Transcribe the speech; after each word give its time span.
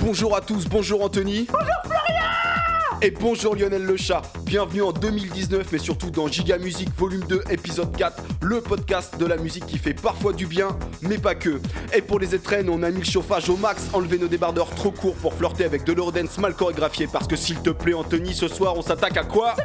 Bonjour 0.00 0.34
à 0.34 0.40
tous, 0.40 0.66
bonjour 0.66 1.04
Anthony. 1.04 1.46
Bonjour 1.52 1.74
Florian 1.84 3.00
Et 3.02 3.10
bonjour 3.10 3.54
Lionel 3.54 3.84
Le 3.84 3.98
Chat. 3.98 4.22
Bienvenue 4.44 4.80
en 4.80 4.92
2019, 4.92 5.66
mais 5.72 5.78
surtout 5.78 6.10
dans 6.10 6.26
Giga 6.26 6.56
Music 6.56 6.88
Volume 6.96 7.24
2, 7.28 7.42
épisode 7.50 7.94
4, 7.94 8.22
le 8.42 8.62
podcast 8.62 9.18
de 9.18 9.26
la 9.26 9.36
musique 9.36 9.66
qui 9.66 9.76
fait 9.76 9.92
parfois 9.92 10.32
du 10.32 10.46
bien, 10.46 10.68
mais 11.02 11.18
pas 11.18 11.34
que. 11.34 11.60
Et 11.94 12.00
pour 12.00 12.18
les 12.18 12.34
étrennes, 12.34 12.70
on 12.70 12.82
a 12.82 12.90
mis 12.90 13.00
le 13.00 13.04
chauffage 13.04 13.50
au 13.50 13.56
max, 13.58 13.90
enlevé 13.92 14.16
nos 14.18 14.28
débardeurs 14.28 14.70
trop 14.70 14.90
courts 14.90 15.16
pour 15.16 15.34
flirter 15.34 15.64
avec 15.64 15.84
de 15.84 15.92
l'eurodance 15.92 16.38
mal 16.38 16.54
chorégraphié. 16.54 17.06
Parce 17.06 17.28
que 17.28 17.36
s'il 17.36 17.60
te 17.60 17.70
plaît, 17.70 17.94
Anthony, 17.94 18.34
ce 18.34 18.48
soir, 18.48 18.76
on 18.76 18.82
s'attaque 18.82 19.18
à 19.18 19.24
quoi? 19.24 19.54
C'est 19.56 19.62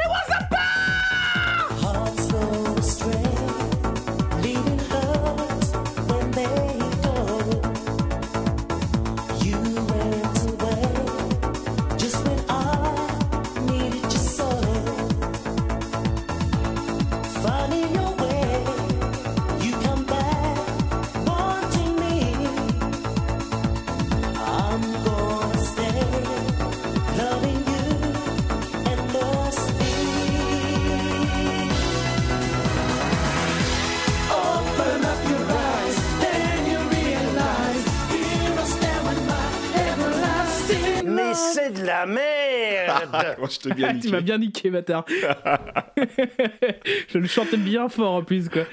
je 43.50 43.60
te 43.60 43.70
bien 43.74 43.90
Ah, 43.92 44.00
tu 44.00 44.10
m'as 44.10 44.22
bien 44.22 44.38
niqué, 44.38 44.70
bâtard. 44.70 45.06
je 45.98 47.18
le 47.18 47.28
chantais 47.28 47.58
bien 47.58 47.90
fort 47.90 48.14
en 48.14 48.24
plus, 48.24 48.50
quoi. 48.50 48.64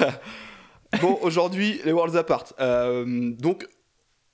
Bon, 1.00 1.18
aujourd'hui, 1.22 1.80
les 1.84 1.92
Worlds 1.92 2.16
Apart. 2.16 2.52
Euh, 2.58 3.30
donc, 3.38 3.64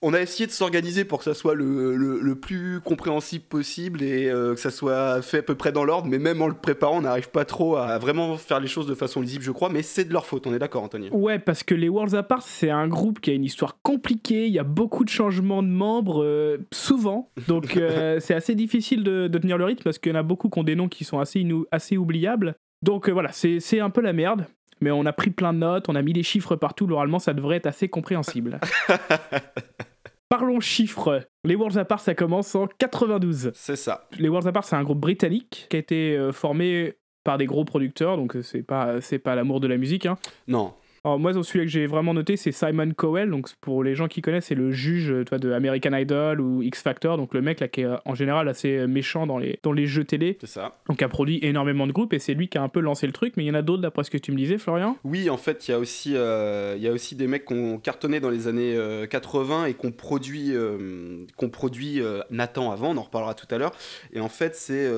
on 0.08 0.14
a 0.14 0.20
essayé 0.20 0.46
de 0.46 0.52
s'organiser 0.52 1.04
pour 1.04 1.18
que 1.18 1.24
ça 1.24 1.34
soit 1.34 1.54
le, 1.54 1.96
le- 1.96 2.20
le 2.20 2.34
plus 2.36 2.80
compréhensible 2.80 3.44
possible 3.44 4.02
et 4.02 4.28
euh, 4.28 4.54
que 4.54 4.60
ça 4.60 4.70
soit 4.70 5.20
fait 5.22 5.38
à 5.38 5.42
peu 5.42 5.54
près 5.56 5.72
dans 5.72 5.84
l'ordre, 5.84 6.08
mais 6.08 6.18
même 6.18 6.40
en 6.42 6.46
le 6.46 6.54
préparant, 6.54 6.98
on 6.98 7.00
n'arrive 7.02 7.30
pas 7.30 7.44
trop 7.44 7.76
à 7.76 7.98
vraiment 7.98 8.36
faire 8.36 8.60
les 8.60 8.68
choses 8.68 8.86
de 8.86 8.94
façon 8.94 9.20
lisible, 9.20 9.42
je 9.42 9.50
crois, 9.50 9.68
mais 9.68 9.82
c'est 9.82 10.04
de 10.04 10.12
leur 10.12 10.26
faute, 10.26 10.46
on 10.46 10.54
est 10.54 10.58
d'accord, 10.58 10.82
Anthony 10.84 11.08
Ouais, 11.10 11.38
parce 11.38 11.62
que 11.64 11.74
les 11.74 11.88
Worlds 11.88 12.14
Apart, 12.16 12.42
c'est 12.42 12.70
un 12.70 12.86
groupe 12.86 13.20
qui 13.20 13.30
a 13.30 13.34
une 13.34 13.44
histoire 13.44 13.78
compliquée. 13.82 14.46
Il 14.46 14.52
y 14.52 14.58
a 14.58 14.64
beaucoup 14.64 15.04
de 15.04 15.10
changements 15.10 15.62
de 15.62 15.68
membres, 15.68 16.22
euh, 16.22 16.58
souvent. 16.72 17.30
Donc, 17.48 17.76
euh, 17.76 18.18
c'est 18.20 18.34
assez 18.34 18.54
difficile 18.54 19.02
de, 19.02 19.26
de 19.26 19.38
tenir 19.38 19.58
le 19.58 19.64
rythme 19.64 19.82
parce 19.82 19.98
qu'il 19.98 20.12
y 20.12 20.14
en 20.14 20.18
a 20.18 20.22
beaucoup 20.22 20.48
qui 20.48 20.58
ont 20.58 20.64
des 20.64 20.76
noms 20.76 20.88
qui 20.88 21.04
sont 21.04 21.18
assez, 21.18 21.46
assez 21.72 21.96
oubliables. 21.96 22.54
Donc, 22.82 23.08
voilà, 23.08 23.30
c'est 23.32 23.80
un 23.80 23.90
peu 23.90 24.00
la 24.02 24.12
merde. 24.12 24.46
Mais 24.82 24.90
on 24.90 25.06
a 25.06 25.12
pris 25.14 25.30
plein 25.30 25.54
de 25.54 25.58
notes, 25.58 25.88
on 25.88 25.94
a 25.94 26.02
mis 26.02 26.12
les 26.12 26.22
chiffres 26.22 26.54
partout. 26.54 26.86
Normalement, 26.86 27.18
ça 27.18 27.32
devrait 27.32 27.56
être 27.56 27.66
assez 27.66 27.88
compréhensible. 27.88 28.60
Parlons 30.28 30.60
chiffres. 30.60 31.28
Les 31.44 31.54
Worlds 31.54 31.78
Apart, 31.78 32.00
ça 32.00 32.14
commence 32.14 32.54
en 32.54 32.66
92. 32.66 33.52
C'est 33.54 33.76
ça. 33.76 34.08
Les 34.18 34.28
Worlds 34.28 34.48
Apart, 34.48 34.64
c'est 34.64 34.76
un 34.76 34.82
groupe 34.82 34.98
britannique 34.98 35.66
qui 35.70 35.76
a 35.76 35.78
été 35.78 36.16
euh, 36.16 36.32
formé 36.32 36.94
par 37.22 37.38
des 37.38 37.46
gros 37.46 37.64
producteurs, 37.64 38.16
donc 38.16 38.36
euh, 38.36 38.42
c'est 38.42 38.62
pas 38.62 39.00
c'est 39.00 39.18
pas 39.18 39.34
l'amour 39.34 39.60
de 39.60 39.66
la 39.66 39.76
musique. 39.76 40.06
Hein. 40.06 40.16
Non. 40.48 40.74
Alors 41.06 41.20
moi, 41.20 41.32
celui 41.44 41.66
que 41.66 41.70
j'ai 41.70 41.86
vraiment 41.86 42.14
noté, 42.14 42.36
c'est 42.36 42.50
Simon 42.50 42.90
Cowell. 42.90 43.30
Donc 43.30 43.48
pour 43.60 43.84
les 43.84 43.94
gens 43.94 44.08
qui 44.08 44.22
connaissent, 44.22 44.46
c'est 44.46 44.56
le 44.56 44.72
juge 44.72 45.12
euh, 45.12 45.22
tu 45.22 45.28
vois, 45.28 45.38
de 45.38 45.52
American 45.52 45.92
Idol 45.92 46.40
ou 46.40 46.62
X 46.62 46.82
Factor. 46.82 47.16
Donc 47.16 47.32
le 47.32 47.42
mec 47.42 47.60
là 47.60 47.68
qui 47.68 47.82
est 47.82 47.84
euh, 47.84 47.96
en 48.06 48.16
général 48.16 48.48
assez 48.48 48.76
euh, 48.76 48.88
méchant 48.88 49.24
dans 49.24 49.38
les 49.38 49.60
dans 49.62 49.70
les 49.70 49.86
jeux 49.86 50.02
télé. 50.02 50.36
C'est 50.40 50.48
ça. 50.48 50.78
Donc 50.88 51.00
a 51.02 51.08
produit 51.08 51.38
énormément 51.42 51.86
de 51.86 51.92
groupes 51.92 52.12
et 52.12 52.18
c'est 52.18 52.34
lui 52.34 52.48
qui 52.48 52.58
a 52.58 52.62
un 52.62 52.68
peu 52.68 52.80
lancé 52.80 53.06
le 53.06 53.12
truc. 53.12 53.34
Mais 53.36 53.44
il 53.44 53.46
y 53.46 53.50
en 53.52 53.54
a 53.54 53.62
d'autres 53.62 53.82
d'après 53.82 54.02
ce 54.02 54.10
que 54.10 54.18
tu 54.18 54.32
me 54.32 54.36
disais, 54.36 54.58
Florian? 54.58 54.96
Oui, 55.04 55.30
en 55.30 55.36
fait, 55.36 55.68
il 55.68 55.70
y, 55.70 55.74
a 55.74 55.78
aussi, 55.78 56.16
euh, 56.16 56.74
il 56.76 56.82
y 56.82 56.88
a 56.88 56.92
aussi 56.92 57.14
des 57.14 57.28
mecs 57.28 57.46
qui 57.46 57.54
ont 57.54 57.78
cartonné 57.78 58.18
dans 58.18 58.30
les 58.30 58.48
années 58.48 58.74
euh, 58.74 59.06
80 59.06 59.66
et 59.66 59.74
qu'on 59.74 59.92
produit, 59.92 60.50
euh, 60.54 61.24
qu'on 61.36 61.50
produit 61.50 62.00
Nathan 62.30 62.72
avant, 62.72 62.90
on 62.90 62.96
en 62.96 63.02
reparlera 63.02 63.34
tout 63.34 63.46
à 63.54 63.58
l'heure. 63.58 63.72
Et 64.12 64.18
en 64.18 64.28
fait, 64.28 64.56
c'est 64.56 64.90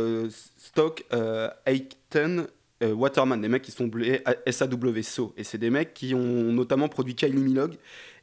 Stock, 0.57 1.05
Aiken, 1.67 2.47
euh, 2.83 2.93
Waterman, 2.93 3.41
des 3.41 3.49
mecs 3.49 3.63
qui 3.63 3.71
sont 3.71 3.87
blés 3.87 4.23
à 4.25 4.35
SAWSO. 4.51 5.35
Et 5.37 5.45
c'est 5.45 5.59
des 5.59 5.71
mecs 5.71 5.95
qui 5.95 6.15
ont 6.15 6.53
notamment 6.53 6.89
produit 6.89 7.15
Kylie 7.15 7.41
Minogue 7.41 7.77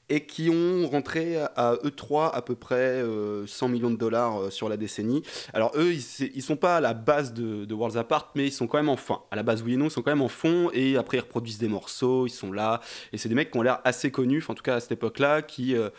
et 0.09 0.25
qui 0.25 0.49
ont 0.49 0.87
rentré 0.87 1.37
à 1.37 1.75
E3 1.83 2.31
à 2.31 2.41
peu 2.41 2.55
près 2.55 2.75
euh, 2.75 3.47
100 3.47 3.69
millions 3.69 3.89
de 3.89 3.97
dollars 3.97 4.39
euh, 4.39 4.49
sur 4.49 4.69
la 4.69 4.77
décennie. 4.77 5.23
Alors 5.53 5.71
eux, 5.75 5.93
ils, 5.93 6.31
ils 6.35 6.43
sont 6.43 6.55
pas 6.55 6.77
à 6.77 6.81
la 6.81 6.93
base 6.93 7.33
de, 7.33 7.65
de 7.65 7.73
Worlds 7.73 7.97
Apart, 7.97 8.31
mais 8.35 8.47
ils 8.47 8.51
sont 8.51 8.67
quand 8.67 8.77
même 8.77 8.89
en 8.89 8.97
fond. 8.97 9.19
À 9.31 9.35
la 9.35 9.43
base, 9.43 9.63
oui 9.63 9.73
et 9.73 9.77
non, 9.77 9.85
ils 9.85 9.91
sont 9.91 10.01
quand 10.01 10.11
même 10.11 10.21
en 10.21 10.29
fond, 10.29 10.69
et 10.73 10.97
après 10.97 11.17
ils 11.17 11.21
reproduisent 11.21 11.57
des 11.57 11.67
morceaux, 11.67 12.27
ils 12.27 12.31
sont 12.31 12.51
là, 12.51 12.81
et 13.13 13.17
c'est 13.17 13.29
des 13.29 13.35
mecs 13.35 13.51
qui 13.51 13.57
ont 13.57 13.63
l'air 13.63 13.79
assez 13.83 14.11
connus, 14.11 14.43
en 14.47 14.53
tout 14.53 14.63
cas 14.63 14.75
à 14.75 14.79
cette 14.79 14.91
époque-là, 14.91 15.41
qui 15.41 15.75
euh, 15.75 15.89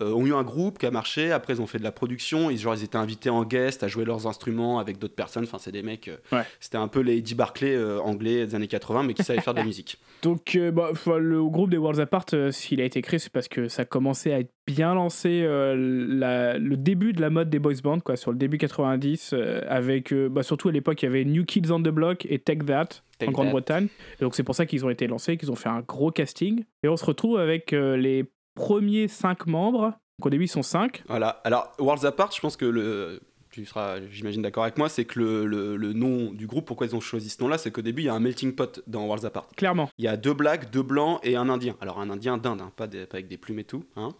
euh, 0.00 0.12
ont 0.12 0.26
eu 0.26 0.34
un 0.34 0.42
groupe 0.42 0.78
qui 0.78 0.86
a 0.86 0.90
marché, 0.90 1.32
après 1.32 1.54
ils 1.54 1.60
ont 1.62 1.66
fait 1.66 1.78
de 1.78 1.84
la 1.84 1.92
production, 1.92 2.50
ils, 2.50 2.58
genre, 2.58 2.74
ils 2.74 2.84
étaient 2.84 2.96
invités 2.96 3.30
en 3.30 3.44
guest 3.44 3.82
à 3.82 3.88
jouer 3.88 4.04
leurs 4.04 4.26
instruments 4.26 4.78
avec 4.78 4.98
d'autres 4.98 5.14
personnes, 5.14 5.44
enfin 5.44 5.58
c'est 5.58 5.72
des 5.72 5.82
mecs, 5.82 6.08
euh, 6.08 6.16
Ouais. 6.32 6.42
c'était 6.60 6.76
un 6.78 6.88
peu 6.88 7.00
les 7.00 7.16
Eddie 7.18 7.34
Barclay 7.34 7.74
euh, 7.76 7.98
anglais 8.00 8.46
des 8.46 8.54
années 8.54 8.66
80, 8.68 9.02
mais 9.04 9.14
qui 9.14 9.22
savaient 9.22 9.40
faire 9.40 9.54
de 9.54 9.60
la 9.60 9.64
musique. 9.66 9.98
Donc 10.22 10.58
bah, 10.72 10.90
le 11.18 11.42
groupe 11.44 11.70
des 11.70 11.76
Worlds 11.76 12.00
Apart, 12.00 12.24
s'il 12.50 12.80
a 12.80 12.84
été 12.84 13.00
créé, 13.02 13.18
c'est 13.18 13.32
parce 13.32 13.48
que 13.48 13.68
ça 13.68 13.84
commençait 13.84 14.32
à 14.32 14.40
être 14.40 14.50
bien 14.66 14.94
lancé 14.94 15.42
la- 15.76 16.58
le 16.58 16.76
début 16.76 17.12
de 17.12 17.20
la 17.20 17.30
mode 17.30 17.50
des 17.50 17.58
boys 17.58 17.74
bands, 17.82 18.00
quoi, 18.00 18.16
sur 18.16 18.32
le 18.32 18.38
début 18.38 18.58
90, 18.58 19.30
euh, 19.32 19.60
avec 19.68 20.12
bah, 20.12 20.42
surtout 20.42 20.68
à 20.68 20.72
l'époque, 20.72 21.02
il 21.02 21.06
y 21.06 21.08
avait 21.08 21.24
New 21.24 21.44
Kids 21.44 21.70
on 21.70 21.80
the 21.80 21.88
Block 21.88 22.26
et 22.28 22.38
Take 22.38 22.64
That 22.64 22.88
Take 23.18 23.28
en. 23.28 23.32
Grande-Bretagne. 23.32 23.88
Et 24.20 24.24
donc 24.24 24.34
c'est 24.34 24.42
pour 24.42 24.54
ça 24.54 24.66
qu'ils 24.66 24.84
ont 24.84 24.90
été 24.90 25.06
lancés, 25.06 25.36
qu'ils 25.36 25.50
ont 25.50 25.56
fait 25.56 25.68
un 25.68 25.80
gros 25.80 26.10
casting. 26.10 26.64
Et 26.82 26.88
on 26.88 26.96
se 26.96 27.04
retrouve 27.04 27.38
avec 27.38 27.70
les 27.72 28.24
premiers 28.56 29.06
cinq 29.06 29.46
membres. 29.46 29.92
Donc 30.18 30.26
au 30.26 30.30
début, 30.30 30.44
ils 30.46 30.48
sont 30.48 30.62
cinq. 30.62 31.04
Voilà. 31.06 31.28
Alors, 31.44 31.70
Worlds 31.78 32.04
Apart, 32.06 32.32
je 32.32 32.40
pense 32.40 32.56
que 32.56 32.64
le. 32.66 33.20
Tu 33.50 33.64
seras, 33.64 34.00
j'imagine, 34.10 34.42
d'accord 34.42 34.64
avec 34.64 34.76
moi, 34.76 34.90
c'est 34.90 35.06
que 35.06 35.18
le, 35.18 35.46
le- 35.46 35.76
le 35.78 35.92
nom 35.94 36.30
du 36.32 36.46
groupe, 36.46 36.66
pourquoi 36.66 36.86
ils 36.86 36.94
ont 36.94 37.00
choisi 37.00 37.30
ce 37.30 37.40
nom-là, 37.42 37.56
c'est 37.56 37.70
qu'au 37.70 37.80
début, 37.80 38.02
il 38.02 38.04
y 38.04 38.08
a 38.10 38.14
un 38.14 38.20
melting 38.20 38.54
pot 38.54 38.82
dans 38.86 39.06
Worlds 39.06 39.24
Apart. 39.24 39.48
Clairement. 39.56 39.88
Il 39.96 40.04
y 40.04 40.08
a 40.08 40.18
deux 40.18 40.34
blacks, 40.34 40.70
deux 40.70 40.82
blancs 40.82 41.20
et 41.22 41.36
un 41.36 41.48
indien. 41.48 41.74
Alors, 41.80 41.98
un 42.00 42.10
indien 42.10 42.36
d'Inde, 42.36 42.60
hein, 42.60 42.72
pas, 42.76 42.86
des- 42.86 43.06
pas 43.06 43.16
avec 43.16 43.28
des 43.28 43.38
plumes 43.38 43.58
et 43.60 43.64
tout. 43.64 43.84
hein. 43.96 44.10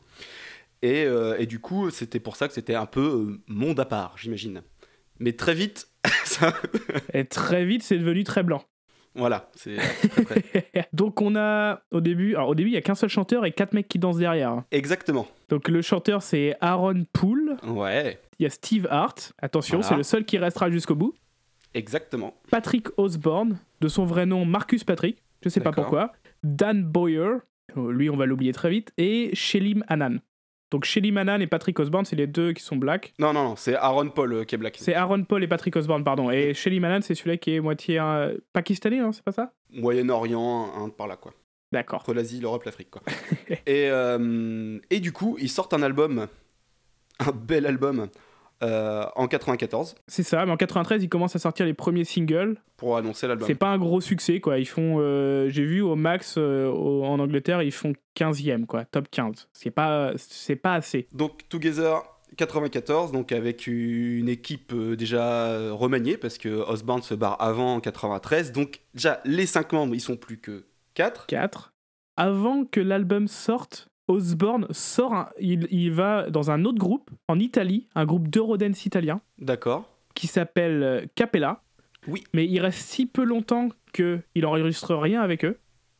Et, 0.81 1.05
euh, 1.05 1.37
et 1.39 1.45
du 1.47 1.59
coup, 1.59 1.91
c'était 1.91 2.21
pour 2.21 2.37
ça 2.37 2.49
que 2.49 2.55
c'était 2.55 2.75
un 2.77 2.87
peu 2.87 3.01
euh, 3.29 3.43
monde 3.47 3.79
à 3.81 3.85
part, 3.85 4.15
j'imagine. 4.17 4.63
Mais 5.19 5.33
très 5.35 5.55
vite, 5.55 5.89
ça- 6.25 6.55
Et 7.13 7.25
très 7.27 7.67
vite, 7.67 7.83
c'est 7.83 7.99
devenu 7.99 8.25
très 8.25 8.43
blanc. 8.43 8.63
Voilà, 9.17 9.49
c'est 9.55 9.77
donc 10.93 11.21
on 11.23 11.35
a 11.37 11.81
au 11.91 12.01
début, 12.01 12.35
alors 12.35 12.51
au 12.51 12.55
début, 12.55 12.71
il 12.71 12.75
y 12.75 12.77
a 12.77 12.83
qu'un 12.83 12.95
seul 12.95 13.09
chanteur 13.11 13.45
et 13.45 13.53
quatre 13.53 13.73
mecs 13.73 13.89
qui 13.89 13.99
dansent 13.99 14.19
derrière. 14.19 14.63
Exactement. 14.71 15.27
Donc 15.49 15.69
le 15.69 15.83
chanteur, 15.83 16.23
c'est 16.23 16.55
Aaron 16.61 17.05
Poole. 17.13 17.57
Ouais, 17.67 18.19
Il 18.39 18.45
y 18.45 18.47
a 18.47 18.51
Steve 18.51 18.87
Hart, 18.91 19.33
attention, 19.41 19.79
Voilà. 19.79 19.89
c'est 19.89 19.97
le 19.97 20.03
seul 20.03 20.25
qui 20.25 20.39
restera 20.39 20.71
jusqu'au 20.71 20.95
bout. 20.95 21.15
exactement. 21.75 22.35
Patrick 22.51 22.89
Osborne, 22.99 23.59
de 23.81 23.89
son 23.89 24.05
vrai 24.05 24.27
nom 24.27 24.45
Marcus 24.45 24.85
Patrick, 24.85 25.23
je 25.43 25.49
sais 25.49 25.61
pas 25.61 25.73
pourquoi. 25.73 26.13
Dan 26.43 26.83
Boyer, 26.85 27.39
euh, 27.77 27.93
lui 27.93 28.09
on 28.11 28.17
va 28.17 28.27
l'oublier 28.27 28.53
très 28.53 28.71
vite. 28.71 28.93
Et 28.99 29.31
Shelim 29.35 29.85
Hanan. 29.89 30.21
Donc 30.71 30.85
Shelim 30.85 31.17
Hanan 31.17 31.41
et 31.41 31.47
Patrick 31.47 31.79
Osborne, 31.79 32.05
c'est 32.05 32.17
les 32.17 32.27
deux 32.27 32.53
qui 32.53 32.63
sont 32.63 32.77
black. 32.77 33.15
Non, 33.19 33.33
non, 33.33 33.45
non, 33.45 33.57
c'est 33.57 33.75
Aaron 33.77 34.09
Paul 34.09 34.33
euh, 34.33 34.45
qui 34.45 34.57
est 34.57 34.59
black. 34.59 34.77
C'est 34.79 34.95
Aaron 34.95 35.23
Paul 35.25 35.45
et 35.45 35.47
Patrick 35.47 35.77
Osborne, 35.77 36.03
pardon. 36.03 36.31
Et 36.31 36.55
Shelim 36.55 36.85
Hanan, 36.85 37.03
c'est 37.03 37.15
celui 37.15 37.39
qui 37.39 37.55
est 37.55 37.61
moitié 37.61 38.01
euh, 38.01 38.37
pakistanais, 38.53 38.99
hein, 38.99 39.13
c'est 39.13 39.23
pas 39.23 39.33
ça? 39.33 39.53
Moyen-Orient, 39.71 40.73
hein, 40.77 40.89
par 40.89 41.07
là, 41.07 41.17
quoi. 41.17 41.33
D'accord. 41.73 42.01
entre 42.01 42.15
l'Asie, 42.15 42.41
l'Europe, 42.41 42.65
l'Afrique. 42.65 42.91
Quoi. 42.91 43.03
et, 43.67 43.91
euh, 43.91 44.79
et 44.91 45.01
du 45.01 45.13
coup, 45.13 45.37
ils 45.41 45.51
sortent 45.51 45.75
un 45.75 45.83
album, 45.83 46.27
un 47.21 47.33
bel 47.33 47.67
album, 47.67 48.09
euh, 48.63 49.05
en 49.17 49.27
94 49.29 49.95
C'est 50.09 50.23
ça, 50.23 50.45
mais 50.47 50.53
en 50.53 50.57
93, 50.57 51.03
ils 51.03 51.09
commencent 51.09 51.37
à 51.37 51.39
sortir 51.39 51.67
les 51.67 51.75
premiers 51.75 52.05
singles. 52.05 52.57
pour 52.77 52.97
annoncer 52.97 53.27
l'album. 53.27 53.47
C'est 53.47 53.55
pas 53.55 53.69
un 53.69 53.79
gros 53.79 54.01
succès, 54.01 54.41
quoi. 54.41 54.59
Ils 54.59 54.67
font, 54.67 54.97
euh, 55.01 55.49
j'ai 55.49 55.65
vu 55.65 55.81
au 55.83 55.95
max 55.97 56.35
euh, 56.39 56.69
au- 56.69 57.05
en 57.05 57.19
Angleterre, 57.19 57.63
ils 57.63 57.73
font 57.73 57.93
15e, 58.15 58.67
quoi, 58.67 58.85
top 58.85 59.09
15. 59.11 59.49
C'est 59.53 59.71
pas, 59.71 60.13
c'est 60.17 60.57
pas 60.57 60.75
assez. 60.75 61.09
Donc, 61.13 61.49
Together 61.49 62.03
94, 62.37 63.13
donc 63.13 63.33
avec 63.33 63.67
une 63.67 64.29
équipe 64.29 64.75
déjà 64.75 65.71
remaniée, 65.73 66.17
parce 66.17 66.37
que 66.39 66.49
Osborne 66.49 67.03
se 67.03 67.15
barre 67.15 67.41
avant 67.41 67.75
en 67.77 67.81
93. 67.81 68.53
Donc, 68.53 68.81
déjà, 68.95 69.21
les 69.25 69.47
cinq 69.47 69.73
membres, 69.73 69.95
ils 69.95 70.01
sont 70.01 70.17
plus 70.17 70.39
que 70.39 70.65
4. 70.95 71.27
4. 71.27 71.73
Avant 72.19 72.65
que 72.65 72.81
l'album 72.81 73.29
sorte, 73.29 73.89
Osborne 74.09 74.67
sort, 74.71 75.15
un- 75.15 75.29
il, 75.41 75.67
il 75.71 75.91
va 75.93 76.31
dans 76.31 76.51
un 76.51 76.65
autre 76.65 76.79
groupe 76.79 77.11
en 77.29 77.39
Italie, 77.39 77.89
un 77.95 78.05
groupe 78.05 78.29
d'Eurodance 78.29 78.87
italien 78.87 79.21
D'accord. 79.39 79.89
qui 80.15 80.27
s'appelle 80.27 80.83
euh, 80.83 81.07
Capella. 81.15 81.63
Oui. 82.09 82.23
Mais 82.33 82.47
il 82.47 82.61
reste 82.61 82.79
si 82.89 83.07
peu 83.07 83.25
longtemps 83.25 83.69
que 83.93 84.21
il 84.35 84.47
enregistre 84.47 84.95
rien 84.95 85.21
avec 85.23 85.45
eux. 85.45 85.59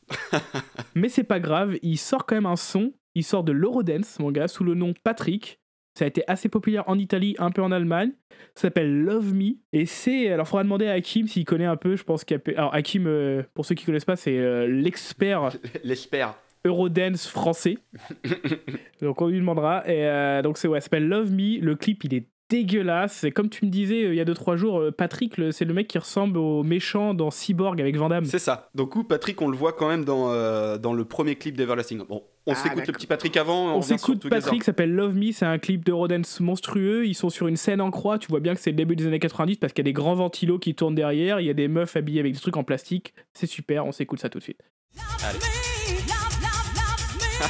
mais 0.95 1.09
c'est 1.09 1.23
pas 1.23 1.39
grave, 1.39 1.77
il 1.81 1.97
sort 1.97 2.25
quand 2.25 2.35
même 2.35 2.45
un 2.45 2.55
son. 2.55 2.93
Il 3.15 3.23
sort 3.23 3.43
de 3.43 3.51
l'Eurodance, 3.51 4.19
mon 4.19 4.31
gars, 4.31 4.47
sous 4.47 4.63
le 4.63 4.73
nom 4.73 4.93
Patrick. 5.03 5.59
Ça 5.97 6.05
a 6.05 6.07
été 6.07 6.23
assez 6.27 6.47
populaire 6.47 6.83
en 6.87 6.99
Italie, 6.99 7.35
un 7.39 7.49
peu 7.49 7.63
en 7.63 7.71
Allemagne. 7.71 8.11
Ça 8.53 8.63
s'appelle 8.63 9.01
Love 9.01 9.33
Me. 9.33 9.53
Et 9.73 9.87
c'est. 9.87 10.31
Alors, 10.31 10.47
faudra 10.47 10.63
demander 10.63 10.85
à 10.87 10.93
Hakim 10.93 11.27
s'il 11.27 11.43
connaît 11.43 11.65
un 11.65 11.75
peu. 11.75 11.95
Je 11.95 12.03
pense 12.03 12.23
qu'il 12.23 12.39
y 12.45 12.51
a. 12.51 12.59
Alors, 12.59 12.73
Hakim, 12.75 13.07
euh, 13.07 13.41
pour 13.55 13.65
ceux 13.65 13.73
qui 13.73 13.83
connaissent 13.85 14.05
pas, 14.05 14.15
c'est 14.15 14.37
euh, 14.37 14.67
l'expert 14.67 15.49
L'espère. 15.83 16.35
Eurodance 16.65 17.27
français. 17.27 17.77
donc, 19.01 19.21
on 19.21 19.27
lui 19.27 19.39
demandera. 19.39 19.87
Et 19.87 20.05
euh, 20.07 20.41
donc, 20.41 20.57
c'est 20.57 20.67
ouais, 20.67 20.79
ça 20.79 20.85
s'appelle 20.85 21.07
Love 21.07 21.31
Me. 21.31 21.59
Le 21.59 21.75
clip, 21.75 22.03
il 22.03 22.13
est 22.13 22.25
dégueulasse. 22.49 23.25
Et 23.25 23.31
comme 23.31 23.49
tu 23.49 23.65
me 23.65 23.69
disais 23.69 24.05
euh, 24.05 24.13
il 24.13 24.15
y 24.17 24.21
a 24.21 24.25
2-3 24.25 24.55
jours, 24.55 24.79
euh, 24.79 24.89
Patrick, 24.91 25.35
le- 25.37 25.51
c'est 25.51 25.65
le 25.65 25.73
mec 25.73 25.89
qui 25.89 25.97
ressemble 25.97 26.37
au 26.37 26.63
méchant 26.63 27.13
dans 27.13 27.29
Cyborg 27.29 27.81
avec 27.81 27.97
Van 27.97 28.07
Damme. 28.07 28.23
C'est 28.23 28.39
ça. 28.39 28.69
Donc, 28.73 28.95
où 28.95 29.03
Patrick, 29.03 29.41
on 29.41 29.49
le 29.49 29.57
voit 29.57 29.73
quand 29.73 29.89
même 29.89 30.05
dans, 30.05 30.31
euh, 30.31 30.77
dans 30.77 30.93
le 30.93 31.03
premier 31.03 31.35
clip 31.35 31.57
d'Everlasting. 31.57 32.03
Bon, 32.07 32.23
on 32.45 32.53
Ah, 32.53 32.55
s'écoute 32.55 32.87
le 32.87 32.93
petit 32.93 33.05
Patrick 33.07 33.35
avant. 33.35 33.75
On 33.75 33.81
s'écoute. 33.81 34.29
Patrick, 34.29 34.63
s'appelle 34.63 34.93
Love 34.93 35.13
Me, 35.17 35.33
c'est 35.33 35.45
un 35.45 35.57
clip 35.57 35.83
d'Eurodance 35.83 36.39
monstrueux. 36.39 37.05
Ils 37.05 37.15
sont 37.15 37.29
sur 37.29 37.49
une 37.49 37.57
scène 37.57 37.81
en 37.81 37.91
croix, 37.91 38.17
tu 38.17 38.27
vois 38.29 38.39
bien 38.39 38.53
que 38.55 38.61
c'est 38.61 38.69
le 38.71 38.77
début 38.77 38.95
des 38.95 39.05
années 39.07 39.19
90 39.19 39.57
parce 39.57 39.73
qu'il 39.73 39.83
y 39.83 39.87
a 39.87 39.89
des 39.91 39.93
grands 39.93 40.15
ventilos 40.15 40.57
qui 40.57 40.73
tournent 40.73 40.95
derrière, 40.95 41.41
il 41.41 41.47
y 41.47 41.49
a 41.49 41.53
des 41.53 41.67
meufs 41.67 41.97
habillées 41.97 42.21
avec 42.21 42.31
des 42.33 42.39
trucs 42.39 42.55
en 42.55 42.63
plastique. 42.63 43.13
C'est 43.33 43.45
super, 43.47 43.85
on 43.85 43.91
s'écoute 43.91 44.19
ça 44.21 44.29
tout 44.29 44.37
de 44.39 44.43
suite. 44.43 44.61
Allez. 45.27 45.39
You 47.39 47.43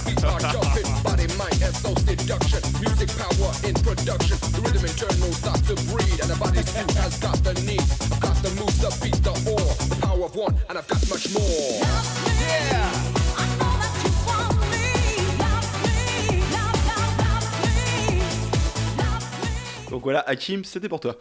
feet 0.00 0.24
are 0.24 0.40
jumping. 0.40 0.88
Body, 1.02 1.26
mind, 1.36 1.60
soul 1.74 1.96
seduction, 1.96 2.62
music 2.80 3.10
power 3.16 3.52
in 3.66 3.74
production. 3.86 4.36
The 4.54 4.60
rhythm 4.64 4.84
internal 4.84 5.32
start 5.32 5.60
to 5.68 5.74
breathe, 5.90 6.20
and 6.20 6.30
the 6.30 6.38
body's 6.38 6.70
has 7.00 7.18
got 7.18 7.36
the 7.44 7.54
need. 7.62 7.84
I've 8.12 8.20
got 8.20 8.36
the 8.42 8.50
moves, 8.58 8.78
the 8.80 8.90
beat, 9.02 9.20
the 9.22 9.32
awe, 9.32 9.59
and 10.48 10.76
I've 10.78 10.86
got 10.88 11.08
much 11.08 11.32
more. 11.32 12.90
Donc 19.90 20.04
voilà, 20.04 20.20
Hakim, 20.28 20.64
c'était 20.64 20.88
pour 20.88 21.00
toi. 21.00 21.16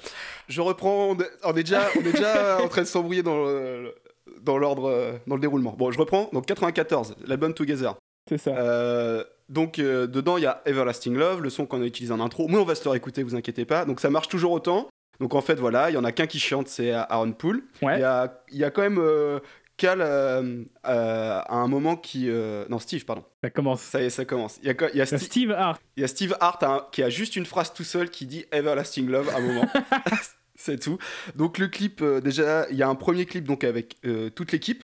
Je 0.47 0.61
reprends. 0.61 1.17
On 1.43 1.51
est 1.55 1.63
déjà, 1.63 1.87
on 1.97 2.01
est 2.05 2.11
déjà 2.11 2.59
en 2.63 2.67
train 2.67 2.81
de 2.83 2.87
s'embrouiller 2.87 3.23
dans 3.23 3.43
le- 3.45 3.95
dans 4.41 4.57
l'ordre, 4.57 4.85
euh, 4.89 5.13
dans 5.27 5.35
le 5.35 5.41
déroulement. 5.41 5.73
Bon, 5.77 5.91
je 5.91 5.97
reprends. 5.97 6.29
Donc 6.33 6.45
94, 6.45 7.15
l'album 7.25 7.53
Together. 7.53 7.95
C'est 8.29 8.37
ça. 8.37 8.51
Euh, 8.51 9.23
donc 9.49 9.79
euh, 9.79 10.05
dedans 10.05 10.37
il 10.37 10.43
y 10.43 10.45
a 10.45 10.61
Everlasting 10.65 11.15
Love, 11.15 11.41
le 11.41 11.49
son 11.49 11.65
qu'on 11.65 11.81
a 11.81 11.85
utilisé 11.85 12.13
en 12.13 12.19
intro. 12.19 12.47
Mais 12.47 12.57
on 12.57 12.63
va 12.63 12.75
se 12.75 12.83
le 12.83 12.91
réécouter, 12.91 13.23
vous 13.23 13.35
inquiétez 13.35 13.65
pas. 13.65 13.85
Donc 13.85 13.99
ça 13.99 14.11
marche 14.11 14.27
toujours 14.27 14.51
autant. 14.51 14.87
Donc 15.19 15.35
en 15.35 15.41
fait 15.41 15.55
voilà, 15.55 15.89
il 15.89 15.93
y 15.93 15.97
en 15.97 16.03
a 16.03 16.11
qu'un 16.11 16.27
qui 16.27 16.39
chante, 16.39 16.67
c'est 16.67 16.91
Aaron 16.91 17.33
Poole. 17.33 17.63
Ouais. 17.81 17.97
Il 17.97 18.01
y 18.01 18.03
a, 18.03 18.41
il 18.51 18.57
y 18.57 18.63
a 18.63 18.71
quand 18.71 18.81
même 18.81 18.99
euh, 18.99 19.39
Cal 19.77 20.01
euh, 20.01 20.63
euh, 20.85 21.41
à 21.45 21.55
un 21.55 21.67
moment 21.67 21.97
qui 21.97 22.29
non 22.69 22.79
Steve 22.79 23.05
pardon. 23.05 23.23
Ça 23.43 23.49
commence. 23.49 23.81
Ça 23.81 24.01
y 24.01 24.05
est, 24.05 24.09
ça 24.09 24.25
commence. 24.25 24.59
Il 24.63 24.67
y 24.67 24.71
a, 24.71 24.89
il 24.93 24.97
y 24.97 25.01
a 25.01 25.05
Steve, 25.05 25.51
Hart. 25.51 25.81
il 25.97 26.01
y 26.01 26.03
a 26.03 26.07
Steve 26.07 26.35
Hart 26.39 26.63
hein, 26.63 26.87
qui 26.91 27.03
a 27.03 27.09
juste 27.09 27.35
une 27.35 27.45
phrase 27.45 27.73
tout 27.73 27.83
seul 27.83 28.09
qui 28.09 28.25
dit 28.25 28.45
Everlasting 28.51 29.07
Love 29.07 29.29
à 29.29 29.37
un 29.37 29.41
moment. 29.41 29.67
C'est 30.55 30.77
tout. 30.77 30.97
Donc 31.35 31.57
le 31.57 31.69
clip, 31.69 32.03
déjà, 32.03 32.69
il 32.69 32.75
y 32.75 32.83
a 32.83 32.89
un 32.89 32.95
premier 32.95 33.25
clip 33.25 33.45
donc 33.45 33.63
avec 33.63 33.95
toute 34.35 34.51
l'équipe. 34.51 34.81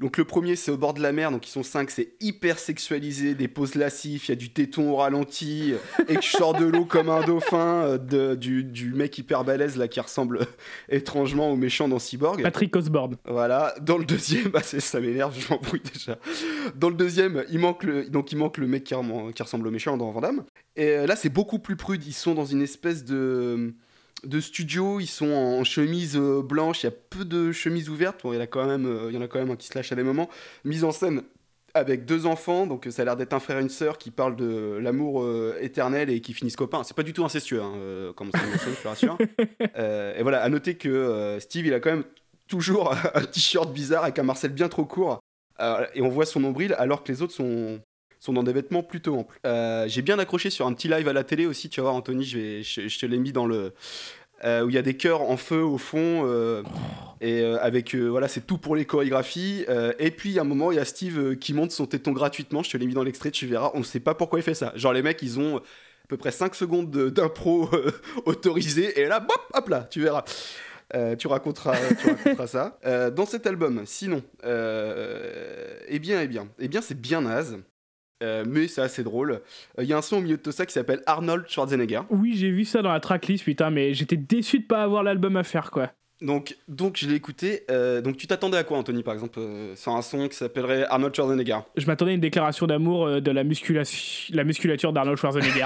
Donc 0.00 0.18
le 0.18 0.24
premier 0.24 0.56
c'est 0.56 0.70
au 0.70 0.76
bord 0.76 0.94
de 0.94 1.00
la 1.02 1.12
mer, 1.12 1.30
donc 1.30 1.46
ils 1.46 1.50
sont 1.50 1.62
cinq, 1.62 1.90
c'est 1.90 2.12
hyper 2.20 2.58
sexualisé, 2.58 3.34
des 3.34 3.48
poses 3.48 3.74
lascifs, 3.74 4.28
il 4.28 4.30
y 4.30 4.32
a 4.32 4.36
du 4.36 4.50
téton 4.50 4.90
au 4.90 4.96
ralenti, 4.96 5.72
euh, 5.72 6.04
et 6.08 6.16
que 6.16 6.22
je 6.22 6.28
sors 6.30 6.54
de 6.54 6.64
l'eau 6.66 6.84
comme 6.84 7.08
un 7.08 7.22
dauphin, 7.24 7.84
euh, 7.84 7.98
de- 7.98 8.34
du, 8.34 8.64
du 8.64 8.92
mec 8.92 9.16
hyper 9.18 9.44
balèze 9.44 9.76
là 9.76 9.88
qui 9.88 10.00
ressemble 10.00 10.40
étrangement 10.88 11.50
au 11.50 11.56
méchant 11.56 11.88
dans 11.88 11.98
Cyborg. 11.98 12.42
Patrick 12.42 12.74
Osborne. 12.76 13.16
Voilà, 13.26 13.74
dans 13.80 13.98
le 13.98 14.04
deuxième, 14.04 14.48
bah 14.50 14.62
ça 14.62 15.00
m'énerve, 15.00 15.34
je 15.38 15.48
m'embrouille 15.52 15.82
déjà. 15.92 16.18
Dans 16.74 16.88
le 16.90 16.96
deuxième, 16.96 17.44
il 17.50 17.58
manque 17.58 17.82
le, 17.84 18.08
donc 18.08 18.32
il 18.32 18.38
manque 18.38 18.58
le 18.58 18.66
mec 18.66 18.84
qui, 18.84 18.94
ressemble 18.94 19.66
au 19.66 19.70
méchant 19.70 19.96
dans 19.96 20.10
Vandame. 20.10 20.44
Et 20.76 20.88
euh, 20.90 21.06
là, 21.06 21.16
c'est 21.16 21.28
beaucoup 21.30 21.58
plus 21.58 21.76
prude. 21.76 22.04
Ils 22.06 22.12
sont 22.12 22.34
dans 22.34 22.44
une 22.44 22.62
espèce 22.62 23.04
de 23.04 23.74
de 24.26 24.40
studio, 24.40 25.00
ils 25.00 25.06
sont 25.06 25.30
en 25.30 25.64
chemise 25.64 26.16
euh, 26.16 26.42
blanche. 26.42 26.82
Il 26.82 26.86
y 26.86 26.88
a 26.88 26.92
peu 26.92 27.24
de 27.24 27.52
chemises 27.52 27.88
ouvertes. 27.88 28.20
Bon, 28.22 28.32
il 28.32 28.36
y 28.36 28.38
en 28.38 28.42
a 28.42 28.46
quand 28.46 28.66
même, 28.66 28.86
euh, 28.86 29.10
il 29.10 29.14
y 29.14 29.18
en 29.18 29.22
a 29.22 29.28
quand 29.28 29.38
même 29.38 29.50
un 29.50 29.56
qui 29.56 29.66
se 29.66 29.74
lâche 29.74 29.92
à 29.92 29.94
des 29.94 30.02
moments. 30.02 30.28
Mise 30.64 30.84
en 30.84 30.92
scène 30.92 31.22
avec 31.76 32.06
deux 32.06 32.26
enfants, 32.26 32.66
donc 32.66 32.88
ça 32.90 33.02
a 33.02 33.04
l'air 33.04 33.16
d'être 33.16 33.34
un 33.34 33.40
frère 33.40 33.58
et 33.58 33.62
une 33.62 33.68
sœur 33.68 33.98
qui 33.98 34.10
parlent 34.10 34.36
de 34.36 34.78
l'amour 34.80 35.22
euh, 35.22 35.58
éternel 35.60 36.08
et 36.10 36.20
qui 36.20 36.32
finissent 36.32 36.56
copains. 36.56 36.82
C'est 36.84 36.96
pas 36.96 37.02
du 37.02 37.12
tout 37.12 37.24
incestueux, 37.24 37.62
hein, 37.62 37.74
euh, 37.76 38.12
comme 38.14 38.30
scène, 38.32 38.74
je 38.76 38.82
te 38.82 38.88
rassure. 38.88 39.18
Euh, 39.76 40.16
et 40.16 40.22
voilà, 40.22 40.42
à 40.42 40.48
noter 40.48 40.76
que 40.76 40.88
euh, 40.88 41.38
Steve, 41.38 41.66
il 41.66 41.74
a 41.74 41.80
quand 41.80 41.90
même 41.90 42.04
toujours 42.48 42.94
un 43.14 43.24
t-shirt 43.24 43.70
bizarre 43.72 44.04
avec 44.04 44.18
un 44.18 44.22
Marcel 44.22 44.52
bien 44.52 44.68
trop 44.68 44.86
court. 44.86 45.20
Euh, 45.60 45.86
et 45.94 46.00
on 46.00 46.08
voit 46.08 46.24
son 46.24 46.40
nombril 46.40 46.74
alors 46.78 47.02
que 47.02 47.12
les 47.12 47.20
autres 47.20 47.34
sont, 47.34 47.80
dans 48.32 48.42
des 48.42 48.52
vêtements 48.52 48.82
plutôt 48.82 49.16
amples. 49.16 49.38
Euh, 49.46 49.86
J'ai 49.88 50.02
bien 50.02 50.18
accroché 50.18 50.50
sur 50.50 50.66
un 50.66 50.72
petit 50.72 50.88
live 50.88 51.08
à 51.08 51.12
la 51.12 51.24
télé 51.24 51.46
aussi, 51.46 51.68
tu 51.68 51.80
vas 51.80 51.84
voir 51.84 51.94
Anthony, 51.94 52.24
je, 52.24 52.98
te 52.98 53.06
l'ai 53.06 53.18
mis 53.18 53.32
dans 53.32 53.46
le... 53.46 53.72
euh, 54.44 54.62
où 54.64 54.68
il 54.68 54.74
y 54.74 54.78
a 54.78 54.82
des 54.82 54.96
chœurs 54.96 55.22
en 55.22 55.36
feu 55.36 55.62
au 55.62 55.78
fond, 55.78 56.22
euh, 56.26 56.62
et 57.20 57.44
avec, 57.44 57.94
voilà, 57.94 58.28
c'est 58.28 58.46
tout 58.46 58.58
pour 58.58 58.76
les 58.76 58.84
chorégraphies. 58.84 59.64
Et 59.98 60.10
puis, 60.10 60.38
a 60.38 60.42
un 60.42 60.44
moment, 60.44 60.70
il 60.72 60.76
y 60.76 60.80
a 60.80 60.84
Steve 60.84 61.36
qui 61.36 61.54
monte 61.54 61.70
son 61.72 61.86
téton 61.86 62.12
gratuitement, 62.12 62.62
je 62.62 62.70
te 62.70 62.76
l'ai 62.76 62.86
mis 62.86 62.94
dans 62.94 63.02
l'extrait, 63.04 63.30
tu 63.30 63.46
verras, 63.46 63.70
on 63.74 63.78
ne 63.78 63.84
sait 63.84 64.00
pas 64.00 64.14
pourquoi 64.14 64.38
il 64.38 64.42
fait 64.42 64.54
ça. 64.54 64.72
Genre, 64.76 64.92
les 64.92 65.02
mecs, 65.02 65.22
ils 65.22 65.38
ont 65.40 65.56
à 65.58 65.62
peu 66.08 66.16
près 66.16 66.30
5 66.30 66.54
secondes 66.54 66.90
de- 66.90 67.08
d'impro 67.10 67.68
autorisée, 68.26 69.00
et 69.00 69.06
là, 69.06 69.20
bop, 69.20 69.40
hop 69.54 69.68
là, 69.68 69.86
tu 69.90 70.00
verras. 70.00 70.24
Tu 71.18 71.26
raconteras, 71.26 71.74
tu 72.00 72.46
ça. 72.46 72.78
Dans 73.10 73.26
cet 73.26 73.46
album, 73.46 73.82
sinon, 73.86 74.22
eh 74.44 75.98
bien, 75.98 76.20
eh 76.22 76.28
bien, 76.28 76.48
eh 76.58 76.68
bien, 76.68 76.80
c'est 76.80 76.98
bien 76.98 77.22
naze, 77.22 77.58
euh, 78.22 78.44
mais 78.46 78.68
c'est 78.68 78.80
assez 78.80 79.02
drôle. 79.04 79.32
Euh, 79.78 79.82
Il 79.82 79.86
y 79.88 79.92
a 79.92 79.96
un 79.98 80.02
son 80.02 80.16
au 80.16 80.20
milieu 80.20 80.36
de 80.36 80.42
tout 80.42 80.52
ça 80.52 80.64
qui 80.66 80.72
s'appelle 80.72 81.02
Arnold 81.06 81.44
Schwarzenegger. 81.48 82.00
Oui, 82.10 82.34
j'ai 82.36 82.50
vu 82.50 82.64
ça 82.64 82.82
dans 82.82 82.92
la 82.92 83.00
tracklist, 83.00 83.44
putain, 83.44 83.70
mais 83.70 83.94
j'étais 83.94 84.16
déçu 84.16 84.60
de 84.60 84.66
pas 84.66 84.82
avoir 84.82 85.02
l'album 85.02 85.36
à 85.36 85.42
faire, 85.44 85.70
quoi. 85.70 85.90
Donc, 86.22 86.56
donc 86.66 86.96
je 86.96 87.06
l'ai 87.08 87.14
écouté. 87.14 87.64
Euh, 87.70 88.00
donc, 88.00 88.16
tu 88.16 88.26
t'attendais 88.26 88.56
à 88.56 88.64
quoi, 88.64 88.78
Anthony, 88.78 89.02
par 89.02 89.12
exemple, 89.12 89.38
euh, 89.38 89.76
sur 89.76 89.92
un 89.92 90.00
son 90.00 90.28
qui 90.28 90.36
s'appellerait 90.36 90.84
Arnold 90.88 91.14
Schwarzenegger? 91.14 91.58
Je 91.76 91.86
m'attendais 91.86 92.12
à 92.12 92.14
une 92.14 92.20
déclaration 92.20 92.66
d'amour 92.66 93.06
euh, 93.06 93.20
de 93.20 93.30
la, 93.30 93.44
musculation- 93.44 94.34
la 94.34 94.44
musculature 94.44 94.94
d'Arnold 94.94 95.18
Schwarzenegger. 95.18 95.64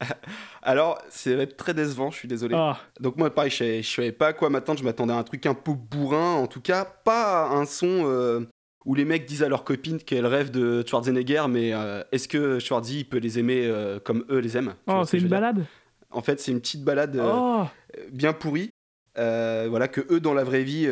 Alors, 0.62 0.98
va 1.26 1.32
être 1.42 1.56
très 1.56 1.74
décevant, 1.74 2.10
je 2.10 2.16
suis 2.18 2.28
désolé. 2.28 2.54
oh, 2.58 2.72
Donc, 3.00 3.16
moi, 3.16 3.32
pareil, 3.32 3.50
je 3.50 3.82
je 3.82 3.88
savais 3.88 4.12
pas 4.12 4.28
à 4.28 4.32
quoi 4.32 4.50
m'attendre. 4.50 4.78
Je 4.78 4.84
m'attendais 4.84 5.12
à 5.12 5.16
un 5.16 5.22
truc 5.22 5.46
un 5.46 5.54
peu 5.54 5.72
bourrin, 5.74 6.34
en 6.34 6.46
tout 6.46 6.60
cas, 6.60 6.84
pas 6.84 7.48
un 7.48 7.64
son 7.64 8.02
euh, 8.06 8.40
où 8.84 8.94
les 8.94 9.04
mecs 9.04 9.26
disent 9.26 9.42
à 9.42 9.48
leurs 9.48 9.64
copines 9.64 9.98
qu'elles 9.98 10.26
rêvent 10.26 10.50
de 10.50 10.84
Schwarzenegger, 10.86 11.44
mais 11.48 11.72
euh, 11.72 12.02
est-ce 12.12 12.26
que 12.28 12.58
Schwarzy 12.58 13.00
il 13.00 13.04
peut 13.04 13.18
les 13.18 13.38
aimer 13.38 13.64
euh, 13.66 13.98
comme 14.00 14.24
eux 14.30 14.38
les 14.38 14.56
aiment? 14.56 14.74
Oh 14.86 15.02
c'est 15.06 15.18
une 15.18 15.28
balade 15.28 15.64
En 16.10 16.22
fait, 16.22 16.40
c'est 16.40 16.50
une 16.52 16.60
petite 16.60 16.82
balade. 16.84 17.16
euh, 17.16 17.30
Oh, 17.32 17.64
bien 18.10 18.32
pourris, 18.32 18.70
euh, 19.18 19.66
voilà, 19.70 19.88
que 19.88 20.00
eux, 20.12 20.20
dans 20.20 20.34
la 20.34 20.44
vraie 20.44 20.64
vie, 20.64 20.88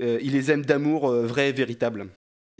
ils 0.00 0.32
les 0.32 0.50
aiment 0.50 0.64
d'amour 0.64 1.10
vrai 1.12 1.48
et 1.48 1.52
véritable. 1.52 2.08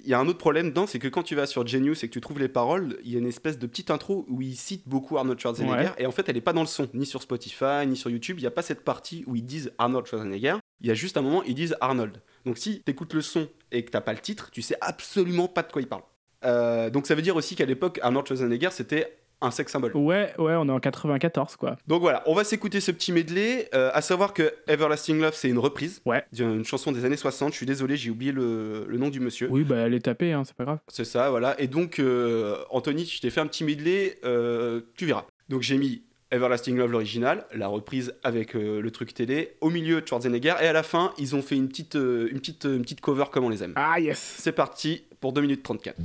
Il 0.05 0.09
y 0.09 0.15
a 0.15 0.21
un 0.21 0.29
autre 0.29 0.39
problème 0.39 0.69
dedans, 0.69 0.87
c'est 0.87 1.01
que 1.01 1.09
quand 1.09 1.25
tu 1.25 1.35
vas 1.35 1.47
sur 1.47 1.67
Genius 1.67 2.05
et 2.05 2.09
que 2.09 2.13
tu 2.13 2.21
trouves 2.21 2.39
les 2.39 2.49
paroles, 2.49 2.97
il 3.05 3.13
y 3.13 3.17
a 3.17 3.19
une 3.19 3.27
espèce 3.27 3.59
de 3.59 3.67
petite 3.67 3.91
intro 3.91 4.25
où 4.29 4.41
il 4.41 4.55
cite 4.57 4.87
beaucoup 4.87 5.19
Arnold 5.19 5.41
Schwarzenegger, 5.41 5.89
Ouais. 5.89 5.93
et 5.99 6.07
en 6.07 6.13
fait, 6.13 6.29
elle 6.29 6.37
n'est 6.37 6.41
pas 6.41 6.53
dans 6.53 6.61
le 6.61 6.69
son, 6.69 6.89
ni 6.95 7.05
sur 7.05 7.21
Spotify, 7.21 7.85
ni 7.87 7.97
sur 7.97 8.09
YouTube. 8.09 8.39
Il 8.39 8.43
n'y 8.43 8.47
a 8.47 8.53
pas 8.53 8.63
cette 8.63 8.85
partie 8.85 9.25
où 9.27 9.35
ils 9.35 9.45
disent 9.45 9.73
Arnold 9.77 10.07
Schwarzenegger. 10.07 10.55
Il 10.81 10.87
y 10.89 10.91
a 10.91 10.95
juste 10.95 11.17
un 11.17 11.23
moment, 11.23 11.43
ils 11.45 11.55
disent 11.55 11.77
Arnold. 11.81 12.21
Donc 12.45 12.59
si 12.59 12.83
tu 12.85 12.91
écoutes 12.91 13.15
le 13.15 13.21
son 13.23 13.49
et 13.73 13.85
que 13.85 13.91
t'as 13.91 14.01
pas 14.01 14.13
le 14.13 14.21
titre, 14.21 14.51
tu 14.51 14.63
sais 14.63 14.77
absolument 14.81 15.49
pas 15.49 15.63
de 15.63 15.73
quoi 15.73 15.83
il 15.83 15.89
parle. 15.89 16.03
Euh, 16.45 16.89
donc 16.91 17.07
ça 17.07 17.15
veut 17.15 17.23
dire 17.23 17.37
aussi 17.37 17.57
qu'à 17.57 17.65
l'époque, 17.67 17.99
Arnold 18.03 18.27
Schwarzenegger, 18.27 18.69
c'était 18.71 19.15
un 19.41 19.51
sex 19.53 19.71
symbol. 19.71 19.93
Ouais, 19.97 20.33
ouais, 20.39 20.55
on 20.57 20.69
est 20.69 20.73
en 20.73 20.81
94, 20.81 21.55
quoi. 21.57 21.77
Donc 21.87 22.01
voilà, 22.01 22.25
on 22.27 22.35
va 22.35 22.43
s'écouter 22.43 22.81
ce 22.81 22.91
petit 22.91 23.13
medley. 23.13 23.69
euh, 23.73 23.91
à 23.95 24.03
savoir 24.03 24.35
que 24.35 24.53
Everlasting 24.67 25.21
Love, 25.21 25.35
c'est 25.37 25.49
une 25.49 25.59
reprise. 25.61 26.01
Ouais. 26.07 26.25
D'une 26.33 26.65
chanson 26.65 26.91
des 26.91 27.05
années 27.05 27.17
60. 27.17 27.53
Je 27.53 27.57
suis 27.57 27.67
désolé, 27.67 27.97
j'ai 27.97 28.11
oublié 28.11 28.33
le, 28.33 28.85
le 28.89 28.99
nom 28.99 29.11
du 29.11 29.21
monsieur. 29.21 29.49
Oui, 29.51 29.63
bah, 29.63 29.77
elle 29.77 29.95
est 29.95 30.01
tapée, 30.05 30.33
hein, 30.33 30.43
c'est 30.45 30.57
pas 30.57 30.65
grave. 30.65 30.79
C'est 30.89 31.05
ça, 31.05 31.31
voilà. 31.31 31.61
Et 31.61 31.69
donc, 31.69 32.01
euh, 32.01 32.57
Anthony, 32.71 33.05
je 33.07 33.21
t'ai 33.21 33.31
fait 33.31 33.41
un 33.41 33.47
petit 33.47 33.63
medley, 33.63 34.19
euh, 34.25 34.81
tu 34.97 35.07
verras. 35.07 35.25
Donc 35.49 35.63
j'ai 35.63 35.79
mis 35.79 36.03
Everlasting 36.31 36.77
Love, 36.77 36.93
l'original, 36.93 37.47
la 37.55 37.69
reprise 37.69 38.15
avec 38.23 38.55
euh, 38.55 38.83
le 38.83 38.91
truc 38.91 39.15
télé, 39.15 39.57
au 39.63 39.71
milieu 39.71 40.03
Schwarzenegger, 40.05 40.55
et 40.61 40.67
à 40.67 40.73
la 40.75 40.83
fin, 40.83 41.13
ils 41.19 41.35
ont 41.35 41.41
fait 41.41 41.57
une 41.57 41.69
petite, 41.69 41.97
euh, 41.97 42.29
une 42.31 42.39
petite, 42.39 42.65
une 42.65 42.83
petite 42.83 43.01
cover 43.01 43.25
comme 43.33 43.45
on 43.45 43.49
les 43.49 43.63
aime. 43.63 43.73
Ah, 43.77 43.99
yes 43.99 44.37
C'est 44.39 44.53
parti 44.53 45.05
pour 45.21 45.33
2 45.33 45.41
minutes 45.41 45.63
34. 45.63 45.97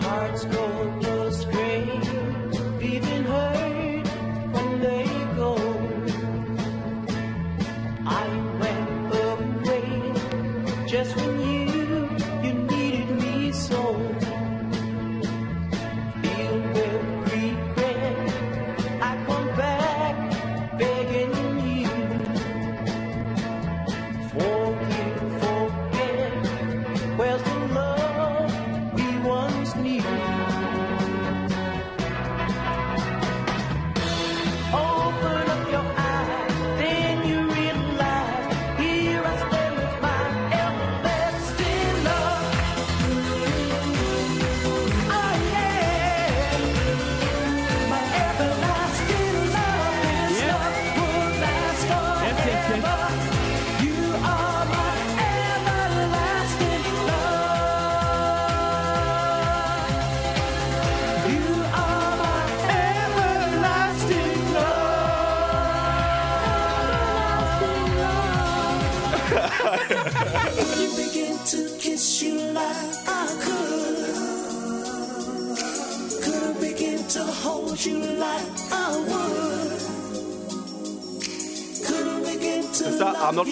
Hearts 0.00 0.91
just 11.04 11.31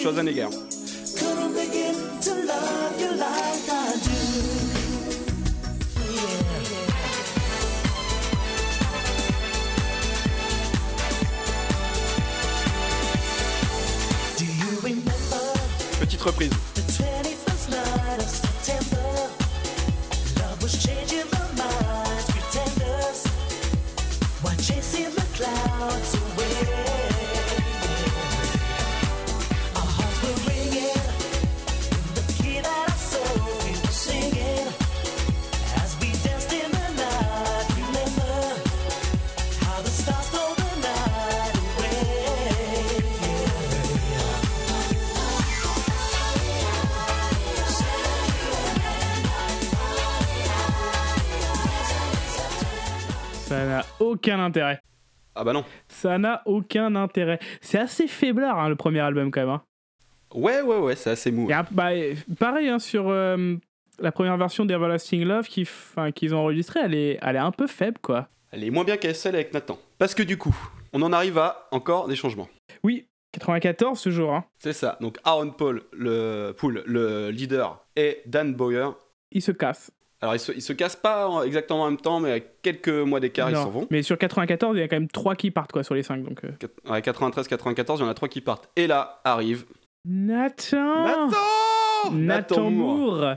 C'est 0.01 0.15
ça, 0.15 0.60
intérêt. 54.41 54.81
Ah 55.35 55.43
bah 55.43 55.53
non. 55.53 55.63
Ça 55.87 56.17
n'a 56.17 56.41
aucun 56.45 56.95
intérêt. 56.95 57.39
C'est 57.61 57.79
assez 57.79 58.07
faiblard, 58.07 58.59
hein, 58.59 58.69
le 58.69 58.75
premier 58.75 58.99
album, 58.99 59.31
quand 59.31 59.41
même. 59.41 59.49
hein. 59.49 59.61
Ouais, 60.33 60.61
ouais, 60.61 60.77
ouais, 60.77 60.95
c'est 60.95 61.09
assez 61.11 61.31
mou. 61.31 61.49
Et 61.49 61.53
bah, 61.71 61.89
pareil, 62.39 62.69
hein, 62.69 62.79
sur 62.79 63.09
euh, 63.09 63.55
la 63.99 64.11
première 64.11 64.37
version 64.37 64.65
d'Everlasting 64.65 65.23
Love 65.23 65.47
qu'ils 65.47 65.67
qu'ils 66.15 66.33
ont 66.35 66.39
enregistrée, 66.39 66.81
elle 66.83 66.93
est, 66.95 67.19
elle 67.21 67.35
est 67.35 67.39
un 67.39 67.51
peu 67.51 67.67
faible, 67.67 67.97
quoi. 68.01 68.27
Elle 68.51 68.63
est 68.63 68.69
moins 68.69 68.83
bien 68.83 68.97
qu'ASL 68.97 69.35
avec 69.35 69.53
Nathan. 69.53 69.77
Parce 69.97 70.13
que 70.15 70.23
du 70.23 70.37
coup, 70.37 70.55
on 70.93 71.01
en 71.01 71.13
arrive 71.13 71.37
à 71.37 71.67
encore 71.71 72.07
des 72.07 72.15
changements. 72.17 72.49
Oui, 72.83 73.07
94 73.33 73.97
ce 73.97 74.09
jour. 74.09 74.33
Hein. 74.33 74.43
C'est 74.59 74.73
ça. 74.73 74.97
Donc 74.99 75.17
Aaron 75.23 75.51
Paul, 75.51 75.83
le 75.93 76.53
le 76.85 77.29
leader, 77.29 77.85
et 77.95 78.21
Dan 78.25 78.53
Boyer. 78.53 78.89
Ils 79.31 79.41
se 79.41 79.51
cassent. 79.53 79.91
Alors 80.21 80.35
ils 80.35 80.39
se, 80.39 80.51
ils 80.51 80.61
se 80.61 80.73
cassent 80.73 80.95
pas 80.95 81.27
en- 81.27 81.41
exactement 81.43 81.83
en 81.83 81.89
même 81.89 81.99
temps, 81.99 82.19
mais 82.19 82.29
avec 82.31 82.61
quelques 82.61 82.89
mois 82.89 83.19
d'écart, 83.19 83.49
ils 83.49 83.55
s'en 83.55 83.71
vont. 83.71 83.87
Mais 83.89 84.03
sur 84.03 84.17
94, 84.17 84.77
il 84.77 84.79
y 84.81 84.83
a 84.83 84.87
quand 84.87 84.95
même 84.95 85.07
3 85.07 85.35
qui 85.35 85.49
partent 85.51 85.71
quoi, 85.71 85.83
sur 85.83 85.95
les 85.95 86.03
5. 86.03 86.23
Donc, 86.23 86.43
euh. 86.45 86.49
Ouais, 86.89 86.99
93-94, 87.01 87.97
il 87.97 88.01
y 88.01 88.03
en 88.03 88.07
a 88.09 88.13
trois 88.13 88.27
qui 88.29 88.41
partent. 88.41 88.69
Et 88.75 88.85
là 88.87 89.19
arrive 89.23 89.65
Nathan 90.05 91.03
Nathan 91.05 92.11
Nathan 92.11 92.69
Moore 92.71 93.35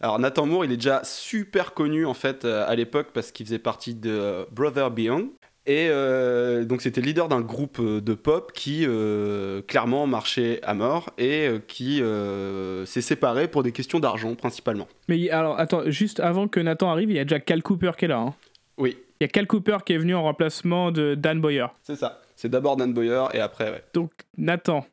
Alors 0.00 0.18
Nathan 0.18 0.46
Moore, 0.46 0.64
il 0.64 0.72
est 0.72 0.76
déjà 0.76 1.02
super 1.04 1.72
connu 1.74 2.04
en 2.06 2.14
fait 2.14 2.44
euh, 2.44 2.64
à 2.68 2.74
l'époque 2.74 3.08
parce 3.14 3.30
qu'il 3.32 3.46
faisait 3.46 3.58
partie 3.58 3.94
de 3.94 4.10
euh, 4.10 4.44
Brother 4.52 4.90
Beyond. 4.90 5.30
Et 5.66 5.88
euh, 5.88 6.64
donc 6.66 6.82
c'était 6.82 7.00
le 7.00 7.06
leader 7.06 7.26
d'un 7.28 7.40
groupe 7.40 7.78
euh, 7.80 8.00
de 8.02 8.12
pop 8.12 8.52
qui 8.52 8.84
euh, 8.86 9.62
clairement 9.62 10.06
marchait 10.06 10.60
à 10.62 10.74
mort 10.74 11.08
et 11.16 11.48
qui 11.68 12.02
euh, 12.02 12.84
s'est 12.84 13.00
séparé 13.00 13.48
pour 13.48 13.62
des 13.62 13.72
questions 13.72 13.98
d'argent 13.98 14.34
principalement. 14.34 14.86
Mais 15.08 15.30
alors, 15.30 15.58
attends, 15.58 15.82
juste 15.90 16.20
avant 16.20 16.48
que 16.48 16.60
Nathan 16.60 16.90
arrive, 16.90 17.10
il 17.10 17.16
y 17.16 17.18
a 17.18 17.24
déjà 17.24 17.40
Cal 17.40 17.62
Cooper 17.62 17.92
qui 17.96 18.04
est 18.04 18.08
là. 18.08 18.18
hein. 18.18 18.34
Oui, 18.76 18.98
Il 19.20 19.24
y 19.24 19.26
a 19.26 19.28
Cal 19.28 19.46
Cooper 19.46 19.78
qui 19.86 19.94
est 19.94 19.98
venu 19.98 20.14
en 20.14 20.22
remplacement 20.24 20.90
de 20.90 21.14
Dan 21.14 21.40
Boyer. 21.40 21.66
c'est 21.82 21.96
ça. 21.96 22.20
C'est 22.36 22.48
d'abord 22.50 22.76
Dan 22.76 22.92
Boyer 22.92 23.24
et 23.32 23.40
après, 23.40 23.70
ouais. 23.70 23.82
Donc, 23.94 24.10
Nathan. 24.36 24.84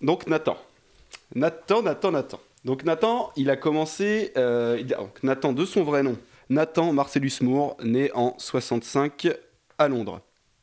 Donc 0.00 0.26
Nathan. 0.26 0.56
Nathan, 1.34 1.82
Nathan, 1.82 2.12
Nathan. 2.12 2.40
Donc 2.64 2.84
Nathan, 2.84 3.30
il 3.36 3.50
a 3.50 3.56
commencé... 3.56 4.32
donc, 4.34 5.22
Nathan 5.22 5.52
de 5.52 5.64
son 5.66 5.82
vrai 5.82 6.02
nom. 6.02 6.16
Nathan 6.48 6.92
Marcellus 6.94 7.38
Moore, 7.42 7.76
né 7.84 8.10
en 8.14 8.34
65 8.38 9.28
à 9.78 9.88
Londres. 9.88 10.20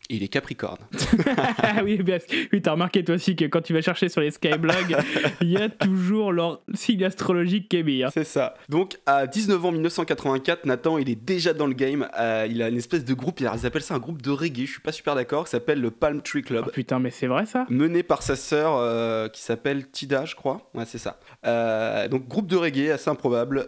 Il 0.09 0.24
est 0.24 0.27
Capricorne. 0.27 0.77
Ah 1.57 1.81
oui, 1.83 2.00
oui, 2.53 2.62
t'as 2.62 2.71
remarqué 2.71 3.03
toi 3.03 3.15
aussi 3.15 3.35
que 3.35 3.45
quand 3.45 3.62
tu 3.62 3.74
vas 3.74 3.81
chercher 3.81 4.07
sur 4.09 4.21
les 4.21 4.31
Skyblogs, 4.31 4.95
il 5.41 5.50
y 5.50 5.57
a 5.57 5.69
toujours 5.69 6.31
leur 6.31 6.62
signe 6.74 7.03
astrologique 7.03 7.69
qui 7.69 7.77
est 7.77 7.83
mis, 7.83 8.03
hein. 8.03 8.09
C'est 8.13 8.24
ça. 8.24 8.55
Donc 8.69 8.97
à 9.05 9.25
19 9.25 9.65
ans 9.65 9.71
1984, 9.71 10.65
Nathan 10.65 10.97
il 10.97 11.09
est 11.09 11.15
déjà 11.15 11.53
dans 11.53 11.67
le 11.67 11.74
game. 11.74 12.07
Euh, 12.19 12.47
il 12.50 12.62
a 12.62 12.69
une 12.69 12.77
espèce 12.77 13.03
de 13.03 13.13
groupe, 13.13 13.39
ils 13.39 13.47
appellent 13.47 13.81
ça 13.81 13.95
un 13.95 14.00
groupe 14.00 14.21
de 14.21 14.29
reggae, 14.29 14.65
je 14.65 14.71
suis 14.71 14.81
pas 14.81 14.91
super 14.91 15.15
d'accord, 15.15 15.45
qui 15.45 15.51
s'appelle 15.51 15.81
le 15.81 15.91
Palm 15.91 16.21
Tree 16.21 16.43
Club. 16.43 16.65
Oh, 16.67 16.71
putain, 16.71 17.00
mais 17.00 17.12
c'est 17.12 17.27
vrai 17.27 17.45
ça 17.45 17.65
Mené 17.69 18.03
par 18.03 18.21
sa 18.21 18.35
sœur 18.35 18.75
euh, 18.77 19.27
qui 19.29 19.41
s'appelle 19.41 19.89
Tida, 19.89 20.25
je 20.25 20.35
crois. 20.35 20.69
Ouais, 20.74 20.85
c'est 20.85 20.97
ça. 20.97 21.19
Euh, 21.45 22.07
donc, 22.07 22.27
groupe 22.27 22.47
de 22.47 22.55
reggae 22.55 22.91
assez 22.91 23.09
improbable. 23.09 23.65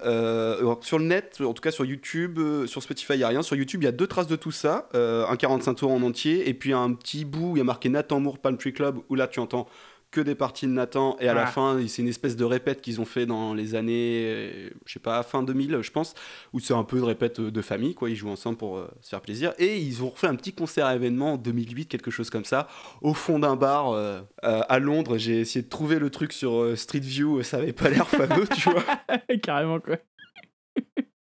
Sur 0.81 0.99
le 0.99 1.05
net, 1.05 1.39
en 1.41 1.53
tout 1.53 1.61
cas 1.61 1.71
sur 1.71 1.85
YouTube, 1.85 2.39
sur 2.65 2.83
Spotify, 2.83 3.13
il 3.13 3.17
n'y 3.17 3.23
a 3.23 3.29
rien. 3.29 3.41
Sur 3.41 3.55
YouTube, 3.55 3.81
il 3.81 3.85
y 3.85 3.89
a 3.89 3.93
deux 3.93 4.07
traces 4.07 4.27
de 4.27 4.35
tout 4.35 4.51
ça. 4.51 4.87
Un 4.93 5.35
45 5.35 5.73
tours 5.73 5.91
en 5.91 6.01
entier, 6.01 6.26
et 6.29 6.53
puis 6.53 6.73
un 6.73 6.93
petit 6.93 7.25
bout 7.25 7.51
où 7.51 7.55
il 7.55 7.59
y 7.59 7.61
a 7.61 7.65
marqué 7.65 7.89
Nathan 7.89 8.19
Moore 8.19 8.39
Palm 8.39 8.57
Tree 8.57 8.73
Club, 8.73 8.99
où 9.09 9.15
là 9.15 9.27
tu 9.27 9.39
entends 9.39 9.67
que 10.11 10.21
des 10.21 10.35
parties 10.35 10.67
de 10.67 10.71
Nathan. 10.71 11.17
Et 11.19 11.27
à 11.27 11.33
la 11.33 11.45
fin 11.45 11.77
c'est 11.87 12.01
une 12.01 12.07
espèce 12.07 12.35
de 12.35 12.45
répète 12.45 12.81
qu'ils 12.81 13.01
ont 13.01 13.05
fait 13.05 13.25
dans 13.25 13.53
les 13.53 13.75
années 13.75 14.23
euh, 14.25 14.69
je 14.85 14.93
sais 14.93 14.99
pas 14.99 15.21
fin 15.23 15.43
2000 15.43 15.79
je 15.81 15.91
pense 15.91 16.13
où 16.53 16.59
c'est 16.59 16.73
un 16.73 16.83
peu 16.83 16.99
de 16.99 17.03
répète 17.03 17.41
de 17.41 17.61
famille 17.61 17.93
quoi. 17.93 18.09
Ils 18.09 18.15
jouent 18.15 18.29
ensemble 18.29 18.57
pour 18.57 18.77
euh, 18.77 18.89
se 19.01 19.09
faire 19.09 19.21
plaisir. 19.21 19.53
Et 19.57 19.77
ils 19.77 20.03
ont 20.03 20.09
refait 20.09 20.27
un 20.27 20.35
petit 20.35 20.53
concert 20.53 20.85
à 20.85 20.95
événement 20.95 21.33
en 21.33 21.37
2008 21.37 21.87
quelque 21.87 22.11
chose 22.11 22.29
comme 22.29 22.45
ça 22.45 22.67
au 23.01 23.13
fond 23.13 23.39
d'un 23.39 23.55
bar 23.55 23.91
euh, 23.91 24.21
euh, 24.43 24.61
à 24.67 24.79
Londres. 24.79 25.17
J'ai 25.17 25.41
essayé 25.41 25.63
de 25.63 25.69
trouver 25.69 25.99
le 25.99 26.09
truc 26.09 26.33
sur 26.33 26.77
Street 26.77 26.99
View 26.99 27.43
ça 27.43 27.57
avait 27.57 27.73
pas 27.73 27.89
l'air 27.89 28.07
fameux 28.07 28.47
tu 28.47 28.69
vois. 28.69 28.83
Carrément, 29.43 29.79
quoi. 29.79 29.97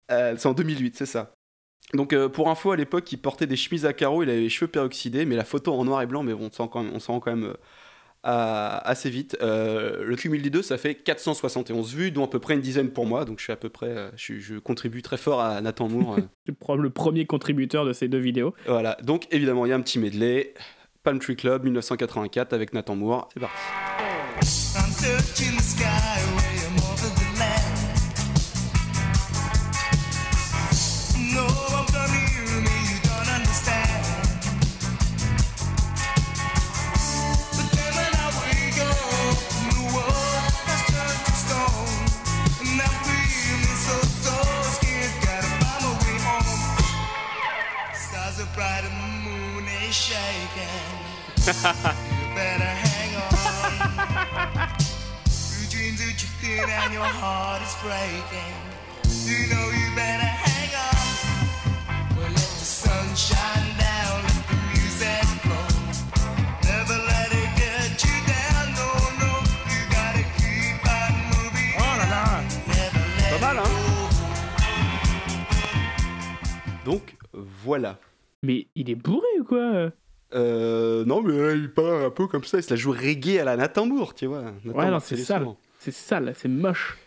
C'est 0.09 0.45
en 0.45 0.53
2008, 0.53 0.95
c'est 0.95 1.05
ça. 1.05 1.33
Donc 1.93 2.13
euh, 2.13 2.27
pour 2.29 2.49
info, 2.49 2.71
à 2.71 2.75
l'époque, 2.75 3.11
il 3.11 3.17
portait 3.17 3.45
des 3.47 3.55
chemises 3.55 3.85
à 3.85 3.93
carreaux, 3.93 4.23
il 4.23 4.29
avait 4.29 4.39
les 4.41 4.49
cheveux 4.49 4.69
peroxydés, 4.69 5.25
mais 5.25 5.35
la 5.35 5.43
photo 5.43 5.73
en 5.73 5.85
noir 5.85 6.01
et 6.01 6.07
blanc, 6.07 6.23
mais 6.23 6.33
bon, 6.33 6.47
on 6.47 6.51
s'en 6.51 6.63
rend 6.63 6.69
quand 6.69 6.83
même, 6.83 6.91
on 6.93 6.99
s'en 6.99 7.13
rend 7.13 7.19
quand 7.19 7.35
même 7.35 7.45
euh, 7.45 7.53
à- 8.23 8.77
assez 8.89 9.09
vite. 9.11 9.37
Euh, 9.41 10.03
le 10.03 10.15
cumul 10.15 10.41
des 10.41 10.49
deux, 10.49 10.63
ça 10.63 10.77
fait 10.77 10.95
471 10.95 11.93
vues, 11.93 12.09
dont 12.11 12.25
à 12.25 12.27
peu 12.27 12.39
près 12.39 12.55
une 12.55 12.61
dizaine 12.61 12.89
pour 12.89 13.05
moi, 13.05 13.25
donc 13.25 13.37
je 13.39 13.43
suis 13.43 13.53
à 13.53 13.57
peu 13.57 13.69
près, 13.69 13.89
euh, 13.89 14.09
je, 14.15 14.57
contribue 14.57 15.01
très 15.03 15.17
fort 15.17 15.41
à 15.41 15.61
Nathan 15.61 15.87
Moore. 15.87 16.17
euh, 16.17 16.75
le 16.77 16.89
premier 16.89 17.25
contributeur 17.25 17.85
de 17.85 17.93
ces 17.93 18.07
deux 18.07 18.17
vidéos. 18.19 18.55
voilà, 18.65 18.97
donc 19.03 19.27
évidemment, 19.31 19.65
il 19.65 19.69
y 19.69 19.71
a 19.71 19.75
un 19.75 19.81
petit 19.81 19.99
medley. 19.99 20.53
Palm 21.03 21.19
Tree 21.19 21.35
Club 21.35 21.65
1984 21.65 22.53
avec 22.53 22.73
Nathan 22.73 22.95
Moore, 22.95 23.27
c'est 23.33 23.41
parti. 23.41 23.53
Donc 76.85 77.15
voilà. 77.63 77.97
Mais 78.43 78.67
il 78.75 78.89
est 78.89 78.95
bourré 78.95 79.27
ou 79.39 79.43
quoi 79.45 79.91
Euh, 80.33 81.05
non, 81.05 81.21
mais 81.21 81.55
il 81.55 81.71
part 81.71 82.05
un 82.05 82.09
peu 82.09 82.27
comme 82.27 82.43
ça, 82.43 82.57
il 82.57 82.63
se 82.63 82.69
la 82.71 82.75
joue 82.75 82.91
reggae 82.91 83.39
à 83.39 83.43
la 83.43 83.55
Nathan 83.55 83.85
Moore, 83.85 84.13
tu 84.15 84.25
vois. 84.25 84.43
Ouais, 84.65 84.89
non, 84.89 84.99
c'est 84.99 85.17
sale. 85.17 85.47
C'est 85.79 85.93
sale, 85.93 86.33
c'est 86.35 86.47
moche. 86.47 86.97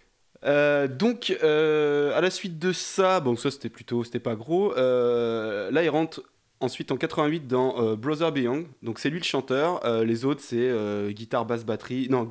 Euh, 0.45 0.87
donc, 0.87 1.37
euh, 1.43 2.17
à 2.17 2.21
la 2.21 2.31
suite 2.31 2.59
de 2.59 2.73
ça, 2.73 3.21
bon, 3.21 3.37
ça 3.37 3.51
c'était 3.51 3.71
plutôt, 3.71 4.05
c'était 4.05 4.21
pas 4.21 4.35
gros. 4.35 4.75
là, 4.75 5.83
il 5.83 5.89
rentre 5.89 6.23
ensuite 6.61 6.91
en 6.91 6.97
88 6.97 7.47
dans 7.47 7.97
Brother 7.97 8.33
Be 8.33 8.39
Young. 8.39 8.67
Donc, 8.83 8.99
c'est 8.99 9.11
lui 9.11 9.19
le 9.19 9.25
chanteur. 9.25 9.81
les 10.05 10.25
autres, 10.25 10.43
c'est 10.43 10.73
guitare, 11.11 11.47
basse, 11.47 11.65
batterie. 11.65 12.09
Non, 12.11 12.29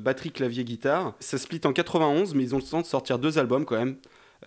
batterie, 0.00 0.30
clavier, 0.30 0.64
guitare. 0.64 1.14
Ça 1.20 1.36
split 1.36 1.60
en 1.64 1.72
91, 1.72 2.34
mais 2.34 2.44
ils 2.44 2.54
ont 2.54 2.58
le 2.58 2.64
temps 2.64 2.80
de 2.80 2.86
sortir 2.86 3.18
deux 3.18 3.38
albums 3.38 3.64
quand 3.64 3.76
même. 3.76 3.96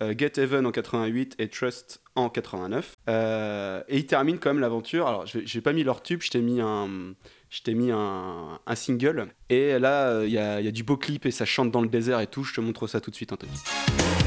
Euh, 0.00 0.14
Get 0.16 0.32
Even 0.38 0.64
en 0.66 0.72
88 0.72 1.34
et 1.38 1.48
Trust 1.48 2.00
en 2.14 2.28
89. 2.28 2.94
Euh, 3.08 3.82
et 3.88 3.98
ils 3.98 4.06
terminent 4.06 4.38
quand 4.40 4.50
même 4.50 4.60
l'aventure. 4.60 5.06
Alors, 5.06 5.26
j'ai 5.26 5.60
pas 5.60 5.72
mis 5.72 5.84
leur 5.84 6.02
tube, 6.02 6.22
je 6.22 6.30
t'ai 6.30 6.40
mis 6.40 6.60
un, 6.60 7.14
je 7.50 7.62
t'ai 7.62 7.74
mis 7.74 7.90
un, 7.90 8.58
single. 8.74 9.28
Et 9.50 9.78
là, 9.78 10.08
euh, 10.08 10.26
il 10.26 10.32
y, 10.32 10.38
a, 10.38 10.70
du 10.70 10.82
beau 10.82 10.96
clip 10.96 11.26
et 11.26 11.30
ça 11.30 11.44
chante 11.44 11.70
dans 11.70 11.82
le 11.82 11.88
désert 11.88 12.20
et 12.20 12.26
tout. 12.26 12.44
Je 12.44 12.54
te 12.54 12.60
montre 12.60 12.86
ça 12.86 13.00
tout 13.00 13.10
de 13.10 13.16
suite, 13.16 13.32
Anthony. 13.32 13.52
Oh 13.56 14.21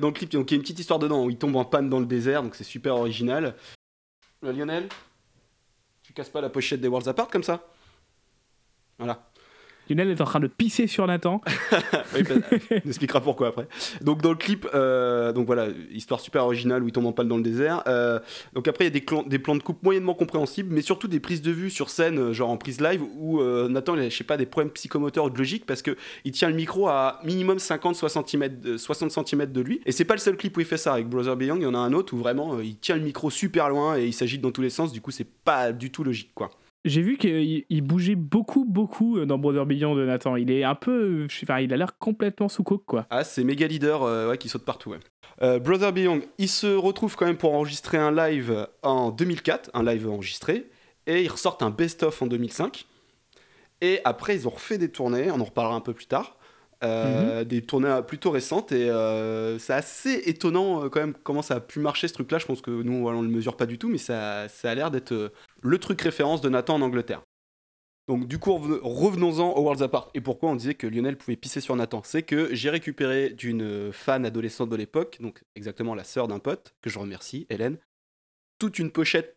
dans 0.00 0.08
le 0.08 0.12
clip, 0.12 0.30
donc, 0.30 0.50
il 0.50 0.54
y 0.54 0.56
a 0.56 0.56
une 0.56 0.62
petite 0.62 0.78
histoire 0.78 0.98
dedans 0.98 1.24
où 1.24 1.30
il 1.30 1.38
tombe 1.38 1.56
en 1.56 1.64
panne 1.64 1.88
dans 1.88 2.00
le 2.00 2.06
désert, 2.06 2.42
donc 2.42 2.54
c'est 2.54 2.64
super 2.64 2.96
original. 2.96 3.54
Euh, 4.44 4.52
Lionel, 4.52 4.88
tu 6.02 6.12
casses 6.12 6.30
pas 6.30 6.40
la 6.40 6.50
pochette 6.50 6.80
des 6.80 6.88
Worlds 6.88 7.08
Apart 7.08 7.28
comme 7.28 7.42
ça? 7.42 7.66
Voilà. 8.98 9.29
Est 9.98 10.20
en 10.20 10.24
train 10.24 10.40
de 10.40 10.46
pisser 10.46 10.86
sur 10.86 11.06
Nathan. 11.06 11.40
Oui, 12.14 12.22
bah, 12.22 12.34
on 12.84 12.88
expliquera 12.88 13.20
pourquoi 13.20 13.48
après. 13.48 13.68
Donc 14.00 14.22
dans 14.22 14.30
le 14.30 14.36
clip, 14.36 14.66
euh, 14.74 15.32
donc 15.32 15.46
voilà, 15.46 15.68
histoire 15.92 16.18
super 16.20 16.44
originale 16.44 16.82
où 16.82 16.88
il 16.88 16.92
tombe 16.92 17.06
en 17.06 17.12
panne 17.12 17.28
dans 17.28 17.36
le 17.36 17.42
désert. 17.42 17.82
Euh, 17.86 18.18
donc 18.52 18.66
après 18.66 18.84
il 18.84 18.88
y 18.88 18.96
a 18.96 19.22
des, 19.28 19.38
plans 19.38 19.54
de 19.54 19.62
coupe 19.62 19.82
moyennement 19.82 20.14
compréhensibles, 20.14 20.72
mais 20.72 20.82
surtout 20.82 21.06
des 21.06 21.20
prises 21.20 21.42
de 21.42 21.50
vue 21.50 21.70
sur 21.70 21.90
scène, 21.90 22.18
euh, 22.18 22.32
genre 22.32 22.50
en 22.50 22.56
prise 22.56 22.80
live, 22.80 23.02
où 23.16 23.40
Nathan 23.68 23.94
il 23.94 24.00
a, 24.00 24.08
je 24.08 24.16
sais 24.16 24.24
pas, 24.24 24.36
des 24.36 24.46
problèmes 24.46 24.72
psychomoteurs 24.72 25.26
ou 25.26 25.30
de 25.30 25.38
logique 25.38 25.66
parce 25.66 25.82
que 25.82 25.96
il 26.24 26.32
tient 26.32 26.48
le 26.48 26.56
micro 26.56 26.88
à 26.88 27.20
minimum 27.24 27.58
50-60 27.58 28.28
cm, 28.28 28.60
de- 28.60 28.76
60 28.76 29.10
cm 29.10 29.46
de 29.46 29.60
lui. 29.60 29.80
Et 29.86 29.92
c'est 29.92 30.04
pas 30.04 30.14
le 30.14 30.20
seul 30.20 30.36
clip 30.36 30.56
où 30.56 30.60
il 30.60 30.66
fait 30.66 30.76
ça. 30.76 30.94
Avec 30.94 31.08
Brother 31.08 31.36
Beyond, 31.36 31.56
il 31.56 31.62
y 31.62 31.66
en 31.66 31.74
a 31.74 31.78
un 31.78 31.92
autre 31.92 32.14
où 32.14 32.16
vraiment 32.16 32.58
il 32.60 32.76
tient 32.76 32.96
le 32.96 33.02
micro 33.02 33.30
super 33.30 33.68
loin 33.68 33.98
et 33.98 34.06
il 34.06 34.14
s'agite 34.14 34.40
dans 34.40 34.50
tous 34.50 34.62
les 34.62 34.70
sens. 34.70 34.92
Du 34.92 35.00
coup 35.00 35.10
c'est 35.10 35.28
pas 35.44 35.72
du 35.72 35.90
tout 35.90 36.04
logique 36.04 36.30
quoi. 36.34 36.50
J'ai 36.86 37.02
vu 37.02 37.18
qu'il 37.18 37.64
il 37.68 37.80
bougeait 37.82 38.14
beaucoup, 38.14 38.64
beaucoup 38.64 39.22
dans 39.26 39.36
Brother 39.36 39.66
Beyond 39.66 39.94
de 39.94 40.06
Nathan. 40.06 40.36
Il 40.36 40.50
est 40.50 40.64
un 40.64 40.74
peu. 40.74 41.26
Je 41.28 41.38
sais 41.38 41.64
il 41.64 41.72
a 41.74 41.76
l'air 41.76 41.98
complètement 41.98 42.48
sous 42.48 42.62
coke, 42.62 42.84
quoi. 42.86 43.06
Ah, 43.10 43.22
c'est 43.22 43.44
méga 43.44 43.66
leader 43.66 44.02
euh, 44.02 44.30
ouais, 44.30 44.38
qui 44.38 44.48
saute 44.48 44.64
partout. 44.64 44.94
Euh, 45.42 45.58
Brother 45.58 45.92
Beyond, 45.92 46.22
il 46.38 46.48
se 46.48 46.66
retrouve 46.66 47.16
quand 47.16 47.26
même 47.26 47.36
pour 47.36 47.54
enregistrer 47.54 47.98
un 47.98 48.12
live 48.12 48.66
en 48.82 49.10
2004, 49.10 49.70
un 49.74 49.84
live 49.84 50.08
enregistré, 50.08 50.70
et 51.06 51.22
ils 51.22 51.28
ressortent 51.28 51.62
un 51.62 51.70
best-of 51.70 52.22
en 52.22 52.26
2005. 52.26 52.86
Et 53.82 54.00
après, 54.04 54.34
ils 54.34 54.46
ont 54.46 54.50
refait 54.50 54.78
des 54.78 54.90
tournées, 54.90 55.30
on 55.30 55.40
en 55.40 55.44
reparlera 55.44 55.74
un 55.74 55.80
peu 55.80 55.92
plus 55.92 56.06
tard. 56.06 56.36
Euh, 56.82 57.44
Des 57.44 57.62
tournées 57.62 58.00
plutôt 58.06 58.30
récentes 58.30 58.72
et 58.72 58.88
euh, 58.88 59.58
c'est 59.58 59.74
assez 59.74 60.22
étonnant 60.26 60.84
euh, 60.84 60.88
quand 60.88 61.00
même 61.00 61.14
comment 61.22 61.42
ça 61.42 61.56
a 61.56 61.60
pu 61.60 61.78
marcher 61.78 62.08
ce 62.08 62.14
truc 62.14 62.30
là 62.30 62.38
je 62.38 62.46
pense 62.46 62.62
que 62.62 62.70
nous 62.70 63.06
on 63.06 63.20
le 63.20 63.28
mesure 63.28 63.56
pas 63.56 63.66
du 63.66 63.78
tout 63.78 63.88
mais 63.88 63.98
ça, 63.98 64.48
ça 64.48 64.70
a 64.70 64.74
l'air 64.74 64.90
d'être 64.90 65.32
le 65.62 65.78
truc 65.78 66.00
référence 66.00 66.40
de 66.40 66.48
Nathan 66.48 66.76
en 66.76 66.82
Angleterre. 66.82 67.22
Donc 68.08 68.26
du 68.26 68.38
coup, 68.38 68.50
reven- 68.50 68.80
revenons-en 68.82 69.52
au 69.52 69.62
Worlds 69.62 69.82
Apart. 69.82 70.10
Et 70.14 70.20
pourquoi 70.20 70.50
on 70.50 70.56
disait 70.56 70.74
que 70.74 70.86
Lionel 70.86 71.16
pouvait 71.16 71.36
pisser 71.36 71.60
sur 71.60 71.76
Nathan. 71.76 72.02
C'est 72.02 72.22
que 72.22 72.52
j'ai 72.52 72.70
récupéré 72.70 73.30
d'une 73.30 73.92
fan 73.92 74.26
adolescente 74.26 74.68
de 74.68 74.74
l'époque, 74.74 75.18
donc 75.20 75.44
exactement 75.54 75.94
la 75.94 76.02
sœur 76.02 76.26
d'un 76.26 76.40
pote, 76.40 76.74
que 76.82 76.90
je 76.90 76.98
remercie, 76.98 77.46
Hélène, 77.50 77.78
toute 78.58 78.80
une 78.80 78.90
pochette 78.90 79.36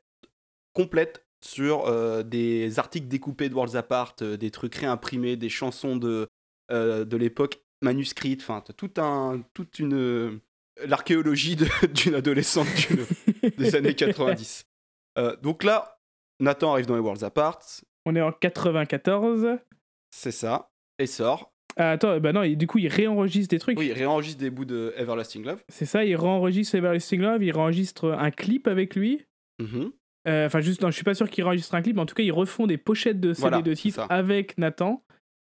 complète 0.73 1.25
sur 1.41 2.23
des 2.23 2.79
articles 2.79 3.07
découpés 3.07 3.49
de 3.49 3.53
Worlds 3.53 3.75
Apart, 3.75 4.15
des 4.21 4.49
trucs 4.49 4.75
réimprimés, 4.75 5.35
des 5.35 5.49
chansons 5.49 5.97
de, 5.97 6.27
de 6.73 7.17
l'époque 7.17 7.61
manuscrites, 7.81 8.41
enfin 8.41 8.63
tout 8.77 8.91
un, 8.97 9.43
toute 9.53 9.79
une... 9.79 9.93
euh, 9.93 10.41
l'archéologie 10.85 11.57
d'une 11.93 12.15
adolescente 12.15 12.67
des 13.57 13.75
années 13.75 13.93
90. 13.93 14.65
Euh, 15.17 15.35
donc 15.43 15.63
là, 15.63 15.99
Nathan 16.39 16.71
arrive 16.73 16.85
dans 16.87 16.95
les 16.95 17.01
Worlds 17.01 17.23
Apart, 17.23 17.59
On 18.05 18.15
est 18.15 18.21
en 18.21 18.31
94. 18.31 19.57
c'est 20.15 20.31
ça. 20.31 20.69
Et 20.99 21.07
sort. 21.07 21.51
Ah, 21.75 21.91
attends, 21.91 22.19
bah 22.19 22.33
non, 22.33 22.43
et 22.43 22.55
du 22.55 22.67
coup, 22.67 22.77
il 22.77 22.87
réenregistre 22.87 23.49
des 23.49 23.59
trucs. 23.59 23.79
Oui, 23.79 23.87
il 23.87 23.93
réenregistre 23.93 24.39
des 24.39 24.51
bouts 24.51 24.65
de 24.65 24.93
Everlasting 24.95 25.43
Love. 25.43 25.63
C'est 25.69 25.85
ça, 25.87 26.05
il 26.05 26.15
réenregistre 26.15 26.75
Everlasting 26.75 27.19
Love, 27.21 27.43
il 27.43 27.51
réenregistre 27.51 28.11
un 28.11 28.29
clip 28.29 28.67
avec 28.67 28.95
lui. 28.95 29.25
Mhm. 29.59 29.91
Euh, 30.27 30.45
Enfin, 30.45 30.61
juste, 30.61 30.81
non, 30.81 30.89
je 30.89 30.95
suis 30.95 31.03
pas 31.03 31.15
sûr 31.15 31.29
qu'il 31.29 31.43
réenregistre 31.43 31.73
un 31.73 31.81
clip, 31.81 31.95
mais 31.95 32.01
en 32.01 32.05
tout 32.05 32.13
cas, 32.15 32.23
ils 32.23 32.31
refont 32.31 32.67
des 32.67 32.77
pochettes 32.77 33.19
de 33.19 33.33
CD 33.33 33.41
Voilà, 33.41 33.61
de 33.63 33.73
titres 33.73 34.05
avec 34.09 34.57
Nathan. 34.59 35.03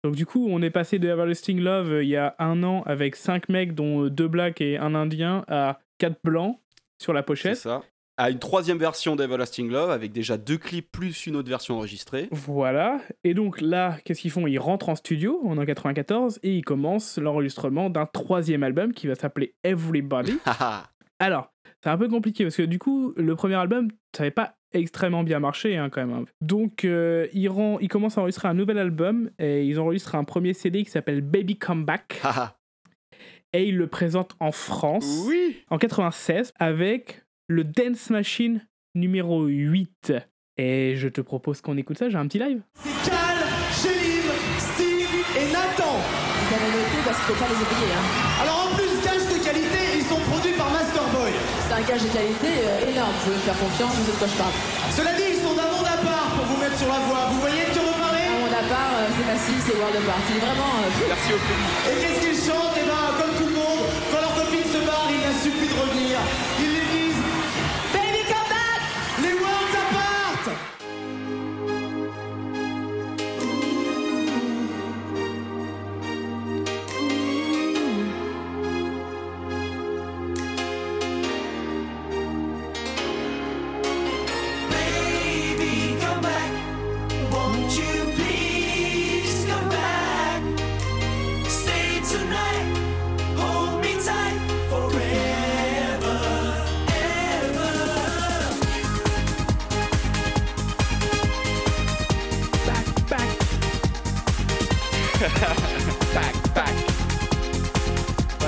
Donc, 0.04 0.14
du 0.16 0.24
coup, 0.26 0.46
on 0.50 0.62
est 0.62 0.70
passé 0.70 0.98
de 0.98 1.08
Everlasting 1.08 1.60
Love 1.60 1.92
euh, 1.92 2.02
il 2.02 2.08
y 2.08 2.16
a 2.16 2.34
un 2.38 2.62
an 2.62 2.82
avec 2.86 3.16
cinq 3.16 3.48
mecs, 3.48 3.74
dont 3.74 4.04
euh, 4.04 4.10
deux 4.10 4.28
blacks 4.28 4.60
et 4.60 4.78
un 4.78 4.94
indien, 4.94 5.44
à 5.48 5.78
quatre 5.98 6.18
blancs 6.24 6.58
sur 6.98 7.12
la 7.12 7.20
C'est 7.20 7.26
pochette. 7.26 7.56
ça. 7.56 7.82
À 8.16 8.28
une 8.30 8.38
troisième 8.38 8.76
version 8.76 9.16
d'Everlasting 9.16 9.70
Love 9.70 9.90
avec 9.90 10.12
déjà 10.12 10.36
deux 10.36 10.58
clips 10.58 10.90
plus 10.92 11.26
une 11.26 11.36
autre 11.36 11.48
version 11.48 11.76
enregistrée. 11.78 12.28
Voilà. 12.30 13.00
Et 13.24 13.32
donc 13.32 13.62
là, 13.62 13.96
qu'est-ce 14.04 14.20
qu'ils 14.20 14.30
font? 14.30 14.46
Ils 14.46 14.58
rentrent 14.58 14.90
en 14.90 14.94
studio, 14.94 15.40
en 15.46 15.56
94, 15.64 16.38
et 16.42 16.54
ils 16.54 16.64
commencent 16.64 17.16
l'enregistrement 17.16 17.88
d'un 17.88 18.04
troisième 18.04 18.62
album 18.62 18.92
qui 18.92 19.06
va 19.06 19.14
s'appeler 19.14 19.54
Everybody. 19.64 20.34
Alors, 21.18 21.50
c'est 21.82 21.90
un 21.90 21.98
peu 21.98 22.08
compliqué 22.08 22.44
parce 22.44 22.56
que 22.56 22.62
du 22.62 22.78
coup, 22.78 23.12
le 23.16 23.34
premier 23.36 23.54
album, 23.54 23.88
ça 24.14 24.22
n'avait 24.22 24.30
pas 24.30 24.56
extrêmement 24.72 25.24
bien 25.24 25.40
marché 25.40 25.76
hein, 25.76 25.88
quand 25.90 26.06
même. 26.06 26.14
hein. 26.16 26.24
Donc, 26.40 26.84
euh, 26.84 27.26
ils, 27.32 27.48
commencent 27.88 28.18
à 28.18 28.20
enregistrer 28.20 28.48
un 28.48 28.54
nouvel 28.54 28.78
album 28.78 29.30
et 29.38 29.64
ils 29.64 29.78
enregistrent 29.80 30.14
un 30.14 30.24
premier 30.24 30.54
CD 30.54 30.84
qui 30.84 30.90
s'appelle 30.90 31.20
Baby 31.22 31.56
Come 31.56 31.84
Back 31.84 32.20
et 33.52 33.68
ils 33.68 33.76
le 33.76 33.86
présentent 33.86 34.36
en 34.40 34.52
France 34.52 35.24
oui. 35.26 35.58
en 35.70 35.78
96 35.78 36.52
avec 36.58 37.22
le 37.48 37.64
Dance 37.64 38.10
Machine 38.10 38.66
numéro 38.94 39.44
8. 39.44 40.12
Et 40.56 40.94
je 40.96 41.08
te 41.08 41.20
propose 41.20 41.60
qu'on 41.62 41.76
écoute 41.76 41.98
ça, 41.98 42.08
j'ai 42.08 42.18
un 42.18 42.26
petit 42.26 42.38
live. 42.38 42.60
C'est 42.74 43.10
Cal, 43.10 43.38
Steve 43.72 44.30
et 45.36 45.52
Nathan. 45.52 45.96
Vous 45.96 46.54
avez 46.54 46.70
noté 46.76 46.98
parce 47.04 47.16
qu'il 47.26 47.34
faut 47.34 47.44
pas 47.44 47.50
les 47.50 47.56
oublier. 47.56 47.92
Hein. 47.94 48.42
Alors 48.42 48.70
en 48.70 48.76
plus, 48.76 48.89
un 51.80 51.86
gage 51.88 52.02
de 52.04 52.08
qualité 52.12 52.50
énorme. 52.92 53.08
Vous 53.16 53.24
pouvez 53.24 53.36
me 53.40 53.44
faire 53.48 53.58
confiance, 53.58 53.92
vous 53.96 54.04
savez 54.04 54.12
de 54.12 54.20
quoi 54.20 54.28
je 54.28 54.36
parle. 54.36 54.54
Cela 54.92 55.12
dit, 55.16 55.26
ils 55.32 55.40
sont 55.40 55.54
d'un 55.56 55.68
monde 55.72 55.88
à 55.88 55.96
part 56.04 56.28
pour 56.36 56.44
vous 56.44 56.58
mettre 56.60 56.76
sur 56.76 56.88
la 56.92 57.00
voie. 57.08 57.32
Vous 57.32 57.40
voyez 57.40 57.64
de 57.64 57.70
qui 57.72 57.80
on 57.80 57.88
veut 57.88 58.00
parler 58.00 58.24
Un 58.28 58.36
monde 58.44 58.52
à 58.56 58.64
part, 58.68 58.92
euh, 59.00 59.08
c'est 59.16 59.26
facile, 59.32 59.58
c'est 59.64 59.76
World. 59.80 59.96
Il 59.96 60.36
est 60.36 60.44
vraiment. 60.44 60.72
euh, 60.84 61.08
Merci 61.08 61.28
Ophélie. 61.32 61.70
Et 61.88 61.94
qu'est-ce 62.04 62.20
qu'ils 62.20 62.40
chantent 62.44 62.76
Eh 62.76 62.84
ben, 62.84 63.04
comme 63.16 63.32
tout 63.40 63.48
le 63.48 63.56
monde, 63.56 63.82
quand 64.12 64.20
leur 64.20 64.34
copine 64.36 64.66
se 64.68 64.80
barre, 64.84 65.08
il 65.08 65.20
leur 65.24 65.36
suffit 65.40 65.68
de 65.72 65.76
revenir. 65.80 66.16
Ils 66.60 66.79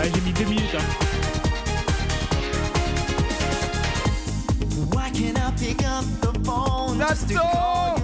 Ouais, 0.02 0.10
j'ai 0.12 0.20
mis 0.22 0.32
deux 0.32 0.44
minutes. 0.46 0.74
hein. 0.76 0.82
Why 4.92 5.10
can't 5.10 5.38
I 5.38 5.52
pick 5.56 5.84
up 5.84 6.04
the 6.20 6.32
phone 6.44 6.98
just 6.98 7.28
to 7.28 7.34
call 7.34 8.01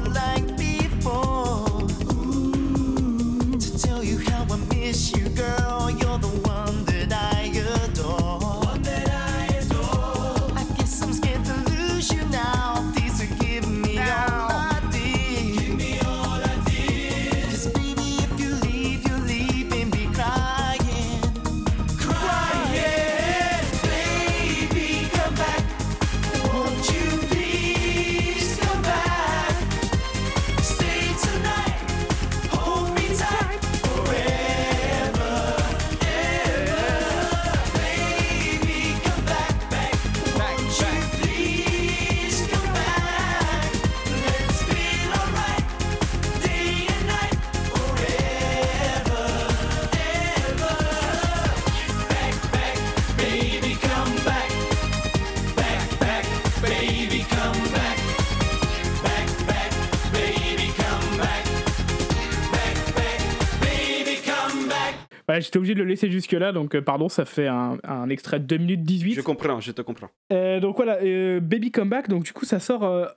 j'étais 65.49 65.57
obligé 65.59 65.75
de 65.75 65.83
le 65.83 65.89
laisser 65.89 66.11
jusque-là, 66.11 66.53
donc 66.53 66.75
euh, 66.75 66.83
pardon, 66.83 67.09
ça 67.09 67.25
fait 67.25 67.47
un, 67.47 67.79
un 67.85 68.09
extrait 68.11 68.39
de 68.39 68.45
2 68.45 68.57
minutes 68.59 68.83
18. 68.83 69.15
Je 69.15 69.21
comprends, 69.23 69.61
je 69.61 69.73
te 69.73 69.83
comprends. 69.83 70.11
Euh, 70.33 70.61
donc 70.61 70.77
voilà, 70.77 70.99
euh, 71.03 71.41
Baby 71.41 71.71
Comeback, 71.71 72.09
donc 72.09 72.25
du 72.25 72.33
coup 72.33 72.45
ça 72.45 72.61
sort 72.61 73.09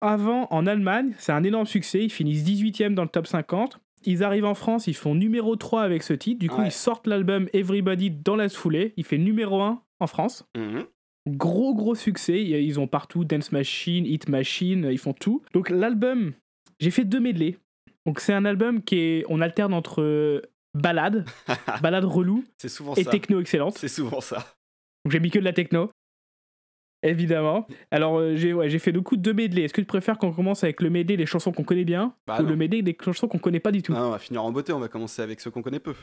avant 0.00 0.46
en 0.50 0.66
Allemagne, 0.66 1.12
c'est 1.18 1.32
un 1.32 1.42
énorme 1.44 1.66
succès, 1.66 2.02
ils 2.04 2.10
finissent 2.10 2.44
18ème 2.44 2.94
dans 2.94 3.02
le 3.02 3.08
top 3.08 3.26
50. 3.26 3.80
Ils 4.04 4.22
arrivent 4.24 4.46
en 4.46 4.54
France, 4.54 4.86
ils 4.86 4.94
font 4.94 5.14
numéro 5.14 5.56
3 5.56 5.82
avec 5.82 6.02
ce 6.02 6.14
titre, 6.14 6.38
du 6.38 6.48
coup 6.48 6.60
Ouais. 6.60 6.68
ils 6.68 6.72
sortent 6.72 7.06
l'album 7.06 7.48
Everybody 7.52 8.10
dans 8.10 8.36
la 8.36 8.48
foulée, 8.48 8.94
il 8.96 9.04
fait 9.04 9.18
numéro 9.18 9.60
1 9.60 9.82
en 10.00 10.06
France. 10.06 10.48
Mhm. 10.56 10.84
Gros 11.28 11.74
gros 11.74 11.94
succès, 11.94 12.42
ils 12.42 12.80
ont 12.80 12.86
partout 12.86 13.24
Dance 13.24 13.52
Machine, 13.52 14.06
Hit 14.06 14.28
Machine, 14.30 14.88
ils 14.90 14.98
font 14.98 15.12
tout. 15.12 15.42
Donc 15.52 15.68
l'album, 15.68 16.32
j'ai 16.78 16.90
fait 16.90 17.04
deux 17.04 17.20
medley. 17.20 17.58
Donc 18.06 18.20
c'est 18.20 18.32
un 18.32 18.46
album 18.46 18.82
qui 18.82 18.96
est, 18.98 19.24
on 19.28 19.42
alterne 19.42 19.74
entre 19.74 20.40
balade, 20.74 21.24
balade 21.82 22.04
relou 22.04 22.44
C'est 22.58 22.68
souvent 22.68 22.94
et 22.94 23.04
ça. 23.04 23.10
techno 23.10 23.40
excellente. 23.40 23.78
C'est 23.78 23.88
souvent 23.88 24.20
ça. 24.20 24.38
Donc 25.04 25.12
j'ai 25.12 25.20
mis 25.20 25.30
que 25.30 25.38
de 25.38 25.44
la 25.44 25.52
techno. 25.52 25.90
Évidemment. 27.02 27.66
Alors 27.90 28.18
euh, 28.18 28.36
j'ai 28.36 28.52
ouais, 28.52 28.68
j'ai 28.68 28.78
fait 28.78 28.92
du 28.92 29.00
coup 29.00 29.16
deux 29.16 29.32
medley. 29.32 29.62
Est-ce 29.62 29.72
que 29.72 29.80
tu 29.80 29.86
préfères 29.86 30.18
qu'on 30.18 30.32
commence 30.32 30.64
avec 30.64 30.82
le 30.82 30.90
medley 30.90 31.16
des 31.16 31.24
chansons 31.24 31.50
qu'on 31.50 31.64
connaît 31.64 31.84
bien 31.84 32.14
Bah 32.26 32.36
ou 32.40 32.42
non. 32.42 32.50
le 32.50 32.56
medley 32.56 32.82
des 32.82 32.96
chansons 33.02 33.26
qu'on 33.26 33.38
connaît 33.38 33.60
pas 33.60 33.72
du 33.72 33.80
tout? 33.82 33.94
Ah, 33.96 34.06
on 34.06 34.10
va 34.10 34.18
finir 34.18 34.44
en 34.44 34.52
beauté, 34.52 34.72
on 34.74 34.80
va 34.80 34.88
commencer 34.88 35.22
avec 35.22 35.40
ceux 35.40 35.50
qu'on 35.50 35.62
connaît 35.62 35.80
peu. 35.80 35.94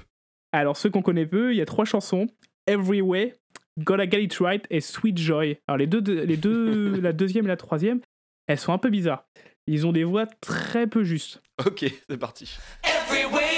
Alors 0.54 0.76
ceux 0.76 0.90
qu'on 0.90 1.04
connaît 1.04 1.28
peu, 1.28 1.54
il 1.54 1.58
y 1.58 1.62
a 1.62 1.66
trois 1.66 1.86
chansons 1.86 2.26
Every 2.66 3.02
Way, 3.02 3.36
Gotta 3.80 4.10
Get 4.10 4.24
It 4.24 4.34
Right 4.40 4.66
et 4.72 4.82
Sweet 4.82 5.20
Joy. 5.20 5.60
Alors 5.68 5.78
les 5.78 5.86
deux, 5.88 6.02
les 6.24 6.38
deux 6.38 7.00
la 7.02 7.14
deuxième 7.14 7.46
et 7.46 7.50
la 7.50 7.58
troisième, 7.58 8.02
elles 8.48 8.58
sont 8.60 8.74
un 8.74 8.80
peu 8.80 8.90
bizarres. 8.90 9.26
Ils 9.68 9.86
ont 9.86 9.92
des 9.92 10.04
voix 10.04 10.26
très 10.26 10.88
peu 10.88 11.04
justes. 11.04 11.44
Ok, 11.64 11.86
c'est 12.10 12.18
parti. 12.18 12.58
Every 12.84 13.26
way. 13.26 13.57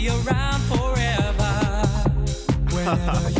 Be 0.00 0.08
around 0.08 0.60
forever? 0.62 1.54
Whenever 2.70 3.30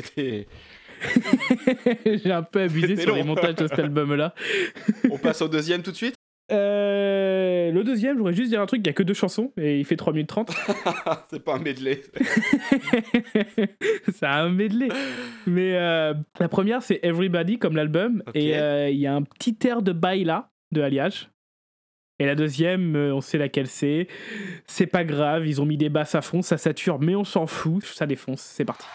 c'était. 0.00 0.46
J'ai 2.06 2.32
un 2.32 2.42
peu 2.42 2.62
abusé 2.62 2.96
sur 2.96 3.14
les 3.14 3.22
montages 3.22 3.56
de 3.56 3.66
cet 3.66 3.78
album-là. 3.78 4.34
On 5.10 5.18
passe 5.18 5.42
au 5.42 5.48
deuxième 5.48 5.82
tout 5.82 5.90
de 5.90 5.96
suite 5.96 6.14
Euh, 6.52 7.70
le 7.72 7.84
deuxième, 7.84 8.14
je 8.14 8.18
voudrais 8.18 8.34
juste 8.34 8.50
dire 8.50 8.60
un 8.60 8.66
truc, 8.66 8.80
il 8.82 8.86
y 8.86 8.90
a 8.90 8.92
que 8.92 9.02
deux 9.02 9.14
chansons 9.14 9.52
et 9.56 9.78
il 9.78 9.84
fait 9.84 9.96
3 9.96 10.12
minutes 10.12 10.28
30. 10.28 10.50
C'est 11.30 11.44
pas 11.44 11.56
un 11.56 11.58
medley. 11.58 12.00
c'est 14.12 14.26
un 14.26 14.48
medley. 14.48 14.88
Mais 15.46 15.74
euh, 15.74 16.14
la 16.38 16.48
première, 16.48 16.82
c'est 16.82 17.00
Everybody, 17.02 17.58
comme 17.58 17.76
l'album. 17.76 18.22
Et 18.34 18.56
euh, 18.56 18.88
il 18.88 18.98
y 18.98 19.06
a 19.06 19.14
un 19.14 19.22
petit 19.22 19.56
air 19.66 19.82
de 19.82 19.92
Baila 19.92 20.50
de 20.72 20.82
Alliage. 20.82 21.28
Et 22.18 22.24
la 22.24 22.34
deuxième, 22.34 22.96
euh, 22.96 23.14
on 23.14 23.20
sait 23.20 23.36
laquelle 23.36 23.66
c'est. 23.66 24.08
C'est 24.66 24.86
pas 24.86 25.04
grave, 25.04 25.46
ils 25.46 25.60
ont 25.60 25.66
mis 25.66 25.76
des 25.76 25.90
basses 25.90 26.14
à 26.14 26.22
fond, 26.22 26.40
ça 26.40 26.56
sature, 26.56 26.98
mais 26.98 27.14
on 27.14 27.24
s'en 27.24 27.46
fout, 27.46 27.84
ça 27.84 28.06
défonce. 28.06 28.40
C'est 28.40 28.64
parti. 28.64 28.86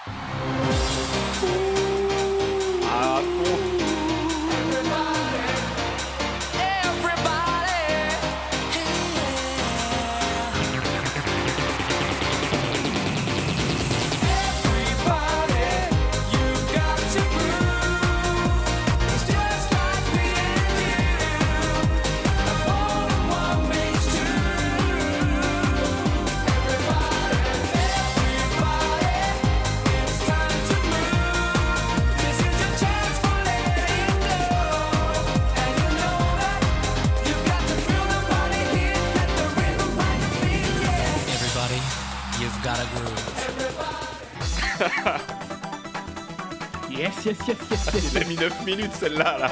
Yes, 47.23 47.37
yes, 47.47 47.57
yes, 47.69 47.69
yes, 47.69 47.93
yes. 47.93 48.13
Il 48.13 48.17
a 48.17 48.25
mis 48.25 48.35
9 48.35 48.65
minutes 48.65 48.95
celle-là. 48.99 49.37
Là. 49.37 49.47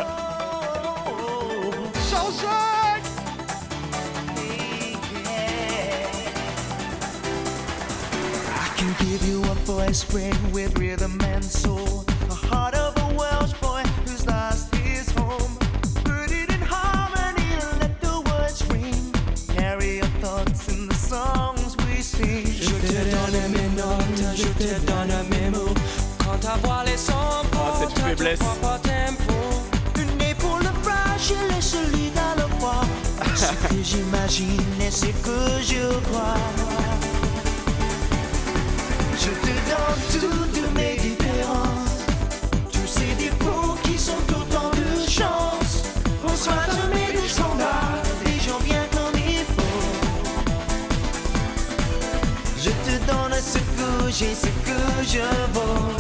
I 8.56 8.70
can 8.76 9.06
give 9.06 9.24
you 9.28 9.44
a 9.44 9.56
voice 9.66 10.04
bring 10.04 10.34
with 10.52 10.80
rhythm 10.80 11.20
and 11.22 11.46
soul. 11.46 12.06
The 12.28 12.34
heart 12.34 12.74
of 12.74 12.98
a 12.98 13.14
Welsh 13.14 13.54
boy 13.62 13.84
who's 14.06 14.26
lost 14.26 14.74
his 14.78 15.12
home. 15.12 15.56
Put 16.06 16.32
it 16.32 16.50
in 16.52 16.62
harmony 16.62 17.54
and 17.54 17.80
let 17.82 18.02
the 18.02 18.20
words 18.32 18.64
ring. 18.72 19.14
Carry 19.56 19.98
your 19.98 20.12
thoughts 20.24 20.70
in 20.70 20.88
the 20.88 20.96
songs 20.96 21.78
we 21.86 22.02
sing. 22.02 22.48
Je 22.48 22.74
te 22.82 23.12
donne 23.12 23.52
mes 23.52 23.70
notes, 23.76 24.36
je 24.36 24.50
te 24.58 24.80
donne 24.88 25.30
mes 25.30 25.52
mots. 25.52 25.76
Quand 26.18 26.40
ta 26.40 26.56
voix 26.64 26.84
les 26.84 26.98
sons 26.98 27.19
tempo. 28.38 29.34
Une 29.98 30.22
épaule 30.22 30.70
fragile 30.84 31.38
et 31.58 31.62
solide 31.62 32.18
à 32.18 32.36
la 32.40 32.48
fois. 32.60 32.82
Ce 33.36 33.54
que 33.68 33.84
j'imagine 33.84 34.82
et 34.82 34.92
ce 34.92 35.06
que 35.06 35.62
je 35.62 36.00
crois. 36.10 36.36
Je 39.18 39.30
te 39.30 39.54
donne 39.70 40.02
toutes 40.12 40.76
mes 40.76 40.96
différences. 40.98 42.06
Tous 42.72 42.88
ces 42.88 43.16
défauts 43.16 43.76
qui 43.84 43.98
sont 43.98 44.24
autant 44.30 44.70
de 44.72 45.10
chance. 45.10 45.84
On 46.24 46.36
soit 46.36 46.68
jamais 46.68 47.12
des 47.14 47.28
standards, 47.28 48.04
des 48.26 48.40
gens 48.40 48.60
bien 48.64 48.86
comme 48.92 49.18
il 49.18 49.46
faut. 49.56 49.90
Je 52.58 52.70
te 52.70 52.96
donne 53.08 53.34
ce 53.42 53.58
que 53.58 54.12
j'ai, 54.12 54.36
ce 54.36 54.48
que 54.48 54.80
je 55.04 55.20
vaux. 55.54 55.99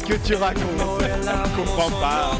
Qu'est-ce 0.00 0.22
que 0.22 0.26
tu 0.26 0.34
racontes 0.34 0.62
Je 1.02 1.56
comprends 1.56 1.90
pas. 2.00 2.38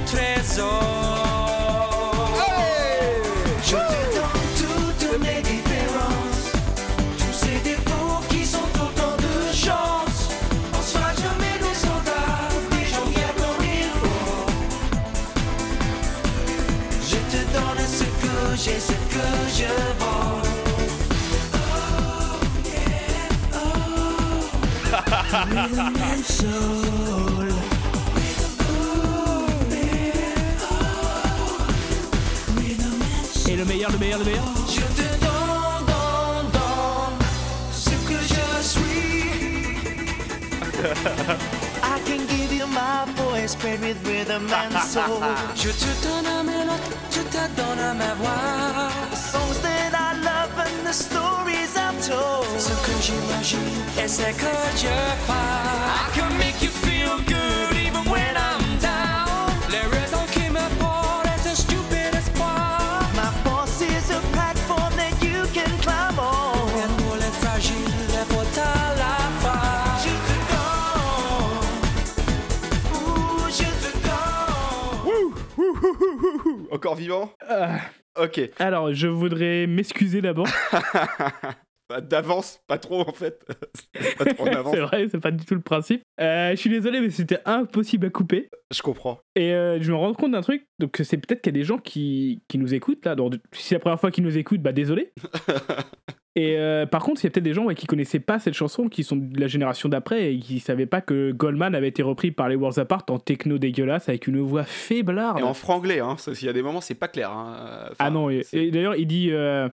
Je 3.62 3.76
te 3.76 4.04
donne 4.14 4.46
toutes 4.56 5.20
mes 5.20 5.40
différences. 5.42 6.52
Tous 7.18 7.32
ces 7.32 7.58
défauts 7.60 8.20
qui 8.28 8.44
sont 8.44 8.58
autant 8.74 9.16
de 9.18 9.52
chance. 9.54 10.30
On 10.72 10.82
sera 10.82 11.12
jamais 11.14 11.58
des 11.58 11.74
soldats, 11.74 12.48
des 12.70 12.86
gens 12.86 13.08
il 13.62 13.88
faut. 14.00 14.50
Je 17.02 17.18
te 17.36 17.40
donne 17.52 17.84
ce 17.86 18.04
que 18.04 18.56
j'ai, 18.56 18.80
ce 18.80 18.92
que 18.92 19.26
je 19.56 20.00
and 26.12 26.24
soul. 26.24 27.36
meilleur, 33.70 33.92
le 33.92 33.98
meilleur, 33.98 34.18
le 34.18 34.24
meilleur 34.24 34.44
Je 34.68 34.80
te 34.80 35.08
donne, 35.24 35.86
donne, 35.86 36.50
donne 36.52 37.18
ce 37.72 37.90
que 38.08 38.18
je 38.32 38.46
suis. 38.62 39.20
I 41.82 42.00
can 42.04 42.26
give 42.26 42.52
you 42.52 42.66
my 42.66 43.04
voice 43.14 43.52
spread 43.52 43.80
with 43.80 43.96
rhythm 44.06 44.52
and 44.52 44.76
soul. 44.82 45.22
Je 45.54 45.70
te 45.70 45.90
donne 46.02 46.46
mes 46.46 46.64
notes, 46.64 46.90
je 47.10 47.20
te 47.20 47.44
donne 47.56 47.96
ma 47.96 48.14
voix. 48.14 48.90
The 49.10 49.16
songs 49.16 49.60
that 49.62 49.92
I 49.94 50.18
love 50.20 50.52
and 50.58 50.86
the 50.86 50.92
stories 50.92 51.76
I've 51.76 52.00
told. 52.04 52.46
Ce 52.58 52.74
que 52.84 52.94
j'imagine 53.00 53.78
et 54.02 54.08
ce 54.08 54.22
que 54.22 54.52
je 54.76 54.96
crois. 55.24 55.36
I 55.36 56.18
can 56.18 56.36
make 56.38 56.60
you 56.62 56.70
feel 56.70 57.18
good 57.26 57.76
even 57.76 58.04
when 58.10 58.36
I'm 58.36 58.59
Encore 76.70 76.94
vivant? 76.94 77.32
Ah, 77.48 77.80
Ok. 78.18 78.40
Alors, 78.58 78.92
je 78.92 79.06
voudrais 79.06 79.66
m'excuser 79.66 80.20
d'abord. 80.20 80.48
D'avance, 82.08 82.60
pas 82.68 82.78
trop 82.78 83.00
en 83.00 83.12
fait. 83.12 83.44
pas 84.18 84.24
trop 84.26 84.44
en 84.44 84.52
avance. 84.52 84.74
c'est 84.74 84.80
vrai, 84.80 85.06
c'est 85.10 85.18
pas 85.18 85.32
du 85.32 85.44
tout 85.44 85.56
le 85.56 85.60
principe. 85.60 86.02
Euh, 86.20 86.50
je 86.52 86.56
suis 86.56 86.70
désolé, 86.70 87.00
mais 87.00 87.10
c'était 87.10 87.40
impossible 87.46 88.06
à 88.06 88.10
couper. 88.10 88.48
Je 88.72 88.80
comprends. 88.80 89.18
Et 89.34 89.52
euh, 89.54 89.80
je 89.80 89.90
me 89.90 89.96
rends 89.96 90.12
compte 90.14 90.30
d'un 90.32 90.40
truc, 90.40 90.68
donc 90.78 91.00
c'est 91.02 91.16
peut-être 91.16 91.40
qu'il 91.42 91.52
y 91.52 91.56
a 91.56 91.58
des 91.60 91.64
gens 91.64 91.78
qui, 91.78 92.42
qui 92.46 92.58
nous 92.58 92.74
écoutent 92.74 93.04
là. 93.04 93.16
Donc, 93.16 93.34
si 93.52 93.64
c'est 93.64 93.74
la 93.74 93.80
première 93.80 93.98
fois 93.98 94.12
qu'ils 94.12 94.22
nous 94.22 94.38
écoutent, 94.38 94.62
bah 94.62 94.70
désolé. 94.72 95.12
Et 96.36 96.56
euh, 96.56 96.86
par 96.86 97.02
contre, 97.02 97.22
il 97.22 97.24
y 97.24 97.26
a 97.26 97.30
peut-être 97.30 97.44
des 97.44 97.54
gens 97.54 97.64
ouais, 97.64 97.74
qui 97.74 97.86
connaissaient 97.86 98.20
pas 98.20 98.38
cette 98.38 98.54
chanson, 98.54 98.88
qui 98.88 99.02
sont 99.02 99.16
de 99.16 99.40
la 99.40 99.48
génération 99.48 99.88
d'après 99.88 100.32
et 100.32 100.38
qui 100.38 100.60
savaient 100.60 100.86
pas 100.86 101.00
que 101.00 101.32
Goldman 101.32 101.74
avait 101.74 101.88
été 101.88 102.02
repris 102.02 102.30
par 102.30 102.48
les 102.48 102.54
Worlds 102.54 102.78
Apart 102.78 103.04
en 103.10 103.18
techno 103.18 103.58
dégueulasse 103.58 104.08
avec 104.08 104.28
une 104.28 104.40
voix 104.40 104.62
faiblarde. 104.64 105.40
Et 105.40 105.42
en 105.42 105.54
franglais, 105.54 105.98
hein. 105.98 106.16
Il 106.28 106.44
y 106.44 106.48
a 106.48 106.52
des 106.52 106.62
moments, 106.62 106.80
c'est 106.80 106.94
pas 106.94 107.08
clair. 107.08 107.32
hein. 107.32 107.88
Enfin, 107.90 107.94
ah 107.98 108.10
non, 108.10 108.30
et 108.30 108.44
d'ailleurs, 108.70 108.94
il 108.94 109.06
dit 109.06 109.30
euh, 109.32 109.68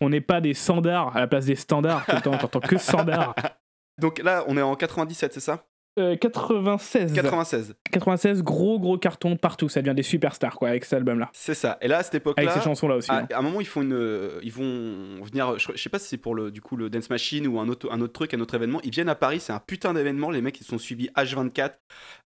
on 0.00 0.08
n'est 0.08 0.20
pas 0.20 0.40
des 0.40 0.54
standards 0.54 1.16
à 1.16 1.20
la 1.20 1.26
place 1.28 1.46
des 1.46 1.54
standards 1.54 2.04
tout 2.06 2.16
le 2.16 2.22
temps, 2.22 2.36
t'entends 2.38 2.60
que 2.60 2.76
standards. 2.76 3.34
Donc 4.00 4.20
là, 4.20 4.44
on 4.48 4.56
est 4.56 4.62
en 4.62 4.74
97, 4.74 5.34
c'est 5.34 5.40
ça? 5.40 5.64
Euh, 5.96 6.16
96. 6.16 7.12
96. 7.12 7.74
96, 7.92 8.42
gros 8.42 8.80
gros 8.80 8.98
carton 8.98 9.36
partout, 9.36 9.68
ça 9.68 9.80
devient 9.80 9.94
des 9.94 10.02
superstars 10.02 10.56
quoi 10.56 10.70
avec 10.70 10.84
cet 10.84 10.94
album 10.94 11.20
là. 11.20 11.30
C'est 11.32 11.54
ça. 11.54 11.78
Et 11.80 11.86
là, 11.86 11.98
à 11.98 12.02
cette 12.02 12.14
Avec 12.16 12.22
époque-là. 12.22 12.50
ces 12.50 12.60
chansons 12.62 12.88
là 12.88 12.96
aussi. 12.96 13.10
À, 13.12 13.18
hein. 13.18 13.28
à 13.32 13.38
un 13.38 13.42
moment, 13.42 13.60
ils 13.60 13.66
font 13.66 13.82
une, 13.82 13.92
euh, 13.92 14.40
ils 14.42 14.50
vont 14.52 15.22
venir. 15.24 15.56
Je, 15.58 15.68
je 15.72 15.80
sais 15.80 15.88
pas 15.90 16.00
si 16.00 16.08
c'est 16.08 16.16
pour 16.16 16.34
le, 16.34 16.50
du 16.50 16.60
coup, 16.60 16.76
le 16.76 16.90
Dance 16.90 17.10
Machine 17.10 17.46
ou 17.46 17.60
un 17.60 17.68
autre, 17.68 17.88
un 17.92 18.00
autre 18.00 18.12
truc, 18.12 18.34
un 18.34 18.40
autre 18.40 18.54
événement. 18.56 18.80
Ils 18.82 18.90
viennent 18.90 19.08
à 19.08 19.14
Paris, 19.14 19.38
c'est 19.38 19.52
un 19.52 19.60
putain 19.60 19.94
d'événement. 19.94 20.30
Les 20.30 20.40
mecs, 20.42 20.60
ils 20.60 20.64
sont 20.66 20.78
suivis 20.78 21.10
H24. 21.16 21.74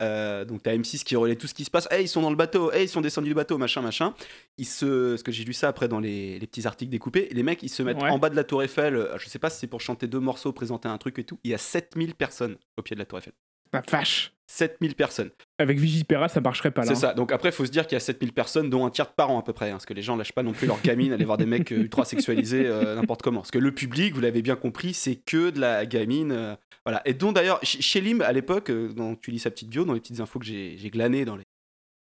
Euh, 0.02 0.44
donc 0.44 0.62
t'as 0.62 0.74
M6 0.76 1.02
qui 1.04 1.16
relaie 1.16 1.36
tout 1.36 1.46
ce 1.46 1.54
qui 1.54 1.64
se 1.64 1.70
passe. 1.70 1.88
Hey, 1.90 2.04
ils 2.04 2.08
sont 2.08 2.20
dans 2.20 2.30
le 2.30 2.36
bateau. 2.36 2.70
Hey, 2.72 2.84
ils 2.84 2.88
sont 2.88 3.00
descendus 3.00 3.28
du 3.30 3.34
bateau, 3.34 3.56
machin, 3.56 3.80
machin. 3.80 4.12
Ils 4.58 4.66
se, 4.66 5.10
parce 5.12 5.22
que 5.22 5.32
j'ai 5.32 5.44
lu 5.44 5.54
ça 5.54 5.68
après 5.68 5.88
dans 5.88 6.00
les, 6.00 6.38
les 6.38 6.46
petits 6.46 6.66
articles 6.66 6.90
découpés. 6.90 7.28
Les 7.32 7.42
mecs, 7.42 7.62
ils 7.62 7.68
se 7.70 7.82
mettent 7.82 8.02
Ouais. 8.02 8.10
en 8.10 8.18
bas 8.18 8.28
de 8.28 8.36
la 8.36 8.44
Tour 8.44 8.62
Eiffel. 8.62 8.94
euh, 8.96 9.16
Je 9.18 9.28
sais 9.30 9.38
pas 9.38 9.48
si 9.48 9.58
c'est 9.60 9.66
pour 9.68 9.80
chanter 9.80 10.06
deux 10.06 10.20
morceaux, 10.20 10.52
présenter 10.52 10.88
un 10.88 10.98
truc 10.98 11.18
et 11.18 11.24
tout. 11.24 11.38
Il 11.44 11.50
y 11.50 11.54
a 11.54 11.58
7000 11.58 12.14
personnes 12.14 12.56
au 12.76 12.82
pied 12.82 12.94
de 12.94 13.00
la 13.00 13.06
Tour 13.06 13.18
Eiffel. 13.20 13.32
La 13.74 13.82
vache. 13.98 14.30
7000 14.46 14.94
personnes. 14.94 15.30
Avec 15.58 15.78
Vigipera, 15.78 16.28
ça 16.28 16.40
marcherait 16.40 16.70
pas 16.70 16.82
là. 16.82 16.88
C'est 16.88 16.92
hein. 16.92 17.08
ça. 17.10 17.14
Donc 17.14 17.32
après, 17.32 17.48
il 17.48 17.52
faut 17.52 17.66
se 17.66 17.70
dire 17.72 17.86
qu'il 17.86 17.96
y 17.96 17.96
a 17.96 18.00
7000 18.00 18.32
personnes, 18.32 18.70
dont 18.70 18.86
un 18.86 18.90
tiers 18.90 19.06
de 19.06 19.12
parents 19.12 19.40
à 19.40 19.42
peu 19.42 19.52
près. 19.52 19.68
hein, 19.70 19.72
parce 19.72 19.86
que 19.86 19.94
les 19.94 20.02
gens 20.02 20.16
lâchent 20.16 20.32
pas 20.32 20.42
non 20.44 20.52
plus 20.52 20.66
leur 20.68 20.80
gamine, 20.80 21.12
aller 21.12 21.24
voir 21.24 21.38
des 21.38 21.46
mecs 21.46 21.72
euh, 21.72 21.76
ultra 21.80 22.04
sexualisés 22.04 22.66
euh, 22.66 22.94
n'importe 22.94 23.22
comment. 23.22 23.40
Parce 23.40 23.50
que 23.50 23.58
le 23.58 23.72
public, 23.72 24.14
vous 24.14 24.20
l'avez 24.20 24.42
bien 24.42 24.54
compris, 24.54 24.94
c'est 24.94 25.16
que 25.16 25.50
de 25.50 25.58
la 25.60 25.86
gamine. 25.86 26.30
euh, 26.30 26.54
voilà. 26.86 27.02
Et 27.04 27.14
dont 27.14 27.32
d'ailleurs, 27.32 27.58
Ch- 27.64 27.80
chez 27.82 28.00
Lim, 28.00 28.20
à 28.20 28.32
l'époque, 28.32 28.70
euh, 28.70 28.92
dont 28.92 29.16
tu 29.16 29.30
lis 29.32 29.40
sa 29.40 29.50
petite 29.50 29.70
bio, 29.70 29.84
dans 29.84 29.94
les 29.94 30.00
petites 30.00 30.20
infos 30.20 30.38
que 30.38 30.44
j'ai 30.46 30.76
j'ai 30.78 30.90
glanées 30.90 31.24
dans 31.24 31.36
les, 31.36 31.44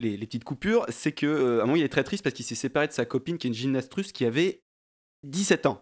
les, 0.02 0.16
les 0.18 0.26
petites 0.28 0.44
coupures, 0.44 0.86
c'est 0.90 1.14
que 1.14 1.26
euh, 1.26 1.60
à 1.62 1.64
un 1.64 1.66
moment, 1.66 1.76
il 1.78 1.84
est 1.84 1.90
très 1.90 2.04
triste 2.04 2.24
parce 2.24 2.36
qu'il 2.36 2.46
s'est 2.46 2.54
séparé 2.56 2.88
de 2.88 2.94
sa 2.94 3.06
copine 3.06 3.38
qui 3.40 3.48
est 3.48 3.50
une 3.50 3.56
gymnaste 3.56 3.92
russe 3.94 4.12
qui 4.12 4.26
avait 4.26 4.60
17 5.24 5.66
ans. 5.66 5.82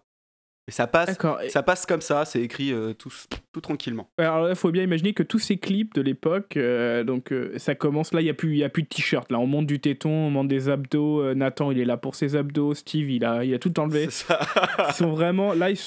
Et 0.68 0.72
ça 0.72 0.88
passe. 0.88 1.16
Et- 1.44 1.50
ça 1.50 1.62
passe 1.62 1.86
comme 1.86 2.02
ça, 2.02 2.26
c'est 2.26 2.42
écrit 2.42 2.72
euh, 2.74 2.94
tout, 2.94 3.12
tout 3.54 3.62
tranquillement. 3.62 4.10
Alors 4.18 4.50
il 4.50 4.56
faut 4.56 4.72
bien 4.72 4.82
imaginer 4.84 5.14
que 5.14 5.22
tous 5.22 5.38
ces 5.40 5.58
clips 5.58 5.94
de 5.94 6.02
l'époque, 6.02 6.58
euh, 6.58 7.04
donc 7.04 7.32
euh, 7.32 7.54
ça 7.60 7.76
commence 7.76 8.14
là, 8.14 8.22
il 8.22 8.26
y 8.28 8.30
a 8.32 8.34
plus, 8.34 8.56
y 8.56 8.64
a 8.64 8.70
plus 8.70 8.82
de 8.84 8.88
t-shirt 8.88 9.32
là, 9.32 9.40
on 9.40 9.46
monte 9.46 9.68
du 9.68 9.80
téton, 9.80 10.10
on 10.10 10.30
monte 10.32 10.48
des 10.48 10.68
abdos. 10.70 11.22
euh, 11.22 11.34
Nathan, 11.36 11.70
il 11.72 11.80
est 11.80 11.86
là 11.86 11.98
pour 11.98 12.16
ses 12.16 12.36
abdos. 12.36 12.74
Steve, 12.74 13.12
il 13.12 13.24
a, 13.26 13.46
il 13.46 13.54
a 13.54 13.60
tout 13.60 13.80
enlevé. 13.80 14.10
Ça. 14.10 14.40
Ils 14.90 14.94
sont 14.94 15.12
vraiment 15.12 15.54
là, 15.54 15.70
ils, 15.70 15.78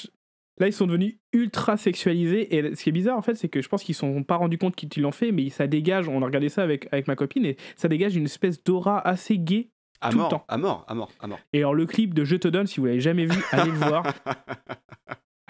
là 0.60 0.68
ils 0.68 0.72
sont 0.72 0.86
devenus 0.86 1.16
ultra 1.32 1.76
sexualisés. 1.76 2.54
Et 2.56 2.76
ce 2.76 2.80
qui 2.82 2.90
est 2.90 2.92
bizarre 2.92 3.18
en 3.18 3.22
fait, 3.22 3.34
c'est 3.34 3.48
que 3.48 3.60
je 3.60 3.68
pense 3.68 3.82
qu'ils 3.82 3.94
ne 3.94 4.14
sont 4.14 4.22
pas 4.22 4.36
rendus 4.36 4.58
compte 4.58 4.76
qu'ils 4.76 5.02
l'ont 5.02 5.10
fait, 5.10 5.32
mais 5.32 5.50
ça 5.50 5.66
dégage. 5.66 6.08
On 6.08 6.22
a 6.22 6.24
regardé 6.24 6.48
ça 6.48 6.62
avec 6.62 6.86
avec 6.92 7.08
ma 7.08 7.16
copine 7.16 7.44
et 7.46 7.56
ça 7.74 7.88
dégage 7.88 8.14
une 8.14 8.26
espèce 8.26 8.62
d'aura 8.62 9.00
assez 9.06 9.38
gay. 9.38 9.70
À 10.00 10.10
tout 10.10 10.16
le 10.16 10.22
mort, 10.22 10.30
temps. 10.30 10.44
à 10.48 10.56
mort, 10.58 10.84
à 10.88 10.94
mort, 10.94 11.10
à 11.20 11.26
mort. 11.26 11.38
Et 11.52 11.58
alors 11.58 11.74
le 11.74 11.86
clip 11.86 12.14
de 12.14 12.24
Je 12.24 12.36
te 12.36 12.48
donne, 12.48 12.66
si 12.66 12.80
vous 12.80 12.86
l'avez 12.86 13.00
jamais 13.00 13.26
vu, 13.26 13.42
allez 13.52 13.70
le 13.70 13.76
voir. 13.76 14.04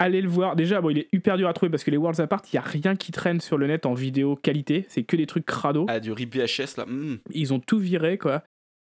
Allez 0.01 0.21
le 0.21 0.29
voir. 0.29 0.55
Déjà, 0.55 0.79
bon, 0.79 0.91
il 0.91 0.97
est 0.97 1.09
hyper 1.11 1.35
dur 1.35 1.49
à 1.49 1.53
trouver 1.53 1.69
parce 1.69 1.83
que 1.83 1.91
les 1.91 1.97
Worlds 1.97 2.21
Apart, 2.21 2.41
il 2.45 2.55
n'y 2.55 2.59
a 2.59 2.61
rien 2.61 2.95
qui 2.95 3.11
traîne 3.11 3.41
sur 3.41 3.57
le 3.57 3.67
net 3.67 3.85
en 3.85 3.93
vidéo 3.93 4.37
qualité. 4.37 4.85
C'est 4.87 5.03
que 5.03 5.17
des 5.17 5.25
trucs 5.25 5.45
crado. 5.45 5.85
Ah, 5.89 5.99
du 5.99 6.13
rip 6.13 6.33
VHS 6.33 6.77
là. 6.77 6.85
mm. 6.85 7.17
Ils 7.31 7.53
ont 7.53 7.59
tout 7.59 7.79
viré, 7.79 8.17
quoi. 8.17 8.43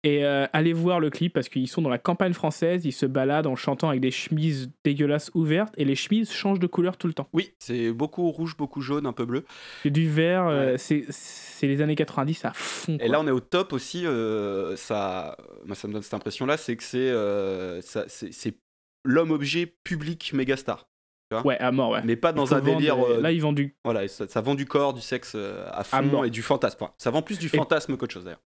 Et 0.04 0.24
euh, 0.24 0.46
allez 0.54 0.74
voir 0.74 1.00
le 1.00 1.10
clip 1.10 1.34
parce 1.34 1.50
qu'ils 1.50 1.68
sont 1.68 1.82
dans 1.82 1.90
la 1.90 1.98
campagne 1.98 2.34
française. 2.34 2.86
Ils 2.86 2.92
se 2.94 3.06
baladent 3.06 3.48
en 3.48 3.56
chantant 3.56 3.90
avec 3.90 4.00
des 4.00 4.12
chemises 4.12 4.70
dégueulasses 4.86 5.32
ouvertes 5.34 5.74
et 5.78 5.86
les 5.86 5.96
chemises 5.96 6.32
changent 6.32 6.60
de 6.60 6.68
couleur 6.68 6.98
tout 6.98 7.08
le 7.08 7.14
temps. 7.14 7.28
Oui, 7.34 7.52
c'est 7.60 7.92
beaucoup 7.92 8.30
rouge, 8.30 8.56
beaucoup 8.56 8.80
jaune, 8.82 9.06
un 9.08 9.12
peu 9.14 9.26
bleu. 9.26 9.44
C'est 9.84 9.90
du 9.90 10.08
vert. 10.10 10.48
euh, 10.48 10.72
Ouais. 10.74 10.78
c'est- 10.78 11.06
c'est 11.10 11.68
les 11.68 11.82
années 11.82 11.96
90 11.96 12.46
à 12.46 12.54
fond. 12.54 12.98
Et 13.02 13.08
là, 13.08 13.20
on 13.20 13.28
est 13.28 13.32
au 13.32 13.40
top 13.40 13.74
aussi. 13.74 14.06
euh, 14.06 14.76
ça, 14.76 15.36
moi, 15.66 15.76
ça 15.76 15.88
me 15.88 15.94
donne 15.94 16.04
cette 16.04 16.14
impression-là, 16.14 16.58
c'est 16.58 16.76
que 16.78 16.84
c'est 16.84 18.54
l'homme-objet 19.04 19.66
public 19.84 20.32
mégastar. 20.34 20.88
Ouais, 21.44 21.58
à 21.58 21.72
mort, 21.74 21.90
ouais. 21.92 22.02
Mais 22.06 22.16
pas 22.16 22.32
dans 22.32 22.54
un 22.54 22.62
délire. 22.62 22.96
des- 22.96 23.02
euh, 23.16 23.22
Là, 23.22 23.32
ils 23.34 23.42
vendent 23.42 23.56
du. 23.56 23.76
Voilà, 23.84 24.08
ça, 24.08 24.28
ça 24.30 24.40
vend 24.40 24.56
du 24.56 24.66
corps, 24.66 24.94
du 24.94 25.02
sexe 25.02 25.34
euh, 25.36 25.68
à 25.74 25.84
fond 25.84 26.24
et 26.24 26.30
du 26.30 26.42
fantasme. 26.42 26.78
Enfin, 26.82 26.94
ça 26.98 27.12
vend 27.12 27.22
plus 27.22 27.38
du 27.38 27.48
Et- 27.48 27.58
fantasme 27.58 27.98
qu'autre 27.98 28.14
chose 28.14 28.24
d'ailleurs. 28.24 28.40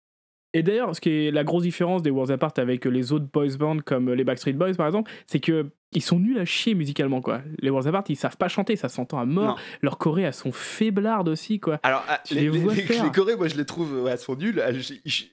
Et 0.54 0.62
d'ailleurs, 0.62 0.94
ce 0.96 1.00
qui 1.00 1.10
est 1.10 1.30
la 1.30 1.44
grosse 1.44 1.62
différence 1.64 2.02
des 2.02 2.10
Worlds 2.10 2.32
Apart 2.32 2.52
avec 2.56 2.84
les 2.86 3.12
autres 3.12 3.26
boys 3.30 3.56
bands 3.58 3.78
comme 3.84 4.12
les 4.12 4.24
Backstreet 4.24 4.54
Boys 4.54 4.74
par 4.74 4.86
exemple, 4.86 5.10
c'est 5.26 5.40
que 5.40 5.66
ils 5.92 6.02
sont 6.02 6.18
nuls 6.18 6.38
à 6.38 6.44
chier 6.44 6.74
musicalement 6.74 7.20
quoi. 7.20 7.40
Les 7.60 7.70
Worlds 7.70 7.88
Apart, 7.88 8.04
ils 8.08 8.16
savent 8.16 8.36
pas 8.36 8.48
chanter, 8.48 8.76
ça 8.76 8.88
s'entend 8.88 9.18
à 9.18 9.24
mort. 9.24 9.56
Non. 9.56 9.62
Leurs 9.82 9.98
chorés, 9.98 10.22
elles 10.22 10.34
sont 10.34 10.52
faiblardes 10.52 11.28
aussi 11.28 11.60
quoi. 11.60 11.80
Alors, 11.82 12.04
ah, 12.08 12.20
Tu 12.24 12.34
les, 12.34 12.48
les 12.50 13.10
Corées, 13.14 13.36
moi, 13.36 13.48
je 13.48 13.56
les 13.56 13.64
trouve, 13.64 14.06
elles 14.10 14.18
sont 14.18 14.36
nulles. 14.36 14.62
Elles- 14.64 14.80
j'ai- 15.04 15.30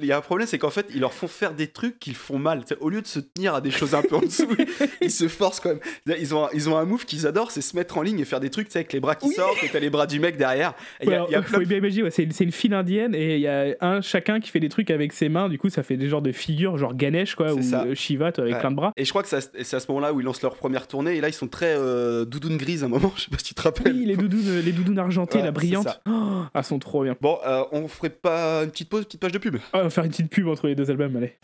Il 0.00 0.06
y 0.06 0.12
a 0.12 0.16
un 0.16 0.20
problème, 0.20 0.46
c'est 0.48 0.58
qu'en 0.58 0.70
fait, 0.70 0.86
ils 0.94 1.00
leur 1.00 1.12
font 1.12 1.28
faire 1.28 1.54
des 1.54 1.66
trucs 1.68 1.98
qu'ils 1.98 2.14
font 2.14 2.38
mal. 2.38 2.60
Tu 2.62 2.68
sais, 2.68 2.76
au 2.80 2.88
lieu 2.88 3.02
de 3.02 3.06
se 3.06 3.20
tenir 3.20 3.54
à 3.54 3.60
des 3.60 3.70
choses 3.70 3.94
un 3.94 4.02
peu 4.02 4.16
en 4.16 4.20
dessous, 4.20 4.48
ils 5.00 5.10
se 5.10 5.28
forcent 5.28 5.60
quand 5.60 5.68
même. 5.70 5.80
Ils 6.18 6.34
ont, 6.34 6.44
un- 6.46 6.48
ils 6.54 6.68
ont 6.70 6.76
un 6.76 6.84
move 6.84 7.04
qu'ils 7.04 7.26
adorent, 7.26 7.50
c'est 7.50 7.60
se 7.60 7.76
mettre 7.76 7.98
en 7.98 8.02
ligne 8.02 8.18
et 8.20 8.24
faire 8.24 8.40
des 8.40 8.50
trucs 8.50 8.68
tu 8.68 8.72
sais, 8.72 8.78
avec 8.80 8.92
les 8.92 9.00
bras 9.00 9.14
qui 9.14 9.30
sortent 9.30 9.62
et 9.62 9.68
t'as 9.68 9.78
les 9.80 9.90
bras 9.90 10.06
du 10.06 10.18
mec 10.20 10.36
derrière. 10.36 10.74
Il 11.02 11.08
Ouais, 11.08 11.20
y 11.30 11.34
a 11.34 11.42
faut 11.42 11.60
bien 11.60 11.78
imaginer, 11.78 12.04
ouais, 12.04 12.10
c'est 12.10 12.26
c'est 12.32 12.44
une 12.44 12.52
file 12.52 12.74
indienne 12.74 13.14
et 13.14 13.34
il 13.36 13.40
y 13.42 13.48
a 13.48 13.74
un 13.80 14.00
chacun 14.00 14.40
qui 14.40 14.50
fait 14.50 14.60
des 14.60 14.68
trucs 14.68 14.90
avec 14.90 15.12
ses 15.12 15.28
mains, 15.28 15.48
du 15.48 15.58
coup 15.58 15.68
ça 15.68 15.82
fait 15.82 15.96
des 15.96 16.08
genres 16.08 16.22
de 16.22 16.32
figures, 16.32 16.78
genre 16.78 16.94
Ganesh 16.94 17.34
quoi, 17.34 17.52
ou 17.54 17.62
ça. 17.62 17.84
euh, 17.84 17.94
Shiva 17.94 18.32
toi, 18.32 18.44
avec 18.44 18.54
Ouais. 18.54 18.60
plein 18.60 18.70
de 18.70 18.76
bras. 18.76 18.92
Et 18.96 19.04
je 19.04 19.10
crois 19.10 19.22
que 19.22 19.28
c'est 19.28 19.74
à 19.74 19.80
ce 19.80 19.86
moment-là 19.88 20.12
où 20.12 20.20
ils 20.20 20.24
lancent 20.24 20.42
leur 20.42 20.56
première 20.56 20.86
tournée. 20.88 21.16
Et 21.16 21.20
là, 21.20 21.28
ils 21.28 21.32
sont 21.34 21.48
très 21.48 21.74
euh, 21.76 22.24
doudoune 22.24 22.56
grise 22.56 22.82
à 22.82 22.86
un 22.86 22.88
moment. 22.88 23.12
Je 23.16 23.22
sais 23.22 23.30
pas 23.30 23.38
si 23.38 23.44
tu 23.44 23.54
te 23.54 23.62
rappelles. 23.62 23.92
Oui, 23.94 24.04
les 24.06 24.16
doudounes, 24.16 24.60
les 24.64 24.72
doudounes 24.72 24.98
argentées, 24.98 25.42
la 25.42 25.50
brillante, 25.52 26.00
oh, 26.08 26.42
elles 26.54 26.64
sont 26.64 26.78
trop 26.78 27.04
bien. 27.04 27.16
Bon, 27.20 27.38
euh, 27.46 27.62
on 27.72 27.88
ferait 27.88 28.10
pas 28.10 28.62
une 28.64 28.70
petite 28.70 28.88
pause, 28.88 29.00
une 29.00 29.06
petite 29.06 29.20
page 29.20 29.32
de 29.32 29.38
pub 29.38 29.56
Ah, 29.72 29.81
va 29.84 29.90
faire 29.90 30.04
une 30.04 30.10
petite 30.10 30.30
pub 30.30 30.48
entre 30.48 30.66
les 30.66 30.74
deux 30.74 30.90
albums, 30.90 31.16
allez. 31.16 31.36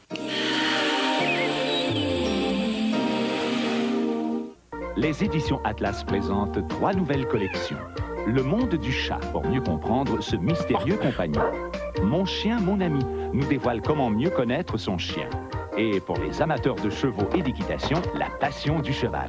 Les 4.96 5.22
éditions 5.22 5.61
Atlas 5.64 6.03
présentent 6.05 6.66
trois 6.68 6.92
nouvelles 6.92 7.27
collections. 7.29 7.79
Le 8.27 8.42
monde 8.42 8.74
du 8.74 8.92
chat, 8.92 9.20
pour 9.33 9.44
mieux 9.44 9.61
comprendre 9.61 10.20
ce 10.20 10.37
mystérieux 10.37 10.96
compagnon. 10.96 11.42
Mon 12.03 12.24
chien, 12.24 12.61
mon 12.61 12.81
ami, 12.81 13.05
nous 13.33 13.46
dévoile 13.46 13.81
comment 13.81 14.11
mieux 14.11 14.31
connaître 14.31 14.77
son 14.77 14.98
chien. 14.98 15.31
Et 15.77 16.00
pour 16.00 16.19
les 16.19 16.42
amateurs 16.42 16.75
de 16.75 16.90
chevaux 16.90 17.29
et 17.37 17.42
d'équitation, 17.42 18.02
la 18.15 18.29
passion 18.40 18.81
du 18.81 18.92
cheval. 18.92 19.29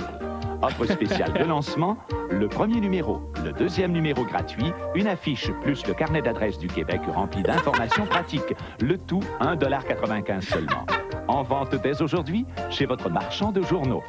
Offre 0.62 0.86
spéciale 0.86 1.32
de 1.34 1.46
lancement, 1.46 1.98
le 2.30 2.50
premier 2.50 2.82
numéro, 2.82 3.22
le 3.46 3.54
deuxième 3.54 3.94
numéro 3.94 4.26
gratuit, 4.26 4.74
une 4.94 5.08
affiche 5.08 5.52
plus 5.62 5.86
le 5.88 5.94
carnet 5.94 6.22
d'adresses 6.22 6.58
du 6.60 6.68
Québec 6.68 7.00
rempli 7.08 7.42
d'informations 7.42 8.06
pratiques. 8.10 8.54
Le 8.82 8.98
tout 8.98 9.22
1,95$ 9.40 10.42
seulement. 10.42 10.86
En 11.30 11.44
vente 11.44 11.76
dès 11.82 12.02
aujourd'hui 12.02 12.46
chez 12.70 12.86
votre 12.86 13.10
marchand 13.10 13.54
de 13.54 13.62
journaux. 13.62 14.04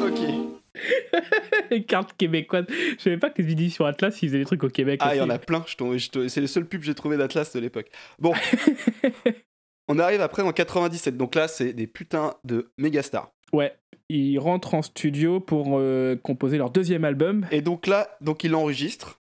Ok. 0.00 0.20
les 1.70 1.84
cartes 1.84 2.16
québécoises. 2.16 2.66
Je 2.68 3.02
savais 3.02 3.18
pas 3.18 3.30
que 3.30 3.42
les 3.42 3.50
éditions 3.50 3.84
Atlas, 3.84 4.16
ils 4.22 4.28
faisaient 4.28 4.38
des 4.38 4.44
trucs 4.44 4.62
au 4.62 4.68
Québec. 4.68 5.00
Ah, 5.02 5.16
il 5.16 5.18
y 5.18 5.22
en 5.22 5.30
a 5.30 5.38
plein. 5.38 5.64
je 5.66 5.74
je 5.98 6.28
C'est 6.28 6.40
les 6.40 6.46
seuls 6.46 6.66
pubs 6.66 6.80
que 6.80 6.86
j'ai 6.86 6.94
trouvé 6.94 7.16
d'Atlas 7.16 7.52
de 7.52 7.58
l'époque. 7.58 7.90
Bon. 8.20 8.32
on 9.88 9.98
arrive 9.98 10.20
après 10.20 10.42
en 10.42 10.52
97. 10.52 11.16
Donc 11.16 11.34
là, 11.34 11.48
c'est 11.48 11.72
des 11.72 11.86
putains 11.86 12.34
de 12.44 12.72
méga 12.78 13.02
stars. 13.02 13.30
Ouais, 13.52 13.74
ils 14.08 14.38
rentrent 14.38 14.74
en 14.74 14.82
studio 14.82 15.40
pour 15.40 15.78
euh, 15.78 16.16
composer 16.16 16.56
leur 16.58 16.70
deuxième 16.70 17.04
album. 17.04 17.46
Et 17.50 17.60
donc 17.62 17.86
là, 17.86 18.16
donc 18.20 18.44
il 18.44 18.50
l'enregistre. 18.52 19.18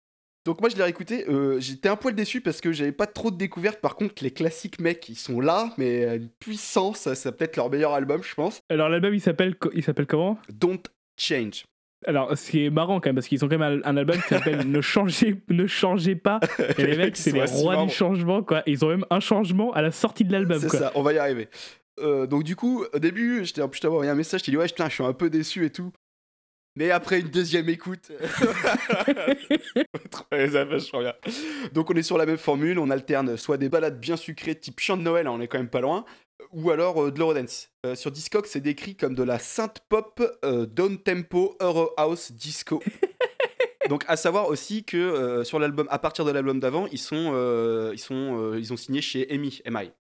Donc 0.45 0.61
moi 0.61 0.71
je 0.71 0.77
l'ai 0.77 0.85
réécouté, 0.85 1.29
euh, 1.29 1.59
j'étais 1.59 1.89
un 1.89 1.97
poil 1.97 2.15
déçu 2.15 2.41
parce 2.41 2.61
que 2.61 2.71
j'avais 2.73 2.93
pas 2.93 3.07
trop 3.09 3.33
de 3.33 3.37
découvertes. 3.37 3.81
Par 3.81 3.97
contre, 3.97 4.23
les 4.23 4.31
classiques 4.31 4.81
mecs, 4.81 5.09
ils 5.09 5.17
sont 5.17 5.41
là, 5.41 5.73
mais 5.77 6.05
à 6.05 6.15
une 6.15 6.29
puissance, 6.29 7.01
ça, 7.01 7.15
c'est 7.17 7.33
peut-être 7.33 7.57
leur 7.57 7.69
meilleur 7.69 7.93
album, 7.95 8.23
je 8.23 8.33
pense. 8.35 8.61
Alors 8.69 8.89
l'album, 8.89 9.13
il 9.13 9.21
s'appelle 9.21 9.57
co- 9.57 9.73
il 9.75 9.83
s'appelle 9.83 10.07
comment? 10.07 10.39
Don't 10.53 10.79
Change. 11.19 11.65
Alors, 12.05 12.37
ce 12.37 12.51
qui 12.51 12.65
est 12.65 12.71
marrant 12.71 13.01
quand 13.01 13.09
même, 13.09 13.17
parce 13.17 13.27
qu'ils 13.27 13.45
ont 13.45 13.49
quand 13.49 13.59
même 13.59 13.83
un, 13.85 13.97
album 13.97 14.17
qui 14.17 14.29
s'appelle 14.29 14.67
Ne 14.71 14.81
changez, 14.81 15.43
ne 15.49 15.67
changez 15.67 16.15
pas. 16.15 16.41
Et 16.79 16.87
les 16.87 16.97
mecs, 16.97 17.17
c'est 17.17 17.33
les 17.33 17.45
rois 17.45 17.85
du 17.85 17.91
changement, 17.91 18.43
quoi. 18.43 18.63
Ils 18.67 18.85
ont 18.85 18.89
même 18.89 19.07
un 19.11 19.21
changement 19.21 19.73
à 19.73 19.83
la 19.83 19.91
sortie 19.91 20.25
de 20.25 20.33
l'album, 20.33 20.61
C'est 20.61 20.69
ça, 20.69 20.93
on 20.95 21.03
va 21.03 21.15
y 21.15 21.19
arriver. 21.19 21.49
Euh, 21.99 22.27
donc 22.27 22.45
du 22.45 22.57
coup, 22.57 22.85
au 22.93 22.99
début, 22.99 23.45
j'étais 23.45 23.63
en 23.63 23.69
plus 23.69 23.79
je 23.79 23.83
t'avais 23.83 23.95
envoyé 23.95 24.11
un 24.11 24.15
message, 24.15 24.41
je 24.41 24.47
t'ai 24.47 24.51
dit 24.51 24.59
ouais, 24.59 24.67
putain, 24.67 24.89
je 24.89 24.95
suis 24.95 25.05
un 25.05 25.15
peu 25.15 25.31
déçu 25.31 25.65
et 25.65 25.71
tout. 25.71 25.93
Mais 26.79 26.91
après 26.91 27.21
une 27.21 27.29
deuxième 27.29 27.71
écoute. 27.71 28.11
Donc 31.73 31.91
on 31.91 31.95
est 31.95 32.03
sur 32.03 32.19
la 32.19 32.27
même 32.27 32.37
formule, 32.37 32.79
on 32.79 32.91
alterne 32.91 33.39
soit 33.39 33.57
des 33.57 33.71
balades 33.71 33.99
bien 33.99 34.19
sucrées 34.19 34.55
type 34.55 34.79
chant 34.79 34.99
de 34.99 35.03
Noël, 35.03 35.27
hein, 35.27 35.33
on 35.33 35.41
est 35.41 35.49
quand 35.49 35.57
même 35.57 35.71
pas 35.71 35.81
loin, 35.81 36.05
ou 36.53 36.71
alors 36.71 37.03
euh, 37.03 37.11
de 37.11 37.19
l'Eurodance. 37.19 37.71
Euh, 37.85 37.95
sur 37.95 38.11
Discog, 38.11 38.47
c'est 38.47 38.61
décrit 38.61 38.97
comme 38.97 39.15
de 39.15 39.23
la 39.23 39.39
synth 39.39 39.81
pop 39.89 40.23
euh, 40.45 40.67
down 40.67 40.99
tempo 40.99 41.57
Euro 41.61 41.91
House 41.97 42.33
disco. 42.33 42.83
Donc 43.89 44.05
à 44.09 44.17
savoir 44.17 44.49
aussi 44.49 44.83
que 44.83 45.45
sur 45.45 45.61
l'album, 45.61 45.87
à 45.91 46.01
partir 46.01 46.25
de 46.25 46.33
l'album 46.33 46.59
d'avant, 46.59 46.89
ils 46.91 46.99
sont, 46.99 47.33
ils 47.93 48.01
sont, 48.01 48.55
ils 48.55 48.73
ont 48.73 48.77
signé 48.77 49.01
chez 49.01 49.33
EMI, 49.33 49.63
MI. 49.71 49.93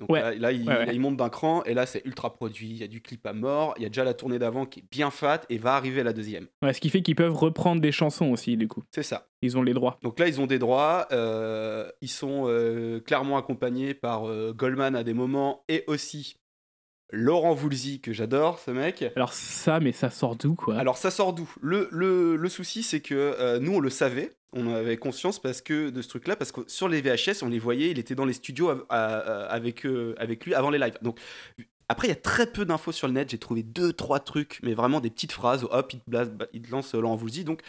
Donc 0.00 0.10
Ouais. 0.10 0.20
là, 0.20 0.34
là, 0.34 0.48
Ouais, 0.50 0.66
ouais. 0.66 0.94
ils 0.94 0.98
montent 1.00 1.18
d'un 1.18 1.28
cran 1.28 1.62
et 1.64 1.74
là 1.74 1.84
c'est 1.86 2.02
ultra 2.06 2.32
produit. 2.32 2.68
Il 2.70 2.76
y 2.78 2.82
a 2.82 2.88
du 2.88 3.00
clip 3.02 3.24
à 3.26 3.32
mort, 3.34 3.74
il 3.76 3.82
y 3.82 3.86
a 3.86 3.88
déjà 3.90 4.02
la 4.02 4.14
tournée 4.14 4.38
d'avant 4.38 4.64
qui 4.66 4.80
est 4.80 4.84
bien 4.90 5.10
fat 5.10 5.42
et 5.50 5.58
va 5.58 5.74
arriver 5.76 6.02
la 6.02 6.12
deuxième. 6.14 6.46
Ouais, 6.62 6.72
ce 6.72 6.80
qui 6.80 6.88
fait 6.90 7.02
qu'ils 7.02 7.16
peuvent 7.16 7.36
reprendre 7.36 7.80
des 7.82 7.92
chansons 7.92 8.30
aussi, 8.32 8.56
du 8.56 8.66
coup. 8.66 8.82
C'est 8.94 9.02
ça. 9.02 9.28
Ils 9.42 9.58
ont 9.58 9.62
les 9.62 9.74
droits. 9.74 9.98
Donc 10.02 10.18
là, 10.18 10.26
ils 10.26 10.40
ont 10.40 10.46
des 10.46 10.58
droits. 10.58 11.06
euh, 11.12 11.90
ils 12.00 12.08
sont 12.08 12.44
euh, 12.46 13.00
clairement 13.00 13.36
accompagnés 13.36 13.92
par 13.94 14.26
euh, 14.28 14.52
Goldman 14.56 14.96
à 14.96 15.04
des 15.04 15.12
moments 15.14 15.64
et 15.68 15.84
aussi 15.86 16.36
Laurent 17.12 17.54
Voulzy, 17.54 18.00
que 18.00 18.12
j'adore, 18.12 18.58
ce 18.60 18.70
mec. 18.70 19.04
Alors 19.16 19.32
ça, 19.32 19.80
mais 19.80 19.92
ça 19.92 20.10
sort 20.10 20.36
d'où, 20.36 20.54
quoi? 20.54 20.76
Alors 20.78 20.96
ça 20.96 21.10
sort 21.10 21.32
d'où? 21.32 21.52
Le, 21.60 21.88
le, 21.90 22.36
le 22.36 22.48
souci, 22.48 22.82
c'est 22.84 23.00
que 23.00 23.58
nous, 23.58 23.74
on 23.74 23.80
le 23.80 23.90
savait. 23.90 24.30
On 24.52 24.72
avait 24.74 24.96
conscience 24.96 25.38
parce 25.40 25.60
que 25.60 25.90
de 25.90 26.02
ce 26.02 26.08
truc-là, 26.08 26.34
parce 26.34 26.50
que 26.50 26.62
sur 26.66 26.88
les 26.88 27.00
VHS, 27.00 27.42
on 27.42 27.48
les 27.48 27.60
voyait, 27.60 27.90
il 27.90 27.98
était 28.00 28.16
dans 28.16 28.24
les 28.24 28.32
studios 28.32 28.70
avec, 28.88 29.86
eux- 29.86 30.14
avec 30.18 30.44
lui 30.44 30.54
avant 30.54 30.70
les 30.70 30.78
lives. 30.78 30.98
Donc 31.02 31.20
après, 31.88 32.06
il 32.06 32.10
y 32.10 32.12
a 32.12 32.16
très 32.16 32.46
peu 32.46 32.64
d'infos 32.64 32.92
sur 32.92 33.08
le 33.08 33.14
net. 33.14 33.30
J'ai 33.30 33.38
trouvé 33.38 33.62
deux, 33.64 33.92
trois 33.92 34.20
trucs, 34.20 34.60
mais 34.62 34.74
vraiment 34.74 35.00
des 35.00 35.10
petites 35.10 35.32
phrases. 35.32 35.66
Hop, 35.70 35.92
il 35.92 36.00
blase- 36.08 36.30
il 36.52 36.62
te 36.62 36.70
lance 36.70 36.94
Voulzy. 37.16 37.44
Donc 37.44 37.62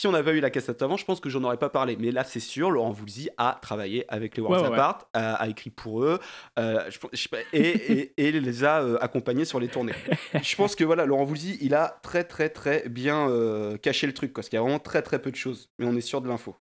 si 0.00 0.06
on 0.06 0.14
avait 0.14 0.32
eu 0.32 0.40
la 0.40 0.48
cassette 0.48 0.80
avant, 0.80 0.96
je 0.96 1.04
pense 1.04 1.20
que 1.20 1.28
j'en 1.28 1.44
aurais 1.44 1.58
pas 1.58 1.68
parlé. 1.68 1.96
Mais 1.98 2.10
là, 2.10 2.24
c'est 2.24 2.40
sûr, 2.40 2.70
Laurent 2.70 2.90
Voulzy 2.90 3.28
a 3.36 3.58
travaillé 3.60 4.06
avec 4.08 4.34
les 4.34 4.42
Worlds 4.42 4.62
Ouais, 4.62 4.68
ouais, 4.70 4.74
Apart, 4.74 5.08
a, 5.12 5.34
a 5.34 5.46
écrit 5.48 5.68
pour 5.68 6.02
eux, 6.02 6.18
euh, 6.58 6.90
je 6.90 6.98
je 7.12 7.28
et, 7.52 7.68
et- 7.68 8.28
et 8.28 8.32
les 8.32 8.64
a 8.64 8.80
euh, 8.82 8.96
accompagnés 9.02 9.44
sur 9.44 9.60
les 9.60 9.68
tournées. 9.68 9.92
je 10.42 10.56
pense 10.56 10.74
que 10.74 10.84
voilà, 10.84 11.04
Laurent 11.04 11.24
Voulzy, 11.24 11.58
il 11.60 11.74
a 11.74 12.00
très 12.02 12.24
très 12.24 12.48
très 12.48 12.88
bien 12.88 13.28
euh, 13.28 13.76
caché 13.76 14.06
le 14.06 14.14
truc, 14.14 14.32
quoi, 14.32 14.40
parce 14.40 14.48
qu'il 14.48 14.56
y 14.56 14.60
a 14.60 14.62
vraiment 14.62 14.78
très 14.78 15.02
très 15.02 15.20
peu 15.20 15.30
de 15.30 15.36
choses, 15.36 15.68
mais 15.78 15.84
on 15.86 15.94
est 15.94 16.00
sûr 16.00 16.22
de 16.22 16.28
l'info. 16.28 16.56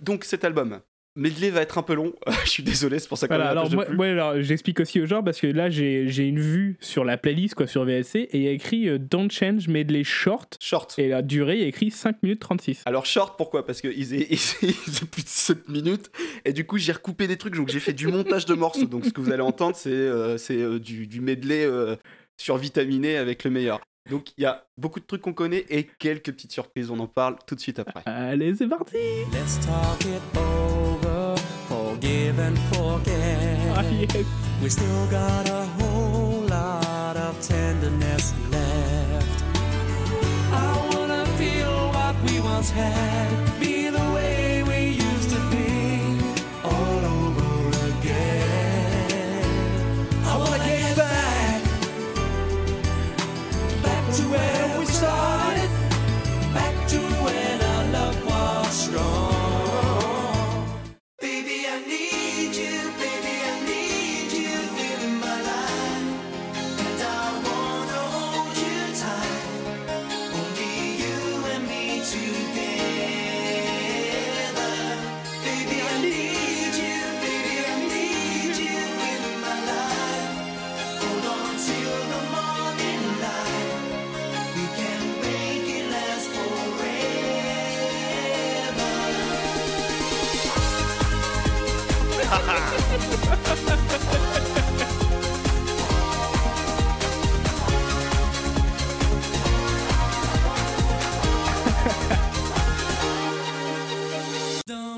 Donc 0.00 0.24
cet 0.24 0.44
album, 0.44 0.80
Medley 1.18 1.50
va 1.50 1.62
être 1.62 1.76
un 1.78 1.82
peu 1.82 1.94
long. 1.94 2.12
je 2.44 2.48
suis 2.48 2.62
désolé, 2.62 2.98
c'est 2.98 3.08
pour 3.08 3.18
ça 3.18 3.28
qu'on 3.28 3.34
Voilà, 3.34 3.48
a 3.48 3.50
alors, 3.52 3.70
moi, 3.72 3.90
ouais, 3.90 4.10
alors 4.10 4.40
j'explique 4.40 4.80
aussi 4.80 5.00
aux 5.00 5.06
gens 5.06 5.22
parce 5.22 5.40
que 5.40 5.46
là 5.46 5.68
j'ai 5.68 6.04
une 6.26 6.40
vue 6.40 6.76
sur 6.80 7.04
la 7.04 7.16
playlist 7.18 7.54
quoi 7.54 7.66
sur 7.66 7.84
VSC 7.84 8.16
et 8.16 8.28
il 8.34 8.42
y 8.42 8.48
a 8.48 8.52
écrit 8.52 8.88
euh, 8.88 8.98
Don't 8.98 9.30
Change 9.30 9.68
Medley 9.68 10.04
Short 10.04 10.56
Short. 10.60 10.94
et 10.98 11.08
la 11.08 11.22
durée 11.22 11.56
il 11.56 11.60
y 11.60 11.64
a 11.64 11.68
écrit 11.68 11.90
5 11.90 12.22
minutes 12.22 12.40
36. 12.40 12.82
Alors 12.86 13.04
short, 13.06 13.36
pourquoi? 13.36 13.66
Parce 13.66 13.80
qu'ils 13.80 13.92
faisaient, 14.04 14.26
ils 14.30 14.38
faisaient 14.38 15.06
plus 15.10 15.24
de 15.24 15.28
7 15.28 15.68
minutes 15.68 16.10
et 16.44 16.52
du 16.52 16.64
coup 16.64 16.78
j'ai 16.78 16.92
recoupé 16.92 17.26
des 17.26 17.36
trucs, 17.36 17.54
donc 17.56 17.68
j'ai 17.68 17.80
fait 17.80 17.92
du 17.92 18.06
montage 18.06 18.46
de 18.46 18.54
morceaux. 18.54 18.86
Donc 18.86 19.04
ce 19.04 19.10
que 19.10 19.20
vous 19.20 19.32
allez 19.32 19.42
entendre, 19.42 19.76
c'est 19.76 19.90
euh, 19.90 20.36
euh, 20.50 20.78
du, 20.78 21.06
du 21.06 21.20
medley 21.20 21.64
euh, 21.64 21.96
survitaminé 22.36 23.16
avec 23.16 23.44
le 23.44 23.50
meilleur. 23.50 23.80
Donc 24.10 24.28
il 24.38 24.42
y 24.42 24.46
a 24.46 24.64
beaucoup 24.78 25.00
de 25.00 25.04
trucs 25.04 25.20
qu'on 25.22 25.34
connaît 25.34 25.66
et 25.68 25.86
quelques 25.98 26.32
petites 26.32 26.52
surprises, 26.52 26.90
on 26.90 26.98
en 26.98 27.06
parle 27.06 27.36
tout 27.46 27.54
de 27.54 27.60
suite 27.60 27.78
après. 27.78 28.02
Allez 28.06 28.54
c'est 28.54 28.68
parti 28.68 28.96
Let's 29.32 29.58
talk 29.66 30.00
it 30.04 30.22
over, 30.38 30.87
forgive 31.98 32.38
and 32.38 32.58
forget. 32.70 33.76
Ah, 33.76 33.82
yes. 33.90 34.24
We 34.62 34.68
still 34.68 35.06
got 35.08 35.48
a 35.48 35.64
whole 35.78 36.42
lot 36.42 37.16
of 37.16 37.40
tenderness 37.42 38.34
left. 38.50 39.42
I 40.52 40.90
wanna 40.92 41.26
feel 41.38 41.90
what 41.90 42.14
we 42.24 42.40
once 42.40 42.70
had, 42.70 43.47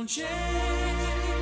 Don't 0.01 0.09
change, 0.09 0.27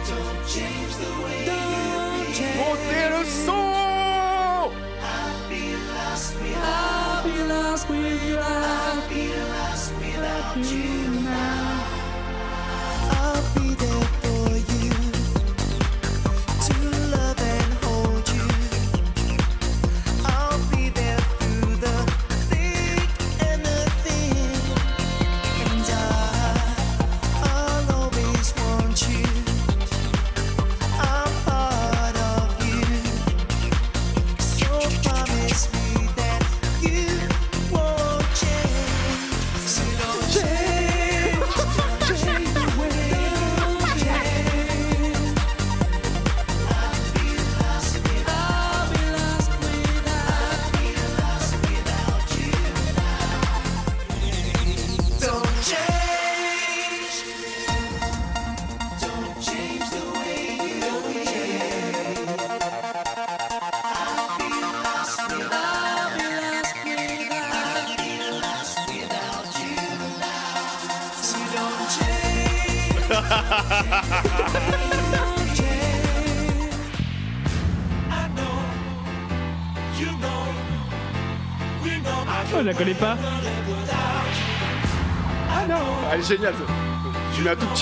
don't 0.08 0.48
change 0.48 0.96
the 0.96 1.22
way 1.22 1.46
don't 1.46 2.34
change. 2.34 2.56
Montez 2.58 3.08
le 3.14 3.24
son 3.24 4.72
I'll 5.00 5.48
be 5.48 5.62
lost 5.94 6.34
without, 6.34 6.64
I'll 6.64 7.22
be 9.08 9.28
lost 9.38 9.92
without 9.94 10.72
you 10.72 10.97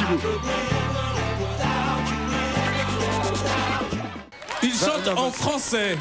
Bout. 0.04 0.20
Il 4.62 4.72
chante 4.74 5.08
en 5.16 5.30
français. 5.30 5.96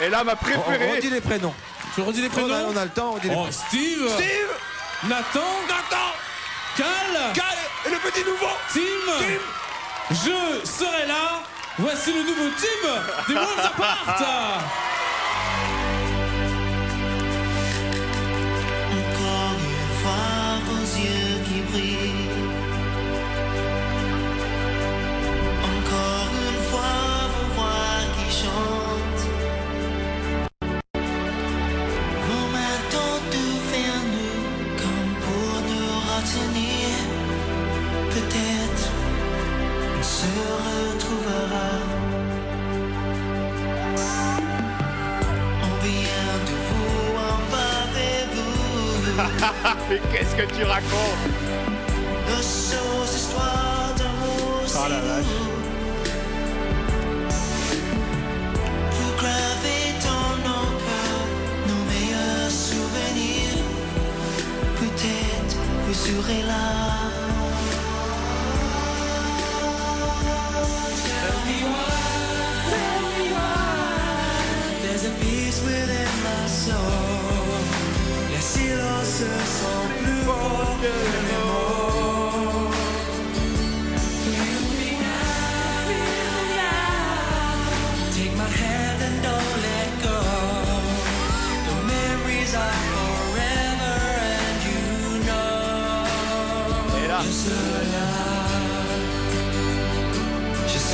Et 0.00 0.08
là, 0.08 0.22
ma 0.24 0.36
préférée. 0.36 0.88
on 0.90 0.94
redit 0.96 1.10
les 1.10 1.20
prénoms. 1.20 1.54
Tu 1.94 2.02
redis 2.02 2.20
les 2.20 2.28
On 2.28 2.30
prénoms 2.30 2.54
a, 2.54 2.62
on 2.72 2.76
a 2.76 2.84
le 2.84 2.90
temps, 2.90 3.12
on 3.14 3.18
dit 3.18 3.28
les 3.28 3.34
Oh, 3.34 3.38
prénoms. 3.42 3.52
Steve. 3.52 4.08
Steve. 4.14 5.08
Nathan. 5.08 5.40
Nathan. 5.68 6.06
Cal. 6.76 7.32
Cal. 7.34 7.44
Et 7.86 7.90
le 7.90 7.96
petit 7.98 8.24
nouveau. 8.24 8.46
Tim. 8.72 8.80
Je 10.10 10.66
serai 10.66 11.06
là. 11.06 11.42
Voici 11.78 12.12
le 12.12 12.20
nouveau 12.22 12.48
Tim 12.58 12.90
des 13.28 13.34
Worlds 13.34 13.60
Apart 13.64 14.16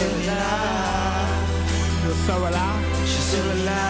Je 0.02 0.08
serai 0.08 0.26
là. 0.26 1.26
Ça 2.26 2.34
voilà. 2.38 2.66
Je 3.04 3.20
serai 3.30 3.64
là. 3.64 3.84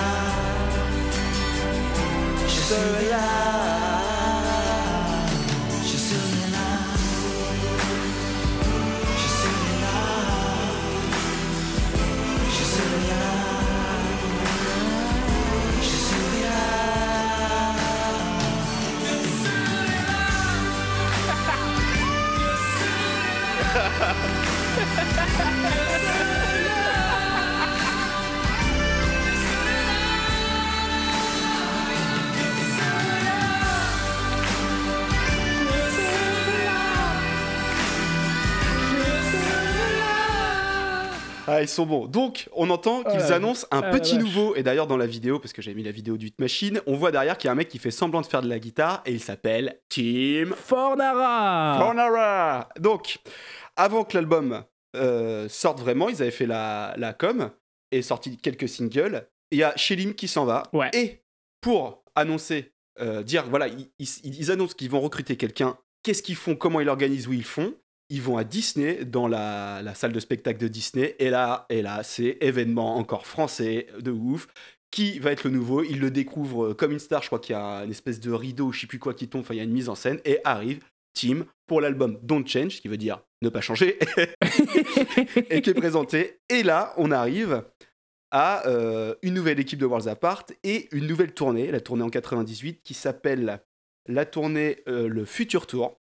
Je 2.47 2.61
serai 2.69 3.09
là. 3.11 3.72
Ah, 41.49 41.61
ils 41.62 41.68
sont 41.68 41.86
bons. 41.86 42.07
Donc, 42.07 42.49
on 42.53 42.70
entend 42.70 43.03
qu'ils 43.03 43.32
annoncent 43.32 43.66
un 43.72 43.82
ah 43.84 43.90
petit 43.90 44.16
nouveau. 44.16 44.55
Et 44.55 44.62
d'ailleurs, 44.62 44.86
dans 44.86 44.97
la 44.97 45.07
vidéo, 45.07 45.38
parce 45.40 45.53
que 45.53 45.61
j'ai 45.61 45.74
mis 45.74 45.82
la 45.82 45.90
vidéo 45.90 46.16
du 46.16 46.26
Hit 46.28 46.38
Machine, 46.40 46.80
on 46.86 46.97
voit 46.97 47.11
derrière 47.11 47.36
qu'il 47.36 47.47
y 47.47 47.51
a 47.51 47.53
un 47.53 47.57
mec 47.57 47.68
qui 47.68 47.78
fait 47.78 47.90
semblant 47.90 48.20
de 48.20 48.26
faire 48.26 48.43
de 48.43 48.49
la 48.49 48.59
guitare 48.61 49.03
et 49.07 49.12
il 49.12 49.20
s'appelle 49.20 49.80
Tim 49.88 50.51
Fornara 50.55 51.78
Fornara. 51.80 52.68
Donc, 52.78 53.18
avant 53.76 54.05
que 54.05 54.16
l'album 54.16 54.62
euh, 54.95 55.49
sorte 55.49 55.80
vraiment, 55.80 56.09
ils 56.09 56.22
avaient 56.22 56.30
fait 56.30 56.47
la, 56.47 56.95
la 56.97 57.12
com 57.12 57.51
et 57.90 58.03
sorti 58.03 58.36
quelques 58.36 58.68
singles. 58.68 59.26
Il 59.51 59.59
y 59.59 59.64
a 59.64 59.74
Shelim 59.76 60.14
qui 60.14 60.28
s'en 60.28 60.45
va. 60.45 60.62
Ouais. 60.72 60.90
Et 60.95 61.22
pour 61.61 62.05
annoncer, 62.14 62.72
euh, 63.01 63.22
dire, 63.22 63.45
voilà, 63.49 63.66
ils, 63.68 63.90
ils- 63.99 64.36
ils 64.38 64.51
annoncent 64.51 64.74
qu'ils 64.74 64.90
vont 64.90 65.01
recruter 65.01 65.36
quelqu'un. 65.36 65.76
Qu'est-ce 66.03 66.22
qu'ils 66.22 66.36
font 66.36 66.55
Comment 66.57 66.80
ils 66.80 66.86
l'organisent 66.86 67.26
Où 67.26 67.32
ils 67.32 67.38
le 67.38 67.45
font 67.45 67.74
ils 68.13 68.21
vont 68.21 68.37
à 68.37 68.45
Disney, 68.45 69.07
dans 69.07 69.27
la, 69.27 69.95
salle 69.95 70.13
de 70.13 70.21
spectacle 70.21 70.61
de 70.61 70.69
Disney, 70.69 71.17
et 71.19 71.31
là, 71.31 71.65
et 71.71 71.81
là 71.81 72.03
c'est 72.03 72.37
événement 72.43 72.97
encore 72.97 73.27
français 73.27 73.87
de 73.99 74.11
ouf. 74.11 74.47
Qui 74.91 75.19
va 75.19 75.33
être 75.33 75.45
le 75.45 75.51
nouveau 75.51 75.83
Ils 75.83 75.99
le 75.99 76.11
découvrent 76.11 76.75
comme 76.75 76.93
une 76.93 76.99
star, 76.99 77.23
je 77.23 77.29
crois 77.29 77.39
qu'il 77.39 77.55
y 77.55 77.59
a 77.59 77.83
une 77.83 77.91
espèce 77.91 78.21
de 78.21 78.31
rideau, 78.31 78.73
je 78.73 78.81
sais 78.81 78.87
plus 78.87 78.99
quoi 78.99 79.15
qui 79.15 79.27
tombe, 79.27 79.41
enfin 79.41 79.55
il 79.55 79.57
y 79.57 79.61
a 79.61 79.65
une 79.65 79.73
mise 79.73 79.89
en 79.89 79.95
scène, 79.95 80.21
et 80.27 80.41
arrive 80.45 80.81
Tim 81.15 81.47
pour 81.67 81.81
l'album 81.81 82.19
Don't 82.23 82.47
Change, 82.47 82.83
qui 82.83 82.89
veut 82.89 82.99
dire 82.99 83.23
ne 83.41 83.49
pas 83.49 83.63
changer, 83.63 83.99
et 85.51 85.63
qui 85.63 85.71
est 85.71 85.75
présenté. 85.75 86.41
Et 86.51 86.63
là, 86.63 86.93
on 86.99 87.11
arrive 87.11 87.65
à 88.31 88.67
euh, 88.67 89.15
une 89.23 89.33
nouvelle 89.33 89.59
équipe 89.59 89.79
de 89.79 89.87
Worlds 89.87 90.09
Apart 90.09 90.45
et 90.63 90.89
une 90.93 91.07
nouvelle 91.07 91.33
tournée, 91.33 91.71
la 91.71 91.81
tournée 91.81 92.03
en 92.03 92.11
98, 92.11 92.83
qui 92.83 92.93
s'appelle 92.93 93.63
la 94.07 94.27
tournée 94.27 94.83
euh, 94.89 95.09
Le 95.09 95.25
Future 95.25 95.67
Tour. 95.67 96.02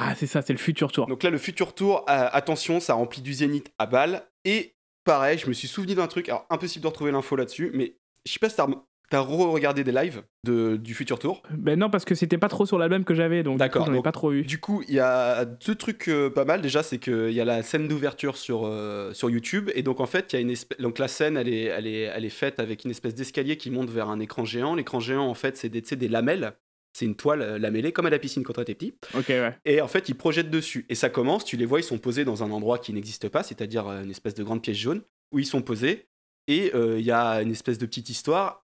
Ah, 0.00 0.14
c'est 0.14 0.26
ça, 0.26 0.42
c'est 0.42 0.52
le 0.52 0.58
futur 0.58 0.92
tour. 0.92 1.06
Donc 1.06 1.24
là, 1.24 1.30
le 1.30 1.38
Future 1.38 1.74
Tour, 1.74 2.04
euh, 2.08 2.28
attention, 2.32 2.78
ça 2.78 2.94
remplit 2.94 3.20
du 3.20 3.32
Zénith 3.32 3.72
à 3.78 3.86
balle. 3.86 4.22
Et 4.44 4.76
pareil, 5.04 5.38
je 5.38 5.48
me 5.48 5.52
suis 5.52 5.66
souvenu 5.66 5.94
d'un 5.94 6.06
truc, 6.06 6.28
alors 6.28 6.46
impossible 6.50 6.84
de 6.84 6.88
retrouver 6.88 7.10
l'info 7.10 7.34
là-dessus, 7.34 7.72
mais 7.74 7.96
je 8.24 8.32
sais 8.32 8.38
pas 8.38 8.48
si 8.48 8.56
t'as 8.56 8.68
t'as 9.10 9.20
re-regardé 9.20 9.84
des 9.84 9.92
lives 9.92 10.22
de, 10.44 10.76
du 10.76 10.94
Future 10.94 11.18
Tour. 11.18 11.42
Ben 11.50 11.78
non, 11.78 11.88
parce 11.88 12.04
que 12.04 12.14
c'était 12.14 12.38
pas 12.38 12.48
trop 12.48 12.66
sur 12.66 12.78
l'album 12.78 13.04
que 13.04 13.14
j'avais, 13.14 13.42
donc 13.42 13.58
D'accord, 13.58 13.86
j'en 13.86 13.94
ai 13.94 14.02
pas 14.02 14.12
trop 14.12 14.32
eu. 14.32 14.42
Du 14.42 14.60
coup, 14.60 14.84
il 14.86 14.94
y 14.94 15.00
a 15.00 15.46
deux 15.46 15.74
trucs 15.74 16.08
euh, 16.08 16.28
pas 16.28 16.44
mal. 16.44 16.60
Déjà, 16.60 16.82
c'est 16.82 16.98
qu'il 16.98 17.32
y 17.32 17.40
a 17.40 17.44
la 17.44 17.62
scène 17.62 17.88
d'ouverture 17.88 18.36
sur, 18.36 18.66
euh, 18.66 19.12
sur 19.14 19.30
YouTube. 19.30 19.70
Et 19.74 19.82
donc, 19.82 20.00
en 20.00 20.06
fait, 20.06 20.32
il 20.32 20.36
y 20.36 20.38
a 20.38 20.42
une 20.42 20.50
espèce... 20.50 20.78
donc, 20.78 20.98
la 20.98 21.08
scène, 21.08 21.38
elle 21.38 21.48
est, 21.48 21.64
elle, 21.64 21.86
est, 21.86 22.02
elle 22.02 22.24
est 22.24 22.28
faite 22.28 22.60
avec 22.60 22.84
une 22.84 22.90
espèce 22.90 23.14
d'escalier 23.14 23.56
qui 23.56 23.70
monte 23.70 23.88
vers 23.88 24.10
un 24.10 24.20
écran 24.20 24.44
géant. 24.44 24.74
L'écran 24.74 25.00
géant, 25.00 25.26
en 25.26 25.34
fait, 25.34 25.56
c'est 25.56 25.70
des, 25.70 25.80
des 25.80 26.08
lamelles. 26.08 26.52
C'est 26.98 27.04
une 27.04 27.14
toile 27.14 27.42
euh, 27.42 27.58
lamellée, 27.58 27.92
comme 27.92 28.06
à 28.06 28.10
la 28.10 28.18
piscine 28.18 28.42
quand 28.42 28.54
t'étais 28.54 28.74
petit. 28.74 28.94
Ok, 29.16 29.28
ouais. 29.28 29.56
Et 29.64 29.80
en 29.80 29.86
fait, 29.86 30.08
ils 30.08 30.16
projettent 30.16 30.50
dessus. 30.50 30.84
Et 30.88 30.96
ça 30.96 31.10
commence, 31.10 31.44
tu 31.44 31.56
les 31.56 31.64
vois, 31.64 31.78
ils 31.78 31.84
sont 31.84 31.98
posés 31.98 32.24
dans 32.24 32.42
un 32.42 32.50
endroit 32.50 32.78
qui 32.78 32.92
n'existe 32.92 33.28
pas, 33.28 33.44
c'est-à-dire 33.44 33.86
euh, 33.86 34.02
une 34.02 34.10
espèce 34.10 34.34
de 34.34 34.42
grande 34.42 34.62
pièce 34.62 34.76
jaune, 34.76 35.02
où 35.30 35.38
ils 35.38 35.46
sont 35.46 35.62
posés. 35.62 36.08
Et 36.48 36.72
euh, 36.74 36.98
il 36.98 37.04
y 37.06 37.12
a 37.12 37.40
une 37.40 37.52
espèce 37.52 37.78
de 37.78 37.86
petite 37.86 38.08
histoire. 38.10 38.64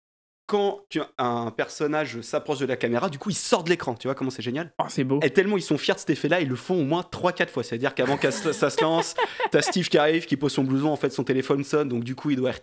Quand 0.47 0.81
tu- 0.89 1.01
un 1.17 1.49
personnage 1.49 2.21
s'approche 2.21 2.59
de 2.59 2.67
la 2.67 2.75
caméra, 2.77 3.09
du 3.09 3.17
coup, 3.17 3.31
il 3.31 3.35
sort 3.35 3.63
de 3.63 3.69
l'écran. 3.69 3.95
Tu 3.95 4.07
vois 4.07 4.13
comment 4.13 4.29
c'est 4.29 4.43
génial? 4.43 4.71
Oh, 4.79 4.85
c'est 4.89 5.03
beau. 5.03 5.19
Et 5.23 5.31
tellement 5.31 5.57
ils 5.57 5.63
sont 5.63 5.77
fiers 5.77 5.95
de 5.95 5.99
cet 5.99 6.11
effet-là, 6.11 6.39
ils 6.41 6.47
le 6.47 6.55
font 6.55 6.79
au 6.79 6.83
moins 6.83 7.01
3-4 7.01 7.47
fois. 7.49 7.63
C'est-à-dire 7.63 7.95
qu'avant 7.95 8.15
que 8.17 8.29
ça 8.29 8.69
se 8.69 8.81
lance, 8.81 9.15
t'as 9.51 9.61
Steve 9.63 9.89
qui 9.89 9.97
arrive, 9.97 10.25
qui 10.27 10.37
pose 10.37 10.51
son 10.53 10.63
blouson, 10.63 10.89
en 10.89 10.95
fait 10.97 11.09
son 11.11 11.23
téléphone 11.23 11.63
sonne, 11.63 11.89
donc 11.89 12.03
du 12.03 12.13
coup 12.15 12.29
il 12.29 12.35
doit 12.37 12.51
y 12.51 12.53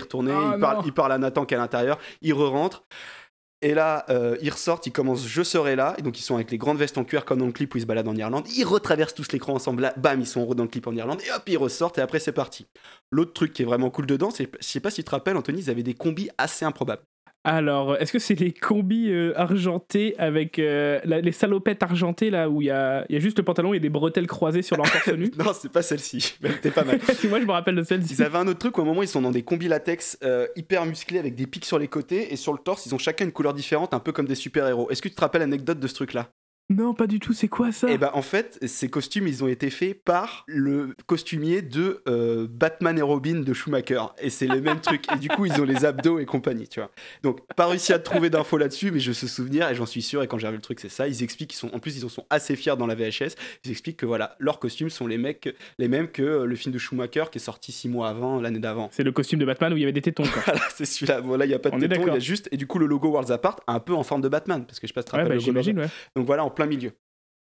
retourner, 0.00 0.32
Ah, 0.32 0.52
il, 0.54 0.60
parle, 0.60 0.82
il 0.84 0.92
parle 0.92 1.12
à 1.12 1.18
Nathan 1.18 1.46
qui 1.46 1.54
est 1.54 1.56
à 1.56 1.60
l'intérieur, 1.60 1.98
il 2.20 2.34
re-rentre. 2.34 2.84
Et 3.64 3.72
là, 3.72 4.04
euh, 4.10 4.36
ils 4.42 4.50
ressortent, 4.50 4.86
ils 4.86 4.92
commencent 4.92 5.26
Je 5.26 5.42
serai 5.42 5.74
là, 5.74 5.94
et 5.96 6.02
donc 6.02 6.18
ils 6.18 6.22
sont 6.22 6.34
avec 6.34 6.50
les 6.50 6.58
grandes 6.58 6.76
vestes 6.76 6.98
en 6.98 7.04
cuir 7.04 7.24
comme 7.24 7.38
dans 7.38 7.46
le 7.46 7.52
clip 7.52 7.74
où 7.74 7.78
ils 7.78 7.80
se 7.80 7.86
baladent 7.86 8.08
en 8.08 8.14
Irlande. 8.14 8.46
Ils 8.54 8.64
retraversent 8.64 9.14
tous 9.14 9.32
l'écran 9.32 9.54
ensemble, 9.54 9.80
là, 9.80 9.94
bam, 9.96 10.20
ils 10.20 10.26
sont 10.26 10.44
dans 10.54 10.64
le 10.64 10.68
clip 10.68 10.86
en 10.86 10.94
Irlande, 10.94 11.22
et 11.26 11.32
hop, 11.32 11.42
ils 11.46 11.56
ressortent, 11.56 11.96
et 11.96 12.02
après 12.02 12.18
c'est 12.18 12.32
parti. 12.32 12.66
L'autre 13.10 13.32
truc 13.32 13.54
qui 13.54 13.62
est 13.62 13.64
vraiment 13.64 13.88
cool 13.88 14.04
dedans, 14.04 14.30
c'est, 14.30 14.50
je 14.60 14.66
sais 14.66 14.80
pas 14.80 14.90
si 14.90 14.96
tu 14.96 15.04
te 15.04 15.12
rappelles, 15.12 15.38
Anthony, 15.38 15.60
ils 15.60 15.70
avaient 15.70 15.82
des 15.82 15.94
combis 15.94 16.28
assez 16.36 16.66
improbables. 16.66 17.04
Alors, 17.46 17.96
est-ce 17.96 18.10
que 18.10 18.18
c'est 18.18 18.34
les 18.40 18.52
combis 18.52 19.10
euh, 19.10 19.32
argentés 19.38 20.14
avec 20.18 20.58
euh, 20.58 20.98
la- 21.04 21.20
les 21.20 21.30
salopettes 21.32 21.82
argentées 21.82 22.30
là 22.30 22.48
où 22.48 22.62
il 22.62 22.68
y 22.68 22.70
a, 22.70 23.04
il 23.10 23.14
y 23.14 23.16
a 23.18 23.20
juste 23.20 23.36
le 23.36 23.44
pantalon 23.44 23.74
et 23.74 23.80
des 23.80 23.90
bretelles 23.90 24.26
croisées 24.26 24.62
sur 24.62 24.78
leur 24.78 24.90
torse 24.90 25.08
nu? 25.08 25.30
Non, 25.38 25.52
c'est 25.52 25.70
pas 25.70 25.82
celle-ci, 25.82 26.36
t'es 26.62 26.70
pas 26.70 26.84
mal. 26.84 26.98
Moi, 27.28 27.40
je 27.40 27.44
me 27.44 27.50
rappelle 27.52 27.74
de 27.76 27.82
celle-ci. 27.82 28.14
Ils 28.14 28.22
avaient 28.22 28.38
un 28.38 28.48
autre 28.48 28.60
truc 28.60 28.78
où 28.78 28.80
à 28.80 28.84
un 28.84 28.86
moment 28.86 29.02
ils 29.02 29.08
sont 29.08 29.20
dans 29.20 29.30
des 29.30 29.42
combis 29.42 29.68
latex 29.68 30.16
euh, 30.24 30.46
hyper 30.56 30.86
musclés 30.86 31.18
avec 31.18 31.34
des 31.34 31.46
pics 31.46 31.66
sur 31.66 31.78
les 31.78 31.88
côtés 31.88 32.32
et 32.32 32.36
sur 32.36 32.52
le 32.54 32.58
torse 32.58 32.86
ils 32.86 32.94
ont 32.94 32.98
chacun 32.98 33.26
une 33.26 33.32
couleur 33.32 33.52
différente, 33.52 33.92
un 33.92 34.00
peu 34.00 34.12
comme 34.12 34.26
des 34.26 34.34
super-héros. 34.34 34.90
Est-ce 34.90 35.02
que 35.02 35.08
tu 35.10 35.14
te 35.14 35.20
rappelles 35.20 35.42
l'anecdote 35.42 35.78
de 35.78 35.86
ce 35.86 35.94
truc-là? 35.94 36.30
Non, 36.70 36.94
pas 36.94 37.06
du 37.06 37.20
tout. 37.20 37.32
C'est 37.32 37.48
quoi 37.48 37.72
ça? 37.72 37.88
Eh 37.90 37.98
ben 37.98 38.10
en 38.14 38.22
fait, 38.22 38.58
ces 38.66 38.88
costumes 38.88 39.28
ils 39.28 39.44
ont 39.44 39.48
été 39.48 39.70
faits 39.70 40.02
par 40.02 40.44
le 40.46 40.94
costumier 41.06 41.62
de 41.62 42.02
euh, 42.08 42.46
Batman 42.48 42.98
et 42.98 43.02
Robin 43.02 43.40
de 43.40 43.52
Schumacher 43.52 44.02
et 44.18 44.30
c'est 44.30 44.46
les 44.46 44.60
mêmes 44.60 44.80
trucs 44.80 45.10
et 45.12 45.18
du 45.18 45.28
coup 45.28 45.46
ils 45.46 45.60
ont 45.60 45.64
les 45.64 45.84
abdos 45.84 46.18
et 46.18 46.24
compagnie, 46.24 46.68
tu 46.68 46.80
vois. 46.80 46.90
Donc 47.22 47.40
pas 47.54 47.66
réussi 47.66 47.92
à 47.92 47.98
trouver 47.98 48.30
d'infos 48.30 48.56
là-dessus 48.58 48.90
mais 48.90 49.00
je 49.00 49.10
me 49.10 49.14
souvenir 49.14 49.68
et 49.68 49.74
j'en 49.74 49.86
suis 49.86 50.02
sûr 50.02 50.22
et 50.22 50.26
quand 50.26 50.38
j'ai 50.38 50.46
revu 50.46 50.56
le 50.56 50.62
truc 50.62 50.80
c'est 50.80 50.88
ça, 50.88 51.06
ils 51.06 51.22
expliquent 51.22 51.50
qu'ils 51.50 51.58
sont 51.58 51.74
en 51.74 51.78
plus 51.78 51.96
ils 51.96 52.04
en 52.04 52.08
sont 52.08 52.24
assez 52.30 52.56
fiers 52.56 52.76
dans 52.76 52.86
la 52.86 52.94
VHS, 52.94 53.34
ils 53.64 53.70
expliquent 53.70 53.98
que 53.98 54.06
voilà, 54.06 54.36
leurs 54.38 54.58
costumes 54.58 54.90
sont 54.90 55.06
les 55.06 55.18
mecs 55.18 55.54
les 55.78 55.88
mêmes 55.88 56.08
que 56.08 56.22
euh, 56.22 56.44
le 56.46 56.56
film 56.56 56.72
de 56.72 56.78
Schumacher 56.78 57.24
qui 57.30 57.38
est 57.38 57.40
sorti 57.40 57.72
six 57.72 57.88
mois 57.88 58.08
avant 58.08 58.40
l'année 58.40 58.58
d'avant. 58.58 58.88
C'est 58.92 59.02
le 59.02 59.12
costume 59.12 59.38
de 59.38 59.44
Batman 59.44 59.72
où 59.72 59.76
il 59.76 59.80
y 59.80 59.84
avait 59.84 59.92
des 59.92 60.02
tétons. 60.02 60.22
Quoi. 60.24 60.42
Voilà, 60.44 60.60
c'est 60.74 60.84
celui-là. 60.84 61.20
Bon, 61.20 61.36
là, 61.36 61.44
il 61.46 61.48
n'y 61.48 61.54
a 61.54 61.58
pas 61.58 61.70
de 61.70 61.76
On 61.76 61.80
est 61.80 61.88
téton, 61.88 62.02
il 62.06 62.12
y 62.12 62.16
a 62.16 62.18
juste. 62.18 62.48
Et 62.52 62.56
du 62.56 62.66
coup, 62.66 62.78
le 62.78 62.86
logo 62.86 63.08
Worlds 63.08 63.32
Apart, 63.32 63.60
un 63.66 63.80
peu 63.80 63.94
en 63.94 64.02
forme 64.02 64.20
de 64.20 64.28
Batman. 64.28 64.64
Parce 64.66 64.78
que 64.78 64.86
je 64.86 64.92
sais 64.92 64.94
pas 64.94 65.00
si 65.00 65.06
tu 65.06 65.10
te 65.12 65.16
Ouais, 65.16 65.22
rappelles 65.22 65.38
bah, 65.38 65.44
le 65.46 65.52
logo 65.52 65.80
ouais. 65.80 65.88
Donc 66.14 66.26
voilà, 66.26 66.44
en 66.44 66.50
plein 66.54 66.66
milieu. 66.66 66.92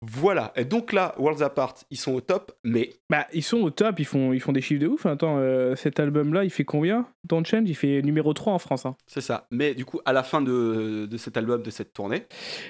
Voilà. 0.02 0.54
Et 0.56 0.64
donc 0.64 0.94
là, 0.94 1.14
Worlds 1.18 1.42
Apart, 1.44 1.76
ils 1.92 1.98
sont 1.98 2.14
au 2.14 2.22
top, 2.22 2.54
mais 2.64 2.92
Bah, 3.10 3.28
ils 3.34 3.44
sont 3.44 3.58
au 3.60 3.70
top, 3.70 4.00
ils 4.00 4.06
font, 4.06 4.32
ils 4.32 4.40
font 4.40 4.54
des 4.54 4.62
chiffres 4.62 4.80
de 4.82 4.88
ouf. 4.88 5.06
Attends, 5.06 5.38
euh, 5.40 5.76
cet 5.76 6.00
album-là, 6.00 6.46
il 6.46 6.50
fait 6.52 6.64
combien 6.64 7.06
Don't 7.28 7.44
Change, 7.46 7.68
il 7.70 7.76
fait 7.76 8.02
numéro 8.02 8.34
3 8.34 8.54
en 8.54 8.60
France. 8.60 8.86
hein. 8.86 8.96
c'est 9.08 9.20
ça. 9.20 9.46
Mais 9.52 9.74
du 9.76 9.84
coup, 9.84 10.00
à 10.06 10.14
la 10.14 10.24
fin 10.24 10.42
de, 10.42 11.06
de 11.06 11.18
cet 11.18 11.36
album, 11.36 11.62
de 11.64 11.70
cette 11.70 11.92
tournée, 11.92 12.24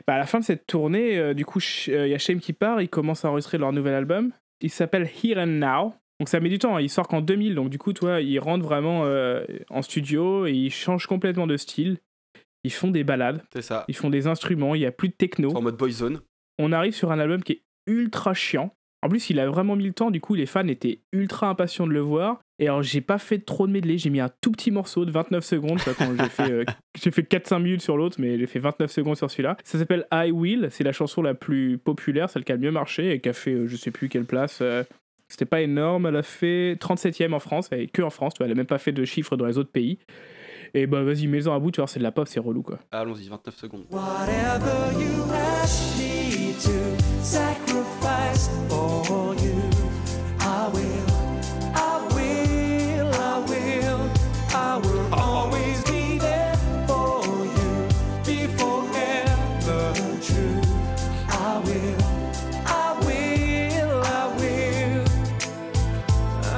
Bah, 0.07 0.15
à 0.15 0.17
la 0.17 0.25
fin 0.25 0.39
de 0.39 0.43
cette 0.43 0.65
tournée, 0.65 1.19
euh, 1.19 1.35
du 1.35 1.45
coup, 1.45 1.59
euh, 1.89 2.07
il 2.07 2.11
y 2.11 2.15
a 2.15 2.17
Shame 2.17 2.39
qui 2.39 2.53
part, 2.53 2.81
ils 2.81 2.89
commencent 2.89 3.23
à 3.25 3.29
enregistrer 3.29 3.59
leur 3.59 3.73
nouvel 3.73 3.93
album. 3.93 4.31
Il 4.61 4.71
s'appelle 4.71 5.07
Here 5.23 5.37
and 5.39 5.45
Now. 5.47 5.93
Donc 6.19 6.29
ça 6.29 6.39
met 6.39 6.49
du 6.49 6.57
temps, 6.57 6.77
hein. 6.77 6.81
il 6.81 6.89
sort 6.89 7.07
qu'en 7.07 7.21
2000, 7.21 7.53
donc 7.55 7.69
du 7.69 7.77
coup, 7.77 7.93
toi, 7.93 8.19
ils 8.21 8.39
rentrent 8.39 8.65
vraiment 8.65 9.05
en 9.69 9.81
studio 9.81 10.47
et 10.47 10.51
ils 10.51 10.69
changent 10.71 11.07
complètement 11.07 11.47
de 11.47 11.55
style. 11.55 11.99
Ils 12.65 12.73
font 12.73 12.91
des 12.91 13.05
balades, 13.05 13.41
C'est 13.53 13.61
ça. 13.61 13.85
ils 13.87 13.95
font 13.95 14.09
des 14.09 14.27
instruments, 14.27 14.75
il 14.75 14.81
y 14.81 14.85
a 14.85 14.91
plus 14.91 15.07
de 15.07 15.13
techno. 15.13 15.55
En 15.55 15.61
mode 15.61 15.77
boyzone. 15.77 16.19
On 16.59 16.71
arrive 16.71 16.93
sur 16.93 17.11
un 17.11 17.19
album 17.19 17.41
qui 17.41 17.53
est 17.53 17.61
ultra 17.87 18.33
chiant. 18.35 18.71
En 19.01 19.07
plus, 19.07 19.29
il 19.29 19.39
a 19.39 19.47
vraiment 19.47 19.77
mis 19.77 19.85
le 19.85 19.93
temps, 19.93 20.11
du 20.11 20.19
coup, 20.19 20.35
les 20.35 20.45
fans 20.45 20.67
étaient 20.67 20.99
ultra 21.13 21.47
impatients 21.47 21.87
de 21.87 21.93
le 21.93 22.01
voir. 22.01 22.41
Et 22.59 22.67
alors, 22.67 22.83
j'ai 22.83 22.99
pas 22.99 23.17
fait 23.17 23.39
trop 23.39 23.65
de 23.65 23.71
medley, 23.71 23.97
j'ai 23.97 24.09
mis 24.09 24.19
un 24.19 24.29
tout 24.41 24.51
petit 24.51 24.71
morceau 24.71 25.05
de 25.05 25.11
29 25.11 25.41
secondes. 25.45 25.79
j'ai 25.79 26.29
fait, 26.29 26.51
euh, 26.51 26.65
j'ai 27.01 27.09
fait 27.11 27.21
4-5 27.21 27.59
minutes 27.63 27.81
sur 27.81 27.95
l'autre, 27.95 28.17
mais 28.19 28.37
j'ai 28.37 28.45
fait 28.45 28.59
29 28.59 28.91
secondes 28.91 29.15
sur 29.15 29.31
celui-là. 29.31 29.55
Ça 29.63 29.79
s'appelle 29.79 30.05
I 30.11 30.31
Will, 30.31 30.67
c'est 30.69 30.83
la 30.83 30.91
chanson 30.91 31.21
la 31.21 31.33
plus 31.33 31.77
populaire, 31.77 32.29
celle 32.29 32.43
qui 32.43 32.51
a 32.51 32.55
le 32.55 32.61
mieux 32.61 32.71
marché 32.71 33.11
et 33.11 33.21
qui 33.21 33.29
a 33.29 33.33
fait 33.33 33.53
euh, 33.53 33.67
je 33.67 33.77
sais 33.77 33.91
plus 33.91 34.09
quelle 34.09 34.25
place. 34.25 34.59
euh, 34.61 34.83
C'était 35.29 35.45
pas 35.45 35.61
énorme, 35.61 36.07
elle 36.07 36.17
a 36.17 36.23
fait 36.23 36.75
37ème 36.81 37.33
en 37.33 37.39
France, 37.39 37.69
et 37.71 37.87
que 37.87 38.01
en 38.01 38.09
France, 38.09 38.33
tu 38.33 38.39
vois, 38.39 38.47
elle 38.47 38.51
a 38.51 38.55
même 38.55 38.65
pas 38.65 38.79
fait 38.79 38.91
de 38.91 39.05
chiffres 39.05 39.37
dans 39.37 39.45
les 39.45 39.57
autres 39.57 39.71
pays. 39.71 39.97
Et 40.73 40.87
bah 40.87 41.03
vas-y, 41.03 41.27
mets-en 41.27 41.55
à 41.55 41.59
bout, 41.59 41.71
tu 41.71 41.79
vois, 41.79 41.87
c'est 41.87 41.99
de 41.99 42.03
la 42.03 42.11
pop, 42.11 42.27
c'est 42.27 42.41
relou 42.41 42.63
quoi. 42.63 42.79
Allons-y, 42.91 43.29
29 43.29 43.55
secondes. 43.55 43.85
Whatever 43.89 44.99
you 45.01 45.23
ask 45.63 45.97
me 45.97 46.48
to 46.59 47.01
sacrifice 47.23 48.49
for 48.67 49.33
you, 49.35 49.61
I 50.39 50.67
will, 50.73 51.07
I 51.73 52.07
will, 52.13 53.13
I 53.13 53.39
will, 53.47 54.09
I 54.53 54.77
will 54.83 55.13
always 55.13 55.81
be 55.85 56.17
there 56.19 56.55
for 56.85 57.23
you, 57.45 57.87
be 58.25 58.47
forever 58.57 59.93
true. 60.21 60.59
I 61.29 61.61
will, 61.63 61.97
I 62.65 62.97
will, 63.05 64.03
I 64.03 64.27
will, 64.39 65.05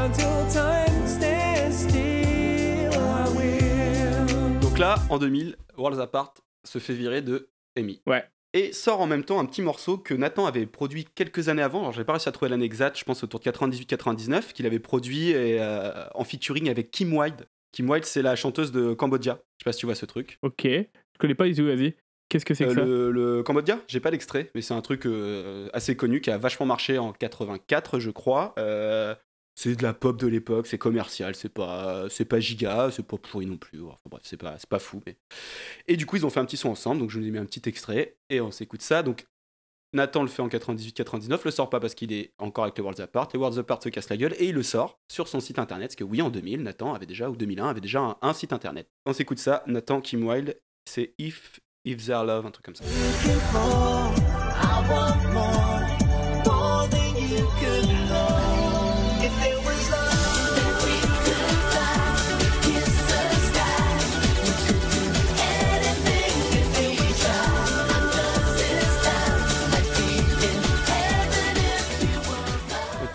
until 0.03 0.47
time 0.49 1.07
stands 1.07 1.77
still, 1.87 2.93
I 2.93 3.29
will. 3.37 4.59
Donc 4.61 4.79
là, 4.79 4.95
en 5.09 5.19
2000, 5.19 5.55
Worlds 5.77 5.99
Apart 6.01 6.33
se 6.63 6.79
fait 6.79 6.95
virer 6.95 7.21
de 7.21 7.49
Amy. 7.77 8.01
Ouais. 8.07 8.23
Et 8.53 8.73
sort 8.73 8.99
en 8.99 9.07
même 9.07 9.23
temps 9.23 9.39
un 9.39 9.45
petit 9.45 9.61
morceau 9.61 9.97
que 9.97 10.13
Nathan 10.13 10.45
avait 10.45 10.65
produit 10.65 11.05
quelques 11.15 11.47
années 11.47 11.61
avant. 11.61 11.79
Alors, 11.79 11.93
j'ai 11.93 12.03
pas 12.03 12.13
réussi 12.13 12.27
à 12.27 12.31
trouver 12.33 12.49
l'année 12.49 12.65
exacte, 12.65 12.99
je 12.99 13.05
pense 13.05 13.23
autour 13.23 13.39
de 13.39 13.45
98-99, 13.49 14.51
qu'il 14.53 14.65
avait 14.65 14.79
produit 14.79 15.29
et, 15.29 15.61
euh, 15.61 16.05
en 16.15 16.23
featuring 16.23 16.69
avec 16.69 16.91
Kim 16.91 17.13
Wilde. 17.13 17.47
Kim 17.71 17.89
Wilde, 17.89 18.05
c'est 18.05 18.21
la 18.21 18.35
chanteuse 18.35 18.71
de 18.71 18.93
Cambodia. 18.93 19.39
Je 19.57 19.63
sais 19.63 19.65
pas 19.65 19.71
si 19.71 19.79
tu 19.79 19.85
vois 19.85 19.95
ce 19.95 20.05
truc. 20.05 20.37
Ok, 20.41 20.63
je 20.65 20.83
connais 21.17 21.35
pas 21.35 21.49
tout, 21.53 21.65
vas-y. 21.65 21.95
Qu'est-ce 22.31 22.45
que 22.45 22.53
c'est 22.53 22.65
que 22.65 22.69
Euh, 22.71 22.73
ça 22.73 22.81
le, 22.85 23.11
le 23.11 23.43
Cambodia, 23.43 23.79
j'ai 23.87 23.99
pas 23.99 24.09
l'extrait, 24.09 24.51
mais 24.55 24.61
c'est 24.61 24.73
un 24.73 24.81
truc 24.81 25.05
euh, 25.05 25.67
assez 25.73 25.95
connu 25.97 26.21
qui 26.21 26.31
a 26.31 26.37
vachement 26.37 26.65
marché 26.65 26.97
en 26.97 27.11
84, 27.11 27.99
je 27.99 28.09
crois. 28.09 28.53
Euh, 28.57 29.13
c'est 29.55 29.75
de 29.75 29.83
la 29.83 29.93
pop 29.93 30.17
de 30.17 30.27
l'époque, 30.27 30.67
c'est 30.67 30.77
commercial, 30.77 31.35
c'est 31.35 31.49
pas, 31.49 32.09
c'est 32.09 32.25
pas 32.25 32.39
giga, 32.39 32.89
c'est 32.91 33.05
pas 33.05 33.17
pourri 33.17 33.45
non 33.45 33.57
plus. 33.57 33.81
Enfin 33.83 33.97
bref, 34.09 34.23
c'est 34.25 34.37
pas, 34.37 34.57
c'est 34.57 34.69
pas 34.69 34.79
fou. 34.79 35.01
Mais... 35.05 35.17
Et 35.87 35.97
du 35.97 36.05
coup, 36.05 36.15
ils 36.15 36.25
ont 36.25 36.29
fait 36.29 36.39
un 36.39 36.45
petit 36.45 36.57
son 36.57 36.69
ensemble, 36.69 37.01
donc 37.01 37.09
je 37.09 37.19
vous 37.19 37.25
ai 37.25 37.31
mis 37.31 37.37
un 37.37 37.45
petit 37.45 37.67
extrait 37.67 38.17
et 38.29 38.41
on 38.41 38.51
s'écoute 38.51 38.81
ça. 38.81 39.03
Donc 39.03 39.25
Nathan 39.93 40.21
le 40.21 40.29
fait 40.29 40.41
en 40.41 40.47
98-99, 40.47 41.41
le 41.43 41.51
sort 41.51 41.69
pas 41.69 41.79
parce 41.79 41.95
qu'il 41.95 42.13
est 42.13 42.31
encore 42.37 42.63
avec 42.63 42.77
les 42.77 42.83
Worlds 42.83 43.01
Apart. 43.01 43.27
Les 43.33 43.39
Worlds 43.39 43.59
Apart 43.59 43.83
se 43.83 43.89
cassent 43.89 44.09
la 44.09 44.17
gueule 44.17 44.35
et 44.39 44.47
il 44.47 44.55
le 44.55 44.63
sort 44.63 44.99
sur 45.11 45.27
son 45.27 45.39
site 45.41 45.59
internet. 45.59 45.89
Parce 45.89 45.95
que 45.97 46.03
oui, 46.03 46.21
en 46.21 46.29
2000, 46.29 46.63
Nathan 46.63 46.93
avait 46.93 47.05
déjà, 47.05 47.29
ou 47.29 47.35
2001, 47.35 47.67
avait 47.67 47.81
déjà 47.81 48.17
un, 48.21 48.33
site 48.33 48.53
internet. 48.53 48.87
On 49.05 49.13
s'écoute 49.13 49.39
ça, 49.39 49.63
Nathan 49.67 49.99
Kim 49.99 50.25
Wilde, 50.25 50.57
c'est 50.85 51.13
If, 51.17 51.59
If 51.83 52.05
Their 52.05 52.23
Love, 52.23 52.45
un 52.45 52.51
truc 52.51 52.65
comme 52.65 52.75
ça. 52.75 52.85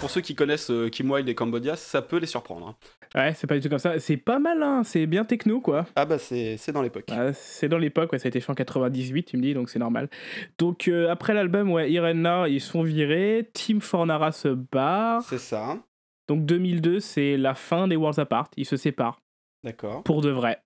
Pour 0.06 0.10
ceux 0.12 0.20
qui 0.20 0.34
connaissent 0.34 0.70
euh, 0.70 0.88
Kim 0.88 1.10
Wilde 1.10 1.28
et 1.28 1.34
Cambodia, 1.34 1.74
ça 1.76 2.00
peut 2.00 2.18
les 2.18 2.26
surprendre. 2.26 2.68
hein. 2.68 2.76
Ouais, 3.14 3.34
c'est 3.34 3.46
pas 3.46 3.54
du 3.56 3.60
tout 3.60 3.68
comme 3.68 3.78
ça. 3.78 3.98
C'est 3.98 4.16
pas 4.16 4.38
mal, 4.38 4.62
hein. 4.62 4.82
c'est 4.84 5.06
bien 5.06 5.24
techno, 5.24 5.60
quoi. 5.60 5.86
Ah 5.96 6.04
bah 6.04 6.18
c'est 6.18 6.56
c'est 6.58 6.70
dans 6.72 6.82
l'époque. 6.82 7.10
C'est 7.34 7.68
dans 7.68 7.78
l'époque, 7.78 8.12
ouais, 8.12 8.18
ça 8.18 8.26
a 8.26 8.28
été 8.28 8.40
fait 8.40 8.50
en 8.50 8.54
98, 8.54 9.24
tu 9.24 9.36
me 9.36 9.42
dis, 9.42 9.54
donc 9.54 9.68
c'est 9.70 9.78
normal. 9.78 10.08
Donc 10.58 10.88
euh, 10.88 11.10
après 11.10 11.34
l'album, 11.34 11.70
ouais, 11.72 11.90
Irena, 11.90 12.48
ils 12.48 12.60
sont 12.60 12.82
virés, 12.82 13.50
Team 13.52 13.80
Fornara 13.80 14.32
se 14.32 14.48
barre. 14.48 15.22
C'est 15.22 15.38
ça, 15.38 15.78
Donc 16.28 16.44
2002, 16.46 17.00
c'est 17.00 17.36
la 17.36 17.54
fin 17.54 17.88
des 17.88 17.96
Worlds 17.96 18.20
Apart, 18.20 18.48
ils 18.56 18.66
se 18.66 18.76
séparent, 18.76 19.20
d'accord. 19.64 20.02
pour 20.04 20.20
de 20.22 20.30
vrai. 20.30 20.60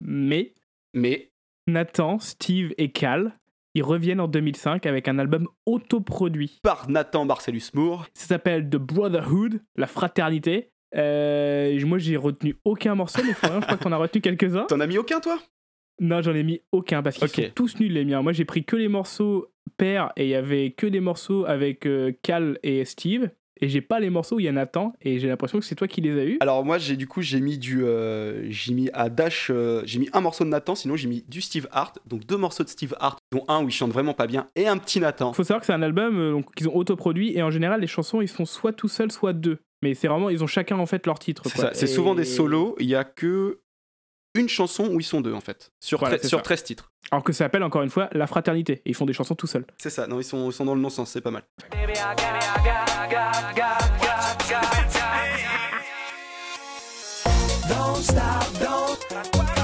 Mais 0.00 0.54
Mais 0.94 1.30
Nathan, 1.66 2.18
Steve 2.18 2.72
et 2.78 2.90
Cal, 2.92 3.36
ils 3.78 3.82
reviennent 3.82 4.20
en 4.20 4.28
2005 4.28 4.86
avec 4.86 5.08
un 5.08 5.18
album 5.18 5.46
autoproduit. 5.66 6.58
par 6.62 6.90
Nathan 6.90 7.24
Marcellus 7.24 7.70
Moore, 7.74 8.06
Ça 8.14 8.26
s'appelle 8.26 8.68
The 8.68 8.76
Brotherhood, 8.76 9.60
la 9.76 9.86
fraternité. 9.86 10.70
Euh, 10.96 11.78
moi, 11.86 11.98
j'ai 11.98 12.16
retenu 12.16 12.56
aucun 12.64 12.94
morceau, 12.94 13.22
mais 13.24 13.32
je 13.32 13.36
crois 13.36 13.76
qu'on 13.76 13.92
a 13.92 13.96
retenu 13.96 14.20
quelques-uns. 14.20 14.64
t'en 14.64 14.80
as 14.80 14.86
mis 14.86 14.98
aucun 14.98 15.20
toi? 15.20 15.38
Non, 16.00 16.22
j'en 16.22 16.34
ai 16.34 16.42
mis 16.42 16.60
aucun 16.72 17.02
parce 17.02 17.18
qu'ils 17.18 17.28
sont 17.46 17.50
tous 17.54 17.78
nuls 17.80 17.92
les 17.92 18.04
miens. 18.04 18.22
Moi, 18.22 18.32
j'ai 18.32 18.44
pris 18.44 18.64
que 18.64 18.76
les 18.76 18.88
morceaux 18.88 19.48
pairs 19.76 20.12
et 20.16 20.24
il 20.24 20.30
y 20.30 20.34
avait 20.34 20.70
que 20.70 20.86
des 20.86 21.00
morceaux 21.00 21.44
avec 21.44 21.86
euh, 21.86 22.12
Cal 22.22 22.58
et 22.62 22.84
Steve. 22.84 23.30
Et 23.60 23.68
j'ai 23.68 23.80
pas 23.80 24.00
les 24.00 24.10
morceaux 24.10 24.36
où 24.36 24.40
il 24.40 24.44
y 24.44 24.48
a 24.48 24.52
Nathan 24.52 24.92
et 25.02 25.18
j'ai 25.18 25.28
l'impression 25.28 25.58
que 25.58 25.64
c'est 25.64 25.74
toi 25.74 25.88
qui 25.88 26.00
les 26.00 26.18
as 26.18 26.24
eus. 26.24 26.38
Alors 26.40 26.64
moi 26.64 26.78
j'ai 26.78 26.96
du 26.96 27.06
coup 27.06 27.22
j'ai 27.22 27.40
mis 27.40 27.58
du 27.58 27.84
euh, 27.84 28.46
j'ai 28.50 28.72
mis 28.72 28.90
à 28.92 29.08
Dash 29.08 29.50
euh, 29.50 29.82
j'ai 29.84 29.98
mis 29.98 30.08
un 30.12 30.20
morceau 30.20 30.44
de 30.44 30.50
Nathan 30.50 30.74
sinon 30.74 30.96
j'ai 30.96 31.08
mis 31.08 31.24
du 31.28 31.40
Steve 31.40 31.68
Hart 31.72 31.98
donc 32.06 32.24
deux 32.26 32.36
morceaux 32.36 32.64
de 32.64 32.68
Steve 32.68 32.94
Hart 33.00 33.18
dont 33.32 33.44
un 33.48 33.62
où 33.64 33.68
il 33.68 33.72
chante 33.72 33.92
vraiment 33.92 34.14
pas 34.14 34.26
bien 34.26 34.46
et 34.56 34.68
un 34.68 34.78
petit 34.78 35.00
Nathan. 35.00 35.32
Faut 35.32 35.44
savoir 35.44 35.60
que 35.60 35.66
c'est 35.66 35.72
un 35.72 35.82
album 35.82 36.18
euh, 36.18 36.32
donc, 36.32 36.54
qu'ils 36.54 36.68
ont 36.68 36.76
autoproduit 36.76 37.36
et 37.36 37.42
en 37.42 37.50
général 37.50 37.80
les 37.80 37.86
chansons 37.86 38.20
ils 38.20 38.28
sont 38.28 38.44
soit 38.44 38.72
tout 38.72 38.88
seuls 38.88 39.12
soit 39.12 39.32
deux. 39.32 39.58
Mais 39.82 39.94
c'est 39.94 40.08
vraiment 40.08 40.30
ils 40.30 40.42
ont 40.42 40.48
chacun 40.48 40.78
en 40.78 40.86
fait 40.86 41.06
leur 41.06 41.18
titre. 41.18 41.44
C'est 41.72 41.86
souvent 41.86 42.14
des 42.14 42.24
solos, 42.24 42.76
il 42.80 42.88
y 42.88 42.94
a 42.94 43.04
que 43.04 43.60
une 44.38 44.48
chanson 44.48 44.88
où 44.90 45.00
ils 45.00 45.04
sont 45.04 45.20
deux 45.20 45.32
en 45.34 45.40
fait 45.40 45.70
sur, 45.80 45.98
Voilà, 45.98 46.16
tre- 46.16 46.22
c'est 46.22 46.28
sur 46.28 46.38
ça. 46.38 46.42
13 46.44 46.64
titres. 46.64 46.92
Alors 47.10 47.24
que 47.24 47.32
ça 47.32 47.44
s'appelle 47.44 47.62
encore 47.62 47.82
une 47.82 47.90
fois 47.90 48.08
la 48.12 48.26
fraternité. 48.26 48.82
Et 48.84 48.90
ils 48.90 48.94
font 48.94 49.06
des 49.06 49.12
chansons 49.12 49.34
tout 49.34 49.46
seuls. 49.46 49.66
C'est 49.78 49.90
ça, 49.90 50.06
non 50.06 50.20
ils 50.20 50.24
sont, 50.24 50.50
ils 50.50 50.52
sont 50.52 50.64
dans 50.64 50.74
le 50.74 50.80
non-sens, 50.80 51.10
c'est 51.10 51.20
pas 51.20 51.30
mal. 51.30 51.42
Don't 57.68 58.02
stop. 58.02 58.44
Don't 58.60 59.57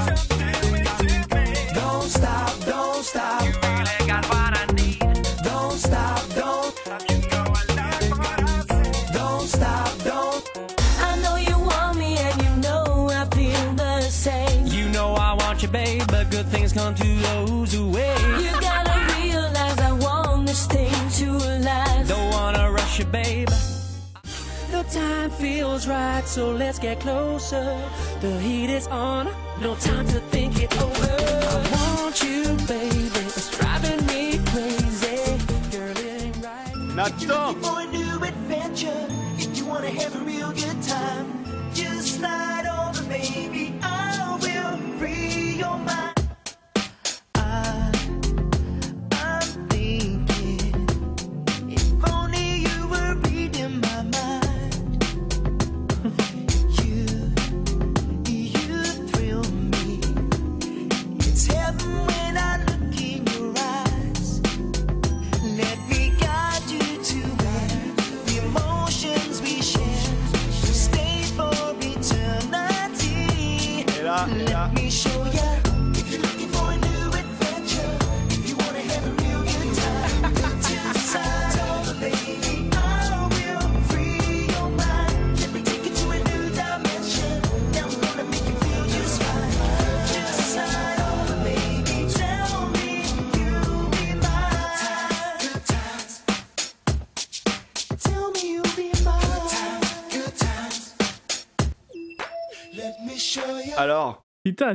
time 24.95 25.29
feels 25.29 25.87
right, 25.87 26.25
so 26.25 26.51
let's 26.51 26.79
get 26.79 27.01
closer. 27.01 27.65
The 28.21 28.39
heat 28.39 28.69
is 28.69 28.87
on, 28.87 29.25
no 29.59 29.75
time 29.75 30.07
to 30.07 30.19
think 30.31 30.53
it 30.63 30.71
over. 30.81 31.17
I 31.53 31.57
want 31.75 32.23
you, 32.23 32.43
baby, 32.65 33.19
it's 33.29 33.49
driving 33.57 34.01
me 34.07 34.39
crazy. 34.51 35.19
Girl, 35.71 35.97
it 35.97 36.21
ain't 36.21 36.37
right. 36.45 36.73
Nathan 36.95 37.61
For 37.61 37.81
a 37.81 37.87
new 37.87 38.23
adventure, 38.23 39.07
if 39.37 39.57
you 39.57 39.65
wanna 39.65 39.89
have 39.89 40.15
a 40.15 40.23
real 40.23 40.51
good 40.53 40.81
time, 40.81 41.27
just 41.73 42.15
slide 42.15 42.54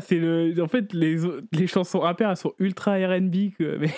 C'est 0.01 0.19
le. 0.19 0.55
En 0.63 0.69
fait, 0.69 0.93
les, 0.93 1.17
les 1.53 1.67
chansons 1.67 1.99
rappeurs, 2.01 2.31
elles 2.31 2.37
sont 2.37 2.55
ultra 2.61 2.93
RB. 2.95 3.35
Mais... 3.59 3.91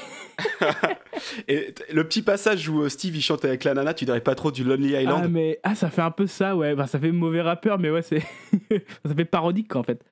Et 1.49 1.75
le 1.93 2.05
petit 2.05 2.23
passage 2.23 2.69
où 2.69 2.83
euh, 2.83 2.89
Steve 2.89 3.15
il 3.17 3.23
chante 3.23 3.45
avec 3.45 3.65
la 3.65 3.75
nana, 3.75 3.95
tu 3.95 4.05
dirais 4.05 4.21
pas 4.21 4.35
trop 4.35 4.51
du 4.51 4.65
Lonely 4.65 4.97
Ah, 4.97 5.03
Island? 5.03 5.31
mais. 5.31 5.59
Ah, 5.63 5.75
ça 5.75 5.91
fait 5.91 6.03
un 6.03 6.11
peu 6.11 6.27
ça, 6.27 6.57
ouais. 6.57 6.75
Bah, 6.75 6.87
ça 6.87 6.99
fait 6.99 7.13
mauvais 7.13 7.43
rappeur, 7.43 7.79
mais 7.79 7.91
ouais, 7.91 8.03
c'est. 8.03 8.21
ça 9.05 9.15
fait 9.17 9.25
parodique, 9.25 9.77
en 9.77 9.83
fait. 9.83 10.03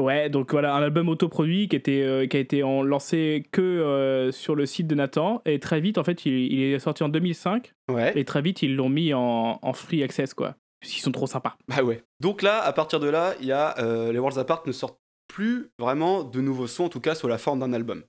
Ouais, 0.00 0.28
donc 0.28 0.50
voilà, 0.50 0.74
un 0.74 0.82
album 0.82 1.08
autoproduit 1.08 1.68
qui, 1.68 1.76
était, 1.76 2.02
euh, 2.02 2.26
qui 2.26 2.36
a 2.36 2.40
été 2.40 2.64
en- 2.64 2.82
lancé 2.82 3.44
que 3.52 3.62
euh, 3.62 4.32
sur 4.32 4.56
le 4.56 4.66
site 4.66 4.88
de 4.88 4.94
Nathan. 4.96 5.40
Et 5.46 5.60
très 5.60 5.80
vite, 5.80 5.98
en 5.98 6.04
fait, 6.04 6.26
il, 6.26 6.32
il 6.52 6.62
est 6.72 6.78
sorti 6.80 7.04
en 7.04 7.08
2005. 7.08 7.72
Ouais. 7.92 8.12
Et 8.18 8.24
très 8.24 8.42
vite, 8.42 8.62
ils 8.62 8.74
l'ont 8.74 8.88
mis 8.88 9.14
en, 9.14 9.58
en 9.62 9.72
free 9.72 10.02
access, 10.02 10.34
quoi. 10.34 10.56
Parce 10.80 10.92
qu'ils 10.92 11.02
sont 11.02 11.12
trop 11.12 11.26
sympas. 11.28 11.56
Bah 11.68 11.82
ouais. 11.82 12.02
Donc 12.20 12.42
là, 12.42 12.60
à 12.60 12.72
partir 12.72 12.98
de 13.00 13.08
là, 13.08 13.34
il 13.40 13.46
y 13.46 13.52
a 13.52 13.78
euh, 13.78 14.12
les 14.12 14.18
Worlds 14.18 14.38
Apart 14.38 14.64
ne 14.66 14.72
sortent 14.72 14.98
plus 15.34 15.70
vraiment 15.80 16.22
de 16.22 16.40
nouveaux 16.40 16.68
sons, 16.68 16.84
en 16.84 16.88
tout 16.88 17.00
cas 17.00 17.16
sous 17.16 17.26
la 17.26 17.38
forme 17.38 17.58
d'un 17.58 17.72
album. 17.72 18.04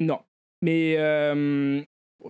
Non. 0.00 0.18
Mais 0.60 0.96
euh, 0.98 1.80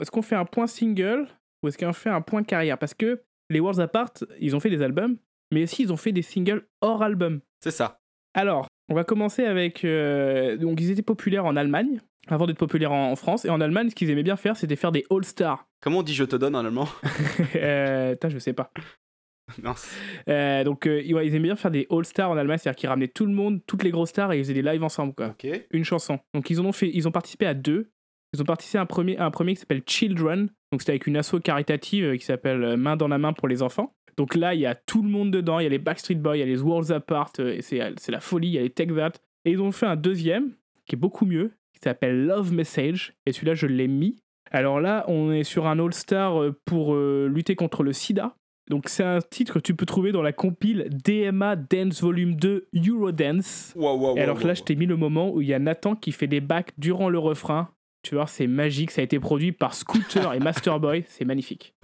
est-ce 0.01 0.11
qu'on 0.11 0.21
fait 0.21 0.35
un 0.37 0.45
point 0.45 0.67
single 0.67 1.27
ou 1.63 1.69
est-ce 1.69 1.79
qu'on 1.79 1.95
fait 1.95 2.11
un 2.11 2.21
point 2.21 2.43
carrière? 2.43 2.77
Parce 2.77 2.93
que 2.93 3.23
les 3.49 3.59
Worlds 3.61 3.81
Apart, 3.81 4.11
ils 4.41 4.55
ont 4.55 4.61
fait 4.61 4.69
des 4.69 4.83
albums, 4.83 5.17
mais 5.51 5.63
aussi 5.63 5.83
ils 5.83 5.93
ont 5.95 5.97
fait 5.97 6.13
des 6.13 6.21
singles 6.21 6.67
hors 6.83 7.03
album. 7.03 7.41
C'est 7.63 7.71
ça. 7.71 8.01
Alors, 8.35 8.67
on 8.91 8.95
va 8.95 9.05
commencer 9.05 9.47
avec. 9.47 9.83
euh, 9.85 10.59
donc, 10.59 10.79
ils 10.79 10.91
étaient 10.91 11.01
populaires 11.01 11.47
en 11.47 11.57
Allemagne, 11.57 12.03
avant 12.27 12.47
d'être 12.47 12.59
populaires 12.59 12.93
en, 12.93 13.13
en 13.13 13.17
France. 13.17 13.47
Et 13.47 13.51
en 13.51 13.63
Allemagne, 13.63 13.89
ce 13.89 13.95
qu'ils 13.95 14.11
aimaient 14.11 14.23
bien 14.23 14.37
faire, 14.37 14.59
c'était 14.59 14.77
faire 14.77 14.93
des 14.93 15.07
All-Stars. 15.11 15.67
Comment 15.81 16.01
on 16.01 16.03
dit 16.03 16.15
je 16.15 16.25
te 16.25 16.37
donne 16.37 16.55
en 16.55 16.65
allemand? 16.65 16.89
Euh, 17.57 18.13
putain, 18.13 18.29
je 18.29 18.39
sais 18.39 18.53
pas. 18.53 18.71
Euh, 20.29 20.65
donc, 20.65 20.87
euh, 20.87 21.03
ouais, 21.13 21.27
ils 21.27 21.35
aimaient 21.35 21.49
bien 21.49 21.57
faire 21.57 21.71
des 21.71 21.87
All-Stars 21.91 22.31
en 22.31 22.37
Allemagne, 22.37 22.59
c'est-à-dire 22.59 22.77
qu'ils 22.77 22.89
ramenaient 22.89 23.09
tout 23.09 23.27
le 23.27 23.33
monde, 23.33 23.61
toutes 23.67 23.83
les 23.83 23.91
grosses 23.91 24.11
stars, 24.11 24.33
et 24.33 24.39
ils 24.39 24.45
faisaient 24.45 24.55
des 24.55 24.63
lives 24.63 24.83
ensemble, 24.83 25.15
quoi. 25.15 25.35
Une 25.71 25.85
chanson. 25.85 26.19
Donc, 26.33 26.49
ils, 26.51 26.61
en 26.61 26.65
ont, 26.65 26.73
fait, 26.73 26.91
ils 26.93 27.07
ont 27.07 27.11
participé 27.11 27.47
à 27.47 27.55
deux. 27.55 27.91
Ils 28.33 28.41
ont 28.41 28.45
participé 28.45 28.79
à 28.79 28.83
un 28.83 28.87
premier, 28.87 29.17
à 29.19 29.27
un 29.27 29.31
premier 29.31 29.55
qui 29.55 29.61
s'appelle 29.61 29.83
Children. 29.87 30.49
Donc, 30.73 30.81
c'était 30.81 30.93
avec 30.93 31.07
une 31.07 31.17
asso 31.17 31.35
caritative 31.43 32.05
euh, 32.05 32.17
qui 32.17 32.25
s'appelle 32.25 32.65
euh, 32.65 32.77
Main 32.77 32.97
dans 32.97 33.09
la 33.09 33.19
main 33.19 33.33
pour 33.33 33.49
les 33.49 33.63
enfants. 33.63 33.95
Donc 34.17 34.35
là, 34.35 34.55
il 34.55 34.61
y 34.61 34.67
a 34.67 34.75
tout 34.75 35.03
le 35.03 35.09
monde 35.09 35.31
dedans. 35.31 35.59
Il 35.59 35.65
y 35.65 35.67
a 35.67 35.71
les 35.71 35.79
Backstreet 35.79 36.17
Boys, 36.17 36.37
il 36.37 36.41
y 36.41 36.43
a 36.43 36.47
les 36.47 36.61
Worlds 36.61 36.93
Apart, 36.93 37.33
et 37.39 37.63
c'est 37.63 37.79
la 38.09 38.21
folie. 38.21 38.49
Il 38.49 38.55
y 38.55 38.59
a 38.59 38.63
les 38.63 38.71
Take 38.71 38.95
That. 38.95 39.13
Et 39.45 39.53
ils 39.53 39.61
ont 39.61 39.73
fait 39.73 39.87
un 39.87 39.97
deuxième 39.97 40.53
qui 40.87 40.95
est 40.95 40.99
beaucoup 40.99 41.27
mieux, 41.27 41.53
qui 41.73 41.81
s'appelle 41.83 42.27
Love 42.27 42.53
Message. 42.53 43.15
Et 43.27 43.33
celui-là, 43.33 43.55
je 43.55 43.67
l'ai 43.67 43.89
mis. 43.89 44.17
Alors 44.51 44.81
là, 44.81 45.05
on 45.09 45.33
est 45.33 45.43
sur 45.43 45.67
un 45.67 45.79
All-Star 45.79 46.53
pour 46.65 46.95
euh, 46.95 47.29
lutter 47.29 47.57
contre 47.57 47.83
le 47.83 47.93
sida. 47.93 48.37
Donc 48.71 48.89
c'est 48.89 49.05
un 49.05 49.21
titre 49.21 49.55
que 49.55 49.59
tu 49.59 49.75
peux 49.75 49.85
trouver 49.87 50.13
dans 50.13 50.23
la 50.23 50.33
compile 50.33 50.89
DMA 50.91 51.57
Dance 51.57 52.01
Volume 52.01 52.37
2 52.37 52.69
Eurodance. 52.75 53.73
Waouh, 53.77 54.17
Et 54.17 54.21
alors 54.23 54.45
là, 54.45 54.55
je 54.55 54.63
t'ai 54.63 54.75
mis 54.75 54.87
le 54.87 54.97
moment 54.97 55.31
où 55.31 55.43
il 55.43 55.49
y 55.49 55.55
a 55.55 55.59
Nathan 55.59 55.95
qui 55.95 56.13
fait 56.13 56.27
des 56.27 56.41
bacs 56.41 56.73
durant 56.79 57.09
le 57.09 57.19
refrain. 57.19 57.69
Tu 58.03 58.15
vois, 58.15 58.27
c'est 58.27 58.47
magique. 58.47 58.91
Ça 58.91 59.01
a 59.01 59.05
été 59.05 59.19
produit 59.19 59.53
par 59.53 59.75
Scooter 59.75 60.35
et 60.35 60.39
Masterboy. 60.39 61.05
C'est 61.09 61.25
magnifique. 61.25 61.75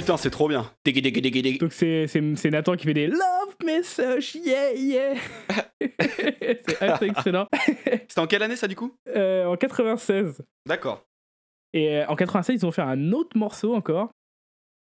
Putain, 0.00 0.16
c'est 0.16 0.30
trop 0.30 0.48
bien. 0.48 0.70
Donc 0.84 1.72
c'est 1.72 2.06
c'est- 2.06 2.36
c'est 2.36 2.50
Nathan 2.50 2.76
qui 2.76 2.86
fait 2.86 2.94
des 2.94 3.06
love 3.06 3.56
messages, 3.64 4.34
yeah, 4.34 4.72
yeah. 4.72 5.14
c'est 5.80 6.82
assez 6.82 7.06
excellent. 7.06 7.46
C'était 8.08 8.18
en 8.20 8.26
quelle 8.26 8.42
année 8.42 8.56
ça 8.56 8.66
du 8.68 8.76
coup? 8.76 8.94
Euh, 9.14 9.44
en 9.46 9.56
96. 9.56 10.42
D'accord. 10.66 11.04
Et 11.72 11.98
euh, 11.98 12.06
en 12.08 12.16
96, 12.16 12.62
ils 12.62 12.66
ont 12.66 12.70
fait 12.72 12.82
un 12.82 13.12
autre 13.12 13.36
morceau 13.36 13.74
encore. 13.74 14.10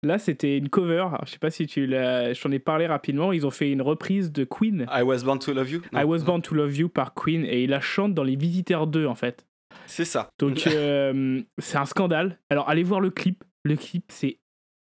Là, 0.03 0.19
c'était 0.19 0.57
une 0.57 0.69
cover. 0.71 1.01
Alors, 1.09 1.27
je 1.27 1.33
sais 1.33 1.39
pas 1.39 1.51
si 1.51 1.67
tu 1.67 1.87
l'as. 1.87 2.33
Je 2.33 2.41
t'en 2.43 2.51
ai 2.53 2.59
parlé 2.59 2.87
rapidement. 2.87 3.33
Ils 3.33 3.47
ont 3.47 3.51
fait 3.51 3.71
une 3.71 3.83
reprise 3.83 4.33
de 4.33 4.45
Queen. 4.45 4.87
I 4.91 5.03
was 5.03 5.25
born 5.25 5.39
to 5.41 5.53
love 5.53 5.71
you? 5.71 5.83
Non. 5.93 6.01
I 6.01 6.05
Was 6.05 6.21
Born 6.21 6.41
to 6.43 6.55
Love 6.55 6.75
You 6.77 6.89
par 6.89 7.13
Queen. 7.15 7.45
Et 7.45 7.65
il 7.65 7.71
la 7.71 7.81
chante 7.81 8.15
dans 8.15 8.23
Les 8.23 8.37
Visiteurs 8.37 8.87
2, 8.87 9.07
en 9.07 9.15
fait. 9.15 9.45
C'est 9.87 10.07
ça. 10.07 10.31
Donc, 10.39 10.65
euh, 10.69 11.43
c'est 11.59 11.77
un 11.77 11.85
scandale. 11.85 12.39
Alors, 12.51 12.69
allez 12.69 12.83
voir 12.83 13.01
le 13.01 13.11
clip. 13.11 13.45
Le 13.63 13.77
clip, 13.77 14.05
c'est 14.09 14.39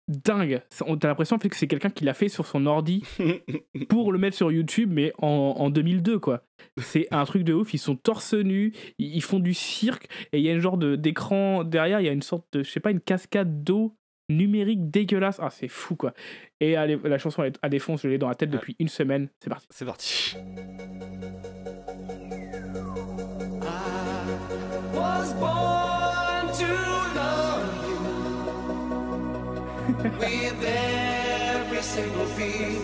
dingue. 0.09 0.61
T'as 0.99 1.07
l'impression 1.07 1.37
en 1.37 1.39
fait, 1.39 1.49
que 1.49 1.55
c'est 1.55 1.67
quelqu'un 1.67 1.89
qui 1.89 2.03
l'a 2.03 2.13
fait 2.13 2.27
sur 2.27 2.45
son 2.45 2.65
ordi 2.65 3.03
pour 3.89 4.11
le 4.11 4.19
mettre 4.19 4.35
sur 4.35 4.51
YouTube, 4.51 4.89
mais 4.91 5.13
en, 5.19 5.27
en 5.57 5.69
2002, 5.69 6.19
quoi. 6.19 6.43
C'est 6.77 7.07
un 7.11 7.23
truc 7.25 7.43
de 7.43 7.53
ouf. 7.53 7.73
Ils 7.73 7.77
sont 7.77 7.95
torse 7.95 8.33
nus, 8.33 8.73
ils, 8.97 9.21
font 9.21 9.39
du 9.39 9.53
cirque, 9.53 10.07
et 10.33 10.39
il 10.39 10.43
y 10.45 10.49
a 10.49 10.53
une 10.53 10.59
genre 10.59 10.77
de- 10.77 10.95
d'écran 10.95 11.63
derrière, 11.63 12.01
il 12.01 12.05
y 12.05 12.09
a 12.09 12.13
une 12.13 12.21
sorte 12.21 12.45
de, 12.53 12.63
je 12.63 12.69
sais 12.69 12.79
pas, 12.79 12.91
une 12.91 13.01
cascade 13.01 13.63
d'eau 13.63 13.95
numérique 14.29 14.89
dégueulasse. 14.89 15.39
Ah, 15.41 15.49
c'est 15.49 15.67
fou, 15.67 15.95
quoi. 15.95 16.13
Et 16.59 16.75
allez, 16.75 16.99
la 17.03 17.17
chanson 17.17 17.43
elle 17.43 17.53
est 17.53 17.59
à 17.61 17.69
défonce, 17.69 18.01
je 18.01 18.07
l'ai 18.07 18.17
dans 18.17 18.29
la 18.29 18.35
tête 18.35 18.49
depuis 18.49 18.75
une 18.79 18.89
semaine. 18.89 19.29
C'est 19.39 19.49
parti. 19.49 19.67
C'est 19.69 19.85
parti. 19.85 20.35
was 24.93 25.33
born 25.33 25.68
with 30.03 30.63
every 30.63 31.81
single 31.81 32.25
beat 32.37 32.81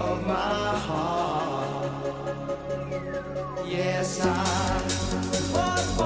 of 0.00 0.26
my 0.26 0.78
heart. 0.86 1.92
Yes, 3.66 4.24
I 4.24 6.05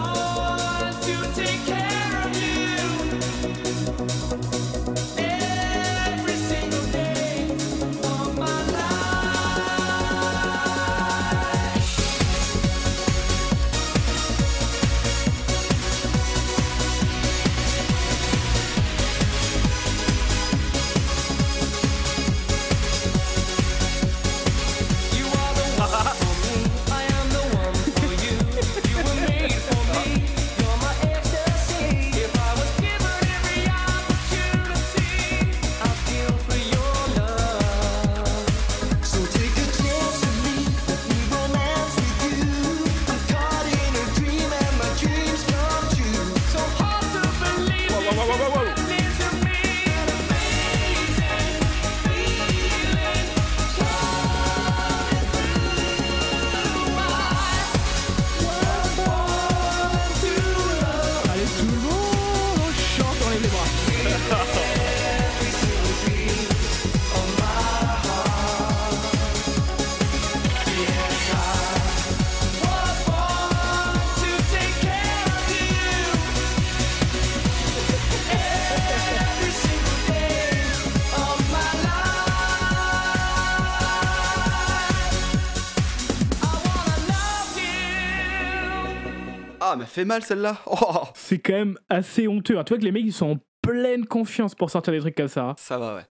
fait 89.90 90.04
mal 90.04 90.22
celle-là. 90.22 90.60
Oh, 90.66 91.02
C'est 91.14 91.38
quand 91.38 91.52
même 91.52 91.78
assez 91.88 92.26
honteux. 92.28 92.58
hein. 92.58 92.64
Tu 92.64 92.70
vois 92.72 92.78
que 92.78 92.84
les 92.84 92.92
mecs, 92.92 93.04
ils 93.04 93.12
sont 93.12 93.32
en 93.32 93.38
pleine 93.62 94.06
confiance 94.06 94.54
pour 94.54 94.70
sortir 94.70 94.92
des 94.92 95.00
trucs 95.00 95.14
comme 95.16 95.28
ça. 95.28 95.50
hein. 95.50 95.54
ça 95.58 95.78
va, 95.78 95.96
ouais. 95.96 96.06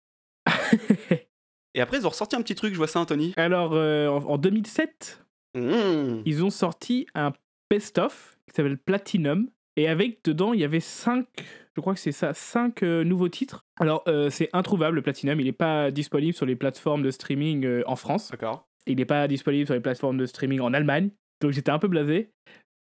Et 1.75 1.81
après, 1.81 1.99
ils 1.99 2.07
ont 2.07 2.11
ressorti 2.11 2.37
un 2.37 2.43
petit 2.43 2.55
truc, 2.55 2.73
je 2.73 2.79
vois 2.79 2.87
ça, 2.87 3.01
Anthony. 3.01 3.33
Alors, 3.37 3.73
euh, 3.75 4.09
en, 4.09 4.25
en 4.25 4.39
2007, 4.39 5.21
Mmh. 5.57 6.23
ils 6.25 6.43
ont 6.45 6.51
sorti 6.51 7.07
un 7.15 7.33
best-of 7.71 8.37
qui 8.49 8.57
s'appelle 8.57 8.77
Platinum. 8.77 9.49
Et 9.77 9.87
avec 9.89 10.25
dedans, 10.25 10.53
il 10.53 10.59
y 10.59 10.65
avait 10.65 10.81
5, 10.81 11.27
je 11.77 11.81
crois 11.81 11.95
que 11.95 12.01
c'est 12.01 12.11
ça, 12.11 12.35
5 12.35 12.83
nouveaux 12.83 13.29
titres. 13.29 13.65
Alors, 13.79 14.03
euh, 14.09 14.31
c'est 14.31 14.51
introuvable, 14.53 14.97
le 14.97 15.03
Platinum. 15.03 15.39
Il 15.39 15.47
n'est 15.47 15.53
pas 15.53 15.93
disponible 15.93 16.33
sur 16.35 16.45
les 16.47 16.57
plateformes 16.57 17.03
de 17.03 17.11
streaming 17.13 17.65
euh, 17.67 17.83
en 17.87 17.95
France. 17.95 18.33
D'accord. 18.33 18.67
Il 18.87 18.97
n'est 18.97 19.05
pas 19.05 19.29
disponible 19.29 19.67
sur 19.67 19.75
les 19.75 19.81
plateformes 19.81 20.19
de 20.19 20.27
streaming 20.27 20.59
en 20.61 20.75
Allemagne. 20.75 21.11
Donc, 21.41 21.53
j'étais 21.53 21.71
un 21.71 21.79
peu 21.79 21.87
blasé. 21.89 22.31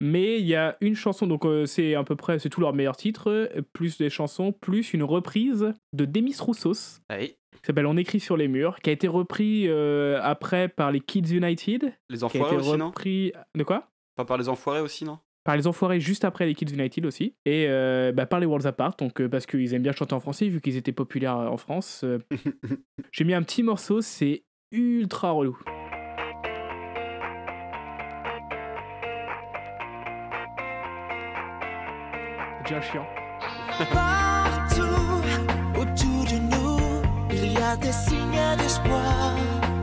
Mais 0.02 0.39
il 0.39 0.45
y 0.45 0.56
a 0.56 0.78
une 0.82 0.95
chanson, 0.95 1.26
donc 1.28 1.45
euh, 1.45 1.66
c'est 1.66 1.95
à 1.95 2.04
peu 2.04 2.16
près, 2.16 2.39
c'est 2.39 2.50
tous 2.50 2.62
leurs 2.62 2.74
meilleurs 2.74 2.98
titres, 2.98 3.32
euh, 3.32 3.62
plus 3.74 3.98
des 3.98 4.10
chansons, 4.10 4.52
plus 4.52 4.93
une 4.93 5.04
reprise 5.04 5.74
de 5.93 6.06
Demis 6.06 6.36
Roussos, 6.39 7.02
Allez, 7.10 7.38
qui 7.52 7.66
s'appelle 7.66 7.88
On 7.88 7.98
écrit 7.98 8.20
sur 8.20 8.38
les 8.38 8.48
murs, 8.48 8.80
qui 8.80 8.89
a 8.89 8.93
été 8.93 9.08
repris 9.08 9.68
euh, 9.68 10.20
après 10.22 10.68
par 10.68 10.91
les 10.91 11.00
Kids 11.00 11.36
United, 11.36 11.93
les 12.10 12.18
qui 12.18 12.24
a 12.24 12.26
enfoirés 12.28 12.56
été 12.56 12.70
aussi, 12.70 12.78
non 12.78 12.88
repris... 12.88 13.34
De 13.56 13.64
quoi? 13.64 13.89
Pas 14.16 14.26
par 14.26 14.38
les 14.38 14.50
enfoirés 14.50 14.82
aussi, 14.82 15.06
non? 15.06 15.20
Par 15.48 15.56
les 15.56 15.66
Enfoirés 15.66 16.02
juste 16.02 16.26
après 16.26 16.45
les 16.45 16.54
Kids 16.54 16.74
United 16.74 17.06
aussi, 17.06 17.34
et 17.45 17.68
euh, 17.70 18.12
bah, 18.12 18.26
par 18.26 18.41
les 18.41 18.45
Worlds 18.45 18.68
Apart, 18.68 18.98
donc 18.98 19.22
euh, 19.22 19.30
parce 19.30 19.45
qu'ils 19.45 19.74
aiment 19.74 19.82
bien 19.82 19.93
chanter 19.93 20.14
en 20.14 20.20
français, 20.20 20.50
vu 20.50 20.60
qu'ils 20.60 20.76
étaient 20.76 20.91
populaires 20.91 21.38
en 21.38 21.56
France. 21.56 22.02
euh, 22.04 22.20
J'ai 23.14 23.24
mis 23.24 23.34
un 23.34 23.43
petit 23.43 23.64
morceau, 23.64 24.02
c'est 24.02 24.43
ultra 24.74 25.32
relou. 25.32 25.58
Déjà 32.68 32.82
chiant. 32.82 33.05
Partout 33.93 35.22
autour 35.76 36.26
de 36.26 36.38
nous, 36.51 36.80
il 37.32 37.53
y 37.53 37.57
a 37.57 37.76
des 37.78 37.91
signes 37.91 38.57
d'espoir 38.57 39.36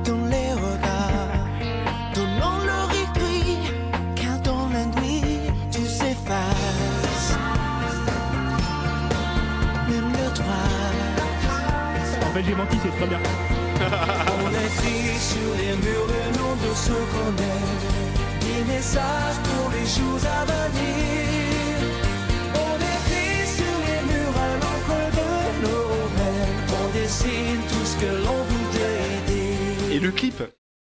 dans 0.04 0.24
les 0.26 0.52
regards. 0.52 1.46
Donnons 2.14 2.58
leur 2.66 2.90
écrit, 3.04 3.58
car 4.14 4.38
dans 4.40 4.68
la 4.68 4.84
nuit, 5.00 5.22
tout 5.72 5.86
s'efface. 5.86 7.36
Même 9.88 10.12
le 10.12 10.28
droit. 10.34 10.70
En 12.26 12.32
fait, 12.34 12.42
j'ai 12.44 12.54
menti, 12.54 12.76
c'est 12.82 12.96
très 12.98 13.06
bien. 13.06 13.20
On 14.44 14.50
écrit 14.50 15.18
sur 15.18 15.50
les 15.56 15.74
murs 15.84 16.08
le 16.16 16.38
nom 16.38 16.54
de 16.56 16.74
ceux 16.74 17.04
qu'on 17.12 17.32
aime. 17.52 17.84
Des 18.40 18.72
messages 18.72 19.38
pour 19.44 19.70
les 19.70 19.86
jours 19.86 20.20
à 20.38 20.44
venir. 20.44 21.43
Rêves. 27.24 27.34
On 27.34 27.52
dessine 27.54 27.60
tout 27.68 27.84
ce 27.84 28.00
que 28.00 28.26
l'on 28.26 28.42
voudrait 28.44 29.88
dire. 29.88 29.96
Et 29.96 30.00
le 30.00 30.10
clip 30.10 30.42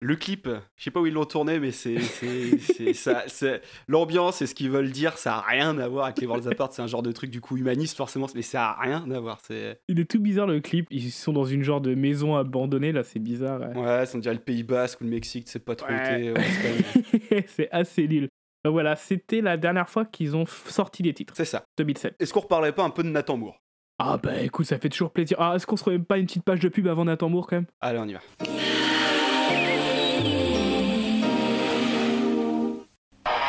le 0.05 0.17
clip, 0.17 0.49
je 0.75 0.83
sais 0.83 0.91
pas 0.91 0.99
où 0.99 1.05
ils 1.07 1.13
l'ont 1.13 1.23
tourné, 1.23 1.61
mais 1.61 1.71
c'est 1.71 1.97
c'est- 2.01 2.57
c'est- 2.59 2.93
ça- 2.93 3.23
c'est- 3.27 3.61
l'ambiance 3.87 4.41
et 4.41 4.47
ce 4.47 4.53
qu'ils 4.53 4.69
veulent 4.69 4.91
dire, 4.91 5.17
ça 5.17 5.37
a 5.37 5.41
rien 5.43 5.77
à 5.79 5.87
voir 5.87 6.03
avec 6.07 6.19
les 6.19 6.27
Worlds 6.27 6.45
Apart. 6.51 6.73
C'est 6.73 6.81
un 6.81 6.87
genre 6.87 7.03
de 7.03 7.13
truc 7.13 7.31
du 7.31 7.39
coup 7.39 7.55
humaniste 7.55 7.95
forcément, 7.95 8.27
mais 8.35 8.41
ça 8.41 8.71
a 8.71 8.81
rien 8.81 9.09
à 9.09 9.19
voir. 9.21 9.39
C'est 9.47 9.79
Il 9.87 10.01
est 10.01 10.11
tout 10.11 10.19
bizarre 10.19 10.45
le 10.47 10.59
clip. 10.59 10.87
Ils 10.91 11.09
sont 11.09 11.31
dans 11.31 11.45
une 11.45 11.63
genre 11.63 11.79
de 11.79 11.95
maison 11.95 12.35
abandonnée, 12.35 12.91
là, 12.91 13.03
c'est 13.05 13.19
bizarre. 13.19 13.61
ouais. 13.61 13.77
ouais, 13.81 14.03
on 14.13 14.17
dirait 14.17 14.35
le 14.35 14.41
Pays 14.41 14.63
Basque 14.63 14.99
ou 14.99 15.05
le 15.05 15.09
Mexique, 15.09 15.47
c'est 15.47 15.63
pas 15.63 15.77
trop 15.77 15.87
Ouais. 15.89 16.33
ouais, 16.33 16.43
c'est 17.31 17.45
c'est 17.47 17.69
assez 17.71 18.05
nul. 18.05 18.27
Donc 18.65 18.73
voilà, 18.73 18.97
c'était 18.97 19.39
la 19.39 19.55
dernière 19.55 19.87
fois 19.89 20.03
qu'ils 20.03 20.35
ont 20.35 20.45
sorti 20.45 21.01
des 21.03 21.13
titres. 21.13 21.33
C'est 21.37 21.45
ça. 21.45 21.63
2007. 21.77 22.15
Est-ce 22.19 22.33
qu'on 22.33 22.41
reparlerait 22.41 22.75
pas 22.75 22.83
un 22.83 22.89
peu 22.89 23.03
de 23.03 23.09
Nathan 23.09 23.37
Moore? 23.37 23.57
Ah 24.05 24.17
bah 24.21 24.41
écoute, 24.41 24.65
ça 24.65 24.77
fait 24.77 24.89
toujours 24.89 25.11
plaisir. 25.11 25.37
Ah, 25.39 25.53
est-ce 25.55 25.65
qu'on 25.65 25.77
se 25.77 25.83
ferait 25.85 25.97
pas 25.97 26.17
une 26.17 26.25
petite 26.25 26.43
page 26.43 26.59
de 26.59 26.67
pub 26.67 26.87
avant 26.87 27.05
Nathan 27.05 27.29
Moore 27.29 27.47
quand 27.47 27.55
même? 27.55 27.67
Allez, 27.79 27.99
on 27.99 28.05
y 28.05 28.11
va. 28.11 28.19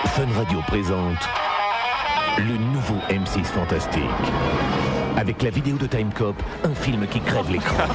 Fun 0.06 0.26
Radio 0.32 0.60
présente 0.68 1.28
le 2.38 2.56
nouveau 2.72 2.94
M6 3.10 3.42
Fantastique. 3.46 4.02
Avec 5.16 5.42
la 5.42 5.50
vidéo 5.50 5.76
de 5.76 5.88
Time 5.88 6.12
Cop, 6.12 6.40
un 6.62 6.74
film 6.74 7.04
qui 7.08 7.18
crève 7.18 7.50
l'écran. 7.50 7.88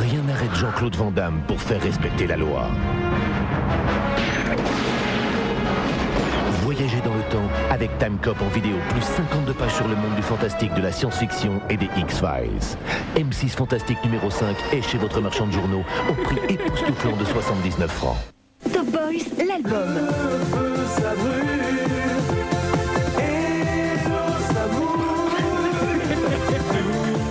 Rien 0.00 0.22
n'arrête 0.22 0.54
Jean-Claude 0.54 0.96
Van 0.96 1.10
Damme 1.10 1.42
pour 1.46 1.60
faire 1.60 1.82
respecter 1.82 2.26
la 2.26 2.38
loi. 2.38 2.70
Voyagez 6.74 7.00
dans 7.02 7.14
le 7.14 7.22
temps 7.30 7.48
avec 7.70 7.96
Time 7.98 8.18
Cop 8.20 8.36
en 8.42 8.48
vidéo, 8.48 8.74
plus 8.88 9.02
52 9.02 9.52
pages 9.52 9.74
sur 9.74 9.86
le 9.86 9.94
monde 9.94 10.16
du 10.16 10.22
fantastique, 10.22 10.74
de 10.74 10.82
la 10.82 10.90
science-fiction 10.90 11.60
et 11.70 11.76
des 11.76 11.88
X-Files. 11.96 12.76
M6 13.16 13.50
Fantastique 13.50 14.02
numéro 14.02 14.28
5 14.28 14.56
est 14.72 14.82
chez 14.82 14.98
votre 14.98 15.20
marchand 15.20 15.46
de 15.46 15.52
journaux 15.52 15.84
au 16.10 16.14
prix 16.24 16.38
époustouflant 16.48 17.16
de 17.16 17.24
79 17.26 17.88
francs. 17.92 18.16
Top 18.72 18.86
Boys, 18.86 19.44
l'album. 19.46 20.08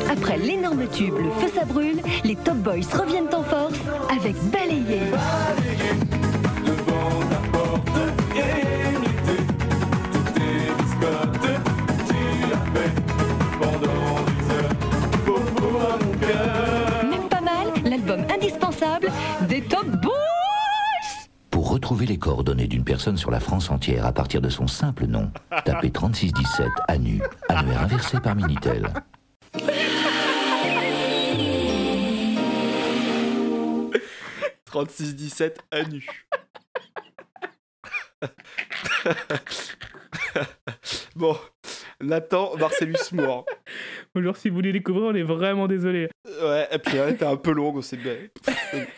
Après 0.09 0.37
l'énorme 0.37 0.87
tube 0.87 1.15
Le 1.17 1.31
Feu 1.41 1.51
ça 1.53 1.65
brûle, 1.65 2.01
les 2.23 2.37
Top 2.37 2.55
Boys 2.59 2.97
reviennent 2.97 3.33
en 3.33 3.43
force 3.43 3.79
avec 4.09 4.35
Balayé. 4.51 5.01
Pour 21.93 21.99
retrouver 21.99 22.11
les 22.15 22.19
coordonnées 22.19 22.65
d'une 22.65 22.83
personne 22.83 23.17
sur 23.17 23.29
la 23.29 23.39
France 23.39 23.69
entière 23.69 24.07
à 24.07 24.11
partir 24.11 24.41
de 24.41 24.49
son 24.49 24.65
simple 24.65 25.05
nom, 25.05 25.31
tapez 25.63 25.91
3617 25.91 26.67
ANU, 26.87 27.21
annuaire 27.49 27.83
inversé 27.83 28.19
par 28.19 28.35
Minitel. 28.35 28.91
36-17 34.65 35.57
à 35.69 35.83
nu. 35.83 36.07
bon, 41.15 41.35
Nathan 42.01 42.55
Marcellus 42.57 43.11
Moore. 43.11 43.45
Bonjour, 44.15 44.35
si 44.37 44.49
vous 44.49 44.55
voulez 44.55 44.71
découvrir, 44.71 45.05
on 45.05 45.15
est 45.15 45.23
vraiment 45.23 45.67
désolé. 45.67 46.09
Ouais, 46.41 46.67
et 46.71 46.79
puis 46.79 46.97
elle 46.97 47.13
était 47.13 47.25
un 47.25 47.35
peu 47.35 47.51
longue, 47.51 47.77
on 47.77 47.97
bien. 47.97 48.15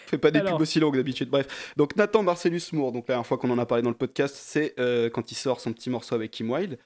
Fais 0.08 0.18
pas 0.18 0.32
des 0.32 0.40
Alors. 0.40 0.54
pubs 0.54 0.62
aussi 0.62 0.80
longues 0.80 0.96
d'habitude. 0.96 1.30
Bref, 1.30 1.74
donc 1.78 1.96
Nathan 1.96 2.24
Marcellus 2.24 2.62
Moore, 2.74 2.92
donc 2.92 3.06
la 3.08 3.14
dernière 3.14 3.28
fois 3.28 3.38
qu'on 3.38 3.50
en 3.52 3.58
a 3.60 3.66
parlé 3.66 3.82
dans 3.84 3.90
le 3.90 3.96
podcast, 3.96 4.36
c'est 4.38 4.74
euh, 4.80 5.10
quand 5.10 5.32
il 5.32 5.36
sort 5.36 5.60
son 5.60 5.74
petit 5.74 5.90
morceau 5.90 6.16
avec 6.16 6.32
Kim 6.32 6.50
Wilde. 6.52 6.78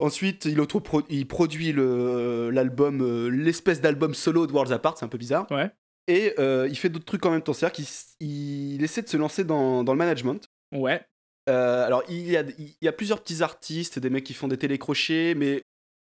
Ensuite, 0.00 0.46
il, 0.46 1.26
produit 1.26 1.72
le- 1.72 2.50
l'album, 2.50 3.00
euh, 3.00 3.28
l'espèce 3.28 3.80
d'album 3.80 4.12
solo 4.12 4.46
de 4.46 4.52
Worlds 4.52 4.72
Apart, 4.72 4.98
c'est 4.98 5.04
un 5.04 5.08
peu 5.08 5.18
bizarre. 5.18 5.46
Ouais. 5.50 5.70
Et 6.08 6.34
euh, 6.38 6.66
il 6.68 6.76
fait 6.76 6.88
d'autres 6.88 7.04
trucs 7.04 7.24
en 7.24 7.30
même 7.30 7.42
temps, 7.42 7.52
c'est-à-dire 7.52 7.86
qu'il 8.20 8.82
essaie 8.82 9.02
de 9.02 9.08
se 9.08 9.16
lancer 9.16 9.44
dans, 9.44 9.84
dans 9.84 9.92
le 9.92 9.98
management. 9.98 10.46
Ouais. 10.74 11.00
Euh, 11.48 11.86
alors, 11.86 12.02
il 12.08 12.26
y, 12.30 12.36
a, 12.36 12.42
il 12.58 12.74
y 12.82 12.88
a 12.88 12.92
plusieurs 12.92 13.20
petits 13.22 13.42
artistes, 13.42 13.98
des 13.98 14.10
mecs 14.10 14.24
qui 14.24 14.34
font 14.34 14.48
des 14.48 14.56
télécrochets, 14.58 15.34
mais 15.36 15.62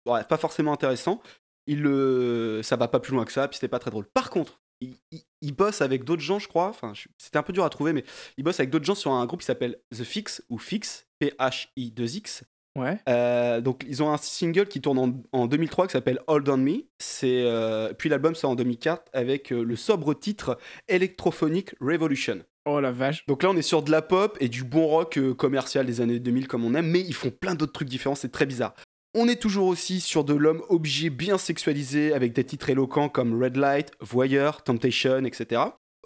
ouais, 0.08 0.24
pas 0.24 0.38
forcément 0.38 0.74
intéressant. 0.74 1.22
Il, 1.68 1.86
euh, 1.88 2.62
ça 2.62 2.76
va 2.76 2.88
pas 2.88 3.00
plus 3.00 3.14
loin 3.14 3.26
que 3.26 3.32
ça, 3.32 3.48
puis 3.48 3.56
c'était 3.56 3.68
pas 3.70 3.80
très 3.80 3.90
drôle. 3.92 4.06
Par 4.14 4.30
contre, 4.30 4.60
il, 4.82 4.96
il- 5.12 5.24
il 5.42 5.54
bosse 5.56 5.82
avec 5.82 6.04
d'autres 6.04 6.22
gens, 6.22 6.40
je 6.40 6.48
crois. 6.48 6.68
Enfin, 6.68 6.94
c'était 7.18 7.38
un 7.38 7.44
peu 7.44 7.54
dur 7.54 7.64
à 7.64 7.70
trouver, 7.70 7.94
mais 7.94 8.04
il 8.38 8.44
bosse 8.44 8.60
avec 8.60 8.70
d'autres 8.70 8.86
gens 8.86 8.96
sur 8.96 9.12
un 9.12 9.26
groupe 9.26 9.40
qui 9.40 9.46
s'appelle 9.46 9.80
The 9.92 10.04
Fix 10.04 10.44
ou 10.50 10.58
Fix, 10.58 11.06
P-H-I-2-X. 11.20 12.44
Ouais. 12.76 12.98
Euh, 13.08 13.62
donc, 13.62 13.84
ils 13.88 14.02
ont 14.02 14.12
un 14.12 14.18
single 14.18 14.68
qui 14.68 14.82
tourne 14.82 14.98
en, 14.98 15.14
en 15.32 15.46
2003 15.48 15.88
qui 15.88 15.94
s'appelle 15.94 16.20
Hold 16.28 16.50
on 16.50 16.58
Me. 16.58 16.86
C'est, 17.00 17.44
euh, 17.44 17.94
puis 17.94 18.10
l'album 18.10 18.34
sort 18.36 18.52
en 18.52 18.56
2004 18.56 19.10
avec 19.14 19.52
le 19.52 19.76
sobre 19.76 20.14
titre 20.16 20.58
Electrophonic 20.88 21.76
Revolution. 21.80 22.44
Oh 22.66 22.80
la 22.80 22.92
vache. 22.92 23.26
Donc 23.26 23.44
là, 23.44 23.50
on 23.50 23.58
est 23.58 23.62
sur 23.62 23.84
de 23.84 23.92
la 23.92 24.02
pop 24.02 24.38
et 24.40 24.48
du 24.48 24.64
bon 24.64 24.88
rock 24.88 25.18
euh, 25.18 25.34
commercial 25.34 25.86
des 25.86 26.00
années 26.00 26.20
2000 26.20 26.48
comme 26.48 26.64
on 26.64 26.74
aime, 26.76 26.88
mais 26.88 27.02
ils 27.02 27.14
font 27.14 27.30
plein 27.30 27.56
d'autres 27.56 27.74
trucs 27.74 27.90
différents, 27.90 28.16
c'est 28.16 28.32
très 28.32 28.46
bizarre. 28.46 28.74
On 29.16 29.28
est 29.28 29.40
toujours 29.40 29.68
aussi 29.68 30.00
sur 30.00 30.24
de 30.24 30.34
l'homme 30.34 30.64
objet 30.70 31.10
bien 31.10 31.38
sexualisé 31.38 32.14
avec 32.14 32.34
des 32.34 32.44
titres 32.46 32.70
éloquents 32.70 33.10
comme 33.10 33.42
Red 33.42 33.58
Light, 33.58 33.92
Voyeur, 34.00 34.64
Temptation, 34.64 35.26
etc. 35.26 35.62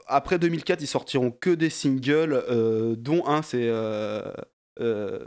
Après 0.08 0.40
2004, 0.40 0.82
ils 0.82 0.88
sortiront 0.88 1.32
que 1.32 1.52
des 1.52 1.70
singles, 1.70 2.44
euh, 2.50 2.96
dont 2.98 3.26
un 3.28 3.44
c'est 3.44 3.68
euh, 3.70 4.24
euh, 4.80 5.20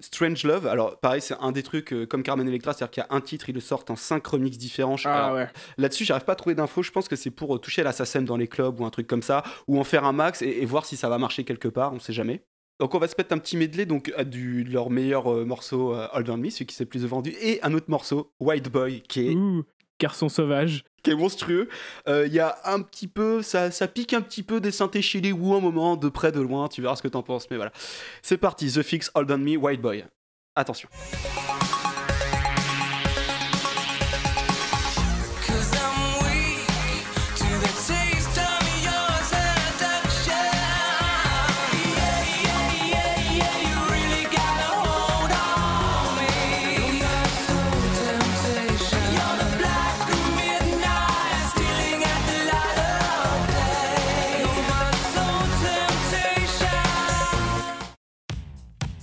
Strange 0.00 0.44
Love. 0.44 0.66
Alors 0.66 0.98
pareil, 0.98 1.20
c'est 1.20 1.34
un 1.40 1.52
des 1.52 1.62
trucs 1.62 1.92
euh, 1.92 2.06
comme 2.06 2.22
Carmen 2.22 2.46
Electra, 2.48 2.72
c'est-à-dire 2.72 2.90
qu'il 2.90 3.04
y 3.08 3.12
a 3.12 3.16
un 3.16 3.20
titre, 3.20 3.48
ils 3.48 3.54
le 3.54 3.60
sortent 3.60 3.90
en 3.90 3.96
cinq 3.96 4.26
remixes 4.26 4.58
différents. 4.58 4.96
Je- 4.96 5.08
Ah 5.08 5.34
ouais. 5.34 5.48
Là-dessus, 5.76 6.04
j'arrive 6.04 6.24
pas 6.24 6.32
à 6.32 6.36
trouver 6.36 6.54
d'infos. 6.54 6.82
Je 6.82 6.90
pense 6.92 7.08
que 7.08 7.16
c'est 7.16 7.30
pour 7.30 7.56
euh, 7.56 7.58
toucher 7.58 7.82
la 7.82 7.92
SACEM 7.92 8.24
dans 8.24 8.36
les 8.36 8.48
clubs 8.48 8.80
ou 8.80 8.84
un 8.84 8.90
truc 8.90 9.06
comme 9.06 9.22
ça, 9.22 9.42
ou 9.66 9.78
en 9.78 9.84
faire 9.84 10.04
un 10.04 10.12
max 10.12 10.42
et, 10.42 10.48
et 10.62 10.64
voir 10.64 10.84
si 10.86 10.96
ça 10.96 11.08
va 11.08 11.18
marcher 11.18 11.44
quelque 11.44 11.68
part. 11.68 11.92
On 11.92 12.00
sait 12.00 12.12
jamais. 12.12 12.42
Donc 12.80 12.94
on 12.94 12.98
va 12.98 13.08
se 13.08 13.14
mettre 13.18 13.34
un 13.34 13.38
petit 13.38 13.56
medley 13.56 13.86
donc 13.86 14.12
à 14.16 14.22
du 14.22 14.62
de 14.62 14.70
leur 14.72 14.88
meilleur 14.90 15.32
euh, 15.32 15.44
morceau 15.44 15.94
Hold 16.12 16.30
On 16.30 16.36
Me, 16.36 16.48
celui 16.50 16.66
qui 16.66 16.76
s'est 16.76 16.84
le 16.84 16.88
plus 16.88 17.04
vendu, 17.04 17.34
et 17.40 17.60
un 17.64 17.74
autre 17.74 17.90
morceau 17.90 18.32
White 18.38 18.70
Boy 18.70 19.00
qui 19.08 19.28
est 19.28 19.34
garçon 20.00 20.28
sauvage. 20.28 20.84
qui 21.02 21.10
est 21.10 21.14
monstrueux. 21.14 21.68
Euh, 22.08 22.26
Il 22.26 22.32
y 22.32 22.40
a 22.40 22.58
un 22.64 22.80
petit 22.82 23.08
peu, 23.08 23.42
ça, 23.42 23.70
ça 23.70 23.86
pique 23.88 24.12
un 24.14 24.20
petit 24.20 24.42
peu 24.42 24.60
des 24.60 24.70
synthés 24.70 25.00
les 25.14 25.32
Wu 25.32 25.54
un 25.56 25.60
moment, 25.60 25.96
de 25.96 26.08
près, 26.08 26.32
de 26.32 26.40
loin, 26.40 26.68
tu 26.68 26.82
verras 26.82 26.96
ce 26.96 27.02
que 27.02 27.08
t'en 27.08 27.22
penses, 27.22 27.48
mais 27.50 27.56
voilà. 27.56 27.72
C'est 28.22 28.38
parti, 28.38 28.70
The 28.72 28.82
Fix, 28.82 29.10
Hold 29.14 29.30
On 29.30 29.38
Me, 29.38 29.56
White 29.56 29.80
Boy. 29.80 30.04
Attention. 30.56 30.88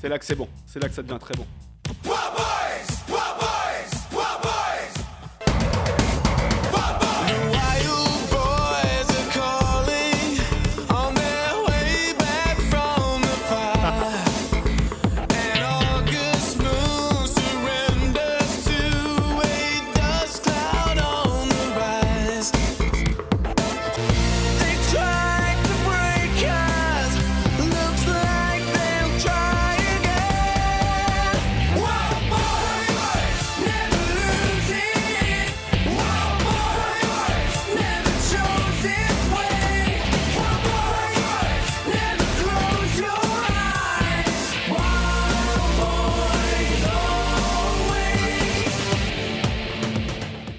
C'est 0.05 0.09
là 0.09 0.19
que 0.19 0.25
c'est 0.25 0.35
bon, 0.35 0.47
c'est 0.67 0.79
là 0.79 0.87
que 0.87 0.93
ça 0.93 1.01
devient 1.01 1.17
très 1.19 1.33
bon. 1.33 1.47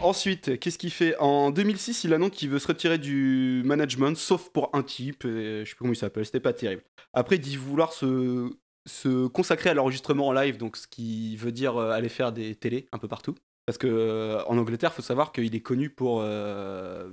Ensuite, 0.07 0.61
qu'est-ce 0.61 0.79
qu'il 0.79 0.93
fait 0.93 1.17
En 1.19 1.51
2006, 1.51 2.05
il 2.05 2.15
annonce 2.15 2.31
qu'il 2.31 2.49
veut 2.49 2.61
se 2.61 2.69
retirer 2.69 2.97
du 2.97 3.63
management, 3.65 4.17
sauf 4.17 4.51
pour 4.51 4.71
un 4.73 4.85
type, 4.85 5.25
et 5.25 5.65
je 5.65 5.71
sais 5.71 5.75
plus 5.75 5.79
comment 5.79 5.93
il 5.93 5.97
s'appelle, 5.97 6.25
c'était 6.25 6.39
pas 6.39 6.53
terrible. 6.53 6.83
Après, 7.13 7.35
il 7.35 7.41
dit 7.41 7.57
vouloir 7.57 7.93
se, 7.93 9.27
consacrer 9.27 9.71
à 9.71 9.75
l'enregistrement 9.75 10.29
en 10.29 10.33
live, 10.33 10.59
donc 10.59 10.77
ce 10.77 10.87
qui 10.87 11.37
veut 11.37 11.51
dire 11.51 11.77
euh, 11.77 11.91
aller 11.91 12.09
faire 12.09 12.31
des 12.31 12.55
télés 12.55 12.89
un 12.93 12.99
peu 12.99 13.09
partout. 13.09 13.35
Parce 13.67 13.79
que 13.79 13.89
euh, 13.89 14.45
en 14.45 14.59
Angleterre, 14.59 14.93
faut 14.93 15.03
savoir 15.03 15.33
qu'il 15.33 15.53
est 15.53 15.61
connu 15.61 15.91
pour 15.91 16.21
euh, 16.23 17.11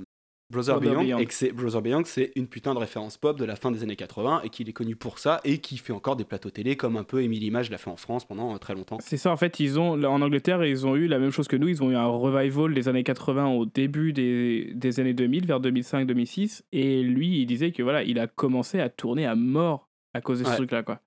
Brother, 0.53 0.75
Brother 0.79 0.91
Beyond, 0.93 1.03
Beyond. 1.03 1.17
et 1.19 1.25
que 1.25 1.33
c'est 1.33 1.51
Brother 1.51 1.81
Beyond, 1.81 2.03
c'est 2.05 2.31
une 2.35 2.47
putain 2.47 2.73
de 2.73 2.79
référence 2.79 3.17
pop 3.17 3.37
de 3.37 3.45
la 3.45 3.55
fin 3.55 3.71
des 3.71 3.83
années 3.83 3.95
80, 3.95 4.41
et 4.43 4.49
qu'il 4.49 4.69
est 4.69 4.73
connu 4.73 4.95
pour 4.95 5.19
ça, 5.19 5.41
et 5.43 5.57
qui 5.57 5.77
fait 5.77 5.91
encore 5.93 6.15
des 6.15 6.23
plateaux 6.23 6.49
télé, 6.49 6.77
comme 6.77 6.95
un 6.97 7.03
peu 7.03 7.21
Émilie 7.23 7.47
Image 7.47 7.69
l'a 7.69 7.77
fait 7.77 7.89
en 7.89 7.95
France 7.97 8.25
pendant 8.25 8.53
euh, 8.53 8.57
très 8.57 8.73
longtemps. 8.75 8.97
C'est 9.01 9.17
ça, 9.17 9.31
en 9.31 9.37
fait, 9.37 9.59
ils 9.59 9.79
ont, 9.79 9.95
là, 9.95 10.09
en 10.09 10.21
Angleterre, 10.21 10.63
ils 10.63 10.85
ont 10.87 10.95
eu 10.95 11.07
la 11.07 11.19
même 11.19 11.31
chose 11.31 11.47
que 11.47 11.55
nous. 11.57 11.67
Ils 11.67 11.81
ont 11.83 11.91
eu 11.91 11.95
un 11.95 12.05
revival 12.05 12.73
des 12.73 12.87
années 12.87 13.03
80 13.03 13.47
au 13.49 13.65
début 13.65 14.13
des, 14.13 14.71
des 14.75 14.99
années 14.99 15.13
2000, 15.13 15.45
vers 15.45 15.59
2005-2006. 15.59 16.61
Et 16.71 17.01
lui, 17.03 17.39
il 17.41 17.45
disait 17.45 17.71
que 17.71 17.83
voilà, 17.83 18.03
il 18.03 18.19
a 18.19 18.27
commencé 18.27 18.79
à 18.79 18.89
tourner 18.89 19.25
à 19.25 19.35
mort 19.35 19.89
à 20.13 20.21
cause 20.21 20.39
de 20.39 20.43
ce 20.45 20.49
Ouais. 20.49 20.55
truc-là, 20.57 20.83
quoi. 20.83 21.01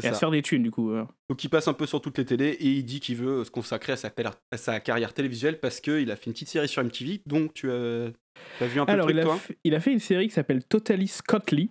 Et 0.00 0.06
à 0.06 0.12
se 0.14 0.18
faire 0.20 0.30
des 0.30 0.42
thunes, 0.42 0.62
du 0.62 0.70
coup. 0.70 0.92
euh. 0.92 1.04
Donc 1.28 1.42
il 1.42 1.48
passe 1.48 1.66
un 1.66 1.72
peu 1.72 1.84
sur 1.84 2.00
toutes 2.00 2.18
les 2.18 2.24
télés 2.24 2.50
et 2.60 2.68
il 2.68 2.84
dit 2.84 3.00
qu'il 3.00 3.16
veut 3.16 3.42
se 3.42 3.50
consacrer 3.50 3.92
à 3.92 3.96
sa, 3.96 4.12
à 4.52 4.56
sa 4.56 4.78
carrière 4.78 5.12
télévisuelle 5.12 5.58
parce 5.58 5.80
qu'il 5.80 6.08
a 6.12 6.14
fait 6.14 6.26
une 6.26 6.34
petite 6.34 6.48
série 6.48 6.68
sur 6.68 6.84
MTV. 6.84 7.20
Donc 7.26 7.52
tu 7.52 7.68
as, 7.68 8.10
as 8.60 8.66
vu 8.66 8.80
un 8.80 8.86
peu 8.86 8.92
Alors, 8.92 9.06
truc 9.06 9.16
il 9.16 9.20
a, 9.20 9.24
toi 9.24 9.36
fait, 9.36 9.58
il 9.64 9.74
a 9.74 9.80
fait 9.80 9.92
une 9.92 9.98
série 9.98 10.28
qui 10.28 10.34
s'appelle 10.34 10.64
Totally 10.64 11.08
Scotly 11.08 11.70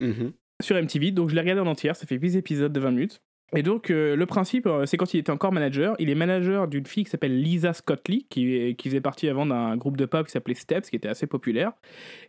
Mhm. 0.00 0.32
sur 0.62 0.76
MTV. 0.76 1.12
Donc, 1.12 1.30
je 1.30 1.34
l'ai 1.34 1.40
regardé 1.40 1.60
en 1.60 1.66
entière. 1.66 1.96
Ça 1.96 2.06
fait 2.06 2.16
8 2.16 2.36
épisodes 2.36 2.72
de 2.72 2.80
20 2.80 2.90
minutes. 2.90 3.22
Et 3.54 3.62
donc, 3.62 3.90
euh, 3.90 4.16
le 4.16 4.24
principe, 4.26 4.66
euh, 4.66 4.86
c'est 4.86 4.96
quand 4.96 5.12
il 5.12 5.18
était 5.18 5.30
encore 5.30 5.52
manager. 5.52 5.94
Il 5.98 6.08
est 6.08 6.14
manager 6.14 6.68
d'une 6.68 6.86
fille 6.86 7.04
qui 7.04 7.10
s'appelle 7.10 7.38
Lisa 7.40 7.74
Scottley, 7.74 8.24
qui, 8.30 8.74
qui 8.76 8.88
faisait 8.88 9.02
partie 9.02 9.28
avant 9.28 9.44
d'un 9.44 9.76
groupe 9.76 9.98
de 9.98 10.06
pop 10.06 10.26
qui 10.26 10.32
s'appelait 10.32 10.54
Steps, 10.54 10.88
qui 10.88 10.96
était 10.96 11.08
assez 11.08 11.26
populaire. 11.26 11.72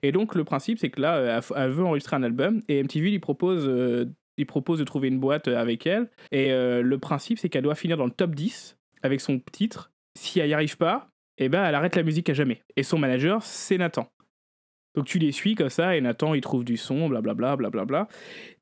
Et 0.02 0.12
donc, 0.12 0.36
le 0.36 0.44
principe, 0.44 0.80
c'est 0.80 0.90
que 0.90 1.00
là, 1.00 1.16
euh, 1.16 1.42
elle, 1.56 1.72
veut 1.72 1.86
enregistrer 1.86 2.18
un 2.18 2.24
album. 2.24 2.62
Et 2.68 2.84
MTV 2.84 3.10
lui 3.10 3.20
propose, 3.20 3.72
il 4.38 4.46
propose 4.46 4.80
de 4.80 4.84
trouver 4.84 5.08
une 5.08 5.20
boîte 5.20 5.48
avec 5.48 5.88
elle. 5.88 6.10
Et 6.32 6.50
le 6.50 6.98
principe, 6.98 7.40
c'est 7.40 7.50
qu'elle 7.50 7.64
doit 7.64 7.76
finir 7.76 7.98
dans 7.98 8.06
le 8.06 8.12
top 8.12 8.36
10 8.36 8.78
avec 9.02 9.22
son 9.22 9.40
titre. 9.40 9.92
Si 10.18 10.40
elle 10.40 10.48
n'y 10.48 10.54
arrive 10.54 10.78
pas, 10.78 11.10
eh 11.38 11.50
ben, 11.50 11.64
elle 11.66 11.76
arrête 11.76 11.96
la 11.96 12.04
musique 12.04 12.30
à 12.30 12.34
jamais. 12.34 12.62
Et 12.76 12.84
son 12.84 12.98
manager, 12.98 13.44
c'est 13.44 13.78
Nathan. 13.78 14.08
Donc 14.96 15.06
tu 15.06 15.18
les 15.18 15.32
suis 15.32 15.56
comme 15.56 15.70
ça, 15.70 15.96
et 15.96 16.02
Nathan 16.02 16.34
il 16.36 16.42
trouve 16.42 16.64
du 16.64 16.78
son, 16.78 17.10
blablabla, 17.10 17.56
blablabla. 17.56 18.08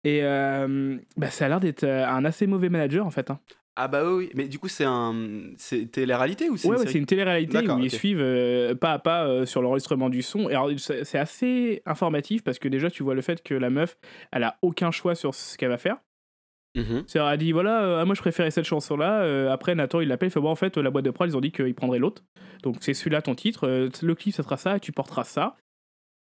Et 0.06 0.22
euh, 0.24 0.98
bah, 1.18 1.30
ça 1.30 1.46
a 1.46 1.50
l'air 1.50 1.60
d'être 1.60 1.84
euh, 1.84 2.08
un 2.08 2.24
assez 2.24 2.48
mauvais 2.48 2.70
manager 2.70 3.06
en 3.06 3.12
fait. 3.12 3.30
hein. 3.32 3.40
Ah 3.78 3.88
bah 3.88 4.04
oui, 4.06 4.30
mais 4.36 4.48
du 4.50 4.60
coup 4.60 4.68
c'est 4.68 4.84
un... 4.86 5.14
C'est 5.58 5.90
télé-réalité 5.92 6.50
ou 6.50 6.58
c'est 6.58 6.68
Ouais, 6.68 6.76
une 6.76 6.80
ouais, 6.80 6.84
série 6.84 6.92
c'est 6.94 7.00
une 7.00 7.06
télé-réalité 7.06 7.70
où 7.70 7.80
ils 7.80 7.90
suivent 7.92 8.20
euh, 8.22 8.76
pas 8.76 8.92
à 8.94 9.00
pas 9.00 9.26
euh, 9.26 9.46
sur 9.46 9.62
l'enregistrement 9.62 10.10
du 10.10 10.22
son. 10.22 10.50
Et 10.50 10.54
alors 10.54 10.70
c'est 10.78 11.06
c'est 11.06 11.18
assez 11.18 11.82
informatif 11.86 12.44
parce 12.44 12.60
que 12.60 12.68
déjà 12.68 12.90
tu 12.92 13.02
vois 13.04 13.16
le 13.16 13.22
fait 13.22 13.42
que 13.44 13.54
la 13.54 13.70
meuf, 13.70 13.98
elle 14.34 14.44
a 14.44 14.58
aucun 14.62 14.92
choix 14.92 15.16
sur 15.16 15.34
ce 15.34 15.58
qu'elle 15.58 15.70
va 15.70 15.78
faire. 15.78 15.98
Mhm. 16.76 17.04
C'est-à-dire, 17.08 17.32
elle 17.32 17.40
dit 17.40 17.52
voilà, 17.52 17.84
euh, 17.84 18.02
ah, 18.02 18.06
moi 18.06 18.16
je 18.16 18.22
préférais 18.22 18.52
cette 18.52 18.66
chanson-là. 18.66 19.24
Euh, 19.24 19.52
après, 19.52 19.76
Nathan 19.76 20.00
il 20.00 20.08
l'appelle, 20.08 20.30
il 20.30 20.32
fait 20.32 20.40
bon, 20.40 20.50
en 20.50 20.56
fait, 20.56 20.78
la 20.78 20.90
boîte 20.90 21.06
de 21.06 21.12
prod 21.12 21.30
ils 21.30 21.36
ont 21.36 21.42
dit 21.42 21.52
qu'ils 21.52 21.76
prendraient 21.76 22.00
l'autre. 22.00 22.24
Donc 22.64 22.78
c'est 22.82 22.94
celui-là 22.94 23.22
ton 23.22 23.36
titre. 23.36 23.68
Euh, 23.68 23.90
le 24.02 24.16
clip 24.16 24.34
ça 24.34 24.44
sera 24.44 24.58
ça 24.58 24.78
et 24.78 24.80
tu 24.80 24.92
porteras 24.92 25.24
ça. 25.24 25.58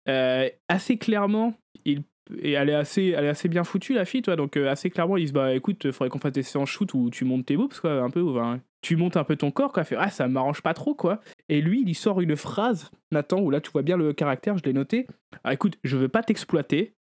Euh, 0.07 0.49
assez 0.67 0.97
clairement, 0.97 1.53
il, 1.85 2.03
et 2.37 2.51
elle 2.53 2.69
est 2.69 2.75
assez, 2.75 3.09
elle 3.09 3.25
est 3.25 3.29
assez 3.29 3.47
bien 3.47 3.63
foutue 3.63 3.93
la 3.93 4.05
fille, 4.05 4.21
toi. 4.21 4.35
Donc 4.35 4.57
euh, 4.57 4.69
assez 4.69 4.89
clairement, 4.89 5.17
ils 5.17 5.25
disent 5.25 5.33
bah 5.33 5.53
écoute, 5.53 5.91
faudrait 5.91 6.09
qu'on 6.09 6.19
fasse 6.19 6.33
des 6.33 6.43
séances 6.43 6.69
shoot 6.69 6.93
où 6.93 7.09
tu 7.09 7.25
montes 7.25 7.45
tes 7.45 7.57
boobs, 7.57 7.73
quoi, 7.73 8.01
un 8.01 8.09
peu. 8.09 8.21
ou, 8.21 8.39
tu 8.81 8.95
montes 8.95 9.17
un 9.17 9.23
peu 9.23 9.35
ton 9.35 9.51
corps, 9.51 9.73
quoi. 9.73 9.81
Elle 9.81 9.87
Fait 9.87 9.95
ah 9.97 10.09
ça 10.09 10.27
m'arrange 10.27 10.61
pas 10.61 10.73
trop, 10.73 10.93
quoi. 10.93 11.19
Et 11.49 11.61
lui, 11.61 11.81
il 11.81 11.89
y 11.89 11.95
sort 11.95 12.21
une 12.21 12.35
phrase, 12.35 12.91
Nathan, 13.11 13.39
où 13.39 13.49
là 13.49 13.61
tu 13.61 13.71
vois 13.71 13.81
bien 13.81 13.97
le 13.97 14.13
caractère, 14.13 14.57
je 14.57 14.63
l'ai 14.63 14.73
noté. 14.73 15.07
Ah, 15.43 15.53
écoute, 15.53 15.77
je 15.83 15.97
veux 15.97 16.09
pas 16.09 16.23
t'exploiter, 16.23 16.93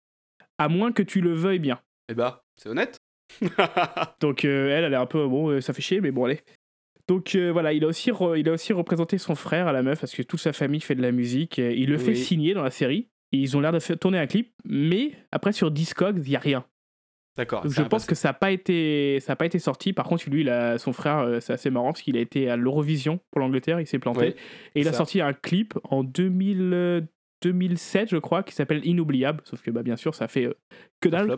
à 0.57 0.69
moins 0.69 0.91
que 0.91 1.03
tu 1.03 1.21
le 1.21 1.33
veuilles 1.33 1.59
bien. 1.59 1.79
Eh 2.09 2.13
bah, 2.13 2.41
c'est 2.55 2.69
honnête. 2.69 2.97
Donc 4.21 4.45
euh, 4.45 4.69
elle, 4.69 4.85
elle 4.85 4.93
est 4.93 4.97
un 4.97 5.05
peu 5.05 5.25
bon, 5.27 5.49
euh, 5.49 5.61
ça 5.61 5.73
fait 5.73 5.81
chier, 5.81 6.01
mais 6.01 6.11
bon 6.11 6.25
allez. 6.25 6.41
Donc 7.07 7.35
euh, 7.35 7.51
voilà, 7.51 7.73
il 7.73 7.83
a 7.83 7.87
aussi 7.87 8.11
il 8.35 8.49
a 8.49 8.51
aussi 8.51 8.73
représenté 8.73 9.17
son 9.17 9.35
frère 9.35 9.67
à 9.67 9.71
la 9.71 9.81
meuf 9.81 10.01
parce 10.01 10.13
que 10.13 10.23
toute 10.23 10.39
sa 10.39 10.53
famille 10.53 10.81
fait 10.81 10.95
de 10.95 11.01
la 11.01 11.11
musique. 11.11 11.57
il 11.57 11.89
le 11.89 11.97
fait 11.97 12.15
signer 12.15 12.53
dans 12.53 12.63
la 12.63 12.71
série. 12.71 13.09
Et 13.33 13.37
ils 13.37 13.57
ont 13.57 13.59
l'air 13.59 13.73
de 13.73 13.79
faire 13.79 13.99
tourner 13.99 14.19
un 14.19 14.25
clip, 14.25 14.53
mais 14.63 15.11
après 15.33 15.51
sur 15.51 15.69
Discogs, 15.69 16.21
il 16.25 16.31
y 16.31 16.37
a 16.37 16.39
rien. 16.39 16.65
D'accord. 17.35 17.61
Donc 17.61 17.73
je 17.73 17.81
pense 17.81 18.05
que 18.05 18.15
ça 18.15 18.29
n'a 18.29 18.33
pas 18.33 18.51
été 18.51 19.19
ça 19.19 19.33
a 19.33 19.35
pas 19.35 19.45
été 19.45 19.59
sorti. 19.59 19.91
Par 19.91 20.05
contre, 20.05 20.29
lui, 20.29 20.41
il 20.41 20.49
a, 20.49 20.77
son 20.77 20.93
frère, 20.93 21.41
c'est 21.41 21.51
assez 21.51 21.69
marrant 21.69 21.91
parce 21.91 22.01
qu'il 22.01 22.15
a 22.15 22.21
été 22.21 22.49
à 22.49 22.55
l'Eurovision 22.55 23.19
pour 23.31 23.41
l'Angleterre, 23.41 23.81
il 23.81 23.85
s'est 23.85 23.99
planté 23.99 24.35
et 24.75 24.81
il 24.81 24.87
a 24.87 24.93
sorti 24.93 25.19
un 25.19 25.33
clip 25.33 25.73
en 25.83 26.03
2000, 26.03 26.71
euh, 26.73 27.01
2007, 27.41 28.09
je 28.09 28.17
crois, 28.17 28.43
qui 28.43 28.55
s'appelle 28.55 28.85
Inoubliable. 28.85 29.41
Sauf 29.43 29.61
que 29.61 29.71
bah 29.71 29.83
bien 29.83 29.97
sûr, 29.97 30.15
ça 30.15 30.27
fait 30.27 30.47
que 31.01 31.09
dalle. 31.09 31.37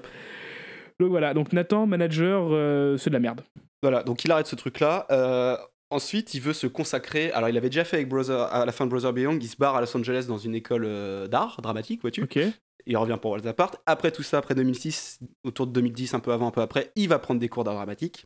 Donc 1.00 1.10
voilà, 1.10 1.34
donc 1.34 1.54
Nathan, 1.54 1.86
manager, 1.86 2.50
euh, 2.52 2.98
c'est 2.98 3.10
de 3.10 3.16
la 3.16 3.20
merde. 3.20 3.42
Voilà, 3.82 4.04
donc 4.04 4.26
il 4.26 4.32
arrête 4.32 4.48
ce 4.48 4.56
truc-là. 4.56 5.08
Euh, 5.12 5.58
ensuite, 5.90 6.34
il 6.34 6.42
veut 6.42 6.54
se 6.54 6.68
consacrer. 6.68 7.32
Alors, 7.32 7.50
il 7.50 7.58
avait 7.58 7.70
déjà 7.70 7.86
fait 7.86 7.98
avec 7.98 8.10
Brother, 8.10 8.54
à 8.54 8.66
la 8.66 8.72
fin 8.72 8.86
de 8.86 8.92
Brother 8.92 9.14
Beyond, 9.14 9.40
il 9.40 9.48
se 9.48 9.56
barre 9.56 9.76
à 9.76 9.82
Los 9.82 9.96
Angeles 9.96 10.26
dans 10.28 10.38
une 10.38 10.56
école 10.56 10.84
euh, 10.86 11.28
d'art 11.28 11.62
dramatique, 11.62 12.02
vois-tu. 12.02 12.24
Ok. 12.24 12.40
Il 12.86 12.98
revient 12.98 13.18
pour 13.22 13.32
Worlds 13.32 13.48
Apart. 13.48 13.76
Après 13.86 14.12
tout 14.12 14.24
ça, 14.24 14.40
après 14.40 14.56
2006, 14.56 15.20
autour 15.44 15.68
de 15.68 15.74
2010, 15.74 16.16
un 16.16 16.20
peu 16.20 16.32
avant, 16.32 16.48
un 16.48 16.52
peu 16.52 16.62
après, 16.62 16.92
il 16.96 17.08
va 17.08 17.20
prendre 17.20 17.40
des 17.40 17.48
cours 17.48 17.64
d'art 17.64 17.76
dramatique. 17.76 18.26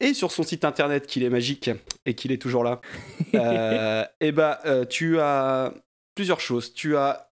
Et 0.00 0.14
sur 0.14 0.32
son 0.32 0.42
site 0.42 0.64
internet, 0.64 1.06
qu'il 1.06 1.22
est 1.22 1.30
magique 1.30 1.70
et 2.06 2.14
qu'il 2.14 2.32
est 2.32 2.40
toujours 2.40 2.64
là, 2.64 2.80
et 4.20 4.32
bah, 4.32 4.60
euh, 4.64 4.84
tu 4.86 5.20
as 5.20 5.74
plusieurs 6.14 6.40
choses. 6.40 6.72
Tu 6.72 6.96
as 6.96 7.31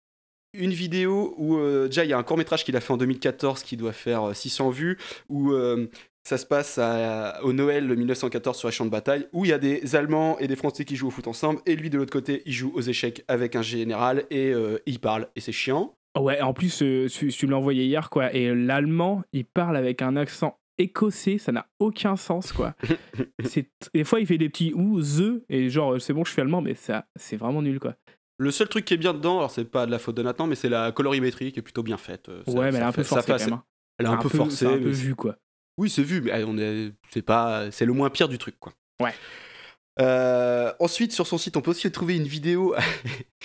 une 0.52 0.72
vidéo 0.72 1.34
où 1.38 1.56
euh, 1.56 1.86
déjà 1.86 2.04
il 2.04 2.10
y 2.10 2.12
a 2.12 2.18
un 2.18 2.22
court 2.22 2.36
métrage 2.36 2.64
qu'il 2.64 2.76
a 2.76 2.80
fait 2.80 2.92
en 2.92 2.96
2014 2.96 3.62
qui 3.62 3.76
doit 3.76 3.92
faire 3.92 4.30
euh, 4.30 4.34
600 4.34 4.70
vues, 4.70 4.98
où 5.28 5.52
euh, 5.52 5.86
ça 6.24 6.38
se 6.38 6.46
passe 6.46 6.78
à- 6.78 7.40
au 7.44 7.52
Noël 7.52 7.86
1914 7.96 8.58
sur 8.58 8.68
les 8.68 8.72
champs 8.72 8.84
de 8.84 8.90
bataille, 8.90 9.26
où 9.32 9.44
il 9.44 9.48
y 9.48 9.52
a 9.54 9.58
des 9.58 9.96
Allemands 9.96 10.38
et 10.38 10.48
des 10.48 10.56
Français 10.56 10.84
qui 10.84 10.96
jouent 10.96 11.08
au 11.08 11.10
foot 11.10 11.28
ensemble, 11.28 11.60
et 11.66 11.76
lui 11.76 11.90
de 11.90 11.98
l'autre 11.98 12.12
côté 12.12 12.42
il 12.46 12.52
joue 12.52 12.72
aux 12.74 12.82
échecs 12.82 13.24
avec 13.28 13.56
un 13.56 13.62
général 13.62 14.24
et 14.30 14.52
euh, 14.52 14.78
il 14.86 14.98
parle, 14.98 15.28
et 15.36 15.40
c'est 15.40 15.52
chiant. 15.52 15.94
Ouais, 16.18 16.40
en 16.40 16.52
plus, 16.52 16.82
euh, 16.82 17.06
tu, 17.08 17.46
me 17.46 17.52
l'as 17.52 17.58
envoyé 17.58 17.84
hier, 17.84 18.10
quoi. 18.10 18.34
Et 18.34 18.52
l'allemand, 18.52 19.22
il 19.32 19.44
parle 19.44 19.76
avec 19.76 20.02
un 20.02 20.16
accent 20.16 20.58
écossais, 20.76 21.38
ça 21.38 21.52
n'a 21.52 21.66
aucun 21.78 22.16
sens, 22.16 22.52
quoi. 22.52 22.74
c'est 23.44 23.70
des 23.94 24.02
fois, 24.02 24.18
il 24.18 24.26
fait 24.26 24.38
des 24.38 24.48
petits 24.48 24.72
ou, 24.74 25.00
the, 25.00 25.44
et 25.48 25.70
genre, 25.70 25.94
euh, 25.94 25.98
c'est 26.00 26.12
bon, 26.12 26.24
je 26.24 26.32
suis 26.32 26.40
allemand, 26.40 26.62
mais 26.62 26.74
ça, 26.74 27.06
c'est 27.16 27.36
vraiment 27.36 27.62
nul, 27.62 27.78
quoi. 27.78 27.94
Le 28.40 28.50
seul 28.50 28.68
truc 28.68 28.86
qui 28.86 28.94
est 28.94 28.96
bien 28.96 29.12
dedans, 29.12 29.36
alors 29.36 29.50
c'est 29.50 29.66
pas 29.66 29.84
de 29.84 29.90
la 29.90 29.98
faute 29.98 30.14
de 30.16 30.22
Nathan, 30.22 30.46
mais 30.46 30.54
c'est 30.54 30.70
la 30.70 30.92
colorimétrie 30.92 31.52
qui 31.52 31.58
est 31.58 31.62
plutôt 31.62 31.82
bien 31.82 31.98
faite. 31.98 32.30
euh, 32.30 32.42
ça- 32.46 32.52
ouais, 32.52 32.70
mais 32.72 32.78
elle 32.78 32.84
est 32.84 32.86
un 32.86 32.92
peu 32.92 33.02
forcée, 33.02 33.26
quand 33.32 33.38
même. 33.38 33.52
hein. 33.52 33.64
Elle 33.98 34.06
est 34.06 34.08
un, 34.08 34.16
peu 34.16 34.30
forcée. 34.30 34.56
C'est 34.56 34.66
un 34.66 34.78
peu 34.78 34.88
vu, 34.88 35.14
quoi. 35.14 35.36
Oui, 35.76 35.90
c'est 35.90 36.02
vu, 36.02 36.22
mais 36.22 36.42
on 36.44 36.56
est, 36.56 36.90
c'est 37.10 37.20
pas, 37.20 37.70
c'est 37.70 37.84
le 37.84 37.92
moins 37.92 38.08
pire 38.08 38.28
du 38.30 38.38
truc, 38.38 38.58
quoi. 38.58 38.72
Ouais. 39.02 39.12
Euh, 40.00 40.72
ensuite, 40.80 41.12
sur 41.12 41.26
son 41.26 41.36
site, 41.36 41.58
on 41.58 41.60
peut 41.60 41.72
aussi 41.72 41.92
trouver 41.92 42.16
une 42.16 42.26
vidéo. 42.26 42.74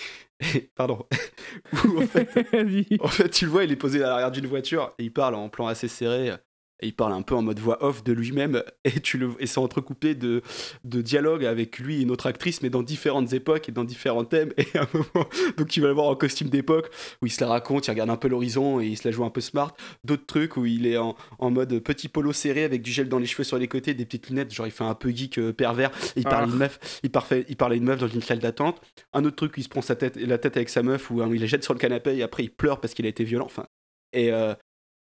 Pardon. 0.74 1.06
Où, 1.84 2.02
en, 2.02 2.06
fait, 2.06 2.30
en 3.00 3.08
fait, 3.08 3.28
tu 3.28 3.44
le 3.44 3.50
vois, 3.50 3.64
il 3.64 3.72
est 3.72 3.76
posé 3.76 4.02
à 4.02 4.08
l'arrière 4.08 4.30
d'une 4.30 4.46
voiture 4.46 4.94
et 4.98 5.04
il 5.04 5.12
parle 5.12 5.34
en 5.34 5.50
plan 5.50 5.66
assez 5.66 5.88
serré. 5.88 6.32
Et 6.80 6.88
il 6.88 6.92
parle 6.94 7.12
un 7.14 7.22
peu 7.22 7.34
en 7.34 7.42
mode 7.42 7.58
voix 7.58 7.82
off 7.82 8.04
de 8.04 8.12
lui-même 8.12 8.62
et 8.84 9.00
tu 9.00 9.16
le 9.18 9.30
et 9.38 9.46
c'est 9.46 9.58
entrecoupé 9.58 10.14
de, 10.14 10.42
de 10.84 11.00
dialogues 11.00 11.44
avec 11.44 11.78
lui 11.78 11.98
et 11.98 12.02
une 12.02 12.10
autre 12.10 12.26
actrice 12.26 12.60
mais 12.62 12.68
dans 12.70 12.82
différentes 12.82 13.32
époques 13.32 13.68
et 13.68 13.72
dans 13.72 13.84
différents 13.84 14.24
thèmes. 14.24 14.52
Et 14.58 14.78
à 14.78 14.82
un 14.82 14.88
moment 14.92 15.28
donc 15.56 15.68
tu 15.68 15.80
vas 15.80 15.88
le 15.88 15.94
voir 15.94 16.06
en 16.06 16.16
costume 16.16 16.48
d'époque 16.48 16.90
où 17.22 17.26
il 17.26 17.30
se 17.30 17.40
la 17.40 17.48
raconte 17.48 17.86
il 17.86 17.90
regarde 17.90 18.10
un 18.10 18.16
peu 18.16 18.28
l'horizon 18.28 18.80
et 18.80 18.86
il 18.86 18.96
se 18.98 19.06
la 19.08 19.12
joue 19.12 19.24
un 19.24 19.30
peu 19.30 19.40
smart. 19.40 19.74
D'autres 20.04 20.26
trucs 20.26 20.56
où 20.56 20.66
il 20.66 20.86
est 20.86 20.98
en, 20.98 21.16
en 21.38 21.50
mode 21.50 21.78
petit 21.80 22.08
polo 22.08 22.32
serré 22.32 22.64
avec 22.64 22.82
du 22.82 22.90
gel 22.90 23.08
dans 23.08 23.18
les 23.18 23.26
cheveux 23.26 23.44
sur 23.44 23.58
les 23.58 23.68
côtés 23.68 23.94
des 23.94 24.04
petites 24.04 24.28
lunettes 24.28 24.52
genre 24.52 24.66
il 24.66 24.72
fait 24.72 24.84
un 24.84 24.94
peu 24.94 25.10
geek 25.10 25.38
euh, 25.38 25.52
pervers. 25.52 25.90
Et 26.16 26.20
il 26.20 26.24
parle 26.24 26.44
à 26.44 26.46
Ah. 26.46 26.50
une 26.50 26.56
meuf 26.56 27.00
il, 27.02 27.10
parfait, 27.10 27.44
il 27.48 27.56
parle 27.56 27.72
à 27.72 27.76
une 27.76 27.84
meuf 27.84 28.00
dans 28.00 28.08
une 28.08 28.22
salle 28.22 28.38
d'attente. 28.38 28.80
Un 29.12 29.24
autre 29.24 29.36
truc 29.36 29.56
où 29.56 29.60
il 29.60 29.64
se 29.64 29.68
prend 29.68 29.82
sa 29.82 29.96
tête 29.96 30.16
la 30.16 30.38
tête 30.38 30.56
avec 30.56 30.68
sa 30.68 30.82
meuf 30.82 31.10
ou 31.10 31.22
il 31.32 31.40
la 31.40 31.46
jette 31.46 31.64
sur 31.64 31.72
le 31.74 31.78
canapé 31.78 32.16
et 32.16 32.22
après 32.22 32.44
il 32.44 32.50
pleure 32.50 32.80
parce 32.80 32.92
qu'il 32.94 33.06
a 33.06 33.08
été 33.08 33.24
violent. 33.24 33.46
Enfin 33.46 33.66
et 34.12 34.32
euh, 34.32 34.54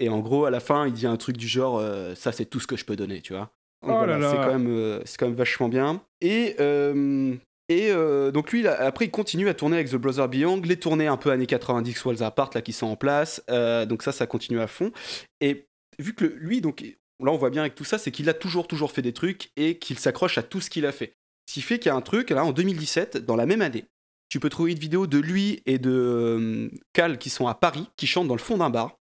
et 0.01 0.09
en 0.09 0.21
gros, 0.21 0.45
à 0.45 0.51
la 0.51 0.61
fin, 0.61 0.87
il 0.87 0.93
dit 0.93 1.07
un 1.07 1.17
truc 1.17 1.37
du 1.37 1.49
genre 1.49 1.79
euh, 1.79 2.15
Ça, 2.15 2.33
c'est 2.33 2.45
tout 2.47 2.61
ce 2.61 2.67
que 2.67 2.77
je 2.77 2.85
peux 2.85 2.97
donner, 2.97 3.21
tu 3.21 3.33
vois. 3.33 3.51
Donc 3.83 3.93
Oh 3.93 3.99
voilà, 3.99 4.15
là 4.15 4.19
là. 4.19 4.31
C'est 4.31 4.37
quand, 4.37 4.59
même, 4.59 4.69
euh, 4.69 5.01
c'est 5.05 5.19
quand 5.19 5.27
même 5.27 5.35
vachement 5.35 5.69
bien. 5.69 6.03
Et, 6.21 6.57
euh, 6.61 7.35
et 7.69 7.91
euh, 7.91 8.31
donc, 8.31 8.51
lui, 8.53 8.63
là, 8.63 8.81
après, 8.81 9.05
il 9.07 9.11
continue 9.11 9.49
à 9.49 9.55
tourner 9.55 9.77
avec 9.77 9.91
The 9.91 9.97
Brother 9.97 10.29
Beyond, 10.29 10.63
les 10.65 10.77
tournées 10.79 11.07
un 11.07 11.17
peu 11.17 11.31
années 11.31 11.47
90, 11.47 12.05
Walls 12.05 12.23
Apart, 12.23 12.51
là, 12.55 12.63
qui 12.63 12.73
sont 12.73 12.87
en 12.87 12.97
place. 12.97 13.43
Euh, 13.51 13.87
donc, 13.87 14.03
ça, 14.03 14.13
ça 14.13 14.27
continue 14.27 14.61
à 14.61 14.67
fond. 14.67 14.91
Et 15.41 15.67
vu 15.99 16.15
que 16.15 16.25
le- 16.25 16.35
lui, 16.37 16.61
donc, 16.61 16.81
là, 16.83 17.31
on 17.31 17.37
voit 17.37 17.51
bien 17.51 17.63
avec 17.63 17.75
tout 17.75 17.85
ça, 17.85 17.99
c'est 17.99 18.11
qu'il 18.11 18.29
a 18.29 18.35
toujours, 18.35 18.67
toujours 18.69 18.91
fait 18.91 19.03
des 19.03 19.13
trucs 19.13 19.51
et 19.57 19.79
qu'il 19.79 19.99
s'accroche 19.99 20.39
à 20.39 20.43
tout 20.43 20.61
ce 20.61 20.71
qu'il 20.71 20.87
a 20.87 20.93
fait. 20.93 21.13
Ce 21.49 21.55
qui 21.55 21.63
fait 21.63 21.79
qu'il 21.79 21.87
y 21.91 21.93
a 21.93 21.97
un 21.97 22.01
truc, 22.03 22.31
là, 22.31 22.45
en 22.45 22.53
2017, 22.53 23.19
dans 23.19 23.37
la 23.37 23.47
même 23.47 23.63
année, 23.63 23.85
tu 24.29 24.41
peux 24.41 24.49
trouver 24.51 24.73
une 24.73 24.79
vidéo 24.79 25.07
de 25.07 25.19
lui 25.19 25.63
et 25.67 25.79
de 25.79 25.91
euh, 25.91 26.69
Cal 26.93 27.19
qui 27.19 27.31
sont 27.31 27.47
à 27.49 27.55
Paris, 27.55 27.89
qui 27.97 28.07
chantent 28.07 28.29
dans 28.29 28.35
le 28.35 28.41
fond 28.41 28.59
d'un 28.59 28.69
bar 28.71 28.97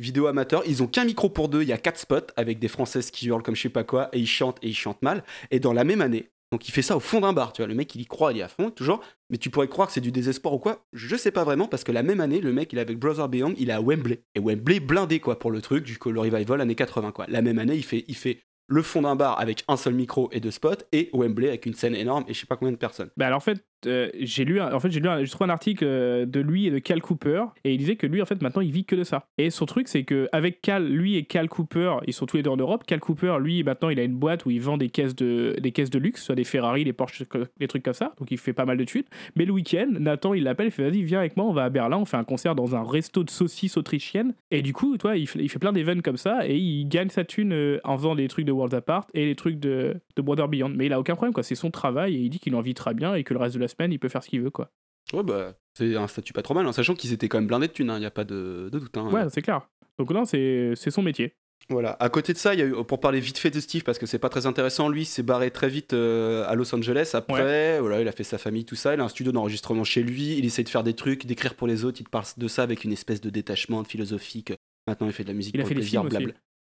vidéo 0.00 0.26
amateur. 0.26 0.62
Ils 0.66 0.82
ont 0.82 0.86
qu'un 0.86 1.04
micro 1.04 1.28
pour 1.28 1.48
deux, 1.48 1.62
il 1.62 1.68
y 1.68 1.72
a 1.72 1.78
quatre 1.78 1.98
spots 1.98 2.32
avec 2.36 2.58
des 2.58 2.68
Françaises 2.68 3.10
qui 3.10 3.26
hurlent 3.28 3.42
comme 3.42 3.56
je 3.56 3.62
sais 3.62 3.68
pas 3.68 3.84
quoi, 3.84 4.08
et 4.12 4.18
ils 4.18 4.26
chantent 4.26 4.58
et 4.62 4.68
ils 4.68 4.76
chantent 4.76 5.02
mal. 5.02 5.22
Et 5.50 5.60
dans 5.60 5.72
la 5.72 5.84
même 5.84 6.00
année, 6.00 6.30
donc 6.52 6.68
il 6.68 6.72
fait 6.72 6.82
ça 6.82 6.96
au 6.96 7.00
fond 7.00 7.20
d'un 7.20 7.32
bar, 7.32 7.52
tu 7.52 7.62
vois, 7.62 7.68
le 7.68 7.74
mec 7.74 7.94
il 7.94 8.00
y 8.00 8.06
croit, 8.06 8.32
il 8.32 8.38
est 8.38 8.42
à 8.42 8.48
fond, 8.48 8.70
toujours. 8.70 9.00
Mais 9.30 9.38
tu 9.38 9.50
pourrais 9.50 9.68
croire 9.68 9.86
que 9.86 9.94
c'est 9.94 10.00
du 10.00 10.10
désespoir 10.10 10.54
ou 10.54 10.58
quoi 10.58 10.84
Je 10.92 11.14
sais 11.14 11.30
pas 11.30 11.44
vraiment, 11.44 11.68
parce 11.68 11.84
que 11.84 11.92
la 11.92 12.02
même 12.02 12.20
année, 12.20 12.40
le 12.40 12.52
mec 12.52 12.72
il 12.72 12.78
est 12.78 12.82
avec 12.82 12.98
Brother 12.98 13.28
Beyond, 13.28 13.54
il 13.56 13.70
est 13.70 13.72
à 13.72 13.80
Wembley. 13.80 14.24
Et 14.34 14.40
Wembley 14.40 14.80
blindé 14.80 15.20
quoi 15.20 15.38
pour 15.38 15.52
le 15.52 15.62
truc, 15.62 15.84
du 15.84 15.96
coup 15.96 16.10
le 16.10 16.20
revival 16.20 16.60
années 16.60 16.74
80 16.74 17.12
quoi. 17.12 17.26
La 17.28 17.42
même 17.42 17.58
année, 17.58 17.76
il 17.76 17.84
fait, 17.84 18.04
il 18.08 18.16
fait 18.16 18.40
le 18.66 18.82
fond 18.82 19.02
d'un 19.02 19.16
bar 19.16 19.38
avec 19.38 19.64
un 19.68 19.76
seul 19.76 19.94
micro 19.94 20.28
et 20.32 20.40
deux 20.40 20.50
spots, 20.50 20.84
et 20.92 21.10
Wembley 21.12 21.48
avec 21.48 21.66
une 21.66 21.74
scène 21.74 21.94
énorme 21.94 22.24
et 22.26 22.34
je 22.34 22.40
sais 22.40 22.46
pas 22.46 22.56
combien 22.56 22.72
de 22.72 22.78
personnes. 22.78 23.10
Bah 23.16 23.26
alors 23.26 23.38
en 23.38 23.40
fait, 23.40 23.64
euh, 23.86 24.08
j'ai 24.18 24.44
lu, 24.44 24.60
en 24.60 24.78
fait 24.80 24.90
j'ai 24.90 25.00
lu, 25.00 25.08
un- 25.08 25.24
trouvé 25.24 25.50
un 25.50 25.52
article 25.52 25.84
euh, 25.86 26.26
de 26.26 26.40
lui 26.40 26.66
et 26.66 26.70
de 26.70 26.78
Cal 26.78 27.00
Cooper 27.00 27.44
et 27.64 27.72
il 27.72 27.78
disait 27.78 27.96
que 27.96 28.06
lui 28.06 28.20
en 28.22 28.26
fait 28.26 28.40
maintenant 28.42 28.62
il 28.62 28.70
vit 28.72 28.84
que 28.84 28.96
de 28.96 29.04
ça. 29.04 29.26
Et 29.38 29.50
son 29.50 29.66
truc 29.66 29.88
c'est 29.88 30.04
que 30.04 30.28
avec 30.32 30.60
Cal, 30.62 30.86
lui 30.86 31.16
et 31.16 31.24
Cal 31.24 31.48
Cooper, 31.48 31.96
ils 32.06 32.12
sont 32.12 32.26
tous 32.26 32.36
les 32.36 32.42
deux 32.42 32.50
en 32.50 32.56
Europe. 32.56 32.84
Cal 32.86 33.00
Cooper, 33.00 33.36
lui 33.40 33.62
maintenant 33.62 33.88
il 33.88 33.98
a 33.98 34.02
une 34.04 34.14
boîte 34.16 34.44
où 34.46 34.50
il 34.50 34.60
vend 34.60 34.76
des 34.76 34.88
caisses 34.88 35.14
de 35.16 35.56
des 35.60 35.72
caisses 35.72 35.90
de 35.90 35.98
luxe, 35.98 36.24
soit 36.24 36.34
des 36.34 36.44
Ferrari, 36.44 36.84
des 36.84 36.92
Porsche, 36.92 37.22
des 37.58 37.68
trucs 37.68 37.82
comme 37.82 37.94
ça. 37.94 38.12
Donc 38.18 38.30
il 38.30 38.38
fait 38.38 38.52
pas 38.52 38.64
mal 38.64 38.76
de 38.76 38.84
thunes. 38.84 39.04
Mais 39.36 39.44
le 39.44 39.52
week-end, 39.52 39.88
Nathan 39.98 40.34
il 40.34 40.44
l'appelle, 40.44 40.66
il 40.68 40.72
fait 40.72 40.88
vas-y 40.88 41.02
viens 41.02 41.18
avec 41.20 41.36
moi, 41.36 41.46
on 41.46 41.52
va 41.52 41.64
à 41.64 41.70
Berlin, 41.70 41.98
on 41.98 42.04
fait 42.04 42.16
un 42.16 42.24
concert 42.24 42.54
dans 42.54 42.74
un 42.76 42.82
resto 42.82 43.24
de 43.24 43.30
saucisses 43.30 43.76
autrichiennes. 43.76 44.34
Et 44.50 44.62
du 44.62 44.72
coup, 44.72 44.96
toi, 44.96 45.16
il 45.16 45.28
il 45.36 45.48
fait 45.48 45.58
plein 45.58 45.72
d'événements 45.72 46.02
comme 46.02 46.16
ça 46.16 46.46
et 46.48 46.56
il 46.56 46.88
gagne 46.88 47.08
sa 47.08 47.24
thune 47.24 47.52
euh, 47.52 47.78
en 47.84 47.96
faisant 47.96 48.14
des 48.14 48.28
trucs 48.28 48.44
de 48.44 48.52
World 48.52 48.74
Apart 48.74 49.06
et 49.14 49.26
les 49.26 49.34
trucs 49.34 49.58
de, 49.58 49.96
de 50.16 50.22
Brother 50.22 50.48
Beyond. 50.48 50.72
Mais 50.76 50.86
il 50.86 50.92
a 50.92 51.00
aucun 51.00 51.14
problème 51.14 51.32
quoi, 51.34 51.42
c'est 51.42 51.54
son 51.54 51.70
travail 51.70 52.14
et 52.14 52.18
il 52.18 52.30
dit 52.30 52.38
qu'il 52.38 52.54
en 52.54 52.62
très 52.74 52.94
bien 52.94 53.14
et 53.14 53.24
que 53.24 53.34
le 53.34 53.40
reste 53.40 53.54
de 53.56 53.60
la 53.60 53.68
semaine 53.70 53.92
il 53.92 53.98
peut 53.98 54.08
faire 54.08 54.22
ce 54.22 54.28
qu'il 54.28 54.42
veut 54.42 54.50
quoi. 54.50 54.70
Ouais, 55.12 55.22
bah, 55.22 55.54
c'est 55.76 55.96
un 55.96 56.06
statut 56.06 56.32
pas 56.32 56.42
trop 56.42 56.54
mal, 56.54 56.66
en 56.66 56.72
sachant 56.72 56.94
qu'ils 56.94 57.12
étaient 57.12 57.28
quand 57.28 57.38
même 57.38 57.46
blindés 57.48 57.68
de 57.68 57.72
thunes, 57.72 57.92
il 57.96 58.00
n'y 58.00 58.06
a 58.06 58.10
pas 58.10 58.24
de, 58.24 58.68
de 58.70 58.78
doute. 58.78 58.96
hein. 58.96 59.08
Ouais, 59.10 59.28
c'est 59.30 59.42
clair. 59.42 59.68
Donc 59.98 60.10
non, 60.10 60.24
c'est 60.24 60.72
c'est 60.76 60.90
son 60.90 61.02
métier. 61.02 61.34
Voilà. 61.68 61.92
À 62.00 62.08
côté 62.08 62.32
de 62.32 62.38
ça, 62.38 62.54
il 62.54 62.60
y 62.60 62.62
a 62.62 62.66
eu, 62.66 62.84
pour 62.84 63.00
parler 63.00 63.20
vite 63.20 63.38
fait 63.38 63.50
de 63.50 63.60
Steve, 63.60 63.82
parce 63.84 63.98
que 63.98 64.06
c'est 64.06 64.18
pas 64.18 64.28
très 64.30 64.46
intéressant, 64.46 64.88
lui 64.88 65.04
s'est 65.04 65.22
barré 65.22 65.50
très 65.50 65.68
vite 65.68 65.92
euh, 65.92 66.44
à 66.48 66.54
Los 66.54 66.74
Angeles. 66.74 67.10
Après, 67.14 67.78
voilà, 67.80 68.00
il 68.00 68.08
a 68.08 68.12
fait 68.12 68.24
sa 68.24 68.38
famille, 68.38 68.64
tout 68.64 68.74
ça. 68.76 68.94
Il 68.94 69.00
a 69.00 69.04
un 69.04 69.08
studio 69.08 69.30
d'enregistrement 69.30 69.84
chez 69.84 70.02
lui. 70.02 70.36
Il 70.38 70.44
essaie 70.46 70.64
de 70.64 70.68
faire 70.68 70.82
des 70.82 70.94
trucs, 70.94 71.26
d'écrire 71.26 71.54
pour 71.54 71.66
les 71.68 71.84
autres. 71.84 72.00
Il 72.00 72.04
te 72.04 72.10
parle 72.10 72.24
de 72.36 72.48
ça 72.48 72.62
avec 72.62 72.82
une 72.84 72.92
espèce 72.92 73.20
de 73.20 73.30
détachement 73.30 73.82
de 73.82 73.86
philosophique. 73.86 74.52
Maintenant, 74.88 75.06
il 75.06 75.12
fait 75.12 75.22
de 75.22 75.28
la 75.28 75.34
musique 75.34 75.54
Il 75.54 75.60
a 75.60 75.62
pour 75.62 75.68
fait 75.68 75.74
le 75.74 75.80
plaisir. 75.80 76.02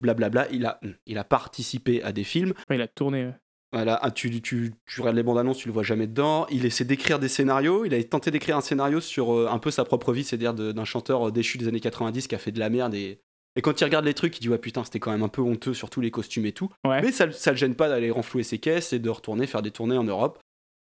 Blablabla. 0.01 0.47
Il 0.51 0.65
a, 0.65 0.79
il 1.05 1.17
a 1.17 1.23
participé 1.23 2.01
à 2.03 2.11
des 2.11 2.23
films. 2.23 2.53
Enfin, 2.57 2.75
il 2.75 2.81
a 2.81 2.87
tourné. 2.87 3.31
Voilà, 3.71 3.99
ah, 4.01 4.09
tu, 4.09 4.41
tu, 4.41 4.73
tu 4.87 5.01
regardes 5.01 5.15
les 5.15 5.23
bandes 5.23 5.37
annonces, 5.37 5.59
tu 5.59 5.67
le 5.67 5.73
vois 5.73 5.83
jamais 5.83 6.07
dedans. 6.07 6.47
Il 6.49 6.65
essaie 6.65 6.85
d'écrire 6.85 7.19
des 7.19 7.27
scénarios. 7.27 7.85
Il 7.85 7.93
a 7.93 8.03
tenté 8.03 8.31
d'écrire 8.31 8.57
un 8.57 8.61
scénario 8.61 8.99
sur 8.99 9.31
euh, 9.31 9.47
un 9.49 9.59
peu 9.59 9.69
sa 9.69 9.85
propre 9.85 10.11
vie, 10.11 10.23
c'est-à-dire 10.23 10.55
d'un 10.55 10.85
chanteur 10.85 11.27
euh, 11.27 11.31
déchu 11.31 11.59
des 11.59 11.67
années 11.67 11.79
90 11.79 12.27
qui 12.27 12.33
a 12.33 12.39
fait 12.39 12.51
de 12.51 12.59
la 12.59 12.71
merde. 12.71 12.95
Et, 12.95 13.19
et 13.55 13.61
quand 13.61 13.79
il 13.79 13.83
regarde 13.83 14.05
les 14.05 14.15
trucs, 14.15 14.35
il 14.37 14.41
dit 14.41 14.49
Ouais, 14.49 14.57
putain, 14.57 14.83
c'était 14.83 14.99
quand 14.99 15.11
même 15.11 15.21
un 15.21 15.29
peu 15.29 15.43
honteux, 15.43 15.75
surtout 15.75 16.01
les 16.01 16.09
costumes 16.09 16.47
et 16.47 16.51
tout. 16.51 16.69
Ouais. 16.83 17.01
Mais 17.03 17.11
ça, 17.11 17.31
ça 17.31 17.51
le 17.51 17.57
gêne 17.57 17.75
pas 17.75 17.89
d'aller 17.89 18.09
renflouer 18.09 18.41
ses 18.41 18.57
caisses 18.57 18.91
et 18.91 18.97
de 18.97 19.09
retourner 19.09 19.45
faire 19.45 19.61
des 19.61 19.71
tournées 19.71 19.97
en 19.97 20.03
Europe. 20.03 20.39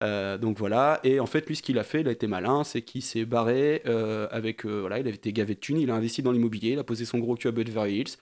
Euh, 0.03 0.37
donc 0.37 0.57
voilà, 0.57 0.99
et 1.05 1.21
en 1.21 1.25
fait, 1.25 1.47
lui, 1.47 1.55
ce 1.55 1.61
qu'il 1.61 1.79
a 1.79 1.83
fait, 1.85 2.01
il 2.01 2.09
a 2.09 2.11
été 2.11 2.27
malin, 2.27 2.65
c'est 2.65 2.81
qu'il 2.81 3.01
s'est 3.01 3.23
barré 3.23 3.81
euh, 3.85 4.27
avec. 4.31 4.65
voilà, 4.65 4.99
il 4.99 5.07
avait 5.07 5.15
été 5.15 5.31
gavé 5.31 5.55
de 5.55 5.59
thunes, 5.61 5.77
il 5.77 5.89
a 5.89 5.95
investi 5.95 6.21
dans 6.21 6.33
l'immobilier, 6.33 6.71
il 6.71 6.79
a 6.79 6.83
posé 6.83 7.05
son 7.05 7.19
gros 7.19 7.35
cul 7.35 7.47
à 7.47 7.51
Beverly 7.51 7.99
Hills. 7.99 8.17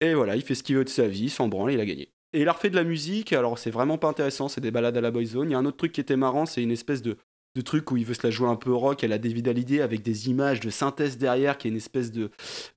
Et 0.00 0.14
voilà, 0.14 0.36
il 0.36 0.42
fait 0.42 0.54
ce 0.54 0.62
qu'il 0.62 0.76
veut 0.76 0.84
de 0.84 0.88
sa 0.88 1.08
vie, 1.08 1.28
sans 1.28 1.48
branle, 1.48 1.72
il 1.72 1.80
a 1.80 1.84
gagné. 1.84 2.12
Et 2.32 2.42
il 2.42 2.48
a 2.48 2.52
refait 2.52 2.70
de 2.70 2.76
la 2.76 2.84
musique, 2.84 3.32
alors 3.32 3.58
c'est 3.58 3.70
vraiment 3.70 3.98
pas 3.98 4.08
intéressant, 4.08 4.48
c'est 4.48 4.60
des 4.60 4.70
balades 4.70 4.96
à 4.96 5.00
la 5.00 5.10
boyzone. 5.10 5.48
Il 5.48 5.52
y 5.52 5.54
a 5.54 5.58
un 5.58 5.66
autre 5.66 5.78
truc 5.78 5.92
qui 5.92 6.00
était 6.00 6.16
marrant, 6.16 6.46
c'est 6.46 6.62
une 6.62 6.70
espèce 6.70 7.02
de, 7.02 7.16
de 7.56 7.60
truc 7.60 7.90
où 7.90 7.96
il 7.96 8.04
veut 8.04 8.14
se 8.14 8.24
la 8.24 8.30
jouer 8.30 8.48
un 8.48 8.56
peu 8.56 8.72
rock, 8.72 9.02
elle 9.02 9.12
a 9.12 9.18
David 9.18 9.48
Hallyday 9.48 9.80
avec 9.80 10.02
des 10.02 10.28
images 10.28 10.60
de 10.60 10.70
synthèse 10.70 11.18
derrière, 11.18 11.58
qui 11.58 11.66
est 11.66 11.70
une 11.70 11.76
espèce 11.76 12.12
de, 12.12 12.30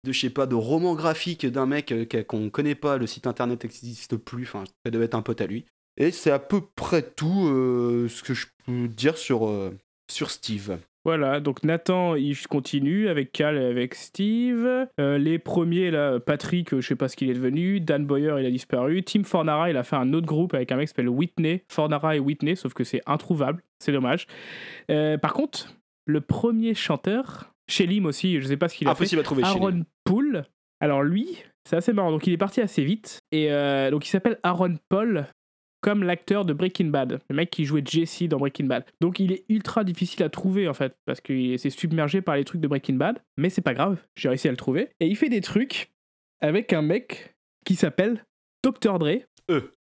de 0.04 0.12
je 0.12 0.20
sais 0.20 0.30
pas, 0.32 0.48
de 0.48 0.56
roman 0.56 0.96
graphique 0.96 1.46
d'un 1.46 1.68
mec 1.68 1.92
euh, 1.92 2.06
qu'on 2.24 2.50
connaît 2.50 2.76
pas, 2.76 2.98
le 2.98 3.06
site 3.06 3.28
internet 3.28 3.64
n'existe 3.64 4.18
plus, 4.18 4.44
enfin, 4.44 4.64
ça 4.84 4.92
devait 4.92 5.06
être 5.06 5.16
un 5.16 5.22
pote 5.22 5.42
à 5.42 5.46
lui. 5.46 5.66
Et 5.98 6.10
c'est 6.12 6.32
à 6.32 6.40
peu 6.40 6.62
près 6.62 7.04
tout 7.04 7.48
euh, 7.48 8.08
ce 8.10 8.24
que 8.24 8.34
je 8.34 8.48
peux 8.66 8.88
dire 8.88 9.18
sur, 9.18 9.48
euh, 9.48 9.78
sur 10.10 10.32
Steve. 10.32 10.80
Voilà, 11.06 11.42
donc 11.42 11.64
Nathan, 11.64 12.16
il 12.16 12.38
continue 12.48 13.10
avec 13.10 13.34
Cal 13.34 13.58
et 13.58 13.66
avec 13.66 13.94
Steve. 13.94 14.88
Euh, 15.00 15.18
les 15.18 15.38
premiers, 15.38 15.92
là, 15.92 16.20
Patrick, 16.22 16.74
euh, 16.74 16.80
je 16.80 16.88
sais 16.88 16.96
pas 16.96 17.10
ce 17.10 17.18
qu'il 17.18 17.30
est 17.30 17.34
devenu. 17.34 17.82
Dan 17.82 18.06
Boyer, 18.06 18.36
il 18.40 18.46
a 18.46 18.50
disparu. 18.50 19.04
Tim 19.04 19.24
Fornara, 19.24 19.70
il 19.70 19.76
a 19.76 19.84
fait 19.84 19.98
un 19.98 20.14
autre 20.14 20.28
groupe 20.28 20.54
avec 20.54 20.72
un 20.72 20.78
mec 20.78 20.86
qui 20.86 20.92
s'appelle 20.92 21.10
Whitney. 21.10 21.64
Fornara 21.70 22.16
et 22.16 22.20
Whitney, 22.20 22.56
sauf 22.56 22.74
que 22.74 22.86
c'est 22.86 23.02
introuvable. 23.06 23.62
C'est 23.80 23.92
dommage. 23.92 24.28
Euh, 24.90 25.18
par 25.18 25.34
contre, 25.34 25.76
le 26.06 26.22
premier 26.22 26.74
chanteur, 26.74 27.54
Shelim 27.68 28.06
aussi, 28.06 28.40
je 28.40 28.48
sais 28.48 28.58
pas 28.58 28.70
ce 28.70 28.76
qu'il 28.76 28.88
a 28.88 28.92
Impossible 28.92 29.20
fait. 29.20 29.22
à 29.22 29.24
trouver, 29.26 29.44
Aaron 29.44 29.70
Shelim. 29.72 29.84
Poole. 30.06 30.46
Alors 30.80 31.04
lui, 31.04 31.38
c'est 31.66 31.76
assez 31.76 31.92
marrant. 31.92 32.12
Donc 32.12 32.28
il 32.28 32.34
est 32.34 32.38
parti 32.38 32.62
assez 32.62 32.84
vite. 32.84 33.20
Et 33.32 33.52
euh, 33.52 33.92
donc 33.92 34.06
il 34.06 34.10
s'appelle 34.10 34.40
Aaron 34.44 34.76
Paul 34.90 35.28
comme 35.84 36.04
l'acteur 36.04 36.46
de 36.46 36.54
Breaking 36.54 36.86
Bad, 36.86 37.20
le 37.30 37.36
mec 37.36 37.50
qui 37.52 37.66
jouait 37.66 37.84
Jesse 37.86 38.24
dans 38.24 38.38
Breaking 38.38 38.66
Bad. 38.66 38.86
Donc 39.02 39.20
il 39.20 39.34
est 39.34 39.44
ultra 39.50 39.84
difficile 39.84 40.24
à 40.24 40.30
trouver 40.30 40.70
en 40.70 40.74
fait, 40.74 40.96
parce 41.06 41.20
qu'il 41.20 41.60
s'est 41.60 41.70
submergé 41.70 42.22
par 42.22 42.38
les 42.38 42.46
trucs 42.46 42.62
de 42.62 42.68
Breaking 42.70 42.96
Bad, 42.96 43.20
mais 43.36 43.50
c'est 43.50 43.62
pas 43.62 43.74
grave, 43.74 43.98
j'ai 44.16 44.30
réussi 44.30 44.48
à 44.48 44.52
le 44.52 44.58
trouver. 44.58 44.90
Et 45.02 45.08
il 45.08 45.18
fait 45.18 45.28
des 45.28 45.42
trucs 45.42 45.92
avec 46.40 46.72
un 46.72 46.82
mec 46.82 47.36
qui 47.66 47.76
s'appelle 47.76 48.26
Dr. 48.64 48.98
Dre. 48.98 49.20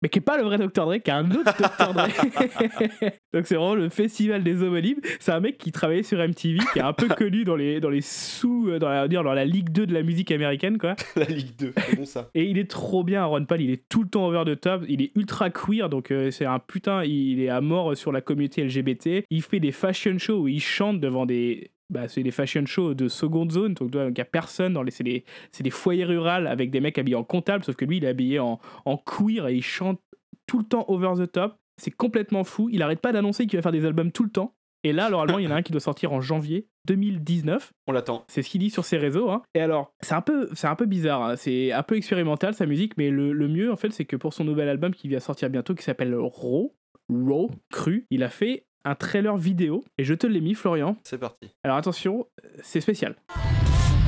Mais 0.05 0.09
qui 0.09 0.19
est 0.19 0.21
pas 0.21 0.37
le 0.37 0.43
vrai 0.43 0.59
Dr. 0.59 0.85
Dre, 0.85 0.97
qui 1.03 1.09
est 1.09 1.13
un 1.13 1.31
autre 1.31 1.57
Dr. 1.57 1.93
Dre. 1.95 2.07
Donc 3.33 3.47
c'est 3.47 3.55
vraiment 3.55 3.73
le 3.73 3.89
festival 3.89 4.43
des 4.43 4.61
homonymes. 4.61 4.99
C'est 5.19 5.31
un 5.31 5.39
mec 5.39 5.57
qui 5.57 5.71
travaillait 5.71 6.03
sur 6.03 6.19
MTV, 6.19 6.59
qui 6.73 6.77
est 6.77 6.83
un 6.83 6.93
peu 6.93 7.07
connu 7.07 7.43
dans 7.43 7.55
les, 7.55 7.79
dans 7.79 7.89
les 7.89 8.01
sous, 8.01 8.69
euh, 8.69 8.77
dans 8.77 8.89
la, 8.89 9.07
dire, 9.07 9.23
dans 9.23 9.33
la 9.33 9.45
Ligue 9.45 9.71
2 9.71 9.87
de 9.87 9.93
la 9.95 10.03
musique 10.03 10.29
américaine, 10.29 10.77
quoi. 10.77 10.95
la 11.15 11.25
Ligue 11.25 11.55
2, 11.57 11.73
c'est 11.75 11.95
bon 11.95 12.05
ça. 12.05 12.29
Et 12.35 12.43
il 12.43 12.59
est 12.59 12.69
trop 12.69 13.03
bien, 13.03 13.23
Aaron 13.23 13.45
Paul. 13.45 13.59
Il 13.61 13.71
est 13.71 13.89
tout 13.89 14.03
le 14.03 14.09
temps 14.09 14.27
over 14.27 14.43
the 14.45 14.61
top. 14.61 14.83
Il 14.87 15.01
est 15.01 15.11
ultra 15.15 15.49
queer, 15.49 15.89
donc 15.89 16.11
euh, 16.11 16.29
c'est 16.29 16.45
un 16.45 16.59
putain. 16.59 17.03
Il 17.03 17.41
est 17.41 17.49
à 17.49 17.59
mort 17.59 17.97
sur 17.97 18.11
la 18.11 18.21
communauté 18.21 18.63
LGBT. 18.63 19.25
Il 19.31 19.41
fait 19.41 19.59
des 19.59 19.71
fashion 19.71 20.19
shows 20.19 20.41
où 20.41 20.47
il 20.47 20.61
chante 20.61 20.99
devant 20.99 21.25
des. 21.25 21.71
Bah, 21.89 22.07
c'est 22.07 22.23
des 22.23 22.31
fashion 22.31 22.65
shows 22.65 22.93
de 22.95 23.07
seconde 23.07 23.51
zone, 23.51 23.73
donc 23.75 23.91
il 23.93 24.13
n'y 24.13 24.21
a 24.21 24.25
personne. 24.25 24.73
Dans 24.73 24.81
les, 24.83 24.91
c'est, 24.91 25.03
des, 25.03 25.23
c'est 25.51 25.63
des 25.63 25.69
foyers 25.69 26.05
ruraux 26.05 26.27
avec 26.27 26.71
des 26.71 26.79
mecs 26.79 26.97
habillés 26.97 27.15
en 27.15 27.23
comptable, 27.23 27.63
sauf 27.63 27.75
que 27.75 27.85
lui, 27.85 27.97
il 27.97 28.03
est 28.05 28.07
habillé 28.07 28.39
en, 28.39 28.59
en 28.85 28.97
queer 28.97 29.47
et 29.47 29.55
il 29.55 29.61
chante 29.63 29.99
tout 30.47 30.57
le 30.57 30.65
temps 30.65 30.85
over 30.87 31.13
the 31.17 31.31
top. 31.31 31.57
C'est 31.81 31.91
complètement 31.91 32.43
fou. 32.43 32.69
Il 32.71 32.81
arrête 32.81 33.01
pas 33.01 33.11
d'annoncer 33.11 33.45
qu'il 33.47 33.57
va 33.57 33.61
faire 33.63 33.71
des 33.71 33.85
albums 33.85 34.11
tout 34.11 34.23
le 34.23 34.29
temps. 34.29 34.55
Et 34.83 34.93
là, 34.93 35.09
normalement, 35.09 35.39
il 35.39 35.45
y 35.45 35.47
en 35.47 35.51
a 35.51 35.55
un 35.55 35.61
qui 35.63 35.71
doit 35.71 35.81
sortir 35.81 36.13
en 36.13 36.21
janvier. 36.21 36.67
2019. 36.87 37.71
On 37.87 37.91
l'attend. 37.91 38.23
C'est 38.27 38.43
ce 38.43 38.49
qu'il 38.49 38.61
dit 38.61 38.69
sur 38.69 38.85
ses 38.85 38.97
réseaux. 38.97 39.29
hein. 39.31 39.41
Et 39.55 39.59
alors, 39.59 39.91
c'est 40.01 40.13
un 40.13 40.21
peu, 40.21 40.47
c'est 40.53 40.67
un 40.67 40.75
peu 40.75 40.85
bizarre. 40.85 41.23
hein. 41.23 41.35
C'est 41.35 41.71
un 41.71 41.81
peu 41.83 41.95
expérimental 41.97 42.53
sa 42.53 42.65
musique, 42.67 42.93
mais 42.97 43.09
le, 43.09 43.33
le 43.33 43.47
mieux 43.47 43.71
en 43.71 43.75
fait, 43.75 43.91
c'est 43.91 44.05
que 44.05 44.15
pour 44.15 44.33
son 44.33 44.43
nouvel 44.43 44.69
album 44.69 44.93
qui 44.93 45.09
va 45.09 45.19
sortir 45.19 45.49
bientôt, 45.49 45.73
qui 45.73 45.83
s'appelle 45.83 46.15
Raw, 46.15 46.75
Raw, 47.09 47.49
cru, 47.71 48.05
il 48.11 48.21
a 48.23 48.29
fait 48.29 48.65
un 48.85 48.95
trailer 48.95 49.35
vidéo. 49.35 49.83
Et 49.97 50.05
je 50.05 50.13
te 50.13 50.27
l'ai 50.27 50.41
mis, 50.41 50.53
Florian. 50.53 50.95
C'est 51.03 51.17
parti. 51.17 51.49
Alors 51.63 51.77
attention, 51.77 52.27
c'est 52.63 52.81
spécial. 52.81 53.15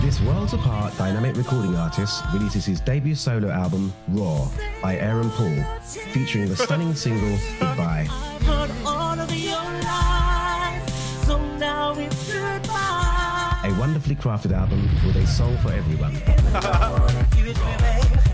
This 0.02 0.22
worlds 0.22 0.54
apart 0.54 0.96
dynamic 0.98 1.36
recording 1.36 1.76
artist 1.76 2.24
releases 2.32 2.66
his 2.66 2.80
debut 2.80 3.16
solo 3.16 3.50
album, 3.50 3.92
Raw, 4.14 4.48
by 4.82 4.96
Aaron 4.96 5.30
Paul, 5.32 5.66
featuring 6.14 6.48
the 6.48 6.56
stunning 6.56 6.96
single, 6.96 7.36
Goodbye. 7.60 8.08
Heard 8.46 8.70
all 8.86 9.20
of 9.20 9.30
your 9.34 9.56
lies, 9.56 10.84
so 11.26 11.40
now 11.58 11.94
it's 11.98 12.32
goodbye. 12.32 13.64
A 13.66 13.74
wonderfully 13.80 14.16
crafted 14.16 14.54
album 14.54 14.88
with 15.06 15.18
a 15.18 15.26
song 15.28 15.58
for 15.58 15.74
everyone 15.74 16.14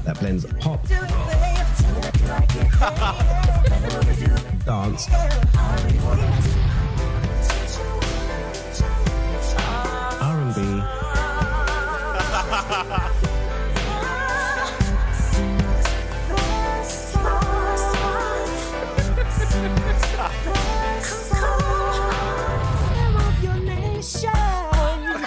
that 0.04 0.20
blends 0.20 0.46
pop, 0.60 0.86
dance, 4.66 5.08
R&B, 10.22 10.60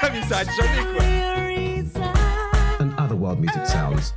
Ah, 0.02 0.10
mais 0.12 0.22
ça 0.28 0.36
arrête 0.36 0.48
jamais, 0.56 0.84
quoi. 0.94 1.06
and 2.78 2.92
other 2.98 3.14
world 3.16 3.40
music 3.40 3.66
sounds. 3.66 4.12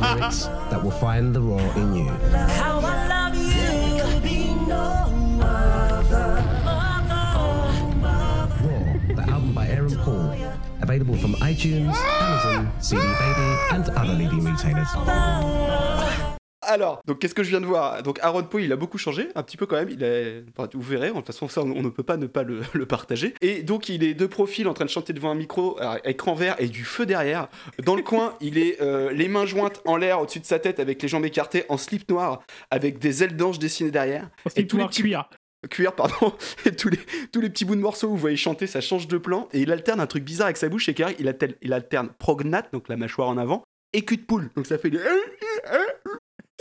Lyrics 0.00 0.46
that 0.70 0.82
will 0.82 0.90
find 0.90 1.34
the 1.34 1.40
raw 1.40 1.58
in 1.76 1.94
you. 1.94 2.08
How 2.08 2.80
I 2.80 3.06
love 3.08 3.34
you, 3.34 4.02
could 4.02 4.22
be 4.22 4.54
no 4.66 5.40
other. 5.42 6.42
Raw, 8.62 9.14
the 9.14 9.24
album 9.30 9.52
by 9.54 9.68
Aaron 9.68 9.96
Paul, 9.98 10.34
available 10.80 11.16
from 11.16 11.34
iTunes, 11.34 11.94
Amazon, 11.94 12.72
CD 12.80 13.02
Baby, 13.02 13.58
and 13.72 13.88
other 13.90 14.14
leading 14.14 14.44
retailers. 14.44 16.31
Alors, 16.72 17.02
donc 17.06 17.18
qu'est-ce 17.18 17.34
que 17.34 17.42
je 17.42 17.50
viens 17.50 17.60
de 17.60 17.66
voir? 17.66 18.02
Donc 18.02 18.18
Aaron 18.22 18.44
Paul, 18.44 18.62
il 18.62 18.72
a 18.72 18.76
beaucoup 18.76 18.96
changé, 18.96 19.28
un 19.34 19.42
petit 19.42 19.58
peu 19.58 19.66
quand 19.66 19.76
même. 19.76 19.90
Il 19.90 20.02
est, 20.02 20.42
enfin, 20.56 20.68
vous 20.72 20.80
verrez. 20.80 21.08
De 21.08 21.14
toute 21.14 21.26
façon, 21.26 21.46
ça, 21.46 21.60
on, 21.60 21.70
on 21.70 21.82
ne 21.82 21.90
peut 21.90 22.02
pas 22.02 22.16
ne 22.16 22.26
pas 22.26 22.42
le, 22.44 22.62
le 22.72 22.86
partager. 22.86 23.34
Et 23.42 23.62
donc, 23.62 23.90
il 23.90 24.02
est 24.02 24.14
de 24.14 24.26
profil, 24.26 24.68
en 24.68 24.74
train 24.74 24.86
de 24.86 24.90
chanter 24.90 25.12
devant 25.12 25.30
un 25.30 25.34
micro, 25.34 25.78
écran 26.04 26.34
vert 26.34 26.56
et 26.58 26.68
du 26.68 26.84
feu 26.84 27.04
derrière. 27.04 27.48
Dans 27.84 27.94
le 27.94 28.02
coin, 28.02 28.36
il 28.40 28.56
est 28.56 28.80
euh, 28.80 29.12
les 29.12 29.28
mains 29.28 29.44
jointes 29.44 29.82
en 29.84 29.96
l'air 29.96 30.20
au-dessus 30.20 30.40
de 30.40 30.46
sa 30.46 30.58
tête, 30.58 30.80
avec 30.80 31.02
les 31.02 31.08
jambes 31.08 31.26
écartées, 31.26 31.64
en 31.68 31.76
slip 31.76 32.10
noir, 32.10 32.42
avec 32.70 32.98
des 32.98 33.22
ailes 33.22 33.36
d'ange 33.36 33.58
dessinées 33.58 33.90
derrière. 33.90 34.30
En 34.46 34.50
slip 34.50 34.72
noir 34.72 34.90
cuir. 34.90 35.28
Cuir, 35.68 35.94
pardon. 35.94 36.32
Et 36.66 36.74
tous 36.74 36.88
les, 36.88 36.98
tous 37.32 37.40
les 37.40 37.50
petits 37.50 37.64
bouts 37.64 37.76
de 37.76 37.80
morceaux 37.80 38.08
où 38.08 38.12
vous 38.12 38.16
voyez 38.16 38.36
chanter, 38.36 38.66
ça 38.66 38.80
change 38.80 39.08
de 39.08 39.18
plan. 39.18 39.48
Et 39.52 39.60
il 39.60 39.70
alterne 39.70 40.00
un 40.00 40.06
truc 40.06 40.24
bizarre 40.24 40.46
avec 40.46 40.56
sa 40.56 40.68
bouche, 40.68 40.90
qu'il 40.90 41.28
alterne, 41.28 41.52
il 41.60 41.72
alterne 41.72 42.08
prognate, 42.18 42.72
donc 42.72 42.88
la 42.88 42.96
mâchoire 42.96 43.28
en 43.28 43.36
avant, 43.36 43.62
et 43.92 44.04
cul 44.04 44.16
de 44.16 44.22
poule. 44.22 44.50
Donc 44.56 44.66
ça 44.66 44.78
fait 44.78 44.90
des... 44.90 44.98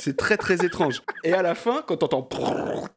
C'est 0.03 0.17
très 0.17 0.35
très 0.35 0.65
étrange. 0.65 1.03
Et 1.23 1.31
à 1.33 1.43
la 1.43 1.53
fin, 1.53 1.83
quand 1.87 1.97
t'entends 1.97 2.27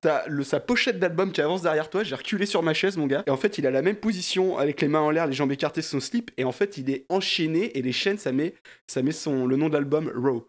t'as 0.01 0.25
sa 0.43 0.59
pochette 0.59 0.99
d'album 0.99 1.33
qui 1.33 1.43
avance 1.43 1.61
derrière 1.61 1.91
toi, 1.91 2.03
j'ai 2.03 2.15
reculé 2.15 2.47
sur 2.47 2.63
ma 2.63 2.73
chaise, 2.73 2.97
mon 2.97 3.07
gars. 3.07 3.23
Et 3.27 3.31
en 3.31 3.37
fait, 3.37 3.59
il 3.59 3.67
a 3.67 3.71
la 3.71 3.83
même 3.83 3.97
position 3.97 4.57
avec 4.57 4.81
les 4.81 4.89
mains 4.89 5.01
en 5.01 5.11
l'air, 5.11 5.27
les 5.27 5.35
jambes 5.35 5.53
écartées 5.53 5.83
son 5.83 6.01
slip. 6.01 6.31
Et 6.39 6.45
en 6.45 6.53
fait, 6.53 6.79
il 6.79 6.89
est 6.89 7.05
enchaîné 7.11 7.77
et 7.77 7.83
les 7.83 7.93
chaînes, 7.93 8.17
ça 8.17 8.33
met, 8.33 8.55
ça 8.87 9.03
met 9.03 9.13
son, 9.13 9.47
le 9.47 9.57
nom 9.57 9.69
de 9.69 9.75
l'album 9.75 10.11
Raw. 10.15 10.49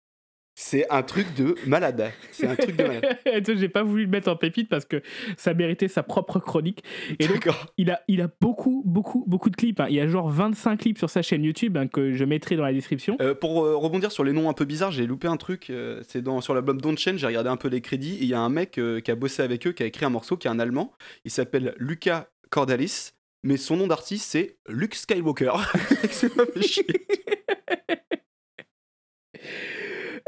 C'est 0.57 0.89
un 0.89 1.03
truc 1.03 1.33
de 1.35 1.55
malade. 1.67 2.11
C'est 2.31 2.47
un 2.47 2.55
truc 2.55 2.77
de 2.77 2.83
malade. 2.83 3.17
J'ai 3.57 3.67
pas 3.67 3.83
voulu 3.83 4.05
le 4.05 4.09
mettre 4.09 4.29
en 4.29 4.37
pépite 4.37 4.69
parce 4.69 4.85
que 4.85 5.01
ça 5.35 5.53
méritait 5.53 5.89
sa 5.89 6.01
propre 6.01 6.39
chronique. 6.39 6.81
Et 7.19 7.27
donc, 7.27 7.49
il 7.77 7.91
a, 7.91 8.01
il 8.07 8.21
a 8.21 8.29
beaucoup, 8.39 8.81
beaucoup, 8.85 9.25
beaucoup 9.27 9.49
de 9.49 9.55
clips. 9.57 9.81
hein. 9.81 9.87
Il 9.89 9.95
y 9.95 9.99
a 9.99 10.07
genre 10.07 10.29
25 10.29 10.79
clips 10.79 10.97
sur 10.97 11.09
sa 11.09 11.21
chaîne 11.21 11.43
YouTube 11.43 11.75
hein, 11.75 11.87
que 11.87 12.13
je 12.13 12.23
mettrai 12.23 12.55
dans 12.55 12.63
la 12.63 12.71
description. 12.71 13.17
Euh, 13.19 13.35
pour 13.35 13.65
euh, 13.65 13.75
rebondir 13.75 14.13
sur 14.13 14.23
les 14.23 14.31
noms 14.31 14.49
un 14.49 14.53
peu 14.53 14.63
bizarres, 14.63 14.91
j'ai 14.91 15.05
loupé 15.05 15.27
un 15.27 15.35
truc. 15.37 15.69
euh, 15.69 16.01
c'est 16.07 16.21
dans 16.21 16.39
sur 16.39 16.53
l'album 16.53 16.79
Don't 16.79 16.97
Change. 16.97 17.17
J'ai 17.17 17.27
regardé 17.27 17.49
un 17.49 17.57
peu 17.57 17.67
les 17.67 17.81
crédits. 17.81 18.17
Il 18.21 18.27
y 18.27 18.33
a 18.33 18.39
un 18.39 18.49
mec 18.49 18.79
qui 19.03 19.11
a 19.11 19.15
bossé 19.15 19.43
avec 19.43 19.67
eux, 19.67 19.73
qui 19.73 19.83
a 19.83 19.85
écrit 19.85 20.05
un 20.05 20.09
morceau, 20.09 20.37
qui 20.37 20.47
est 20.47 20.51
un 20.51 20.59
Allemand. 20.59 20.93
Il 21.25 21.31
s'appelle 21.31 21.75
Luca 21.77 22.29
Cordalis, 22.49 23.11
mais 23.43 23.57
son 23.57 23.75
nom 23.75 23.87
d'artiste 23.87 24.29
c'est 24.31 24.57
Luke 24.69 24.95
Skywalker. 24.95 25.51
M'a 26.37 26.45
fait 26.45 26.61
chier. 26.61 26.85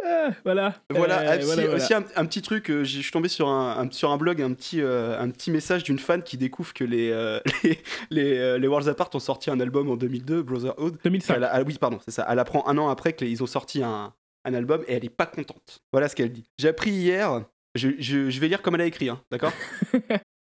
Ah, 0.09 0.29
voilà. 0.45 0.75
Voilà, 0.89 1.19
Euh, 1.19 1.37
aussi, 1.37 1.45
voilà, 1.45 1.61
voilà. 1.63 1.75
aussi 1.83 1.93
un, 1.93 2.05
un 2.15 2.25
petit 2.25 2.41
truc, 2.41 2.69
euh, 2.69 2.83
je 2.83 2.99
suis 3.01 3.11
tombé 3.11 3.27
sur 3.29 3.47
un, 3.49 3.79
un- 3.87 3.91
sur 3.91 4.11
un 4.11 4.17
blog, 4.17 4.41
un 4.41 4.53
petit, 4.53 4.81
euh, 4.81 5.19
un 5.19 5.29
petit 5.29 5.51
message 5.51 5.83
d'une 5.83 5.99
fan 5.99 6.23
qui 6.23 6.37
découvre 6.37 6.73
que 6.73 6.83
les, 6.83 7.09
les, 7.63 7.79
les, 8.09 8.59
les 8.59 8.67
Worlds 8.67 8.87
Apart 8.89 9.09
ont 9.13 9.19
sorti 9.19 9.49
un 9.49 9.59
album 9.59 9.89
en 9.89 9.95
2002, 9.97 10.41
Brotherhood. 10.43 10.97
2005. 11.03 11.33
Elle 11.35 11.43
ah 11.51 11.61
oui, 11.65 11.77
pardon, 11.79 11.99
c'est 12.05 12.11
ça. 12.11 12.25
Elle 12.29 12.39
apprend 12.39 12.65
un 12.67 12.77
an 12.77 12.89
après 12.89 13.13
qu'ils 13.13 13.41
ont 13.43 13.47
sorti 13.47 13.83
un, 13.83 14.13
un 14.45 14.53
album 14.53 14.83
et 14.87 14.93
elle 14.93 15.05
est 15.05 15.09
pas 15.09 15.25
contente. 15.25 15.79
Voilà 15.91 16.07
ce 16.07 16.15
qu'elle 16.15 16.31
dit. 16.31 16.45
J'ai 16.57 16.69
appris 16.69 16.91
hier, 16.91 17.43
je, 17.75 17.89
je- 17.99 18.29
je 18.29 18.39
vais 18.39 18.47
lire 18.47 18.61
comme 18.61 18.75
elle 18.75 18.81
a 18.81 18.85
écrit, 18.85 19.09
hein, 19.09 19.21
d'accord 19.31 19.51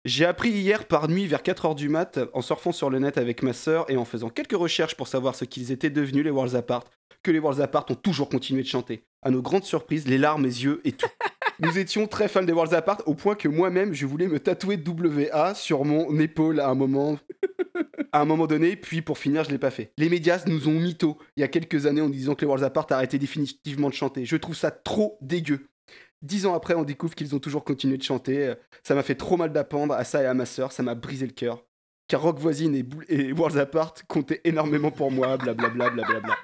J'ai 0.06 0.26
appris 0.26 0.50
hier 0.50 0.86
par 0.88 1.08
nuit 1.08 1.28
vers 1.28 1.44
4h 1.44 1.76
du 1.76 1.88
mat 1.88 2.20
en 2.34 2.42
surfant 2.42 2.72
sur 2.72 2.90
le 2.90 2.98
net 2.98 3.20
avec 3.20 3.44
ma 3.44 3.54
sœur 3.54 3.86
et 3.88 3.98
en 3.98 4.06
faisant 4.06 4.30
quelques 4.30 4.54
recherches 4.58 4.96
pour 4.96 5.08
savoir 5.08 5.36
ce 5.36 5.46
qu'ils 5.46 5.72
étaient 5.72 5.92
devenus 5.92 6.24
les 6.24 6.32
Worlds 6.32 6.56
Apart, 6.56 6.86
que 7.22 7.30
les 7.30 7.38
Worlds 7.38 7.62
Apart 7.62 7.86
ont 7.90 7.96
toujours 7.96 8.28
continué 8.28 8.64
de 8.64 8.68
chanter. 8.68 9.04
À 9.24 9.30
nos 9.30 9.42
grandes 9.42 9.64
surprises, 9.64 10.08
les 10.08 10.18
larmes, 10.18 10.44
les 10.44 10.64
yeux 10.64 10.82
et 10.84 10.94
tout. 10.94 11.08
Nous 11.60 11.78
étions 11.78 12.08
très 12.08 12.28
fans 12.28 12.42
des 12.42 12.54
Worlds 12.54 12.74
Apart 12.74 13.04
au 13.06 13.14
point 13.14 13.36
que 13.36 13.48
moi-même 13.48 13.94
je 13.94 14.06
voulais 14.08 14.28
me 14.28 14.40
tatouer 14.40 14.78
WA 14.78 15.54
sur 15.54 15.86
mon 15.86 16.20
épaule 16.20 16.60
à 16.60 16.70
un 16.70 16.76
moment 16.76 17.20
à 18.12 18.22
un 18.22 18.26
moment 18.26 18.48
donné, 18.48 18.76
puis 18.76 19.02
pour 19.02 19.18
finir, 19.18 19.44
je 19.44 19.52
l'ai 19.52 19.58
pas 19.58 19.72
fait. 19.72 19.94
Les 19.98 20.10
médias 20.10 20.44
nous 20.48 20.68
ont 20.68 20.80
mytho 20.80 21.18
il 21.38 21.42
y 21.42 21.44
a 21.44 21.48
quelques 21.48 21.86
années 21.86 22.02
en 22.02 22.10
disant 22.10 22.36
que 22.36 22.42
les 22.42 22.48
Worlds 22.48 22.66
Apart 22.66 22.88
arrêtaient 22.90 23.20
définitivement 23.20 23.90
de 23.90 23.94
chanter. 23.94 24.26
Je 24.26 24.36
trouve 24.36 24.56
ça 24.56 24.72
trop 24.72 25.18
dégueu. 25.22 25.68
Dix 26.22 26.46
ans 26.46 26.54
après, 26.54 26.76
on 26.76 26.84
découvre 26.84 27.16
qu'ils 27.16 27.36
ont 27.36 27.40
toujours 27.40 27.64
continué 27.64 27.98
de 27.98 28.04
chanter. 28.04 28.54
Ça 28.84 28.96
m'a 28.96 29.04
fait 29.04 29.16
trop 29.16 29.38
mal 29.38 29.52
d'appendre 29.52 29.94
à 29.94 30.04
ça 30.04 30.22
et 30.22 30.26
à 30.26 30.34
ma 30.34 30.46
sœur, 30.46 30.72
ça 30.72 30.84
m'a 30.84 30.94
brisé 30.94 31.26
le 31.26 31.32
cœur. 31.32 31.64
Car 32.08 32.22
Rock 32.22 32.40
Voisine 32.40 32.76
et, 33.08 33.32
Worlds 33.32 33.58
Apart 33.58 33.94
comptaient 34.08 34.42
énormément 34.44 34.92
pour 34.92 35.12
moi, 35.12 35.38
blablabla. 35.38 35.90
blablabla. 35.90 36.36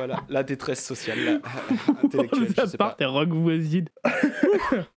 Voilà, 0.00 0.22
la 0.30 0.42
détresse 0.42 0.82
sociale, 0.82 1.18
la- 1.24 1.32
intellectuelle, 2.04 2.48
je 2.56 2.66
sais 2.66 2.78
pas. 2.78 2.90
Part 2.90 2.96
et 3.00 3.04
rock 3.04 3.28
voisine. 3.30 3.86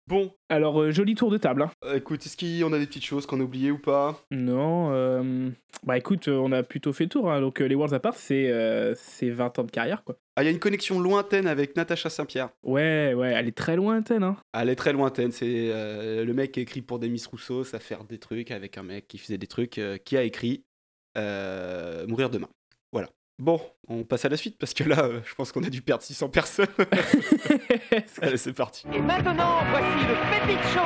Bon. 0.07 0.35
Alors, 0.49 0.81
euh, 0.83 0.91
joli 0.91 1.15
tour 1.15 1.31
de 1.31 1.39
table. 1.39 1.63
hein. 1.63 1.71
Euh, 1.85 1.95
écoute, 1.99 2.27
est-ce 2.27 2.37
qu'on 2.37 2.73
a 2.73 2.79
des 2.81 2.87
petites 2.87 3.05
choses 3.05 3.27
qu'on 3.27 3.39
a 3.39 3.45
oubliées 3.45 3.71
ou 3.71 3.79
pas? 3.79 4.21
Non. 4.33 4.89
euh, 4.91 5.51
Bah 5.85 5.97
écoute, 5.97 6.27
euh, 6.27 6.33
on 6.37 6.51
a 6.51 6.65
plutôt 6.65 6.93
fait 6.93 7.05
le 7.05 7.11
tour. 7.11 7.31
hein. 7.31 7.41
Donc, 7.41 7.61
euh, 7.61 7.67
les 7.67 7.77
Worlds 7.77 7.95
Apart, 7.95 8.15
c'est 8.17 8.51
euh, 8.51 8.93
c'est 8.97 9.31
20 9.31 9.61
ans 9.61 9.63
de 9.65 9.71
carrière, 9.71 10.03
quoi. 10.03 10.17
Ah, 10.35 10.43
il 10.43 10.47
y 10.47 10.49
a 10.49 10.51
une 10.51 10.59
connexion 10.59 10.99
lointaine 10.99 11.47
avec 11.47 11.77
Natacha 11.77 12.11
Saint-Pierre. 12.11 12.49
Ouais, 12.65 13.15
ouais, 13.15 13.33
elle 13.37 13.47
est 13.47 13.57
très 13.57 13.77
lointaine. 13.77 14.25
Hein. 14.25 14.37
Elle 14.53 14.71
est 14.71 14.75
très 14.75 14.93
lointaine. 14.93 15.31
C'est 15.31 15.71
euh, 15.73 16.25
le 16.25 16.35
mec 16.35 16.51
qui 16.53 16.59
a 16.59 16.63
écrit 16.65 16.83
pour 16.83 16.99
Demis 16.99 17.23
Rousseau, 17.31 17.63
ça 17.63 17.79
faire 17.79 18.03
des 18.03 18.19
trucs 18.19 18.51
avec 18.51 18.79
un 18.79 18.83
mec 18.83 19.07
qui 19.07 19.17
faisait 19.19 19.39
des 19.39 19.47
trucs, 19.47 19.79
euh, 19.79 19.97
qui 19.97 20.17
a 20.17 20.25
écrit 20.25 20.65
euh, 21.19 22.05
Mourir 22.09 22.31
demain. 22.31 22.49
Voilà. 22.93 23.09
Bon, 23.41 23.59
on 23.89 24.05
passe 24.05 24.27
à 24.27 24.29
la 24.29 24.37
suite 24.37 24.59
parce 24.59 24.75
que 24.75 24.85
là, 24.85 25.03
euh, 25.03 25.21
je 25.25 25.35
pense 25.35 25.51
qu'on 25.51 25.63
a 25.63 25.71
dû 25.71 25.81
perdre 25.81 26.03
600 26.03 26.29
personnes. 26.29 26.67
Allez, 28.21 28.37
c'est 28.37 28.53
parti. 28.53 28.87
Et 28.93 29.01
maintenant, 29.01 29.61
voici 29.71 30.07
le 30.07 30.47
Pépite 30.47 30.63
Show 30.75 30.81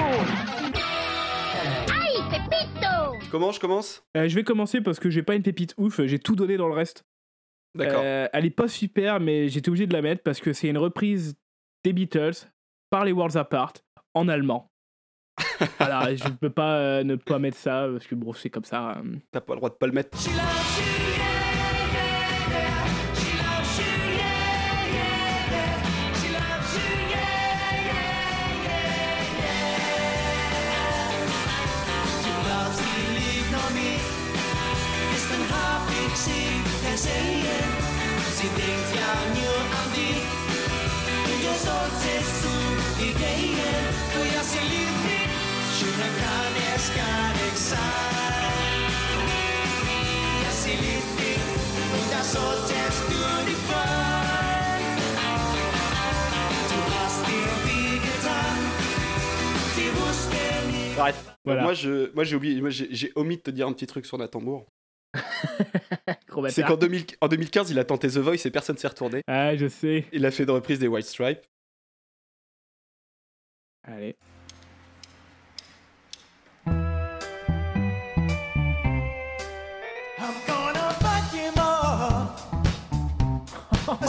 Aïe, 1.93 2.23
Pépito 2.31 3.27
Comment 3.33 3.51
je 3.51 3.59
commence? 3.59 4.05
Euh, 4.17 4.29
je 4.29 4.35
vais 4.37 4.45
commencer 4.45 4.81
parce 4.81 5.01
que 5.01 5.11
j'ai 5.11 5.25
pas 5.25 5.35
une 5.35 5.43
pépite 5.43 5.75
ouf. 5.79 6.01
J'ai 6.05 6.21
tout 6.21 6.37
donné 6.37 6.57
dans 6.57 6.69
le 6.69 6.75
reste. 6.75 7.05
D'accord. 7.75 8.03
Euh, 8.05 8.29
elle 8.33 8.45
est 8.45 8.51
pas 8.51 8.69
super, 8.69 9.19
mais 9.19 9.49
j'étais 9.49 9.69
obligé 9.71 9.89
de 9.89 9.93
la 9.93 10.03
mettre 10.03 10.23
parce 10.23 10.39
que 10.39 10.53
c'est 10.53 10.69
une 10.69 10.79
reprise 10.79 11.35
des 11.83 11.93
Beatles 11.93 12.47
par 12.89 13.05
les 13.05 13.11
Worlds 13.11 13.37
Apart 13.37 13.73
en 14.15 14.29
allemand. 14.29 14.71
voilà, 15.81 16.15
je 16.15 16.29
peux 16.29 16.51
pas 16.51 16.77
euh, 16.77 17.03
ne 17.03 17.17
pas 17.17 17.41
mettre 17.41 17.57
ça 17.57 17.89
parce 17.91 18.07
que 18.07 18.15
bon, 18.15 18.33
c'est 18.33 18.51
comme 18.51 18.65
ça. 18.65 18.93
euh. 18.99 19.17
T'as 19.33 19.41
pas 19.41 19.55
le 19.55 19.59
droit 19.59 19.71
de 19.71 19.75
pas 19.75 19.89
le 19.89 19.93
mettre. 19.93 20.17
Voilà. 61.45 61.63
Moi, 61.63 61.75
je, 61.75 62.13
moi, 62.15 62.25
j'ai 62.25 62.37
oublié, 62.37 62.61
moi, 62.61 62.71
j'ai 62.71 63.13
omis 63.15 63.37
de 63.37 63.43
te 63.43 63.51
dire 63.51 63.67
un 63.67 63.73
petit 63.73 63.87
truc 63.87 64.07
sur 64.07 64.17
Nathan 64.19 64.41
Bourg. 64.41 64.67
C'est 66.49 66.65
qu'en 66.65 66.77
2000 66.77 67.05
en 67.21 67.29
2015, 67.29 67.71
il 67.71 67.79
a 67.79 67.85
tenté 67.85 68.09
The 68.09 68.19
Voice 68.19 68.45
et 68.45 68.51
personne 68.51 68.77
s'est 68.77 68.89
retourné. 68.89 69.23
Ah, 69.29 69.55
je 69.55 69.69
sais. 69.69 70.07
Il 70.13 70.27
a 70.27 70.31
fait 70.31 70.43
une 70.43 70.51
reprise 70.51 70.79
des 70.79 70.89
White 70.89 71.07
Stripes. 71.07 71.47
Allez. 73.85 74.17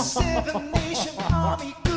Seven 0.05 0.71
Nation 0.71 1.15
Army 1.33 1.94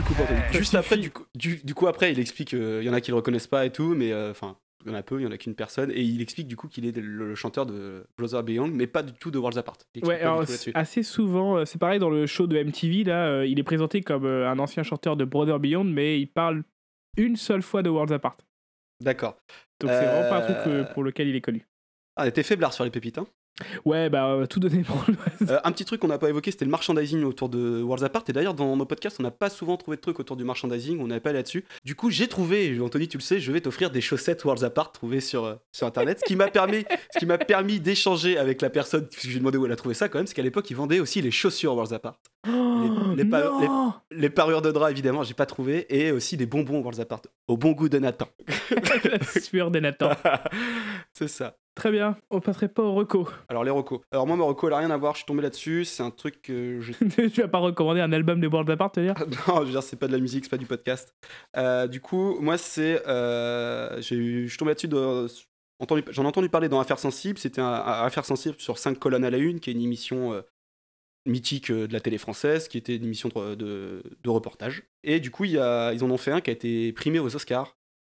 Anthony. 0.00 0.40
ça 0.52 0.58
Juste 0.58 0.74
après, 0.74 0.96
du 0.96 1.10
coup, 1.10 1.24
du, 1.34 1.56
du 1.62 1.74
coup, 1.74 1.86
après, 1.86 2.12
il 2.12 2.18
explique 2.18 2.48
qu'il 2.48 2.82
y 2.82 2.88
en 2.88 2.92
a 2.94 3.00
qui 3.00 3.10
le 3.10 3.16
reconnaissent 3.16 3.46
pas 3.46 3.66
et 3.66 3.70
tout, 3.70 3.94
mais 3.94 4.12
euh, 4.12 4.30
enfin, 4.30 4.56
il 4.84 4.90
y 4.90 4.94
en 4.94 4.98
a 4.98 5.02
peu, 5.02 5.20
il 5.20 5.24
y 5.24 5.26
en 5.26 5.30
a 5.30 5.38
qu'une 5.38 5.54
personne, 5.54 5.90
et 5.92 6.00
il 6.02 6.20
explique 6.20 6.48
du 6.48 6.56
coup 6.56 6.68
qu'il 6.68 6.86
est 6.86 6.96
le, 6.96 7.28
le 7.28 7.34
chanteur 7.34 7.66
de 7.66 8.04
Brother 8.18 8.42
Beyond, 8.42 8.68
mais 8.68 8.86
pas 8.86 9.02
du 9.02 9.12
tout 9.12 9.30
de 9.30 9.38
Worlds 9.38 9.58
Apart. 9.58 9.78
Il 9.94 10.04
Ouais, 10.04 10.16
du 10.16 10.22
alors 10.22 10.44
assez 10.74 11.02
souvent, 11.02 11.58
euh, 11.58 11.64
c'est 11.64 11.78
pareil 11.78 11.98
dans 11.98 12.10
le 12.10 12.26
show 12.26 12.46
de 12.46 12.60
MTV, 12.62 13.04
là, 13.04 13.26
euh, 13.26 13.46
il 13.46 13.58
est 13.58 13.64
présenté 13.64 14.00
comme 14.00 14.24
euh, 14.24 14.50
un 14.50 14.58
ancien 14.58 14.82
chanteur 14.82 15.16
de 15.16 15.24
Brother 15.24 15.60
Beyond, 15.60 15.84
mais 15.84 16.20
il 16.20 16.26
parle 16.26 16.64
une 17.16 17.36
seule 17.36 17.62
fois 17.62 17.82
de 17.82 17.90
Worlds 17.90 18.12
Apart. 18.14 18.38
D'accord. 19.00 19.36
Donc 19.80 19.90
c'est 19.90 20.06
vraiment 20.06 20.28
pas 20.28 20.38
un 20.38 20.42
truc 20.42 20.56
Euh, 20.66 20.82
euh, 20.82 20.84
pour 20.94 21.02
lequel 21.02 21.28
il 21.28 21.36
est 21.36 21.40
connu. 21.40 21.66
Ah, 22.16 22.30
t'es 22.30 22.42
faiblard 22.42 22.72
sur 22.72 22.84
les 22.84 22.90
pépites, 22.90 23.18
hein 23.18 23.26
Ouais, 23.84 24.08
bah, 24.08 24.28
euh, 24.30 24.46
tout 24.46 24.58
donné 24.60 24.82
pour 24.82 25.04
le 25.06 25.14
Euh, 25.50 25.60
un 25.62 25.72
petit 25.72 25.84
truc 25.84 26.00
qu'on 26.00 26.08
n'a 26.08 26.18
pas 26.18 26.28
évoqué, 26.30 26.50
c'était 26.50 26.64
le 26.64 26.70
merchandising 26.70 27.22
autour 27.24 27.48
de 27.50 27.82
Worlds 27.82 28.02
Apart. 28.04 28.24
Et 28.28 28.32
d'ailleurs, 28.32 28.54
dans 28.54 28.74
nos 28.76 28.86
podcasts, 28.86 29.18
on 29.20 29.22
n'a 29.22 29.30
pas 29.30 29.50
souvent 29.50 29.76
trouvé 29.76 29.98
de 29.98 30.00
trucs 30.00 30.18
autour 30.18 30.36
du 30.36 30.44
merchandising, 30.44 30.98
on 31.00 31.06
n'avait 31.06 31.20
pas 31.20 31.32
là-dessus. 31.32 31.64
Du 31.84 31.94
coup, 31.94 32.10
j'ai 32.10 32.28
trouvé, 32.28 32.80
Anthony, 32.80 33.08
tu 33.08 33.18
le 33.18 33.22
sais, 33.22 33.40
je 33.40 33.52
vais 33.52 33.60
t'offrir 33.60 33.90
des 33.90 34.00
chaussettes 34.00 34.42
Worlds 34.44 34.64
Apart 34.64 34.90
trouvées 34.92 35.20
sur, 35.20 35.44
euh, 35.44 35.54
sur 35.70 35.86
internet. 35.86 36.18
Ce 36.20 36.24
qui 36.24 36.34
m'a 36.34 36.48
permis, 36.48 36.84
ce 37.12 37.18
qui 37.18 37.26
m'a 37.26 37.36
permis 37.38 37.78
d'échanger 37.78 38.38
avec 38.38 38.62
la 38.62 38.70
personne, 38.70 39.06
parce 39.06 39.22
que 39.22 39.28
j'ai 39.28 39.38
demandé 39.38 39.58
où 39.58 39.66
elle 39.66 39.72
a 39.72 39.76
trouvé 39.76 39.94
ça 39.94 40.08
quand 40.08 40.18
même, 40.18 40.26
c'est 40.26 40.34
qu'à 40.34 40.42
l'époque, 40.42 40.68
ils 40.70 40.76
vendaient 40.76 41.00
aussi 41.00 41.20
les 41.20 41.30
chaussures 41.30 41.74
Worlds 41.74 41.92
Apart. 41.94 42.18
les, 42.46 43.16
les 43.16 43.24
pa- 43.26 43.44
non 43.44 43.92
les- 44.10 44.18
les 44.18 44.30
parures 44.30 44.62
de 44.62 44.72
drap, 44.72 44.90
évidemment, 44.90 45.22
j'ai 45.24 45.34
pas 45.34 45.46
trouvé. 45.46 45.86
Et 45.94 46.10
aussi 46.10 46.36
des 46.38 46.46
bonbons 46.46 46.80
Worlds 46.80 47.00
Apart, 47.00 47.20
au 47.48 47.56
bon 47.58 47.72
goût 47.72 47.88
de 47.90 47.98
Nathan. 47.98 48.28
La 49.04 49.40
sueur 49.40 49.70
des 49.70 49.80
Nathan. 49.82 50.10
c'est 51.12 51.28
ça. 51.28 51.56
Très 51.74 51.90
bien, 51.90 52.16
on 52.30 52.40
passerait 52.40 52.68
pas 52.68 52.82
au 52.82 52.92
reco. 52.94 53.26
Alors, 53.48 53.64
les 53.64 53.70
recos. 53.70 54.00
Alors, 54.10 54.26
moi, 54.26 54.36
mes 54.36 54.42
recos, 54.42 54.68
elle 54.68 54.74
a 54.74 54.78
rien 54.78 54.90
à 54.90 54.96
voir, 54.98 55.14
je 55.14 55.18
suis 55.20 55.26
tombé 55.26 55.40
là-dessus. 55.42 55.86
C'est 55.86 56.02
un 56.02 56.10
truc 56.10 56.42
que 56.42 56.80
j'ai 56.80 56.94
tu 57.30 57.40
vas 57.40 57.48
pas 57.48 57.58
recommander 57.58 58.00
un 58.02 58.12
album 58.12 58.40
des 58.40 58.46
Worlds 58.46 58.70
Apart, 58.70 58.92
tu 58.92 59.00
veux 59.00 59.06
dire? 59.06 59.14
Non, 59.48 59.60
je 59.60 59.64
veux 59.66 59.70
dire, 59.70 59.82
c'est 59.82 59.96
pas 59.98 60.06
de 60.06 60.12
la 60.12 60.18
musique, 60.18 60.44
c'est 60.44 60.50
pas 60.50 60.58
du 60.58 60.66
podcast. 60.66 61.14
Euh, 61.56 61.86
du 61.86 62.00
coup, 62.00 62.38
moi, 62.40 62.58
c'est. 62.58 63.02
euh, 63.08 63.96
je 64.02 64.46
suis 64.48 64.56
tombé 64.58 64.70
là-dessus. 64.72 64.88
de- 64.88 65.26
J'en 66.10 66.24
ai 66.24 66.26
entendu 66.26 66.48
parler 66.50 66.68
dans 66.68 66.78
Affaires 66.78 66.98
Sensibles. 66.98 67.38
C'était 67.38 67.60
un, 67.62 67.66
un 67.66 68.04
Affaires 68.04 68.24
Sensibles 68.26 68.54
sur 68.58 68.76
5 68.78 68.98
colonnes 68.98 69.24
à 69.24 69.30
la 69.30 69.38
une, 69.38 69.58
qui 69.58 69.70
est 69.70 69.72
une 69.72 69.80
émission 69.82 70.32
euh, 70.34 70.42
mythique 71.26 71.70
euh, 71.70 71.86
de 71.88 71.92
la 71.92 72.00
télé 72.00 72.18
française, 72.18 72.68
qui 72.68 72.78
était 72.78 72.96
une 72.96 73.04
émission 73.04 73.30
de, 73.34 73.54
de- 73.54 74.02
de 74.22 74.30
reportage. 74.30 74.82
Et 75.04 75.20
du 75.20 75.30
coup, 75.30 75.44
il 75.46 75.52
y 75.52 75.58
a, 75.58 75.92
ils 75.92 76.04
en 76.04 76.10
ont 76.10 76.18
fait 76.18 76.32
un 76.32 76.40
qui 76.40 76.50
a 76.50 76.52
été 76.52 76.92
primé 76.92 77.18
aux 77.18 77.34
Oscars, 77.34 77.76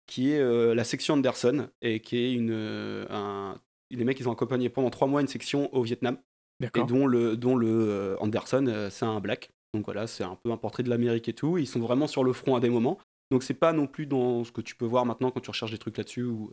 qui 0.07 0.31
est 0.31 0.39
euh, 0.39 0.73
la 0.75 0.83
section 0.83 1.15
Anderson, 1.15 1.69
et 1.81 1.99
qui 1.99 2.17
est 2.17 2.33
une. 2.33 2.51
euh, 2.51 3.05
un, 3.09 3.59
les 3.91 4.03
mecs, 4.05 4.19
ils 4.19 4.27
ont 4.27 4.31
accompagné 4.33 4.69
pendant 4.69 4.89
3 4.89 5.07
mois 5.07 5.21
une 5.21 5.27
section 5.27 5.73
au 5.73 5.83
Vietnam 5.83 6.17
et 6.63 6.69
dont 6.87 7.05
le, 7.07 7.37
dont 7.37 7.55
le 7.55 7.67
euh, 7.69 8.15
Anderson, 8.19 8.87
c'est 8.89 9.05
un 9.05 9.19
black. 9.19 9.51
Donc 9.73 9.85
voilà, 9.85 10.07
c'est 10.07 10.23
un 10.23 10.35
peu 10.35 10.51
un 10.51 10.57
portrait 10.57 10.83
de 10.83 10.89
l'Amérique 10.89 11.27
et 11.29 11.33
tout. 11.33 11.57
Ils 11.57 11.67
sont 11.67 11.79
vraiment 11.79 12.07
sur 12.07 12.23
le 12.23 12.33
front 12.33 12.55
à 12.55 12.59
des 12.59 12.69
moments. 12.69 12.99
Donc 13.31 13.43
c'est 13.43 13.53
pas 13.55 13.73
non 13.73 13.87
plus 13.87 14.05
dans 14.05 14.43
ce 14.43 14.51
que 14.51 14.61
tu 14.61 14.75
peux 14.75 14.85
voir 14.85 15.05
maintenant 15.05 15.31
quand 15.31 15.39
tu 15.39 15.49
recherches 15.49 15.71
des 15.71 15.77
trucs 15.79 15.97
là-dessus 15.97 16.23
où 16.23 16.51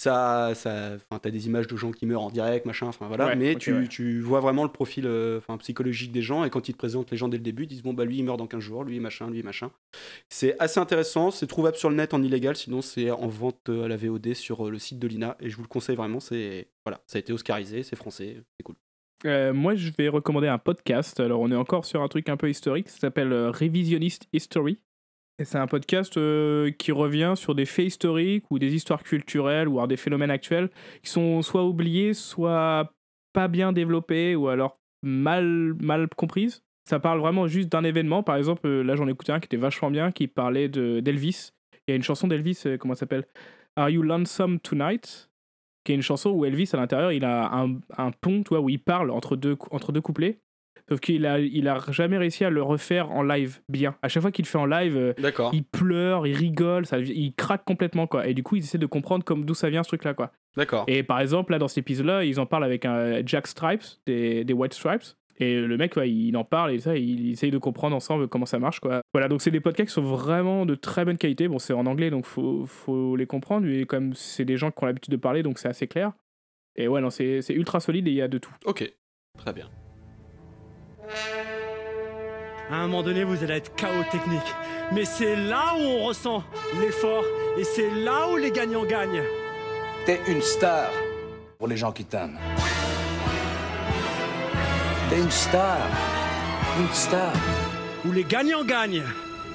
ça, 0.00 0.52
ça, 0.54 0.92
enfin 0.94 1.18
t'as 1.20 1.30
des 1.30 1.46
images 1.46 1.66
de 1.66 1.76
gens 1.76 1.90
qui 1.90 2.06
meurent 2.06 2.22
en 2.22 2.30
direct, 2.30 2.64
machin, 2.64 2.86
enfin 2.86 3.06
voilà. 3.06 3.26
Ouais, 3.26 3.36
mais 3.36 3.54
tu, 3.56 3.74
ouais. 3.74 3.86
tu 3.86 4.22
vois 4.22 4.40
vraiment 4.40 4.64
le 4.64 4.72
profil, 4.72 5.04
euh, 5.06 5.40
psychologique 5.58 6.10
des 6.10 6.22
gens 6.22 6.42
et 6.42 6.48
quand 6.48 6.70
ils 6.70 6.72
te 6.72 6.78
présentent 6.78 7.10
les 7.10 7.18
gens 7.18 7.28
dès 7.28 7.36
le 7.36 7.42
début, 7.42 7.64
ils 7.64 7.66
disent 7.66 7.82
bon 7.82 7.92
bah 7.92 8.06
lui 8.06 8.16
il 8.16 8.24
meurt 8.24 8.38
dans 8.38 8.46
15 8.46 8.60
jours, 8.60 8.82
lui 8.82 8.98
machin, 8.98 9.28
lui 9.28 9.42
machin. 9.42 9.70
C'est 10.30 10.58
assez 10.58 10.80
intéressant, 10.80 11.30
c'est 11.30 11.46
trouvable 11.46 11.76
sur 11.76 11.90
le 11.90 11.96
net 11.96 12.14
en 12.14 12.22
illégal, 12.22 12.56
sinon 12.56 12.80
c'est 12.80 13.10
en 13.10 13.28
vente 13.28 13.68
euh, 13.68 13.84
à 13.84 13.88
la 13.88 13.98
VOD 13.98 14.32
sur 14.32 14.66
euh, 14.66 14.70
le 14.70 14.78
site 14.78 14.98
de 14.98 15.06
l'INA 15.06 15.36
et 15.38 15.50
je 15.50 15.56
vous 15.56 15.62
le 15.62 15.68
conseille 15.68 15.96
vraiment. 15.96 16.18
C'est 16.18 16.68
voilà, 16.86 17.02
ça 17.06 17.18
a 17.18 17.20
été 17.20 17.34
oscarisé, 17.34 17.82
c'est 17.82 17.96
français, 17.96 18.42
c'est 18.56 18.64
cool. 18.64 18.76
Euh, 19.26 19.52
moi, 19.52 19.74
je 19.74 19.90
vais 19.98 20.08
recommander 20.08 20.48
un 20.48 20.56
podcast. 20.56 21.20
Alors, 21.20 21.42
on 21.42 21.50
est 21.50 21.56
encore 21.56 21.84
sur 21.84 22.00
un 22.00 22.08
truc 22.08 22.30
un 22.30 22.38
peu 22.38 22.48
historique. 22.48 22.88
Ça 22.88 23.00
s'appelle 23.00 23.34
Revisionist 23.34 24.26
History. 24.32 24.78
C'est 25.44 25.58
un 25.58 25.66
podcast 25.66 26.16
euh, 26.16 26.70
qui 26.70 26.92
revient 26.92 27.32
sur 27.34 27.54
des 27.54 27.64
faits 27.64 27.86
historiques 27.86 28.44
ou 28.50 28.58
des 28.58 28.74
histoires 28.74 29.02
culturelles 29.02 29.68
ou 29.68 29.78
alors 29.78 29.88
des 29.88 29.96
phénomènes 29.96 30.30
actuels 30.30 30.68
qui 31.02 31.10
sont 31.10 31.40
soit 31.42 31.64
oubliés, 31.64 32.12
soit 32.12 32.92
pas 33.32 33.48
bien 33.48 33.72
développés 33.72 34.36
ou 34.36 34.48
alors 34.48 34.78
mal, 35.02 35.74
mal 35.80 36.08
comprises. 36.14 36.62
Ça 36.88 36.98
parle 36.98 37.20
vraiment 37.20 37.46
juste 37.46 37.70
d'un 37.70 37.84
événement. 37.84 38.22
Par 38.22 38.36
exemple, 38.36 38.66
euh, 38.66 38.82
là, 38.82 38.96
j'en 38.96 39.08
ai 39.08 39.12
écouté 39.12 39.32
un 39.32 39.40
qui 39.40 39.46
était 39.46 39.56
vachement 39.56 39.90
bien, 39.90 40.12
qui 40.12 40.26
parlait 40.26 40.68
de- 40.68 41.00
d'Elvis. 41.00 41.52
Il 41.86 41.90
y 41.90 41.92
a 41.92 41.96
une 41.96 42.02
chanson 42.02 42.28
d'Elvis, 42.28 42.62
euh, 42.66 42.76
comment 42.76 42.94
ça 42.94 43.00
s'appelle? 43.00 43.26
Are 43.76 43.88
You 43.88 44.02
Lonesome 44.02 44.60
Tonight? 44.60 45.30
Qui 45.84 45.92
est 45.92 45.94
une 45.94 46.02
chanson 46.02 46.30
où 46.30 46.44
Elvis 46.44 46.68
à 46.74 46.76
l'intérieur 46.76 47.10
il 47.10 47.24
a 47.24 47.54
un, 47.54 47.78
un 47.96 48.10
pont 48.10 48.42
tu 48.42 48.50
vois, 48.50 48.60
où 48.60 48.68
il 48.68 48.78
parle 48.78 49.10
entre 49.10 49.34
deux, 49.34 49.56
entre 49.70 49.92
deux 49.92 50.02
couplets 50.02 50.38
sauf 50.90 51.00
qu'il 51.00 51.24
a, 51.26 51.38
il 51.38 51.68
a 51.68 51.80
jamais 51.90 52.18
réussi 52.18 52.44
à 52.44 52.50
le 52.50 52.62
refaire 52.62 53.10
en 53.10 53.22
live 53.22 53.60
bien. 53.68 53.94
À 54.02 54.08
chaque 54.08 54.22
fois 54.22 54.32
qu'il 54.32 54.44
le 54.44 54.48
fait 54.48 54.58
en 54.58 54.66
live 54.66 54.96
euh, 54.96 55.12
il 55.52 55.64
pleure 55.64 56.26
il 56.26 56.36
rigole 56.36 56.86
ça, 56.86 56.98
il 56.98 57.32
craque 57.34 57.64
complètement 57.64 58.06
quoi. 58.06 58.26
Et 58.26 58.34
du 58.34 58.42
coup 58.42 58.56
ils 58.56 58.64
essaient 58.64 58.78
de 58.78 58.86
comprendre 58.86 59.24
comme 59.24 59.44
d'où 59.44 59.54
ça 59.54 59.70
vient 59.70 59.82
ce 59.82 59.88
truc 59.88 60.04
là 60.04 60.14
quoi. 60.14 60.32
D'accord. 60.56 60.84
et 60.88 61.04
par 61.04 61.20
exemple 61.20 61.52
là 61.52 61.58
dans 61.58 61.68
cet 61.68 61.78
épisode 61.78 62.06
là 62.06 62.24
ils 62.24 62.40
en 62.40 62.46
parlent 62.46 62.64
avec 62.64 62.84
un 62.84 63.24
Jack 63.24 63.46
Stripes 63.46 63.84
des, 64.06 64.44
des 64.44 64.52
White 64.52 64.74
Stripes. 64.74 65.04
Et 65.42 65.58
le 65.58 65.76
mec 65.78 65.96
ouais, 65.96 66.10
il 66.10 66.36
en 66.36 66.44
parle 66.44 66.72
et 66.72 66.80
ça 66.80 66.96
il 66.96 67.30
essaye 67.30 67.50
de 67.50 67.56
comprendre 67.56 67.96
ensemble 67.96 68.28
comment 68.28 68.44
ça 68.44 68.58
marche 68.58 68.80
quoi. 68.80 69.00
Voilà 69.14 69.28
donc 69.28 69.40
c'est 69.40 69.50
des 69.50 69.60
podcasts 69.60 69.88
qui 69.88 69.94
sont 69.94 70.02
vraiment 70.02 70.66
de 70.66 70.74
très 70.74 71.04
bonne 71.04 71.16
qualité. 71.16 71.48
Bon 71.48 71.58
c'est 71.58 71.72
en 71.72 71.86
anglais 71.86 72.10
donc 72.10 72.26
faut, 72.26 72.66
faut 72.66 73.16
les 73.16 73.26
comprendre. 73.26 73.66
Et 73.66 73.86
comme 73.86 74.12
c'est 74.14 74.44
des 74.44 74.58
gens 74.58 74.70
qui 74.70 74.82
ont 74.82 74.86
l'habitude 74.86 75.12
de 75.12 75.16
parler 75.16 75.42
donc 75.42 75.58
c'est 75.58 75.68
assez 75.68 75.86
clair. 75.86 76.12
Et 76.76 76.88
ouais 76.88 77.00
non 77.00 77.10
c'est 77.10 77.40
ultra 77.50 77.80
solide 77.80 78.06
et 78.08 78.10
il 78.10 78.16
y 78.16 78.22
a 78.22 78.28
de 78.28 78.38
tout. 78.38 78.54
Ok, 78.66 78.92
très 79.38 79.52
bien. 79.54 79.68
À 82.70 82.76
un 82.76 82.82
moment 82.86 83.02
donné, 83.02 83.24
vous 83.24 83.42
allez 83.42 83.54
être 83.54 83.74
chaos 83.74 84.04
technique. 84.10 84.54
Mais 84.92 85.04
c'est 85.04 85.36
là 85.36 85.74
où 85.76 85.82
on 85.82 86.04
ressent 86.04 86.42
l'effort 86.80 87.24
et 87.58 87.64
c'est 87.64 87.90
là 87.90 88.28
où 88.28 88.36
les 88.36 88.50
gagnants 88.50 88.84
gagnent. 88.84 89.22
T'es 90.06 90.20
une 90.28 90.42
star 90.42 90.90
pour 91.58 91.68
les 91.68 91.76
gens 91.76 91.92
qui 91.92 92.04
t'aiment. 92.04 92.38
T'es 95.08 95.18
une 95.18 95.30
star. 95.30 95.78
Une 96.78 96.92
star. 96.92 97.32
Où 98.04 98.12
les 98.12 98.24
gagnants 98.24 98.64
gagnent. 98.64 99.02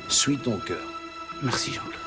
Suis 0.09 0.37
ton 0.37 0.57
cœur. 0.57 0.77
Merci 1.41 1.73
Jean-Claude. 1.73 2.04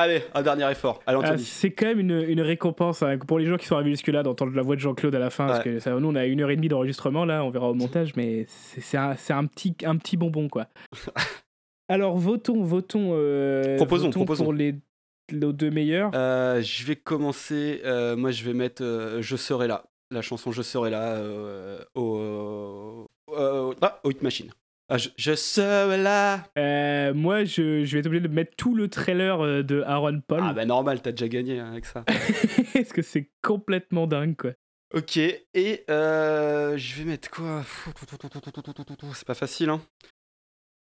Allez, 0.00 0.22
un 0.34 0.42
dernier 0.42 0.70
effort. 0.70 1.00
Ah, 1.06 1.16
Anthony. 1.16 1.42
c'est 1.42 1.70
quand 1.70 1.86
même 1.86 2.00
une, 2.00 2.24
une 2.28 2.40
récompense 2.40 3.02
hein, 3.02 3.18
pour 3.18 3.38
les 3.38 3.46
gens 3.46 3.56
qui 3.56 3.66
sont 3.66 3.74
arrivés 3.76 3.90
jusque-là 3.90 4.22
d'entendre 4.22 4.54
la 4.54 4.62
voix 4.62 4.76
de 4.76 4.80
Jean-Claude 4.80 5.14
à 5.14 5.18
la 5.18 5.30
fin. 5.30 5.46
Parce 5.46 5.58
Ouais. 5.58 5.64
que 5.64 5.78
ça, 5.80 5.90
nous, 5.98 6.08
on 6.08 6.14
a 6.14 6.24
une 6.26 6.40
heure 6.40 6.50
et 6.50 6.56
demie 6.56 6.68
d'enregistrement, 6.68 7.24
là, 7.24 7.44
on 7.44 7.50
verra 7.50 7.68
au 7.70 7.74
montage, 7.74 8.14
mais 8.16 8.46
c'est 8.48 8.96
un, 8.96 9.14
petit, 9.46 9.74
un 9.84 9.96
petit 9.96 10.16
bonbon, 10.16 10.48
quoi. 10.48 10.66
Alors, 11.88 12.16
votons, 12.16 12.62
votons. 12.62 13.10
euh, 13.14 13.76
Proposons, 13.76 14.06
votons 14.06 14.18
proposons. 14.20 14.44
Pour 14.44 14.52
les, 14.52 14.74
nos 15.32 15.52
deux 15.52 15.70
meilleurs. 15.70 16.10
Euh, 16.14 16.62
je 16.62 16.84
vais 16.86 16.96
commencer. 16.96 17.80
euh, 17.84 18.16
moi, 18.16 18.30
je 18.30 18.44
vais 18.44 18.54
mettre 18.54 18.82
euh, 18.84 19.20
Je 19.22 19.36
serai 19.36 19.66
là. 19.66 19.84
La 20.12 20.22
chanson 20.22 20.50
Je 20.52 20.62
serai 20.62 20.90
là 20.90 21.14
euh, 21.16 21.78
au, 21.94 23.06
au- 23.28 23.74
ah, 23.82 24.00
au 24.04 24.10
Hit 24.10 24.22
Machine. 24.22 24.50
Ah, 24.92 24.98
je, 24.98 25.08
je 25.16 25.34
serai 25.36 25.96
là. 26.02 26.44
Euh, 26.58 27.14
moi, 27.14 27.44
je, 27.44 27.84
je 27.84 27.92
vais 27.92 28.00
être 28.00 28.06
obligé 28.06 28.22
de 28.22 28.28
mettre 28.28 28.56
tout 28.56 28.74
le 28.74 28.88
trailer 28.88 29.40
euh, 29.40 29.62
de 29.62 29.82
Aaron 29.82 30.20
Paul. 30.20 30.40
Ah, 30.42 30.52
bah 30.52 30.64
normal, 30.64 31.00
t'as 31.00 31.12
déjà 31.12 31.28
gagné 31.28 31.60
hein, 31.60 31.70
avec 31.70 31.84
ça. 31.86 32.04
parce 32.74 32.92
que 32.92 33.00
c'est 33.02 33.30
complètement 33.40 34.08
dingue, 34.08 34.34
quoi. 34.36 34.50
ok, 34.92 35.16
et 35.16 35.84
euh, 35.88 36.76
je 36.76 36.96
vais 36.96 37.04
mettre 37.04 37.30
quoi? 37.30 37.64
C'est 39.14 39.26
pas 39.26 39.34
facile, 39.34 39.70
hein 39.70 39.80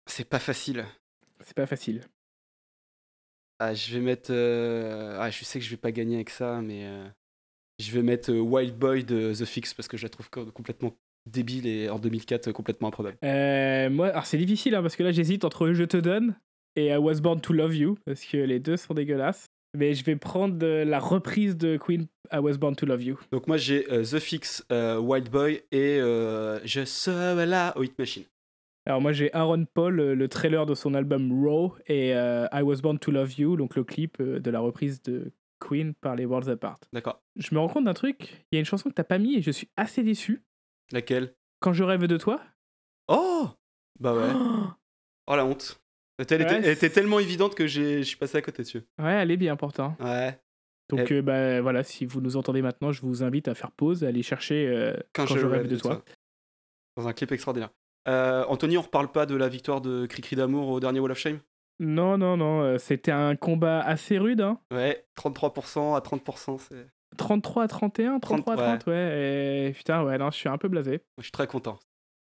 C'est 0.05 0.29
pas 0.29 0.39
facile. 0.39 0.85
C'est 1.41 1.55
pas 1.55 1.65
facile. 1.67 2.01
Ah, 3.59 3.73
je 3.73 3.93
vais 3.95 3.99
mettre. 3.99 4.31
euh, 4.31 5.17
Ah, 5.19 5.29
je 5.29 5.43
sais 5.43 5.59
que 5.59 5.65
je 5.65 5.69
vais 5.71 5.77
pas 5.77 5.91
gagner 5.91 6.15
avec 6.15 6.29
ça, 6.29 6.61
mais 6.61 6.87
je 7.79 7.91
vais 7.91 8.01
mettre 8.03 8.31
Wild 8.31 8.77
Boy 8.77 9.03
de 9.03 9.33
The 9.33 9.43
Fix 9.45 9.73
parce 9.73 9.87
que 9.89 9.97
je 9.97 10.03
la 10.03 10.09
trouve 10.09 10.29
co- 10.29 10.49
complètement 10.51 10.95
débile 11.25 11.67
et 11.67 11.89
en 11.89 11.99
2004 11.99 12.47
euh, 12.47 12.51
complètement 12.51 12.87
improbable. 12.87 13.17
Euh, 13.23 13.89
moi, 13.89 14.07
alors 14.07 14.25
c'est 14.25 14.37
difficile 14.37 14.75
hein, 14.75 14.81
parce 14.81 14.95
que 14.95 15.03
là 15.03 15.11
j'hésite 15.11 15.45
entre 15.45 15.71
Je 15.73 15.83
te 15.83 15.97
donne 15.97 16.35
et 16.75 16.87
I 16.87 16.97
Was 16.97 17.19
Born 17.21 17.41
to 17.41 17.53
Love 17.53 17.75
You 17.75 17.97
parce 18.05 18.23
que 18.23 18.37
les 18.37 18.59
deux 18.59 18.77
sont 18.77 18.93
dégueulasses. 18.93 19.49
Mais 19.77 19.93
je 19.93 20.03
vais 20.03 20.15
prendre 20.15 20.57
euh, 20.63 20.83
la 20.83 20.99
reprise 20.99 21.55
de 21.55 21.77
Queen 21.77 22.07
I 22.31 22.37
Was 22.37 22.57
Born 22.57 22.75
to 22.75 22.85
Love 22.85 23.03
You. 23.03 23.19
Donc 23.31 23.47
moi 23.47 23.57
j'ai 23.57 23.91
euh, 23.91 24.03
The 24.03 24.19
Fix, 24.19 24.65
euh, 24.71 24.97
Wild 24.97 25.29
Boy 25.29 25.61
et 25.71 25.99
Je 25.99 26.83
serai 26.85 27.45
là 27.45 27.73
au 27.77 27.83
Hit 27.83 27.97
Machine. 27.99 28.23
Alors 28.85 29.01
moi 29.01 29.13
j'ai 29.13 29.31
Aaron 29.33 29.65
Paul, 29.71 29.95
le 29.95 30.27
trailer 30.27 30.65
de 30.65 30.73
son 30.73 30.95
album 30.95 31.31
Raw 31.45 31.75
et 31.87 32.09
I 32.09 32.61
Was 32.63 32.77
Born 32.77 32.97
to 32.97 33.11
Love 33.11 33.39
You, 33.39 33.57
donc 33.57 33.75
le 33.75 33.83
clip 33.83 34.21
de 34.21 34.49
la 34.49 34.59
reprise 34.59 35.01
de 35.03 35.31
Queen 35.59 35.93
par 35.93 36.15
les 36.15 36.25
Worlds 36.25 36.49
Apart. 36.49 36.79
D'accord. 36.93 37.21
Je 37.35 37.53
me 37.53 37.59
rends 37.59 37.67
compte 37.67 37.85
d'un 37.85 37.93
truc, 37.93 38.45
il 38.51 38.55
y 38.55 38.57
a 38.57 38.59
une 38.59 38.65
chanson 38.65 38.89
que 38.89 38.95
t'as 38.95 39.03
pas 39.03 39.19
mis 39.19 39.35
et 39.35 39.41
je 39.41 39.51
suis 39.51 39.67
assez 39.77 40.01
déçu. 40.01 40.41
Laquelle? 40.91 41.33
Quand 41.59 41.73
je 41.73 41.83
rêve 41.83 42.05
de 42.05 42.17
toi? 42.17 42.41
Oh 43.07 43.49
Bah 43.99 44.13
ouais. 44.13 44.29
Oh 45.31 45.35
la 45.35 45.45
honte. 45.45 45.79
Elle, 46.17 46.23
était, 46.23 46.37
Ouais, 46.43 46.61
elle 46.63 46.65
était 46.69 46.89
tellement 46.89 47.19
évidente 47.19 47.53
que 47.55 47.67
j'ai- 47.67 47.99
je 47.99 48.07
suis 48.07 48.17
passé 48.17 48.37
à 48.39 48.41
côté 48.41 48.63
dessus. 48.63 48.81
Ouais, 48.97 49.11
elle 49.13 49.29
est 49.31 49.37
bien 49.37 49.55
pourtant. 49.55 49.95
Ouais. 49.99 50.39
Donc 50.89 51.01
Elle- 51.01 51.17
euh, 51.17 51.21
bah, 51.21 51.61
voilà, 51.61 51.83
si 51.83 52.05
vous 52.07 52.19
nous 52.19 52.35
entendez 52.35 52.63
maintenant, 52.63 52.91
je 52.91 53.01
vous 53.01 53.23
invite 53.23 53.47
à 53.47 53.53
faire 53.53 53.71
pause, 53.71 54.03
à 54.03 54.07
aller 54.07 54.23
chercher 54.23 54.67
euh, 54.67 54.93
Quand, 55.13 55.27
je, 55.27 55.45
rêve 55.45 55.67
de 55.67 55.77
toi. 55.77 56.03
Dans 56.97 57.07
un 57.07 57.13
clip 57.13 57.31
extraordinaire. 57.31 57.69
Euh, 58.07 58.43
Anthony, 58.47 58.77
on 58.77 58.81
reparle 58.81 59.11
pas 59.11 59.27
de 59.27 59.35
la 59.35 59.47
victoire 59.49 59.81
de 59.81 60.07
Cricri 60.07 60.35
d'amour 60.35 60.69
au 60.69 60.79
dernier 60.79 60.99
Wall 60.99 61.11
of 61.11 61.19
Shame? 61.19 61.39
Non, 61.79 62.17
non, 62.17 62.35
non, 62.35 62.77
c'était 62.79 63.11
un 63.11 63.35
combat 63.35 63.79
assez 63.81 64.17
rude. 64.17 64.41
Hein. 64.41 64.59
Ouais, 64.73 65.05
33% 65.15 65.95
à 65.95 66.01
30%, 66.01 66.57
c'est... 66.57 66.87
33 67.17 67.63
à 67.63 67.67
31, 67.67 68.19
33 68.19 68.53
à 68.53 68.57
30, 68.57 68.67
30, 68.79 68.87
ouais. 68.87 69.67
et 69.69 69.73
putain, 69.73 70.03
ouais, 70.03 70.17
non, 70.17 70.31
je 70.31 70.37
suis 70.37 70.49
un 70.49 70.57
peu 70.57 70.67
blasé. 70.67 71.01
Je 71.17 71.23
suis 71.23 71.31
très 71.31 71.47
content. 71.47 71.79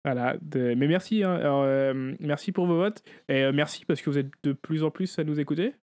Voilà, 0.04 0.36
de- 0.42 0.74
mais 0.74 0.88
merci, 0.88 1.22
hein, 1.22 1.34
alors, 1.34 1.62
euh, 1.64 2.14
merci 2.18 2.50
pour 2.50 2.66
vos 2.66 2.76
votes 2.76 3.02
et 3.28 3.42
euh, 3.44 3.52
merci 3.52 3.84
parce 3.84 4.02
que 4.02 4.10
vous 4.10 4.18
êtes 4.18 4.30
de 4.42 4.52
plus 4.52 4.82
en 4.82 4.90
plus 4.90 5.16
à 5.18 5.24
nous 5.24 5.38
écouter. 5.38 5.74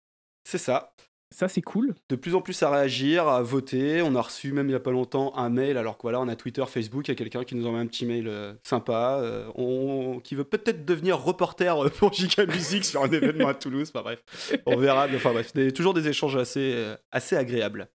C'est 0.43 0.57
ça. 0.57 0.93
Ça, 1.31 1.47
c'est 1.47 1.61
cool. 1.61 1.93
De 2.09 2.15
plus 2.15 2.33
en 2.33 2.41
plus 2.41 2.63
à 2.63 2.71
réagir, 2.71 3.27
à 3.27 3.43
voter. 3.43 4.01
On 4.01 4.15
a 4.15 4.21
reçu 4.21 4.51
même 4.51 4.67
il 4.67 4.71
y 4.71 4.75
a 4.75 4.79
pas 4.79 4.89
longtemps 4.91 5.37
un 5.37 5.49
mail, 5.49 5.77
alors 5.77 5.95
que 5.95 6.01
voilà, 6.01 6.19
on 6.19 6.27
a 6.27 6.35
Twitter, 6.35 6.65
Facebook, 6.65 7.07
il 7.07 7.11
y 7.11 7.13
a 7.13 7.15
quelqu'un 7.15 7.43
qui 7.43 7.53
nous 7.55 7.67
envoie 7.67 7.79
un 7.79 7.85
petit 7.85 8.05
mail 8.07 8.27
euh, 8.27 8.55
sympa, 8.63 9.19
euh, 9.21 9.45
on- 9.53 10.19
qui 10.21 10.33
veut 10.33 10.43
peut-être 10.43 10.85
devenir 10.85 11.19
reporter 11.23 11.77
euh, 11.85 11.89
pour 11.89 12.11
Giga 12.13 12.47
Music 12.47 12.83
sur 12.83 13.03
un 13.03 13.11
événement 13.11 13.47
à 13.49 13.53
Toulouse. 13.53 13.91
Enfin 13.93 14.01
bref, 14.01 14.23
on 14.65 14.75
verra. 14.75 15.07
mais 15.07 15.17
Enfin 15.17 15.31
bref, 15.31 15.53
des- 15.53 15.71
toujours 15.71 15.93
des 15.93 16.07
échanges 16.07 16.35
assez, 16.35 16.93
assez 17.11 17.35
agréables. 17.35 17.87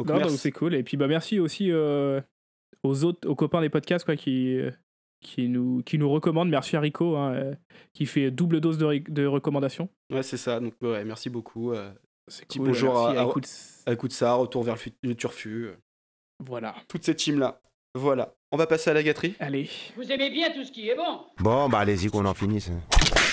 Donc 0.00 0.08
Non, 0.08 0.14
merci. 0.16 0.30
donc 0.30 0.38
c'est 0.40 0.52
cool. 0.52 0.74
Et 0.74 0.82
puis 0.82 0.96
bah 0.96 1.06
merci 1.06 1.38
aussi 1.40 1.70
euh, 1.70 2.20
aux 2.82 3.04
autres, 3.04 3.28
aux 3.28 3.34
copains 3.34 3.60
des 3.60 3.68
podcasts 3.70 4.04
quoi, 4.04 4.16
qui, 4.16 4.56
euh, 4.58 4.70
qui, 5.20 5.48
nous, 5.48 5.82
qui 5.84 5.98
nous 5.98 6.10
recommandent. 6.10 6.48
Merci 6.50 6.76
à 6.76 6.80
Rico 6.80 7.16
hein, 7.16 7.32
euh, 7.34 7.54
qui 7.92 8.06
fait 8.06 8.30
double 8.30 8.60
dose 8.60 8.78
de, 8.78 9.02
de 9.08 9.26
recommandations. 9.26 9.88
Ouais, 10.12 10.22
c'est 10.22 10.36
ça. 10.36 10.60
Donc 10.60 10.74
ouais, 10.82 11.04
merci 11.04 11.28
beaucoup. 11.30 11.72
petit 12.26 12.58
cool, 12.58 12.68
bonjour 12.68 12.94
merci 12.94 13.18
à, 13.18 13.20
à 13.22 13.24
Écoute- 13.26 13.48
à 13.86 13.92
Écoute 13.92 14.12
ça, 14.12 14.34
retour 14.34 14.62
vers 14.62 14.76
le, 15.02 15.14
turfu. 15.14 15.70
Voilà. 16.44 16.74
Toute 16.88 17.04
cette 17.04 17.18
team 17.18 17.38
là. 17.38 17.60
Voilà. 17.94 18.34
On 18.52 18.56
va 18.56 18.66
passer 18.66 18.90
à 18.90 18.94
la 18.94 19.02
gâterie. 19.02 19.34
Allez. 19.40 19.68
Vous 19.96 20.10
aimez 20.10 20.30
bien 20.30 20.50
tout 20.52 20.64
ce 20.64 20.72
qui 20.72 20.88
est 20.88 20.96
bon 20.96 21.20
Bon, 21.38 21.68
bah 21.68 21.78
allez-y 21.80 22.08
qu'on 22.08 22.24
en 22.24 22.34
finisse. 22.34 22.70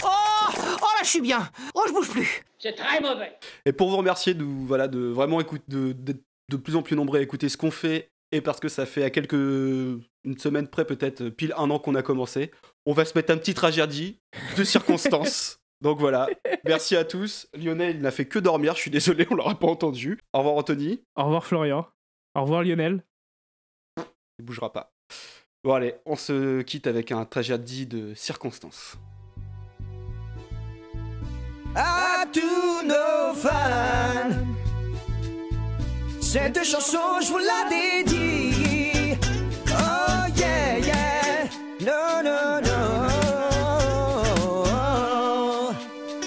Oh 0.04 0.08
Oh 0.54 0.86
là, 1.00 1.04
je 1.04 1.08
suis 1.10 1.22
bien 1.22 1.48
Oh, 1.76 1.84
je 1.88 1.94
bouge 1.94 2.10
plus 2.10 2.44
C'est 2.60 2.74
très 2.74 3.00
mauvais. 3.02 3.38
Et 3.66 3.72
pour 3.72 3.90
vous 3.90 3.98
remercier 3.98 4.34
de, 4.34 4.44
voilà, 4.44 4.88
de 4.88 5.00
vraiment 5.00 5.40
écouter, 5.42 5.64
de, 5.68 5.92
d'être 5.92 6.24
de 6.50 6.58
plus 6.58 6.76
en 6.76 6.82
plus 6.82 6.96
nombreux 6.96 7.20
à 7.20 7.22
écouter 7.22 7.50
ce 7.50 7.58
qu'on 7.58 7.72
fait, 7.72 8.10
et 8.32 8.42
parce 8.42 8.60
que 8.60 8.70
ça 8.70 8.86
fait 8.86 9.04
à 9.04 9.10
quelques. 9.10 9.34
une 9.34 10.38
semaine 10.38 10.68
près, 10.68 10.86
peut-être 10.86 11.30
pile 11.30 11.54
un 11.58 11.70
an 11.70 11.80
qu'on 11.80 11.96
a 11.96 12.02
commencé, 12.04 12.52
on 12.86 12.94
va 12.94 13.06
se 13.06 13.18
mettre 13.18 13.32
un 13.34 13.38
petit 13.38 13.54
tragédie 13.54 14.20
de 14.58 14.64
circonstances. 14.66 15.60
Donc 15.82 16.00
voilà, 16.00 16.28
merci 16.66 16.96
à 16.96 17.04
tous. 17.04 17.48
Lionel, 17.54 17.98
il 17.98 18.02
n'a 18.02 18.12
fait 18.12 18.26
que 18.26 18.40
dormir, 18.40 18.74
je 18.76 18.82
suis 18.82 18.92
désolé, 18.92 19.28
on 19.30 19.36
l'aura 19.36 19.58
pas 19.58 19.68
entendu. 19.68 20.20
Au 20.34 20.40
revoir 20.40 20.56
Anthony, 20.56 21.04
Au 21.16 21.24
revoir 21.26 21.46
Florian. 21.46 21.88
Au 22.36 22.42
revoir 22.42 22.64
Lionel. 22.64 23.04
il 24.40 24.46
bougera 24.46 24.74
pas. 24.74 24.92
Bon 25.64 25.74
allez, 25.74 25.96
on 26.06 26.16
se 26.16 26.62
quitte 26.62 26.88
avec 26.88 27.12
un 27.12 27.26
tragédie 27.26 27.86
de 27.86 28.14
circonstances. 28.16 28.98
À 31.76 32.26
tous 32.34 32.88
nos 32.88 33.34
fans, 33.36 34.30
cette 36.28 36.62
chanson, 36.66 37.22
je 37.22 37.28
vous 37.28 37.38
la 37.38 37.62
dédie. 37.70 39.16
Oh 39.70 40.28
yeah, 40.36 40.78
yeah, 40.80 41.48
non, 41.80 42.22
non, 42.22 42.62
non. 42.68 43.08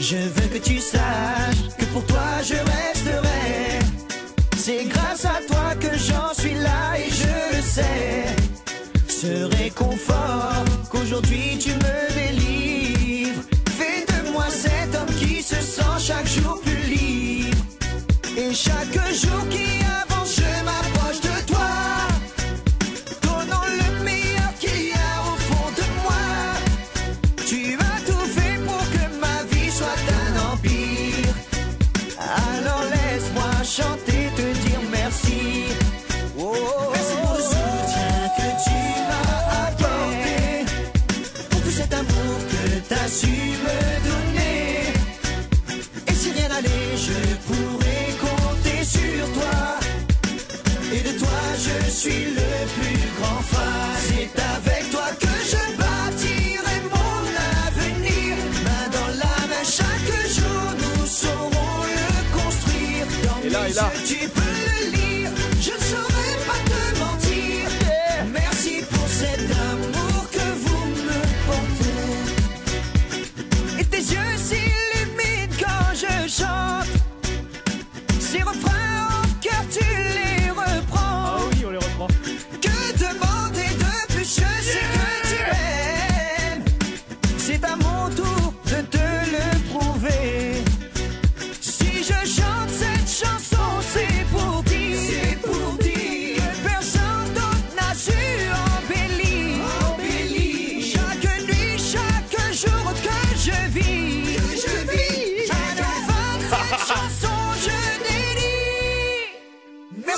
Je 0.00 0.16
veux 0.16 0.48
que 0.54 0.58
tu 0.58 0.78
saches 0.78 1.76
que 1.78 1.84
pour 1.92 2.04
toi 2.06 2.28
je 2.42 2.54
resterai. 2.54 3.78
C'est 4.56 4.84
grâce 4.84 5.26
à 5.26 5.38
toi 5.46 5.74
que 5.78 5.94
j'en 5.98 6.32
suis 6.32 6.54
là 6.54 6.96
et 6.96 7.10
je 7.10 7.56
le 7.56 7.62
sais. 7.62 8.24
Ce 9.06 9.44
réconfort 9.58 10.64
qu'aujourd'hui 10.90 11.58
tu 11.58 11.72
me 11.72 12.14
délivres. 12.20 13.42
Fais 13.78 14.06
de 14.12 14.30
moi 14.32 14.46
cet 14.48 14.94
homme 14.96 15.14
qui 15.16 15.42
se 15.42 15.56
sent 15.56 15.96
chaque 15.98 16.26
jour 16.26 16.58
plus 16.62 16.84
libre. 16.94 17.58
Et 18.38 18.54
chaque 18.54 18.98
jour 19.12 19.48
qui 19.50 19.79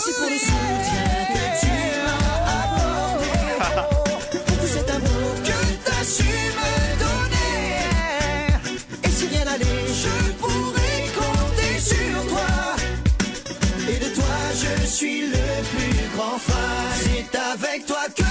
Merci 0.04 0.20
pour 0.20 0.30
le 0.30 0.36
soutien 0.36 1.10
que 1.32 1.44
tu 1.60 1.74
m'as 2.02 2.34
apporté. 2.64 3.30
Pour 4.46 4.56
tout 4.58 4.66
cet 4.66 4.90
amour 4.90 5.30
que 5.44 5.58
t'as 5.84 6.04
su 6.04 6.24
me 6.58 6.74
donner. 6.98 7.62
Et 9.04 9.10
si 9.10 9.26
rien 9.28 9.44
n'allait, 9.44 9.86
je 10.02 10.32
pourrais 10.40 11.06
compter 11.14 11.78
sur 11.78 12.26
toi. 12.26 12.50
Et 13.88 13.98
de 13.98 14.08
toi, 14.12 14.36
je 14.54 14.86
suis 14.86 15.20
le 15.28 15.46
plus 15.70 16.16
grand 16.16 16.38
fan. 16.38 16.56
C'est 17.04 17.38
avec 17.38 17.86
toi 17.86 18.04
que 18.16 18.21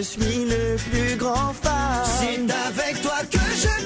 je 0.00 0.04
suis 0.04 0.44
le 0.46 0.76
plus 0.76 1.16
grand 1.16 1.52
fan. 1.62 2.04
C'est 2.04 2.50
avec 2.68 3.02
toi 3.02 3.18
que 3.30 3.38
je 3.38 3.79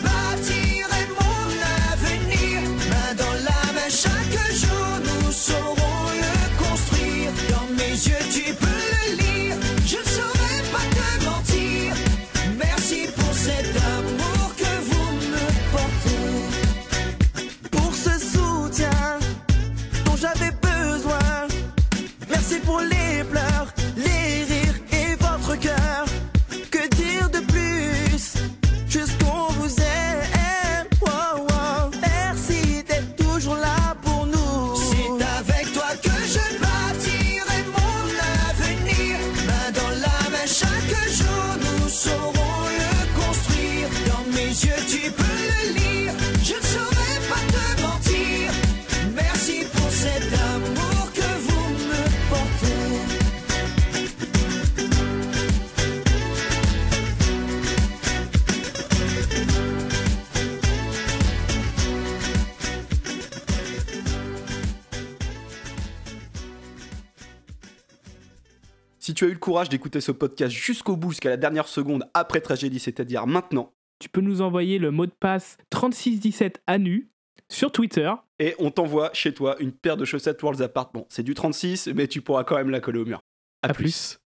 Si 69.15 69.19
tu 69.19 69.27
as 69.27 69.29
eu 69.29 69.35
le 69.35 69.39
courage 69.39 69.69
d'écouter 69.69 70.01
ce 70.01 70.11
podcast 70.11 70.53
jusqu'au 70.53 70.97
bout, 70.97 71.11
jusqu'à 71.11 71.29
la 71.29 71.37
dernière 71.37 71.69
seconde 71.69 72.05
après 72.15 72.41
tragédie, 72.41 72.81
c'est-à-dire 72.81 73.29
maintenant, 73.29 73.73
Tu 74.01 74.09
peux 74.09 74.21
nous 74.21 74.43
envoyer 74.43 74.81
le 74.81 74.91
mot 74.91 75.07
de 75.07 75.13
passe 75.13 75.57
3617 75.71 76.61
à 76.67 76.79
nu 76.79 77.13
sur 77.49 77.71
Twitter. 77.71 78.13
et 78.41 78.57
on 78.59 78.73
t'envoie 78.73 79.11
chez 79.13 79.33
toi 79.33 79.55
une 79.61 79.71
paire 79.71 79.97
de 79.97 80.05
chaussettes 80.05 80.43
Worlds 80.43 80.63
Apart. 80.63 80.91
Bon, 80.93 81.07
c'est 81.11 81.23
du 81.23 81.35
36, 81.35 81.91
mais 81.95 82.09
tu 82.09 82.23
pourras 82.23 82.43
quand 82.43 82.57
même 82.57 82.71
la 82.71 82.81
coller 82.81 82.99
au 82.99 83.05
mur. 83.05 83.21
À, 83.63 83.73
plus. 83.73 84.19